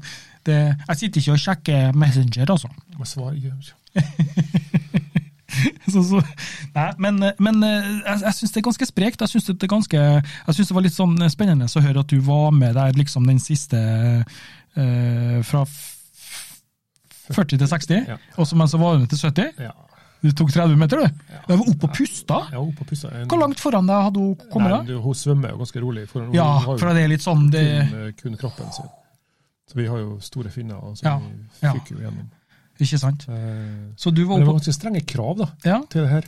det, 0.47 0.59
jeg 0.81 0.99
sitter 0.99 1.23
ikke 1.23 1.37
og 1.37 1.43
sjekker 1.45 1.95
Messenger, 2.03 2.51
altså. 2.57 2.71
Men 2.97 3.11
svar 3.13 3.31
gjør 3.37 3.55
ikke. 3.63 3.75
Så, 5.87 6.03
så, 6.03 6.19
nei, 6.75 6.89
men, 7.01 7.21
men 7.41 7.63
eh, 7.65 7.85
jeg, 8.03 8.19
jeg 8.25 8.35
syns 8.37 8.51
det 8.53 8.59
er 8.59 8.65
ganske 8.67 8.87
sprekt. 8.89 9.21
Jeg 9.23 9.31
syns 9.31 9.47
det, 9.47 9.55
jeg 9.55 10.53
det 10.53 10.75
var 10.75 10.83
litt 10.85 10.93
sånn 10.93 11.15
spennende 11.33 11.69
å 11.71 11.81
høre 11.81 12.03
at 12.03 12.11
du 12.11 12.19
var 12.21 12.51
med 12.53 12.75
der 12.77 12.99
liksom 12.99 13.25
den 13.25 13.39
siste 13.41 13.79
eh, 14.77 15.39
fra 15.47 15.63
40 17.35 17.57
til 17.57 17.67
60, 17.67 18.07
Ja. 18.07 18.17
og 18.37 18.47
så 18.47 18.55
mens 18.55 18.71
så 18.71 18.77
var 18.79 18.97
du 18.97 19.05
til 19.05 19.17
70. 19.17 19.53
Ja. 19.59 19.71
Du 20.23 20.31
tok 20.31 20.49
30 20.51 20.75
meter, 20.77 20.97
du. 20.97 21.03
Ja. 21.29 21.41
Du 21.47 21.55
var 21.55 21.67
oppe 21.69 21.83
og 21.85 21.93
pusta. 21.93 22.37
Ja, 22.51 22.57
hun 22.59 22.73
på 22.73 22.85
pusta. 22.89 23.09
Hvor 23.29 23.39
langt 23.39 23.59
foran 23.59 23.85
deg 23.85 24.01
hadde 24.07 24.17
hun 24.19 24.35
kommet? 24.51 24.71
Nei, 24.71 24.77
da? 24.79 24.83
du, 24.83 25.01
Hun 25.01 25.13
svømmer 25.13 25.49
jo 25.53 25.57
ganske 25.57 25.81
rolig. 25.83 26.07
For 26.09 26.21
hun 26.25 26.33
Ja, 26.33 26.47
jo 26.65 26.77
for 26.77 26.93
det 26.93 27.03
er 27.03 27.07
litt 27.11 27.21
sånn 27.21 27.51
det, 27.53 27.65
kun, 27.91 28.13
kun 28.33 28.37
kroppen 28.37 28.71
sin. 28.73 28.89
Så 29.69 29.75
vi 29.77 29.85
har 29.85 29.97
jo 29.99 30.17
store 30.23 30.49
finner, 30.49 30.75
og 30.81 30.97
så 30.97 31.03
Ja, 31.05 31.17
vi 31.19 31.67
fyker 31.77 31.95
jo 31.95 32.01
gjennom. 32.07 32.29
Ikke 32.79 32.97
sant? 33.01 33.25
Eh, 33.29 33.93
Så 33.97 34.11
du 34.13 34.23
var 34.25 34.37
Men 34.37 34.45
det 34.45 34.47
var 34.47 34.57
ganske 34.59 34.73
strenge 34.73 35.01
krav 35.05 35.37
da, 35.37 35.81
til 35.89 36.01
det 36.01 36.09
her. 36.09 36.23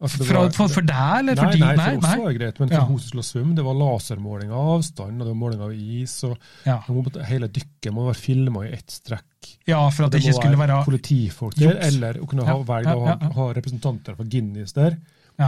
Altså, 0.00 0.22
var- 0.30 0.52
for, 0.54 0.68
for 0.70 0.86
deg, 0.86 1.14
eller 1.24 1.34
for 1.34 1.50
de? 1.50 1.58
nei, 1.58 1.74
for 1.74 1.96
oss 1.98 2.18
var 2.20 2.28
det 2.30 2.38
greit, 2.38 2.58
men 2.60 2.68
for 2.68 2.76
Ja. 2.76 2.84
som 2.86 2.98
skulle 3.02 3.24
svømme, 3.26 3.54
det 3.56 3.64
var 3.66 3.74
lasermåling 3.74 4.52
av 4.54 4.68
avstand, 4.76 5.16
og 5.18 5.26
det 5.26 5.32
var 5.32 5.40
måling 5.40 5.60
av 5.66 5.72
is, 5.74 6.14
og 6.24 6.36
Ja. 6.64 6.76
måtte, 6.88 7.24
hele 7.26 7.48
dykket 7.48 7.90
må 7.92 8.04
være 8.06 8.14
filma 8.14 8.62
i 8.68 8.72
ett 8.76 8.86
strekk. 8.94 9.24
ja, 9.66 9.80
for 9.90 10.04
at 10.04 10.12
det 10.12 10.20
det 10.22 10.28
ikke 10.30 10.38
skulle 10.42 10.58
være 10.58 10.84
politifolk 10.84 11.54
der, 11.56 11.72
juks. 11.74 11.86
eller 11.86 12.12
hun 12.20 12.26
kunne 12.28 12.44
ha, 12.46 12.56
velge 12.62 12.94
å 12.94 13.06
ha, 13.06 13.16
ha 13.40 13.52
representanter 13.58 14.14
fra 14.14 14.24
Guinness 14.24 14.72
der, 14.72 14.98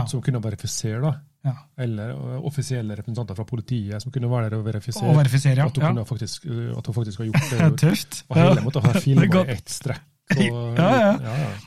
som 0.07 0.21
kunne 0.21 0.41
verifisere, 0.43 1.01
da. 1.01 1.13
ja. 1.45 1.53
Eller 1.77 2.11
uh, 2.11 2.41
offisielle 2.45 2.95
representanter 2.95 3.35
fra 3.35 3.43
politiet 3.45 4.01
som 4.01 4.11
kunne 4.11 4.29
være 4.29 4.49
der 4.49 4.57
og 4.59 4.65
verifisere. 4.65 5.09
Å 5.11 5.15
verifisere, 5.15 5.55
ja. 5.57 5.65
At 5.65 5.77
hun, 5.77 5.97
ja. 5.97 6.03
faktisk, 6.03 6.45
uh, 6.45 6.77
at 6.77 6.85
hun 6.87 6.93
faktisk 6.95 7.17
har 7.19 7.25
gjort 7.31 7.49
Det 7.71 7.79
tøft. 7.79 8.23
Og 8.29 8.35
hele 8.37 8.61
måtte 8.67 8.83
ha 8.83 8.93
filma 8.99 9.45
i 9.47 9.51
ett 9.55 9.69
strekk. 9.69 10.01
Ja, 10.39 10.89
ja. 10.97 11.11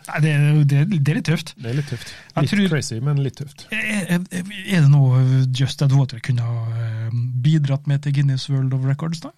Nei, 0.09 0.21
det, 0.25 0.33
det, 0.71 0.83
det 0.97 1.13
er 1.13 1.19
litt 1.19 1.27
tøft. 1.29 1.55
Det 1.61 1.71
er 1.71 1.77
litt 1.79 1.89
tøft. 1.91 2.13
Litt 2.41 2.51
tror- 2.53 2.69
crazy, 2.73 3.01
men 3.05 3.21
litt 3.25 3.37
tøft. 3.41 3.67
Er, 3.75 4.07
er 4.17 4.23
er 4.41 4.85
det 4.85 4.91
noe 4.93 5.21
Just 5.55 5.83
Ad 5.85 5.93
Water 5.97 6.23
kunne 6.25 6.47
ha 6.47 6.85
eh, 6.87 7.11
bidratt 7.45 7.87
med 7.91 8.03
til 8.07 8.15
Guinness 8.17 8.49
World 8.53 8.73
of 8.77 8.87
Records, 8.89 9.21
da? 9.27 9.33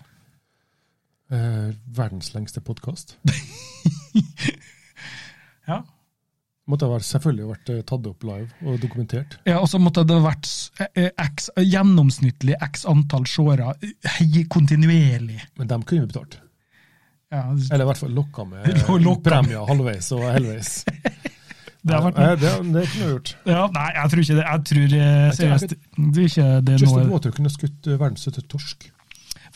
Eh, 1.34 1.72
verdens 1.96 2.32
lengste 2.36 2.60
podkast. 2.62 3.16
Ja. 5.66 5.80
Måtte 6.70 6.86
ha 6.86 6.92
vært, 6.96 7.06
selvfølgelig 7.06 7.46
vært 7.48 7.70
eh, 7.74 7.80
tatt 7.86 8.06
opp 8.10 8.24
live 8.26 8.66
og 8.66 8.80
dokumentert. 8.82 9.36
Ja, 9.46 9.60
Og 9.62 9.68
så 9.70 9.78
måtte 9.82 10.02
det 10.06 10.16
vært 10.22 10.48
eh, 10.98 11.10
x, 11.22 11.48
gjennomsnittlig 11.62 12.56
x 12.62 12.84
antall 12.90 13.26
seere 13.30 13.72
kontinuerlig. 14.50 15.40
Men 15.58 15.70
dem 15.70 15.84
kunne 15.86 16.06
vi 16.06 16.10
betalt. 16.14 16.38
Ja, 17.34 17.42
Eller 17.50 17.82
i 17.82 17.88
hvert 17.88 17.98
fall 17.98 18.12
lokka 18.14 18.44
med 18.46 18.66
premie 19.26 19.62
halvveis 19.66 20.12
og 20.14 20.22
helveis. 20.30 20.84
det 21.86 21.94
har 21.94 22.04
vært 22.04 22.20
Nei, 22.20 22.28
det, 22.38 22.52
det 22.74 22.84
kunne 22.90 23.06
vi 23.06 23.10
gjort. 23.12 23.32
Ja, 23.48 23.62
nei, 23.74 23.86
jeg 23.96 24.12
tror 24.12 24.22
ikke 24.22 24.36
det. 24.38 24.44
Jeg 24.46 24.62
tror 24.70 24.94
eh, 25.00 25.30
seriøst 25.40 25.74
det 26.16 26.28
ikke 26.30 26.46
det 26.68 26.76
Justin 26.82 27.00
noe 27.02 27.10
Water 27.16 27.34
kunne 27.34 27.50
skutt 27.54 27.90
eh, 27.90 27.98
verdens 27.98 28.22
største 28.26 28.46
torsk. 28.54 28.86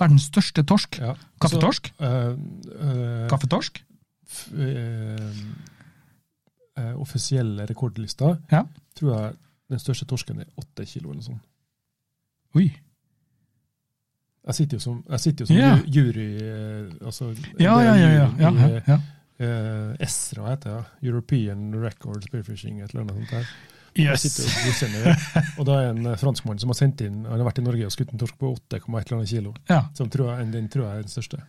Verdens 0.01 0.27
største 0.31 0.65
torsk. 0.67 0.99
Ja. 1.03 1.15
Kaffetorsk? 1.43 1.93
Så, 1.95 2.11
eh, 2.11 2.35
eh, 2.81 3.25
Kaffetorsk? 3.31 3.83
eh, 4.57 5.33
offisielle 6.99 7.67
rekordlista 7.71 8.37
Ja. 8.51 8.65
tror 8.97 9.15
jeg 9.17 9.35
den 9.71 9.79
største 9.83 10.07
torsken 10.11 10.41
er 10.43 10.47
åtte 10.59 10.87
kilo 10.87 11.11
eller 11.11 11.21
noe 11.23 11.29
sånt. 11.31 11.43
Oi. 12.59 12.71
Jeg 14.47 14.57
sitter 14.57 14.79
jo 14.79 14.83
som, 14.83 15.01
sitter 15.21 15.45
jo 15.45 15.51
som 15.51 15.57
yeah. 15.57 15.81
jury 15.85 16.29
eh, 16.41 17.07
altså, 17.07 17.35
Ja, 17.61 17.75
ja, 17.85 17.95
ja. 17.95 18.09
ja, 18.09 18.29
ja, 18.41 18.53
ja, 18.61 18.81
ja. 18.87 19.01
Uh, 19.41 19.97
ESRA 20.05 20.51
heter 20.51 20.75
det. 20.75 21.09
European 21.09 21.71
Record 21.81 22.27
Spearfishing, 22.27 22.81
et 22.81 22.91
eller 22.93 23.07
annet 23.07 23.17
sånt 23.23 23.31
her. 23.39 23.47
Yes. 23.97 24.27
og. 24.69 25.15
Og 25.59 25.67
da 25.67 25.79
er 25.81 25.89
en 25.95 26.11
eh, 26.13 26.19
franskmann 26.21 26.61
som 26.61 26.71
har 26.71 26.79
sendt 26.79 27.01
inn, 27.05 27.25
han 27.25 27.41
har 27.41 27.49
vært 27.49 27.63
i 27.63 27.65
Norge 27.65 27.89
og 27.89 27.95
skutt 27.95 28.13
en 28.15 28.21
torsk 28.21 28.37
på 28.41 28.53
8,1 28.71 29.25
kilo. 29.33 29.55
Ja. 29.71 29.87
Som 29.97 30.13
tror 30.13 30.35
jeg, 30.35 30.51
den 30.55 30.69
tror 30.73 30.87
jeg 30.87 31.01
er 31.01 31.09
den 31.09 31.15
største. 31.15 31.41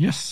Yes. 0.00 0.22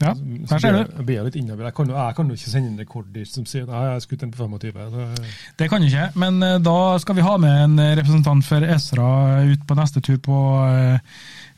Ja, 0.00 0.14
der 0.14 0.58
ser 0.58 0.72
du. 0.72 0.78
jeg- 0.78 1.06
Jeg 1.14 1.24
litt 1.24 1.36
innover. 1.36 1.64
Jeg 1.64 1.74
kan, 1.74 1.86
jeg 1.88 2.14
kan 2.16 2.26
jo 2.28 2.34
ikke 2.34 2.50
sende 2.50 2.68
inn 2.68 2.78
rekorder 2.78 3.24
som 3.26 3.44
sier 3.46 3.62
at 3.62 3.68
jeg 3.68 3.92
har 3.92 4.00
skutt 4.00 4.22
en 4.22 4.30
på 4.32 4.36
25. 4.36 4.72
Så, 4.90 5.28
Det 5.58 5.68
kan 5.70 5.80
du 5.80 5.86
ikke, 5.86 6.08
men 6.16 6.42
eh, 6.42 6.58
da 6.58 6.98
skal 6.98 7.14
vi 7.14 7.20
ha 7.22 7.36
med 7.36 7.64
en 7.64 7.78
eh, 7.78 7.94
representant 7.96 8.44
for 8.44 8.60
Esra 8.60 9.44
ut 9.52 9.66
på 9.66 9.74
neste 9.76 10.00
tur 10.02 10.16
på, 10.18 10.38
eh, 10.66 10.98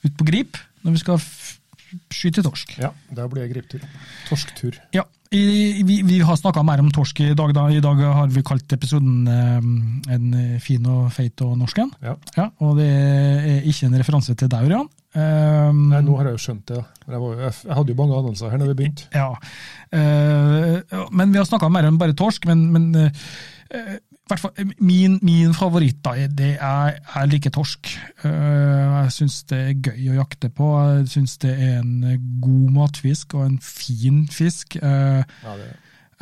ut 0.04 0.16
på 0.16 0.24
Grip, 0.26 0.56
når 0.84 0.92
vi 0.92 0.98
skal 0.98 1.18
skyte 2.10 2.42
torsk. 2.42 2.76
ja, 2.78 2.90
da 3.14 3.26
blir 3.28 3.46
det 3.46 3.52
griptur. 3.54 3.80
Torsktur. 4.28 4.74
Ja, 4.92 5.04
i, 5.32 5.82
vi, 5.86 6.02
vi 6.02 6.18
har 6.20 6.36
snakka 6.36 6.62
mer 6.64 6.80
om 6.80 6.90
torsk 6.90 7.20
i 7.20 7.34
dag. 7.34 7.52
da. 7.54 7.68
I 7.70 7.80
dag 7.80 7.96
har 7.96 8.26
vi 8.28 8.42
kalt 8.42 8.68
episoden 8.72 9.26
eh, 9.28 10.14
en 10.14 10.60
fin 10.60 10.84
og 10.86 11.12
feit 11.12 11.40
og 11.42 11.56
norsk 11.58 11.78
en'. 11.78 11.92
Ja. 12.02 12.16
Ja, 12.36 12.50
og 12.60 12.76
det 12.78 12.88
er 12.90 13.62
ikke 13.62 13.86
en 13.86 13.98
referanse 13.98 14.34
til 14.36 14.48
deg, 14.48 14.68
Eh, 15.14 15.68
Nei, 15.70 16.00
nå 16.02 16.16
har 16.18 16.26
jeg 16.26 16.34
jo 16.34 16.42
skjønt 16.42 16.72
det. 16.72 16.80
Jeg, 17.04 17.18
var, 17.22 17.36
jeg, 17.38 17.74
hadde 17.78 17.92
jo 17.92 17.98
mange 18.00 18.16
anelser 18.18 18.50
her 18.50 18.60
når 18.60 18.72
vi 18.72 18.78
begynte. 18.80 19.06
Ja. 19.14 19.28
uh, 19.94 21.04
men 21.14 21.30
vi 21.30 21.38
har 21.38 21.46
snakka 21.46 21.70
mer 21.70 21.86
om 21.86 22.00
bare 22.00 22.16
torsk. 22.18 22.48
Men, 22.50 22.66
men 22.74 22.88
hvert 24.26 24.40
fall, 24.40 24.72
min, 24.82 25.18
min 25.22 25.54
favoritt 25.54 26.00
da, 26.02 26.16
det 26.26 26.54
er, 26.56 26.98
er 26.98 27.30
like 27.30 27.52
torsk. 27.54 27.92
Uh, 28.24 29.04
jeg 29.04 29.14
syns 29.20 29.38
det 29.52 29.60
er 29.60 29.78
gøy 29.92 30.10
å 30.10 30.18
jakte 30.18 30.50
på. 30.50 30.72
Jeg 30.96 31.06
syns 31.14 31.38
det 31.44 31.54
er 31.54 31.78
en 31.84 31.94
god 32.42 32.74
matfisk 32.80 33.38
og 33.38 33.46
en 33.52 33.56
fin 33.62 34.24
fisk. 34.32 34.80
Ja, 34.82 35.22
det, 35.60 35.70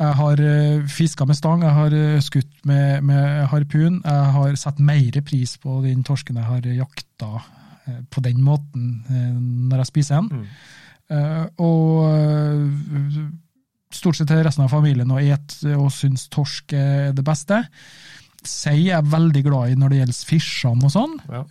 jeg 0.03 0.19
har 0.19 0.45
uh, 0.45 0.85
fiska 0.89 1.25
med 1.29 1.37
stang, 1.39 1.65
jeg 1.65 1.77
har 1.79 1.97
skutt 2.21 2.53
med, 2.69 3.01
med 3.09 3.49
harpun. 3.49 4.03
Jeg 4.05 4.31
har 4.37 4.55
satt 4.61 4.81
mer 4.83 5.21
pris 5.25 5.57
på 5.57 5.81
den 5.87 6.05
torsken 6.05 6.37
jeg 6.43 6.49
har 6.51 6.71
jakta 6.83 7.41
på 8.09 8.23
den 8.23 8.41
måten 8.43 9.03
eh, 9.09 9.33
når 9.69 9.83
jeg 9.83 9.91
spiser 9.93 10.21
den. 10.21 10.43
mm. 10.43 10.47
Eh, 11.13 11.45
og 11.61 12.05
eh, 12.07 13.17
stort 13.93 14.17
sett 14.17 14.31
resten 14.31 14.63
av 14.65 14.71
familien 14.71 15.11
å 15.11 15.19
et 15.21 15.57
og 15.75 15.91
syns 15.93 16.29
torsk 16.33 16.73
er 16.73 17.11
det 17.13 17.25
beste. 17.27 17.59
Sei 18.43 18.87
er 18.87 18.97
jeg 18.97 19.11
veldig 19.11 19.43
glad 19.45 19.71
i 19.71 19.75
når 19.79 19.91
det 19.91 19.99
gjelder 19.99 20.29
fisjene 20.31 20.87
og 20.87 20.91
sånn. 20.91 21.13
ja. 21.31 21.43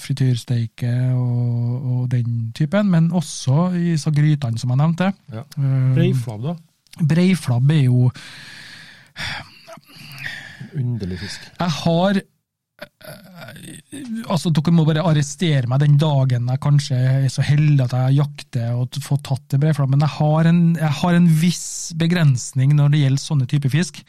Frityrsteike 0.00 0.90
og, 1.16 1.86
og 1.92 2.02
den 2.12 2.50
typen, 2.56 2.90
men 2.92 3.12
også 3.16 3.70
i 3.78 3.94
så 4.00 4.12
grytene 4.12 4.60
som 4.60 4.74
jeg 4.74 4.80
nevnte. 4.82 5.12
Ja. 5.32 5.44
Eh, 5.56 5.86
Breiflabb, 5.96 6.48
da. 6.50 6.56
Breiflabb 7.12 7.72
er 7.76 7.84
jo 7.86 8.10
Underlig 10.74 11.18
fisk. 11.22 11.46
Jeg 11.60 11.74
har 11.82 12.18
eh, 12.20 12.26
Altså, 14.28 14.52
Dere 14.54 14.72
må 14.74 14.84
bare 14.86 15.02
arrestere 15.02 15.66
meg 15.70 15.80
den 15.82 15.96
dagen 15.98 16.46
jeg 16.52 16.62
kanskje 16.62 16.98
er 17.24 17.28
så 17.32 17.42
heldig 17.42 17.86
at 17.88 17.94
jeg 17.96 18.18
jakter 18.20 18.76
og 18.78 18.98
får 19.02 19.22
tatt 19.26 19.56
en 19.56 19.62
breiflabb, 19.64 19.94
men 19.94 20.04
jeg 20.06 20.14
har, 20.14 20.50
en, 20.50 20.60
jeg 20.78 20.94
har 21.00 21.18
en 21.18 21.28
viss 21.40 21.68
begrensning 21.98 22.76
når 22.78 22.92
det 22.94 23.02
gjelder 23.02 23.24
sånne 23.24 23.48
typer 23.50 23.72
fisk. 23.72 24.02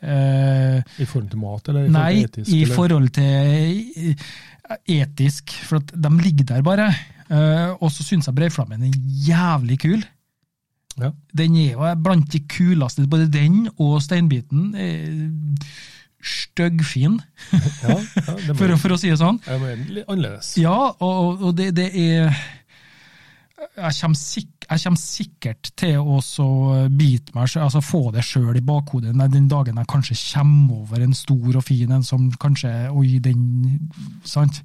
Uh, 0.00 0.80
I 1.00 1.06
forhold 1.06 1.28
til 1.32 1.40
mat, 1.42 1.68
eller 1.68 1.86
i 1.86 1.88
forhold 1.88 1.96
nei, 1.96 2.12
til 2.12 2.28
etisk? 2.28 2.52
i 2.52 2.60
eller? 2.62 2.76
forhold 2.78 3.10
til 3.16 3.32
eh, 4.04 4.30
etisk, 4.96 5.52
for 5.68 5.80
at 5.80 5.92
de 6.06 6.12
ligger 6.20 6.48
der 6.54 6.64
bare. 6.66 6.88
Uh, 7.30 7.76
og 7.78 7.92
så 7.94 8.04
syns 8.04 8.28
jeg 8.28 8.36
breiflammen 8.36 8.88
er 8.88 8.96
jævlig 9.28 9.78
kul. 9.84 10.04
Ja. 11.00 11.12
Den 11.36 11.56
er 11.56 11.72
jo 11.72 11.92
blant 12.04 12.32
de 12.32 12.42
kuleste, 12.50 13.06
både 13.08 13.30
den 13.32 13.62
og 13.78 14.00
steinbiten. 14.04 14.74
er 14.74 15.00
Styggfin, 16.20 17.18
Ja, 17.52 17.96
ja, 17.96 18.34
for, 18.58 18.76
for 18.82 18.94
å 18.94 18.98
si 19.00 19.08
det 19.12 19.18
sånn. 19.20 19.40
jeg 19.46 19.60
må 19.62 19.70
endelig 19.72 20.00
litt 20.00 20.10
annerledes. 20.10 20.54
Ja, 20.60 20.78
og, 21.00 21.40
og 21.40 21.54
det, 21.56 21.70
det 21.78 21.90
er 21.96 22.34
jeg 23.60 23.96
kommer, 24.00 24.16
sikkert, 24.16 24.66
jeg 24.70 24.82
kommer 24.84 25.00
sikkert 25.00 25.70
til 25.76 25.98
å 26.00 26.20
så 26.24 26.46
bite 26.88 27.34
meg, 27.36 27.50
altså 27.60 27.82
få 27.84 28.06
det 28.14 28.24
sjøl 28.24 28.56
i 28.56 28.64
bakhodet 28.64 29.12
den 29.12 29.48
dagen 29.50 29.80
jeg 29.80 29.90
kanskje 29.90 30.16
kommer 30.30 30.80
over 30.80 31.04
en 31.04 31.16
stor 31.16 31.58
og 31.60 31.64
fin 31.66 31.92
en 31.92 32.06
som 32.06 32.30
kanskje 32.40 32.72
Oi, 32.88 33.18
den 33.20 33.90
Sant? 34.24 34.62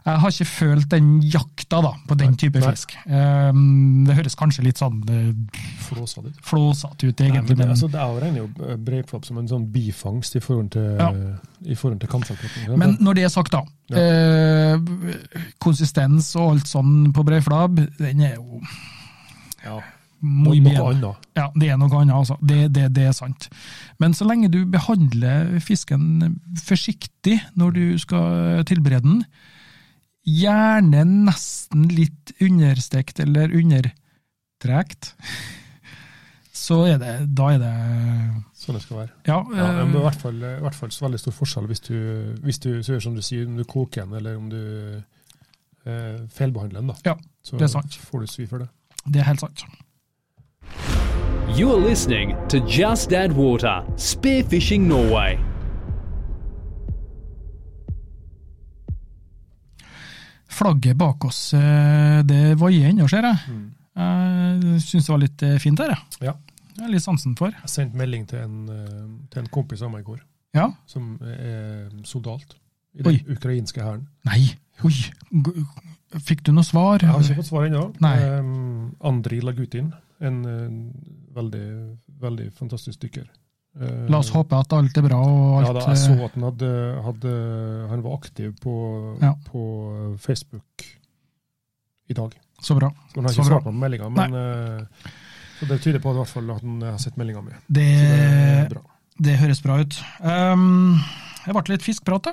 Jeg 0.00 0.20
har 0.22 0.32
ikke 0.32 0.48
følt 0.48 0.88
den 0.92 1.08
jakta 1.22 1.80
da, 1.84 1.92
på 2.08 2.16
den 2.18 2.36
type 2.40 2.60
nei. 2.62 2.70
fisk. 2.72 2.94
Um, 3.04 4.06
det 4.08 4.16
høres 4.16 4.36
kanskje 4.38 4.64
litt 4.64 4.80
sånn 4.80 5.02
uh, 5.04 5.60
Flåsa 5.84 6.22
flåsete 6.46 7.10
ut, 7.10 7.20
Nei, 7.20 7.34
men 7.36 7.46
det, 7.48 7.66
altså, 7.66 7.88
det 7.90 8.00
er 8.00 8.38
jo 8.38 8.46
breiflapp 8.80 9.26
som 9.28 9.40
en 9.40 9.48
sånn 9.50 9.66
bifangst 9.72 10.36
i 10.38 10.42
forhold 10.44 10.72
til, 10.76 10.88
Ja. 11.00 11.10
i 11.66 11.76
forhold 11.76 12.00
til 12.00 12.76
men 12.80 12.96
når 13.00 13.18
det 13.18 13.24
er 13.26 13.32
sagt, 13.32 13.52
da. 13.52 13.62
eh, 13.98 14.76
konsistens 15.62 16.32
og 16.38 16.54
alt 16.54 16.70
sånn 16.70 17.12
på 17.14 17.24
breiflabb, 17.26 17.80
den 17.98 18.22
er 18.24 18.36
jo 18.36 18.60
ja, 19.64 19.78
noe 20.20 20.56
annet. 20.56 21.28
Ja, 21.36 21.48
det 21.54 21.70
er 21.70 21.78
noe 21.80 22.00
annet, 22.00 22.14
altså. 22.16 22.36
Det, 22.40 22.68
det, 22.74 22.88
det 22.96 23.08
er 23.10 23.16
sant. 23.16 23.48
Men 24.02 24.16
så 24.16 24.28
lenge 24.28 24.50
du 24.52 24.62
behandler 24.68 25.58
fisken 25.64 26.36
forsiktig 26.64 27.40
når 27.58 27.76
du 27.76 27.84
skal 28.00 28.64
tilberede 28.68 29.08
den, 29.08 29.24
gjerne 30.26 31.04
nesten 31.26 31.88
litt 31.94 32.34
understekt 32.40 33.20
eller 33.22 33.52
undertrekt, 33.56 35.14
så 36.52 36.82
er 36.90 36.98
det 37.00 37.12
Da 37.36 37.52
er 37.54 37.60
det 37.62 37.74
Sånn 38.60 38.76
det 38.76 38.82
skal 38.84 38.98
være. 38.98 39.12
Ja. 39.24 39.38
Ja, 39.56 39.68
men 39.78 39.94
i 39.94 39.96
eh, 39.96 40.02
hvert 40.04 40.20
fall, 40.20 40.36
i 40.36 40.60
hvert 40.60 40.76
fall 40.76 40.90
så 40.92 41.06
veldig 41.06 41.20
stor 41.22 41.32
forskjell 41.32 41.68
hvis 41.70 41.80
du, 41.86 41.96
hvis 42.44 42.60
du 42.60 42.68
så 42.84 42.92
gjør 42.92 43.06
som 43.06 43.14
du 43.16 43.22
sier, 43.24 43.46
om 43.48 43.56
du 43.56 43.64
koker 43.64 44.04
den, 44.04 44.18
eller 44.18 44.36
om 44.36 44.50
du 44.52 44.60
eh, 45.00 46.18
feilbehandler 46.28 46.82
den. 46.82 46.92
da. 46.92 46.98
Ja, 47.08 47.16
så 47.40 47.56
det 47.56 47.70
er 47.70 47.72
sant. 47.78 47.96
får 47.96 48.26
du 48.26 48.28
svi 48.28 48.44
for 48.50 48.60
det. 48.60 48.68
det 49.06 49.22
er 49.22 49.30
helt 49.30 49.40
sant. 49.40 49.64
You're 51.56 51.80
listening 51.80 52.36
to 52.48 52.60
Just 52.68 53.12
Add 53.12 53.32
Water, 53.32 53.82
Spearfishing 53.96 54.86
Norway. 54.86 55.49
Flagget 60.50 60.96
bak 60.98 61.24
oss, 61.28 61.52
eh, 61.54 62.20
det 62.26 62.56
vaier 62.60 62.90
ennå, 62.90 63.06
ser 63.10 63.22
jeg. 63.28 63.38
Mm. 63.48 63.66
Jeg 64.00 64.80
syns 64.84 65.06
det 65.06 65.12
var 65.12 65.20
litt 65.22 65.42
eh, 65.46 65.58
fint 65.62 65.78
der, 65.78 65.92
jeg. 65.94 66.30
Ja. 66.30 66.34
Det 66.76 66.86
er 66.86 66.92
litt 66.94 67.04
sansen 67.04 67.34
for. 67.38 67.52
Jeg 67.52 67.70
sendte 67.70 67.98
melding 68.00 68.26
til 68.30 68.40
en, 68.42 68.56
eh, 68.72 69.06
til 69.32 69.42
en 69.44 69.50
kompis 69.52 69.82
av 69.84 69.92
meg 69.92 70.02
i 70.04 70.08
går, 70.10 70.20
Ja. 70.56 70.70
som 70.86 71.18
er 71.22 71.90
soldat 72.04 72.56
i 72.98 73.02
Oi. 73.06 73.16
den 73.22 73.36
ukrainske 73.36 73.82
hæren. 73.84 74.06
Nei, 74.26 74.54
oi. 74.84 74.94
Fikk 76.26 76.42
du 76.42 76.50
noe 76.52 76.64
svar? 76.66 76.98
Jeg 76.98 77.10
har 77.12 77.20
ikke 77.22 77.36
fått 77.38 77.50
svar 77.52 77.68
ennå. 77.68 77.84
Um, 78.02 78.96
Andrij 79.00 79.42
Lagutin, 79.46 79.92
en 80.20 80.40
eh, 80.44 81.34
veldig, 81.36 81.66
veldig 82.20 82.48
fantastisk 82.58 82.98
dykker. 83.04 83.28
Eh, 83.78 84.06
La 84.10 84.18
oss 84.18 84.32
håpe 84.34 84.58
at 84.58 84.72
alt 84.74 84.98
er 84.98 85.04
bra 85.06 85.18
og 85.22 85.62
Ja, 85.62 85.72
da, 85.76 85.84
jeg 85.92 86.00
så 86.02 86.14
eh, 86.16 86.24
at 86.26 86.34
han, 86.34 86.46
hadde, 86.48 86.70
hadde, 87.06 87.34
han 87.92 88.02
var 88.02 88.16
aktiv 88.18 88.54
på, 88.62 88.74
Ja. 89.22 89.34
på 89.46 89.64
Facebook 90.18 90.86
i 92.10 92.16
dag. 92.18 92.34
Så 92.60 92.74
bra. 92.74 92.90
Så 93.12 93.20
han 93.20 93.28
har 93.28 93.36
ikke 93.36 93.46
svart 93.46 93.68
på 93.68 93.72
meldinga, 93.72 94.08
men 94.10 94.34
eh, 94.34 95.12
så 95.60 95.68
det 95.70 95.82
tyder 95.84 96.02
på 96.02 96.10
at, 96.10 96.22
hvert 96.22 96.32
fall 96.32 96.50
at 96.56 96.64
han 96.64 96.80
har 96.82 96.98
sett 96.98 97.20
meldinga 97.20 97.44
mi. 97.44 97.54
Det, 97.68 97.86
det 98.72 98.80
det 99.20 99.36
høres 99.36 99.60
bra 99.60 99.76
ut. 99.82 99.96
Um, 100.24 100.96
det 101.44 101.52
ble 101.52 101.74
litt 101.74 101.84
fiskprat, 101.84 102.30
da. 102.30 102.32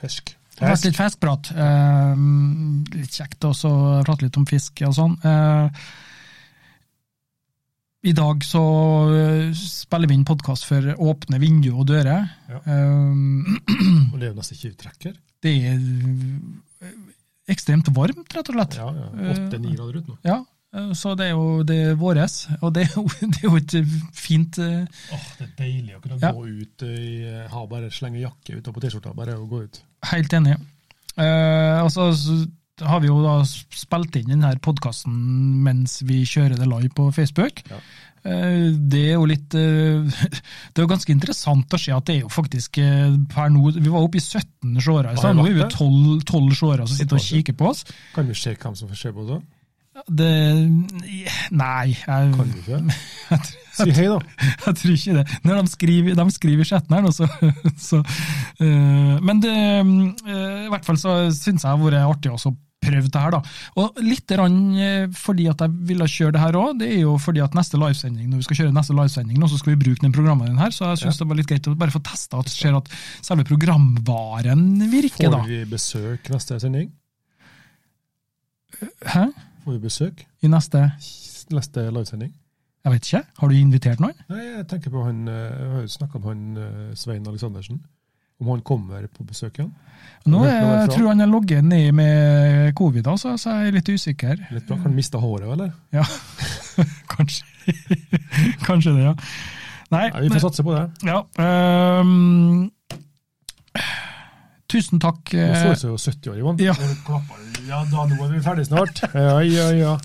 Fisk. 0.00 0.32
Det 0.58 0.66
ble 0.66 0.90
litt 0.90 0.98
fiskprat. 0.98 1.50
Um, 1.54 2.80
litt 2.96 3.14
kjekt 3.14 3.46
også 3.46 3.70
å 3.70 3.92
prate 4.06 4.26
litt 4.26 4.38
om 4.40 4.46
fisk 4.48 4.82
og 4.88 4.96
sånn. 4.96 5.14
Uh, 5.22 5.70
I 8.00 8.12
dag 8.16 8.40
så 8.48 8.60
uh, 9.12 9.50
spiller 9.56 10.08
vi 10.08 10.14
inn 10.16 10.24
podkast 10.24 10.64
for 10.64 10.86
åpne 11.04 11.40
vinduer 11.42 11.82
og 11.82 11.88
dører. 11.90 12.22
Ja. 12.48 12.60
Um, 12.64 13.58
Og 14.12 14.14
det 14.16 14.28
er 14.28 14.30
jo 14.30 14.38
nesten 14.38 14.56
ikke 14.56 14.78
trekker. 14.86 15.18
det 15.44 15.52
er 15.68 15.82
uh, 15.82 16.94
ekstremt 17.52 17.90
varmt, 17.92 18.24
rett 18.32 18.48
og 18.48 18.56
slett. 18.56 18.78
Ja, 18.80 18.86
ja. 18.96 19.10
Åtte-ni 19.34 19.74
grader 19.76 19.98
ute 20.00 20.14
nå. 20.14 20.16
Ja, 20.24 20.38
så 20.96 21.12
det 21.18 21.26
er 21.28 21.34
jo 21.34 21.64
det 21.66 21.76
er 21.90 21.96
våres, 21.98 22.38
og 22.62 22.72
det 22.76 22.86
er 22.86 22.92
jo, 22.94 23.02
det 23.34 23.40
er 23.42 23.46
jo 23.50 23.56
et 23.58 23.74
fint 24.16 24.60
Åh, 24.62 24.84
Åh, 25.16 25.24
det 25.40 25.48
er 25.48 25.54
deilig 25.58 25.96
å 25.98 26.02
kunne 26.04 26.20
Ja. 26.22 26.30
gå 26.36 26.44
ut 26.46 26.84
i 26.86 27.32
Ha 27.52 27.64
bare 27.72 27.90
slenge 27.92 28.22
jakke 28.22 28.60
utapå 28.62 28.80
T-skjorta, 28.84 29.12
bare 29.18 29.34
å 29.36 29.44
gå 29.50 29.64
ut. 29.66 29.80
Helt 30.12 30.32
enig. 30.38 30.56
Uh, 31.18 31.82
og 31.84 31.90
så 31.92 32.08
s- 32.14 32.46
har 32.86 33.02
vi 33.02 33.10
jo 33.10 33.18
da 33.24 33.40
spilt 33.46 34.16
inn 34.20 34.30
denne 34.32 34.52
podkasten 34.62 35.16
mens 35.64 36.00
vi 36.06 36.22
kjører 36.28 36.60
det 36.60 36.68
live 36.70 36.92
på 36.96 37.08
Facebook. 37.14 37.62
Ja. 37.70 37.80
Eh, 38.20 38.66
det 38.92 39.04
er 39.10 39.14
jo 39.16 39.28
litt 39.28 39.54
eh, 39.56 40.04
Det 40.74 40.82
er 40.82 40.84
jo 40.84 40.90
ganske 40.90 41.14
interessant 41.14 41.72
å 41.72 41.78
se 41.80 41.94
at 41.96 42.04
det 42.04 42.18
er 42.18 42.26
jo 42.26 42.32
faktisk 42.32 42.76
eh, 42.82 43.14
per 43.32 43.48
nå 43.48 43.70
Vi 43.78 43.88
var 43.88 44.04
oppe 44.04 44.20
i 44.20 44.24
17 44.24 44.74
seere, 44.76 45.14
så 45.16 45.32
nå 45.32 45.46
er 45.46 45.54
vi 45.56 45.62
det? 45.62 45.70
12, 45.72 46.26
12 46.28 46.50
seere 46.58 46.84
som 46.84 46.98
sitter 46.98 47.16
og 47.16 47.24
kikker 47.24 47.56
på 47.56 47.70
oss. 47.70 47.86
Kan 48.12 48.28
vi 48.28 48.36
se 48.36 48.52
hvem 48.52 48.76
som 48.76 48.92
får 48.92 49.02
se 49.06 49.14
på 49.16 49.24
det? 49.30 49.40
Det 50.06 50.30
Nei, 51.50 51.88
jeg, 51.96 52.34
Kan 52.36 52.52
vi 52.52 52.60
ikke? 52.60 52.82
Si 53.80 53.92
hei, 53.96 54.06
da. 54.10 54.18
Jeg 54.66 54.76
tror 54.76 54.94
ikke 54.94 55.14
det. 55.16 55.24
Når 55.46 55.60
de 55.60 55.72
skriver, 55.72 56.16
de 56.18 56.24
skriver 56.34 56.68
chatten 56.68 56.96
her 56.96 57.04
nå, 57.04 57.12
så, 57.14 57.28
så 57.80 58.00
eh, 58.60 59.14
Men 59.24 59.40
det, 59.42 59.54
øh, 59.56 60.66
i 60.66 60.72
hvert 60.72 60.84
fall 60.86 60.98
så 61.00 61.14
syns 61.32 61.64
jeg 61.64 61.64
det 61.64 61.70
har 61.70 61.80
vært 61.80 62.02
artig 62.02 62.32
også 62.34 62.52
å 62.80 62.86
prøve 62.86 63.10
det 63.12 63.20
her, 63.20 63.34
da. 63.34 63.40
Og 63.80 64.00
litt 64.04 64.32
eh, 64.32 65.06
fordi 65.16 65.48
at 65.50 65.60
jeg 65.60 65.74
ville 65.90 66.08
kjøre 66.08 66.32
det 66.36 66.40
her 66.40 66.56
òg, 66.56 66.78
det 66.80 66.88
er 66.94 67.02
jo 67.02 67.16
fordi 67.20 67.42
at 67.44 67.54
neste 67.56 67.78
livesending, 67.80 68.30
når 68.30 68.40
vi 68.40 68.48
skal 68.48 68.60
kjøre 68.62 68.76
neste 68.76 68.96
livesending, 68.96 69.38
nå, 69.38 69.48
så 69.50 69.60
skal 69.60 69.74
vi 69.74 69.82
bruke 69.84 70.04
den 70.04 70.14
programvaren 70.16 70.58
her, 70.60 70.72
så 70.72 70.92
jeg 70.92 71.04
syns 71.04 71.20
det 71.20 71.28
var 71.28 71.40
litt 71.40 71.50
greit 71.50 71.68
å 71.68 71.76
bare 71.78 71.94
få 71.94 72.02
testa 72.04 72.40
at 72.40 72.50
ser 72.52 72.76
at 72.78 72.88
selve 73.20 73.44
programvaren 73.48 74.66
virker, 74.90 75.30
da. 75.30 75.42
Får 75.42 75.52
vi 75.52 75.62
besøk 75.70 76.32
neste 76.32 76.60
sending? 76.62 76.90
Hæ? 79.04 79.26
Får 79.64 79.74
vi 79.74 79.80
besøk 79.82 80.22
I 80.40 80.48
neste 80.48 80.86
neste 81.50 81.88
livesending? 81.90 82.30
Jeg 82.80 82.94
vet 82.94 83.08
ikke. 83.10 83.24
Har 83.42 83.50
du 83.50 83.56
invitert 83.58 84.00
noen? 84.00 84.16
Nei, 84.30 84.44
jeg 84.54 84.66
tenker 84.70 84.92
på 84.94 85.02
han 85.04 85.26
eh, 85.28 85.48
Jeg 85.50 85.72
har 85.74 85.82
jo 85.84 85.90
snakka 85.98 86.20
med 86.20 86.30
han 86.30 86.44
eh, 86.62 86.92
Svein 86.96 87.26
Aleksandersen. 87.28 87.82
Om 88.40 88.48
han 88.54 88.62
kommer 88.64 89.04
på 89.12 89.24
besøk 89.28 89.58
igjen? 89.60 89.70
Nå 90.24 90.38
noe 90.42 90.48
er, 90.48 90.66
jeg 90.82 90.90
tror 90.94 91.06
han 91.10 91.22
er 91.24 91.28
logget 91.30 91.64
ned 91.64 91.94
med 91.96 92.74
covid, 92.76 93.06
altså, 93.08 93.34
så 93.40 93.54
jeg 93.56 93.70
er 93.70 93.76
litt 93.78 93.88
usikker. 93.88 94.42
Litt 94.52 94.66
bra. 94.68 94.76
Han 94.84 94.96
mista 94.96 95.20
håret, 95.20 95.48
eller? 95.48 95.70
Ja, 95.96 96.04
kanskje. 97.14 97.44
kanskje 98.68 98.94
det, 98.96 99.06
ja. 99.10 99.14
Nei, 99.90 100.04
Nei, 100.12 100.20
Vi 100.26 100.28
får 100.34 100.44
satse 100.44 100.64
på 100.64 100.74
det. 100.76 100.84
ja, 101.08 101.22
um, 102.04 102.68
tusen 104.70 105.00
takk. 105.02 105.32
Nå 105.34 105.40
eh, 105.40 105.64
så 105.64 105.72
ut 105.72 105.82
som 105.82 106.12
70 106.12 106.30
år, 106.30 106.38
Ivan. 106.44 106.60
Ja. 106.62 106.76
Ja, 107.66 107.82
da 107.90 108.04
nå 108.06 108.20
er 108.28 108.36
vi 108.36 108.44
ferdig 108.44 108.68
snart. 108.68 109.02
Ja, 109.16 109.40
ja, 109.42 109.66
ja. 109.74 109.96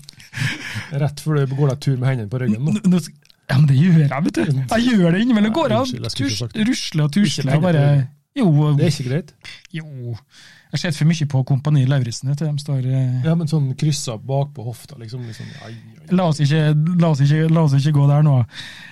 Rett 0.96 1.22
før 1.22 1.44
du 1.44 1.54
går 1.54 1.72
deg 1.74 1.84
tur 1.86 1.96
med 2.00 2.10
hendene 2.10 2.32
på 2.32 2.40
ryggen. 2.42 2.66
nå. 2.66 3.00
Ja, 3.46 3.60
men 3.60 3.68
det 3.70 3.76
gjør 3.78 4.00
jeg, 4.02 4.24
vet 4.26 4.38
du. 4.40 4.60
Jeg 4.74 4.88
gjør 4.90 5.14
det 5.14 5.20
innimellom. 5.22 5.52
Går 5.54 5.76
av, 5.76 5.86
rusler 5.86 7.04
og 7.06 7.12
tusler. 7.14 7.60
Bare. 7.62 7.86
Jo, 8.36 8.74
Det 8.76 8.84
er 8.86 8.92
ikke 8.92 9.08
greit. 9.10 9.34
jo. 9.72 10.16
Jeg 10.66 10.80
har 10.82 10.90
sett 10.90 10.96
for 10.98 11.06
mye 11.08 11.26
på 11.30 11.40
Kompani 11.46 11.84
Lauritzen. 11.86 12.28
vet 12.28 12.40
De 12.42 12.48
står 12.58 12.84
eh, 12.90 13.22
Ja, 13.24 13.34
men 13.38 13.46
sånn 13.48 13.68
kryssa 13.78 14.16
bak 14.18 14.50
på 14.52 14.64
hofta, 14.66 14.96
liksom. 14.98 15.22
liksom 15.24 15.46
ai, 15.64 15.70
ai. 15.70 16.08
La 16.10 16.26
oss 16.26 16.40
ikke, 16.42 16.74
la 17.00 17.12
oss 17.14 17.20
ikke, 17.22 17.46
la 17.54 17.62
oss 17.62 17.76
ikke 17.78 17.92
gå 17.94 18.06
der 18.10 18.24
nå. 18.26 18.34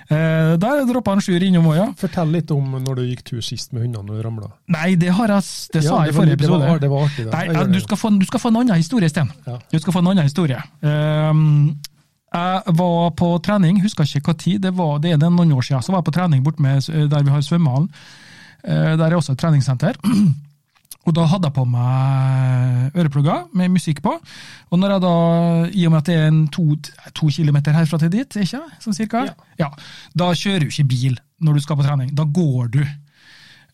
Eh, 0.09 0.55
der 0.63 0.85
droppa 0.89 1.11
han 1.17 1.21
Sjur 1.21 1.43
innom 1.43 1.67
òg, 1.73 1.77
ja. 1.77 1.89
Fortell 1.99 2.31
litt 2.31 2.51
om 2.55 2.77
når 2.79 3.01
du 3.01 3.03
gikk 3.09 3.25
tur 3.27 3.43
sist 3.45 3.75
med 3.75 3.83
hundene 3.85 4.07
når 4.07 4.23
du 4.23 4.23
ramla. 4.29 4.49
Nei, 4.71 4.95
det 4.95 5.11
har 5.19 5.35
jeg 5.35 5.43
Det 5.75 5.83
sa 5.83 5.99
Ja, 5.99 6.05
jeg 6.07 6.15
i 6.15 6.17
forrige 6.17 6.39
episode. 6.39 6.61
det 6.63 6.71
var-. 6.71 6.81
Det 6.87 6.91
var 6.95 7.05
artig. 7.09 7.25
det. 7.27 7.33
Nei, 7.35 7.45
Jeg 7.53 7.73
du 7.75 7.81
skal, 7.81 7.97
få, 8.01 8.13
du 8.23 8.25
skal 8.31 8.41
få 8.41 8.49
en 8.55 8.57
annen 8.63 8.77
historie, 8.81 9.09
Sten. 9.11 9.33
Ja. 9.47 9.59
Du 9.75 9.79
skal 9.83 9.93
få 9.93 9.99
en 10.05 10.13
annen 10.15 10.25
historie. 10.31 10.63
Ehm, 10.81 11.75
jeg 12.35 12.63
var 12.79 13.11
på 13.19 13.35
trening, 13.43 13.83
husker 13.83 14.05
ikke 14.07 14.31
hva 14.31 14.39
tid, 14.39 14.61
det, 14.63 14.73
var, 14.79 14.99
det 15.03 15.13
er 15.13 15.19
det 15.19 15.31
noen 15.31 15.53
år 15.53 15.63
siden. 15.67 15.83
Så 15.83 15.93
var 15.93 16.01
jeg 16.01 16.09
på 16.09 16.17
trening 16.23 16.43
bort 16.47 16.61
med, 16.63 16.87
der 17.11 17.23
vi 17.27 17.31
har 17.35 17.43
svømmehallen. 17.43 17.91
Eh, 18.65 18.97
der 18.99 19.07
er 19.07 19.17
også 19.17 19.35
et 19.35 19.39
treningssenter. 19.45 19.99
Og 21.05 21.13
da 21.13 21.27
hadde 21.29 21.51
jeg 21.51 21.53
på 21.53 21.67
meg 21.69 22.95
øreplugger 22.97 23.51
med 23.53 23.75
musikk 23.75 24.01
på. 24.05 24.15
Og 24.73 24.79
når 24.81 24.95
jeg 24.95 25.03
da, 25.05 25.17
i 25.69 25.85
og 25.85 25.93
med 25.93 26.01
at 26.01 26.07
det 26.09 26.15
er 26.17 26.31
en 26.31 26.47
to, 26.49 26.65
to 27.13 27.29
kilometer 27.29 27.77
herfra 27.77 28.01
til 28.01 28.13
dit, 28.15 28.39
ikke 28.41 28.63
sånn 28.81 28.97
cirka? 28.97 29.27
Ja. 29.61 29.69
Da 30.17 30.31
kjører 30.33 30.65
du 30.65 30.73
ikke 30.73 30.87
bil 30.95 31.19
når 31.45 31.59
du 31.59 31.65
skal 31.67 31.77
på 31.77 31.85
trening. 31.85 32.15
Da 32.17 32.25
går 32.25 32.73
du. 32.79 32.81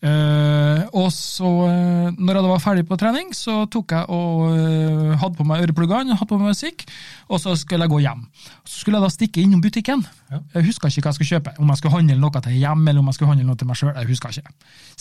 Eh, 0.01 0.79
og 0.97 1.11
så, 1.13 1.45
uh, 1.45 2.07
når 2.17 2.39
jeg 2.39 2.49
var 2.49 2.61
ferdig 2.63 2.83
på 2.89 2.97
trening, 2.97 3.27
så 3.37 3.67
tok 3.69 3.93
jeg 3.93 4.07
og 4.09 4.47
uh, 4.49 5.11
hadde 5.21 5.37
på 5.37 5.45
meg 5.45 5.61
ørepluggene, 5.67 6.15
hadde 6.17 6.29
på 6.31 6.39
meg 6.41 6.55
musikk, 6.55 6.87
og 7.29 7.37
så 7.43 7.53
skulle 7.59 7.85
jeg 7.85 7.93
gå 7.93 7.99
hjem. 8.07 8.23
Så 8.65 8.81
skulle 8.81 8.97
jeg 8.97 9.05
da 9.05 9.11
stikke 9.13 9.43
innom 9.43 9.61
butikken. 9.61 10.01
Ja. 10.31 10.39
Jeg 10.55 10.71
huska 10.71 10.89
ikke 10.89 11.05
hva 11.05 11.13
jeg 11.13 11.19
skulle 11.19 11.33
kjøpe, 11.35 11.53
om 11.61 11.69
jeg 11.69 11.81
skulle 11.81 11.93
handle 11.99 12.17
noe 12.17 12.41
til 12.47 12.57
hjem 12.57 12.81
eller 12.87 13.03
om 13.03 13.11
jeg 13.11 13.19
skulle 13.19 13.35
handle 13.35 13.49
noe 13.51 13.61
til 13.61 13.69
meg 13.69 13.77
sjøl. 13.81 13.93
Jeg 13.93 14.09
husker 14.09 14.41
ikke. 14.41 14.55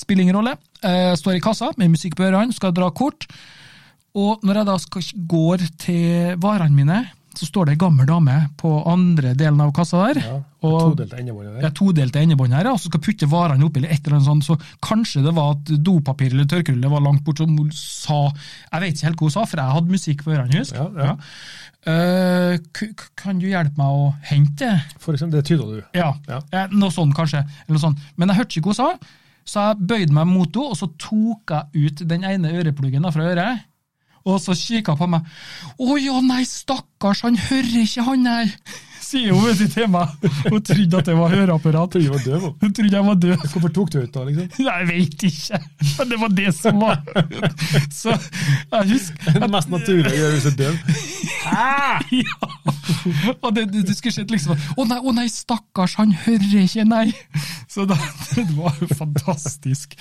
Spiller 0.04 0.26
ingen 0.26 0.36
rolle. 0.36 0.54
Jeg 0.84 1.22
står 1.22 1.38
i 1.38 1.42
kassa 1.48 1.72
med 1.80 1.94
musikk 1.94 2.18
på 2.20 2.28
ørene, 2.28 2.56
skal 2.56 2.76
dra 2.76 2.90
kort. 2.92 3.24
Og 4.20 4.44
når 4.44 4.60
jeg 4.60 4.68
da 4.68 4.76
skal, 4.84 5.08
går 5.32 5.64
til 5.80 6.36
varene 6.44 6.76
mine, 6.76 7.00
så 7.34 7.46
står 7.46 7.66
det 7.66 7.72
ei 7.76 7.80
gammel 7.80 8.06
dame 8.06 8.34
på 8.58 8.70
andre 8.90 9.34
delen 9.38 9.60
av 9.62 9.72
kassa 9.72 10.00
der. 10.12 10.20
Ja, 10.24 10.38
og- 10.66 10.96
Todelte 10.96 11.16
endebåndet 11.20 11.54
her. 11.54 11.62
Ja, 11.62 11.70
todelte 11.70 12.20
endebånd 12.20 12.52
her, 12.52 12.66
og 12.72 12.78
så 12.80 12.90
skal 12.90 13.00
putte 13.00 13.28
varene 13.30 13.64
oppi 13.64 13.78
eller 13.80 13.92
et 13.94 14.00
eller 14.06 14.16
annet 14.18 14.26
sånt, 14.26 14.44
så 14.44 14.58
kanskje 14.82 15.22
det 15.24 15.34
var 15.34 15.52
at 15.52 15.64
dopapir 15.82 16.32
eller 16.32 16.44
tørkerulle 16.50 16.90
var 16.90 17.00
langt 17.00 17.22
bort, 17.24 17.38
som 17.38 17.56
hun 17.56 17.70
sa 17.72 18.32
Jeg 18.72 18.80
vet 18.80 18.94
ikke 18.94 19.06
helt 19.06 19.16
hva 19.16 19.28
hun 19.28 19.30
sa, 19.30 19.44
for 19.44 19.56
jeg 19.62 19.76
hadde 19.76 19.90
musikk 19.96 20.24
på 20.24 20.34
ørene, 20.34 20.58
husk. 20.58 20.74
Ja, 20.74 20.88
ja. 20.98 21.16
K- 22.72 22.92
kan 23.16 23.38
du 23.40 23.46
hjelpe 23.48 23.76
meg 23.80 23.86
å 23.86 24.10
hente 24.30 24.66
det? 24.66 24.98
For 24.98 25.14
eksempel, 25.16 25.40
det 25.40 25.46
tyda 25.48 25.64
du. 25.64 25.82
Ja, 25.96 26.12
Ja. 26.28 26.40
eh, 26.52 26.66
noe 26.72 26.90
sånn 26.90 27.12
kanskje. 27.14 27.38
Eller 27.66 27.78
noe 27.78 27.84
sånt. 27.86 27.98
Men 28.16 28.28
jeg 28.28 28.36
hørte 28.38 28.60
ikke 28.60 28.68
hva 28.70 28.76
hun 28.76 28.98
sa, 28.98 28.98
så 29.46 29.60
jeg 29.74 29.86
bøyde 29.86 30.12
meg 30.12 30.26
mot 30.26 30.52
henne, 30.54 30.70
og 30.70 30.76
så 30.76 30.90
tok 30.98 31.50
jeg 31.72 31.86
ut 31.90 32.06
den 32.08 32.22
ene 32.24 32.52
ørepluggen 32.52 33.10
fra 33.12 33.22
øret. 33.32 33.60
Og 34.28 34.40
så 34.42 34.56
kikker 34.58 34.96
hun 34.96 35.00
på 35.00 35.10
meg. 35.16 35.34
'Å 35.80 35.98
ja, 36.00 36.20
nei, 36.20 36.44
stakkars, 36.44 37.24
han 37.26 37.40
hører 37.48 37.82
ikke, 37.84 38.06
han 38.06 38.26
her!» 38.28 38.54
sier 39.10 39.34
hun 39.34 39.70
til 39.70 39.88
meg. 39.90 40.12
Hun 40.46 40.62
trodde 40.64 41.00
at 41.00 41.08
det 41.08 41.16
var 41.18 41.32
høreapparat. 41.34 41.96
Hun 41.98 42.72
trodde 42.74 42.96
jeg 42.96 43.06
var 43.06 43.18
død. 43.24 43.46
Hvorfor 43.52 43.72
tok 43.74 43.92
du 43.92 43.98
ut 44.00 44.14
da, 44.14 44.24
liksom? 44.28 44.48
Jeg 44.66 44.88
vet 44.90 45.24
ikke, 45.30 45.60
men 45.98 46.10
det 46.12 46.20
var 46.20 46.34
det 46.40 46.50
som 46.56 46.80
var 46.80 47.00
Så 48.00 48.12
jeg 48.12 48.88
husker 48.92 49.38
Det 49.40 49.50
mest 49.50 49.70
naturlige 49.72 50.16
gjøre 50.16 50.32
hvis 50.34 50.46
du 50.46 50.50
er 50.50 50.58
døv. 50.60 50.96
ja. 52.20 52.50
Og 53.40 53.54
det, 53.56 53.66
det, 53.72 53.84
det 53.88 53.96
skulle 53.96 54.14
sett 54.14 54.32
liksom 54.32 54.58
Å 54.76 54.86
nei, 54.88 54.98
å 55.00 55.14
nei, 55.16 55.26
stakkars, 55.32 55.96
han 56.00 56.12
hører 56.26 56.58
ikke, 56.64 56.84
nei. 56.88 57.06
Så 57.70 57.86
da, 57.88 57.96
det 58.36 58.50
var 58.56 58.76
jo 58.80 58.90
fantastisk. 58.92 59.96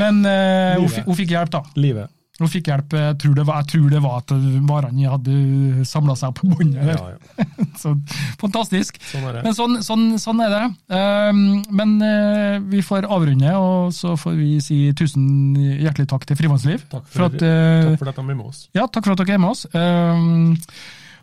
Men 0.00 0.24
uh, 0.26 0.80
hun, 0.80 0.90
hun 1.06 1.18
fikk 1.18 1.36
hjelp, 1.36 1.52
da. 1.54 1.64
Livet. 1.78 2.10
Hun 2.42 2.50
fikk 2.50 2.70
hjelp, 2.72 2.94
jeg 2.98 3.18
tror 3.22 3.34
det 3.38 3.44
var, 3.48 3.62
jeg 3.62 3.70
tror 3.72 3.88
det 3.92 4.02
var 4.02 4.16
at 4.22 4.32
varene 4.68 5.12
hadde 5.12 5.86
samla 5.88 6.16
seg 6.18 6.34
på 6.38 6.50
båndet. 6.50 6.92
Ja, 6.92 7.12
ja. 7.14 7.46
Så 7.82 7.94
fantastisk. 8.40 8.98
Sånn 9.10 9.26
er 9.28 9.38
det. 9.38 9.44
Men 9.46 9.56
sånn, 9.56 9.78
sånn, 9.86 10.06
sånn 10.22 10.42
er 10.44 10.54
det. 10.54 10.62
Ehm, 10.98 11.42
men 11.72 11.94
eh, 12.06 12.56
vi 12.72 12.82
får 12.84 13.06
avrunde, 13.06 13.52
og 13.58 13.92
så 13.96 14.16
får 14.18 14.36
vi 14.38 14.56
si 14.64 14.80
tusen 14.98 15.54
hjertelig 15.56 16.10
takk 16.12 16.26
til 16.28 16.38
Frivannsliv. 16.40 16.84
Takk 16.92 17.06
for, 17.08 17.28
at, 17.30 17.38
eh, 17.46 17.92
takk 17.92 18.02
for 18.02 18.12
at 18.12 18.18
de 18.18 18.26
er 18.26 18.34
med 18.34 18.48
oss. 18.50 18.66
ja, 18.76 18.88
takk 18.88 19.06
for 19.06 19.14
at 19.14 19.22
dere 19.22 19.38
er 19.38 19.42
med 19.42 19.54
oss. 19.54 19.64
Ehm, 19.72 20.58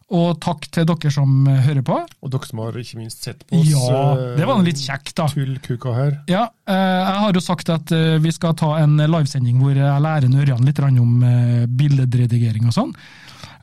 og 0.10 0.40
takk 0.42 0.66
til 0.74 0.88
dere 0.90 1.12
som 1.14 1.46
hører 1.46 1.84
på. 1.86 1.98
Og 2.26 2.32
dere 2.34 2.48
som 2.50 2.62
har 2.64 2.78
ikke 2.82 2.98
minst 2.98 3.24
sett 3.28 3.44
på 3.48 3.60
oss. 3.60 3.70
Ja, 3.70 4.00
eh, 4.16 4.36
det 4.40 4.48
var 4.50 4.64
litt 4.66 4.82
kjekt, 4.82 5.14
da. 5.20 5.28
Tullkuka 5.30 5.94
her. 5.94 6.16
Ja, 6.32 6.48
eh, 6.68 6.76
jeg 6.76 7.20
har 7.26 7.34
jo 7.38 7.44
sagt 7.46 7.70
at 7.70 7.92
eh, 7.96 8.18
vi 8.24 8.32
skal 8.34 8.56
ta 8.58 8.72
en 8.82 8.98
livesending 8.98 9.60
hvor 9.62 9.76
jeg 9.78 10.02
lærer 10.06 10.30
Ørjan 10.42 10.66
litt 10.66 10.80
om 10.80 11.24
eh, 11.24 11.66
billedredigering 11.68 12.66
og 12.72 12.74
sånn. 12.74 12.96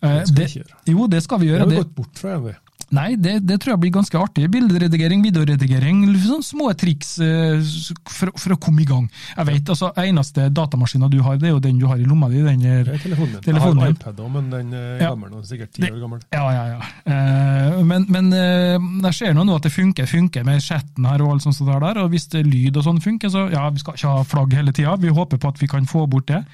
Eh, 0.02 0.22
Det 0.22 0.28
skal 0.28 0.36
vi 0.36 0.40
det, 0.42 0.48
ikke 0.50 0.62
gjøre. 0.62 0.78
jo, 0.94 1.06
det 1.16 1.22
skal 1.24 1.40
vi 1.42 1.46
gjøre. 1.50 1.58
Det 1.58 1.66
har 1.66 1.74
vi 1.74 1.82
gått 1.82 1.94
bort 1.96 2.18
fra, 2.22 2.36
Jenny. 2.36 2.54
Nei, 2.94 3.16
det, 3.18 3.40
det 3.46 3.58
tror 3.62 3.74
jeg 3.74 3.80
blir 3.82 3.92
ganske 3.96 4.18
artig. 4.20 4.46
Bilderedigering, 4.52 5.22
videoredigering, 5.26 6.04
sånn 6.22 6.44
små 6.46 6.68
triks 6.78 7.16
uh, 7.18 7.58
for, 8.06 8.30
for 8.38 8.54
å 8.54 8.58
komme 8.62 8.84
i 8.84 8.88
gang. 8.88 9.08
Jeg 9.36 9.48
vet, 9.48 9.72
altså, 9.74 9.90
Eneste 10.02 10.48
datamaskinen 10.54 11.10
du 11.10 11.18
har, 11.24 11.38
det 11.40 11.50
er 11.50 11.54
jo 11.56 11.62
den 11.64 11.80
du 11.80 11.86
har 11.90 11.98
i 11.98 12.06
lomma 12.06 12.28
di. 12.32 12.42
den 12.44 12.62
Det 12.62 12.74
er 12.94 13.02
telefonen. 13.02 13.40
Telefonen 13.44 13.82
jeg 13.82 13.88
har 13.90 13.96
iPad 13.96 14.22
òg, 14.22 14.30
men 14.36 14.50
den 14.52 14.72
er 14.76 15.02
Ja. 15.02 15.10
gammel. 15.10 15.34
Er 15.40 15.48
sikkert 15.48 15.72
ti 15.74 15.82
år 15.88 15.98
gammel. 16.04 16.22
Ja, 16.32 16.44
ja, 16.54 16.64
ja. 16.74 16.80
Uh, 17.06 17.82
men 17.86 18.06
men 18.08 18.30
uh, 18.32 18.78
jeg 19.08 19.18
ser 19.20 19.34
nå 19.34 19.44
nå 19.46 19.56
at 19.58 19.66
det 19.66 19.74
funker, 19.74 20.06
funker 20.10 20.46
med 20.46 20.62
chatten 20.62 21.04
her 21.08 21.22
og 21.24 21.34
alt 21.36 21.46
sånt 21.46 21.60
er 21.66 21.82
der. 21.88 22.02
Og 22.04 22.10
hvis 22.14 22.28
det 22.32 22.46
lyd 22.46 22.76
og 22.76 22.86
sånn 22.86 23.02
funker, 23.02 23.32
så 23.32 23.48
ja, 23.52 23.68
vi 23.70 23.82
skal 23.82 23.98
ikke 23.98 24.14
ha 24.14 24.24
flagg 24.26 24.54
hele 24.56 24.72
tida. 24.76 24.96
Vi 25.00 25.12
håper 25.14 25.40
på 25.42 25.48
at 25.52 25.60
vi 25.62 25.68
kan 25.70 25.86
få 25.90 26.06
bort 26.10 26.28
det. 26.30 26.44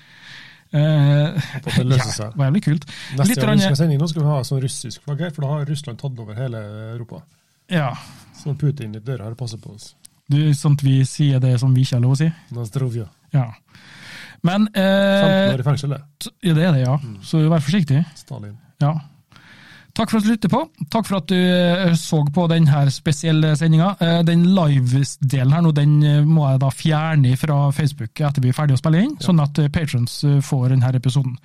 Eh, 0.73 1.49
det 1.67 1.85
løser 1.85 2.09
ja, 2.09 2.17
seg. 2.17 2.37
var 2.39 2.49
jævlig 2.49 2.63
kult. 2.65 2.87
Neste 3.13 3.29
Litt 3.29 3.43
gang 3.45 3.59
vi 3.59 3.65
skal 3.67 3.81
sende 3.83 3.97
inn, 3.97 4.05
skal 4.09 4.25
vi 4.25 4.31
ha 4.31 4.43
sånn 4.49 4.63
russisk 4.65 5.07
flagg 5.07 5.25
her, 5.27 5.33
for 5.35 5.45
da 5.45 5.51
har 5.55 5.67
Russland 5.69 6.01
tatt 6.01 6.23
over 6.25 6.39
hele 6.39 6.63
Europa. 6.95 7.23
Ja. 7.73 7.91
Så 8.39 8.55
Putin 8.59 8.97
i 8.97 9.03
døra 9.05 9.29
her 9.29 9.37
passer 9.39 9.61
på 9.63 9.75
oss. 9.77 9.93
Du, 10.33 10.39
sånn 10.57 10.79
at 10.79 10.85
vi 10.87 11.01
sier 11.09 11.43
det 11.43 11.59
som 11.61 11.75
vi 11.77 11.85
ikke 11.85 11.99
har 11.99 12.05
lov 12.05 12.17
å 12.17 12.21
si. 12.23 12.31
Nazdrovja. 12.57 13.09
Ja. 13.35 13.51
Men 14.43 14.67
15 14.73 14.83
eh, 14.83 15.53
år 15.53 15.63
i 15.63 15.67
fengsel, 15.67 15.95
det. 15.95 16.03
Ja, 16.43 16.55
det 16.57 16.65
er 16.67 16.75
det, 16.75 16.85
ja. 16.87 16.97
Mm. 16.99 17.19
Så 17.27 17.43
vær 17.53 17.63
forsiktig. 17.63 18.01
Stalin. 18.19 18.57
Ja. 18.83 18.97
Takk 19.93 20.09
for 20.09 20.19
at 20.19 20.25
du 20.25 20.31
lytter 20.33 20.49
på. 20.49 20.61
Takk 20.89 21.05
for 21.05 21.19
at 21.19 21.27
du 21.29 21.37
eh, 21.37 21.93
så 22.01 22.23
på 22.33 22.47
denne 22.49 22.87
spesielle 22.95 23.51
sendinga. 23.61 23.91
Eh, 24.01 24.23
Den 24.25 24.47
live-delen 24.57 25.53
her 25.53 25.61
nå, 25.67 25.73
den 25.77 25.99
eh, 26.03 26.23
må 26.25 26.47
jeg 26.49 26.63
da 26.65 26.71
fjerne 26.73 27.35
fra 27.37 27.59
Facebook 27.77 28.23
etter 28.25 28.41
vi 28.41 28.49
er 28.55 28.57
ferdig 28.57 28.79
å 28.79 28.81
spille 28.81 29.03
inn, 29.05 29.19
sånn 29.21 29.43
at 29.45 29.61
patrons 29.75 30.23
får 30.49 30.73
denne 30.73 30.95
episoden. 30.97 31.37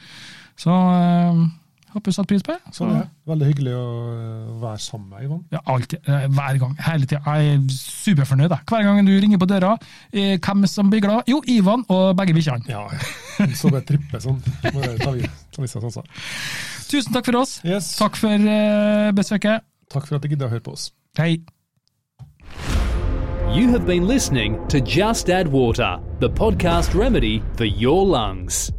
Så 0.58 0.72
håper 1.94 2.08
du 2.12 2.16
satte 2.16 2.30
pris 2.32 2.44
på 2.46 2.54
det. 2.56 2.72
Så, 2.76 2.88
ja. 2.92 3.04
Veldig 3.28 3.48
hyggelig 3.50 3.74
å 3.76 3.84
være 4.62 4.80
sammen 4.82 5.10
med 5.12 5.26
Ivan. 5.28 5.44
Ja, 5.54 5.60
alltid. 5.74 6.08
Hver 6.08 6.60
gang. 6.64 6.74
Hele 6.88 7.08
tida. 7.10 7.22
Jeg 7.38 7.52
er 7.58 7.68
superfornøyd. 7.76 8.54
jeg. 8.56 8.66
Hver 8.72 8.88
gang 8.88 9.04
du 9.08 9.14
ringer 9.24 9.42
på 9.44 9.48
døra, 9.50 9.74
hvem 10.14 10.66
som 10.72 10.90
blir 10.94 11.04
glad? 11.04 11.28
Jo, 11.32 11.42
Ivan 11.52 11.84
og 11.94 12.16
begge 12.20 12.36
bikkjene. 12.38 12.70
Ja, 12.72 12.86
så 13.60 13.72
bare 13.74 13.84
tripper 13.92 14.24
sånn. 14.24 14.40
Må 14.72 14.82
det 14.86 14.98
ta 15.04 15.12
vi- 15.16 15.28
sånn. 15.66 15.92
så. 15.92 16.04
Tusen 16.92 17.14
takk 17.14 17.26
for 17.26 17.42
oss. 17.42 17.60
Yes. 17.66 17.96
Takk 17.98 18.16
for 18.16 18.30
uh, 18.30 19.12
besøket. 19.18 19.66
Takk 19.90 20.06
for 20.08 20.20
at 20.20 20.22
du 20.22 20.30
gidder 20.30 20.48
å 20.48 20.54
høre 20.54 20.64
på 20.64 20.76
oss. 20.78 20.92
Hei. 21.18 21.42
You 23.56 23.70
have 23.70 23.88
been 23.88 24.06
listening 24.08 24.60
to 24.68 24.82
Just 24.82 25.30
Add 25.30 25.48
Water, 25.48 26.00
the 26.20 26.30
podcast 26.30 26.94
remedy 26.94 27.42
for 27.56 27.66
your 27.66 28.06
lungs. 28.06 28.72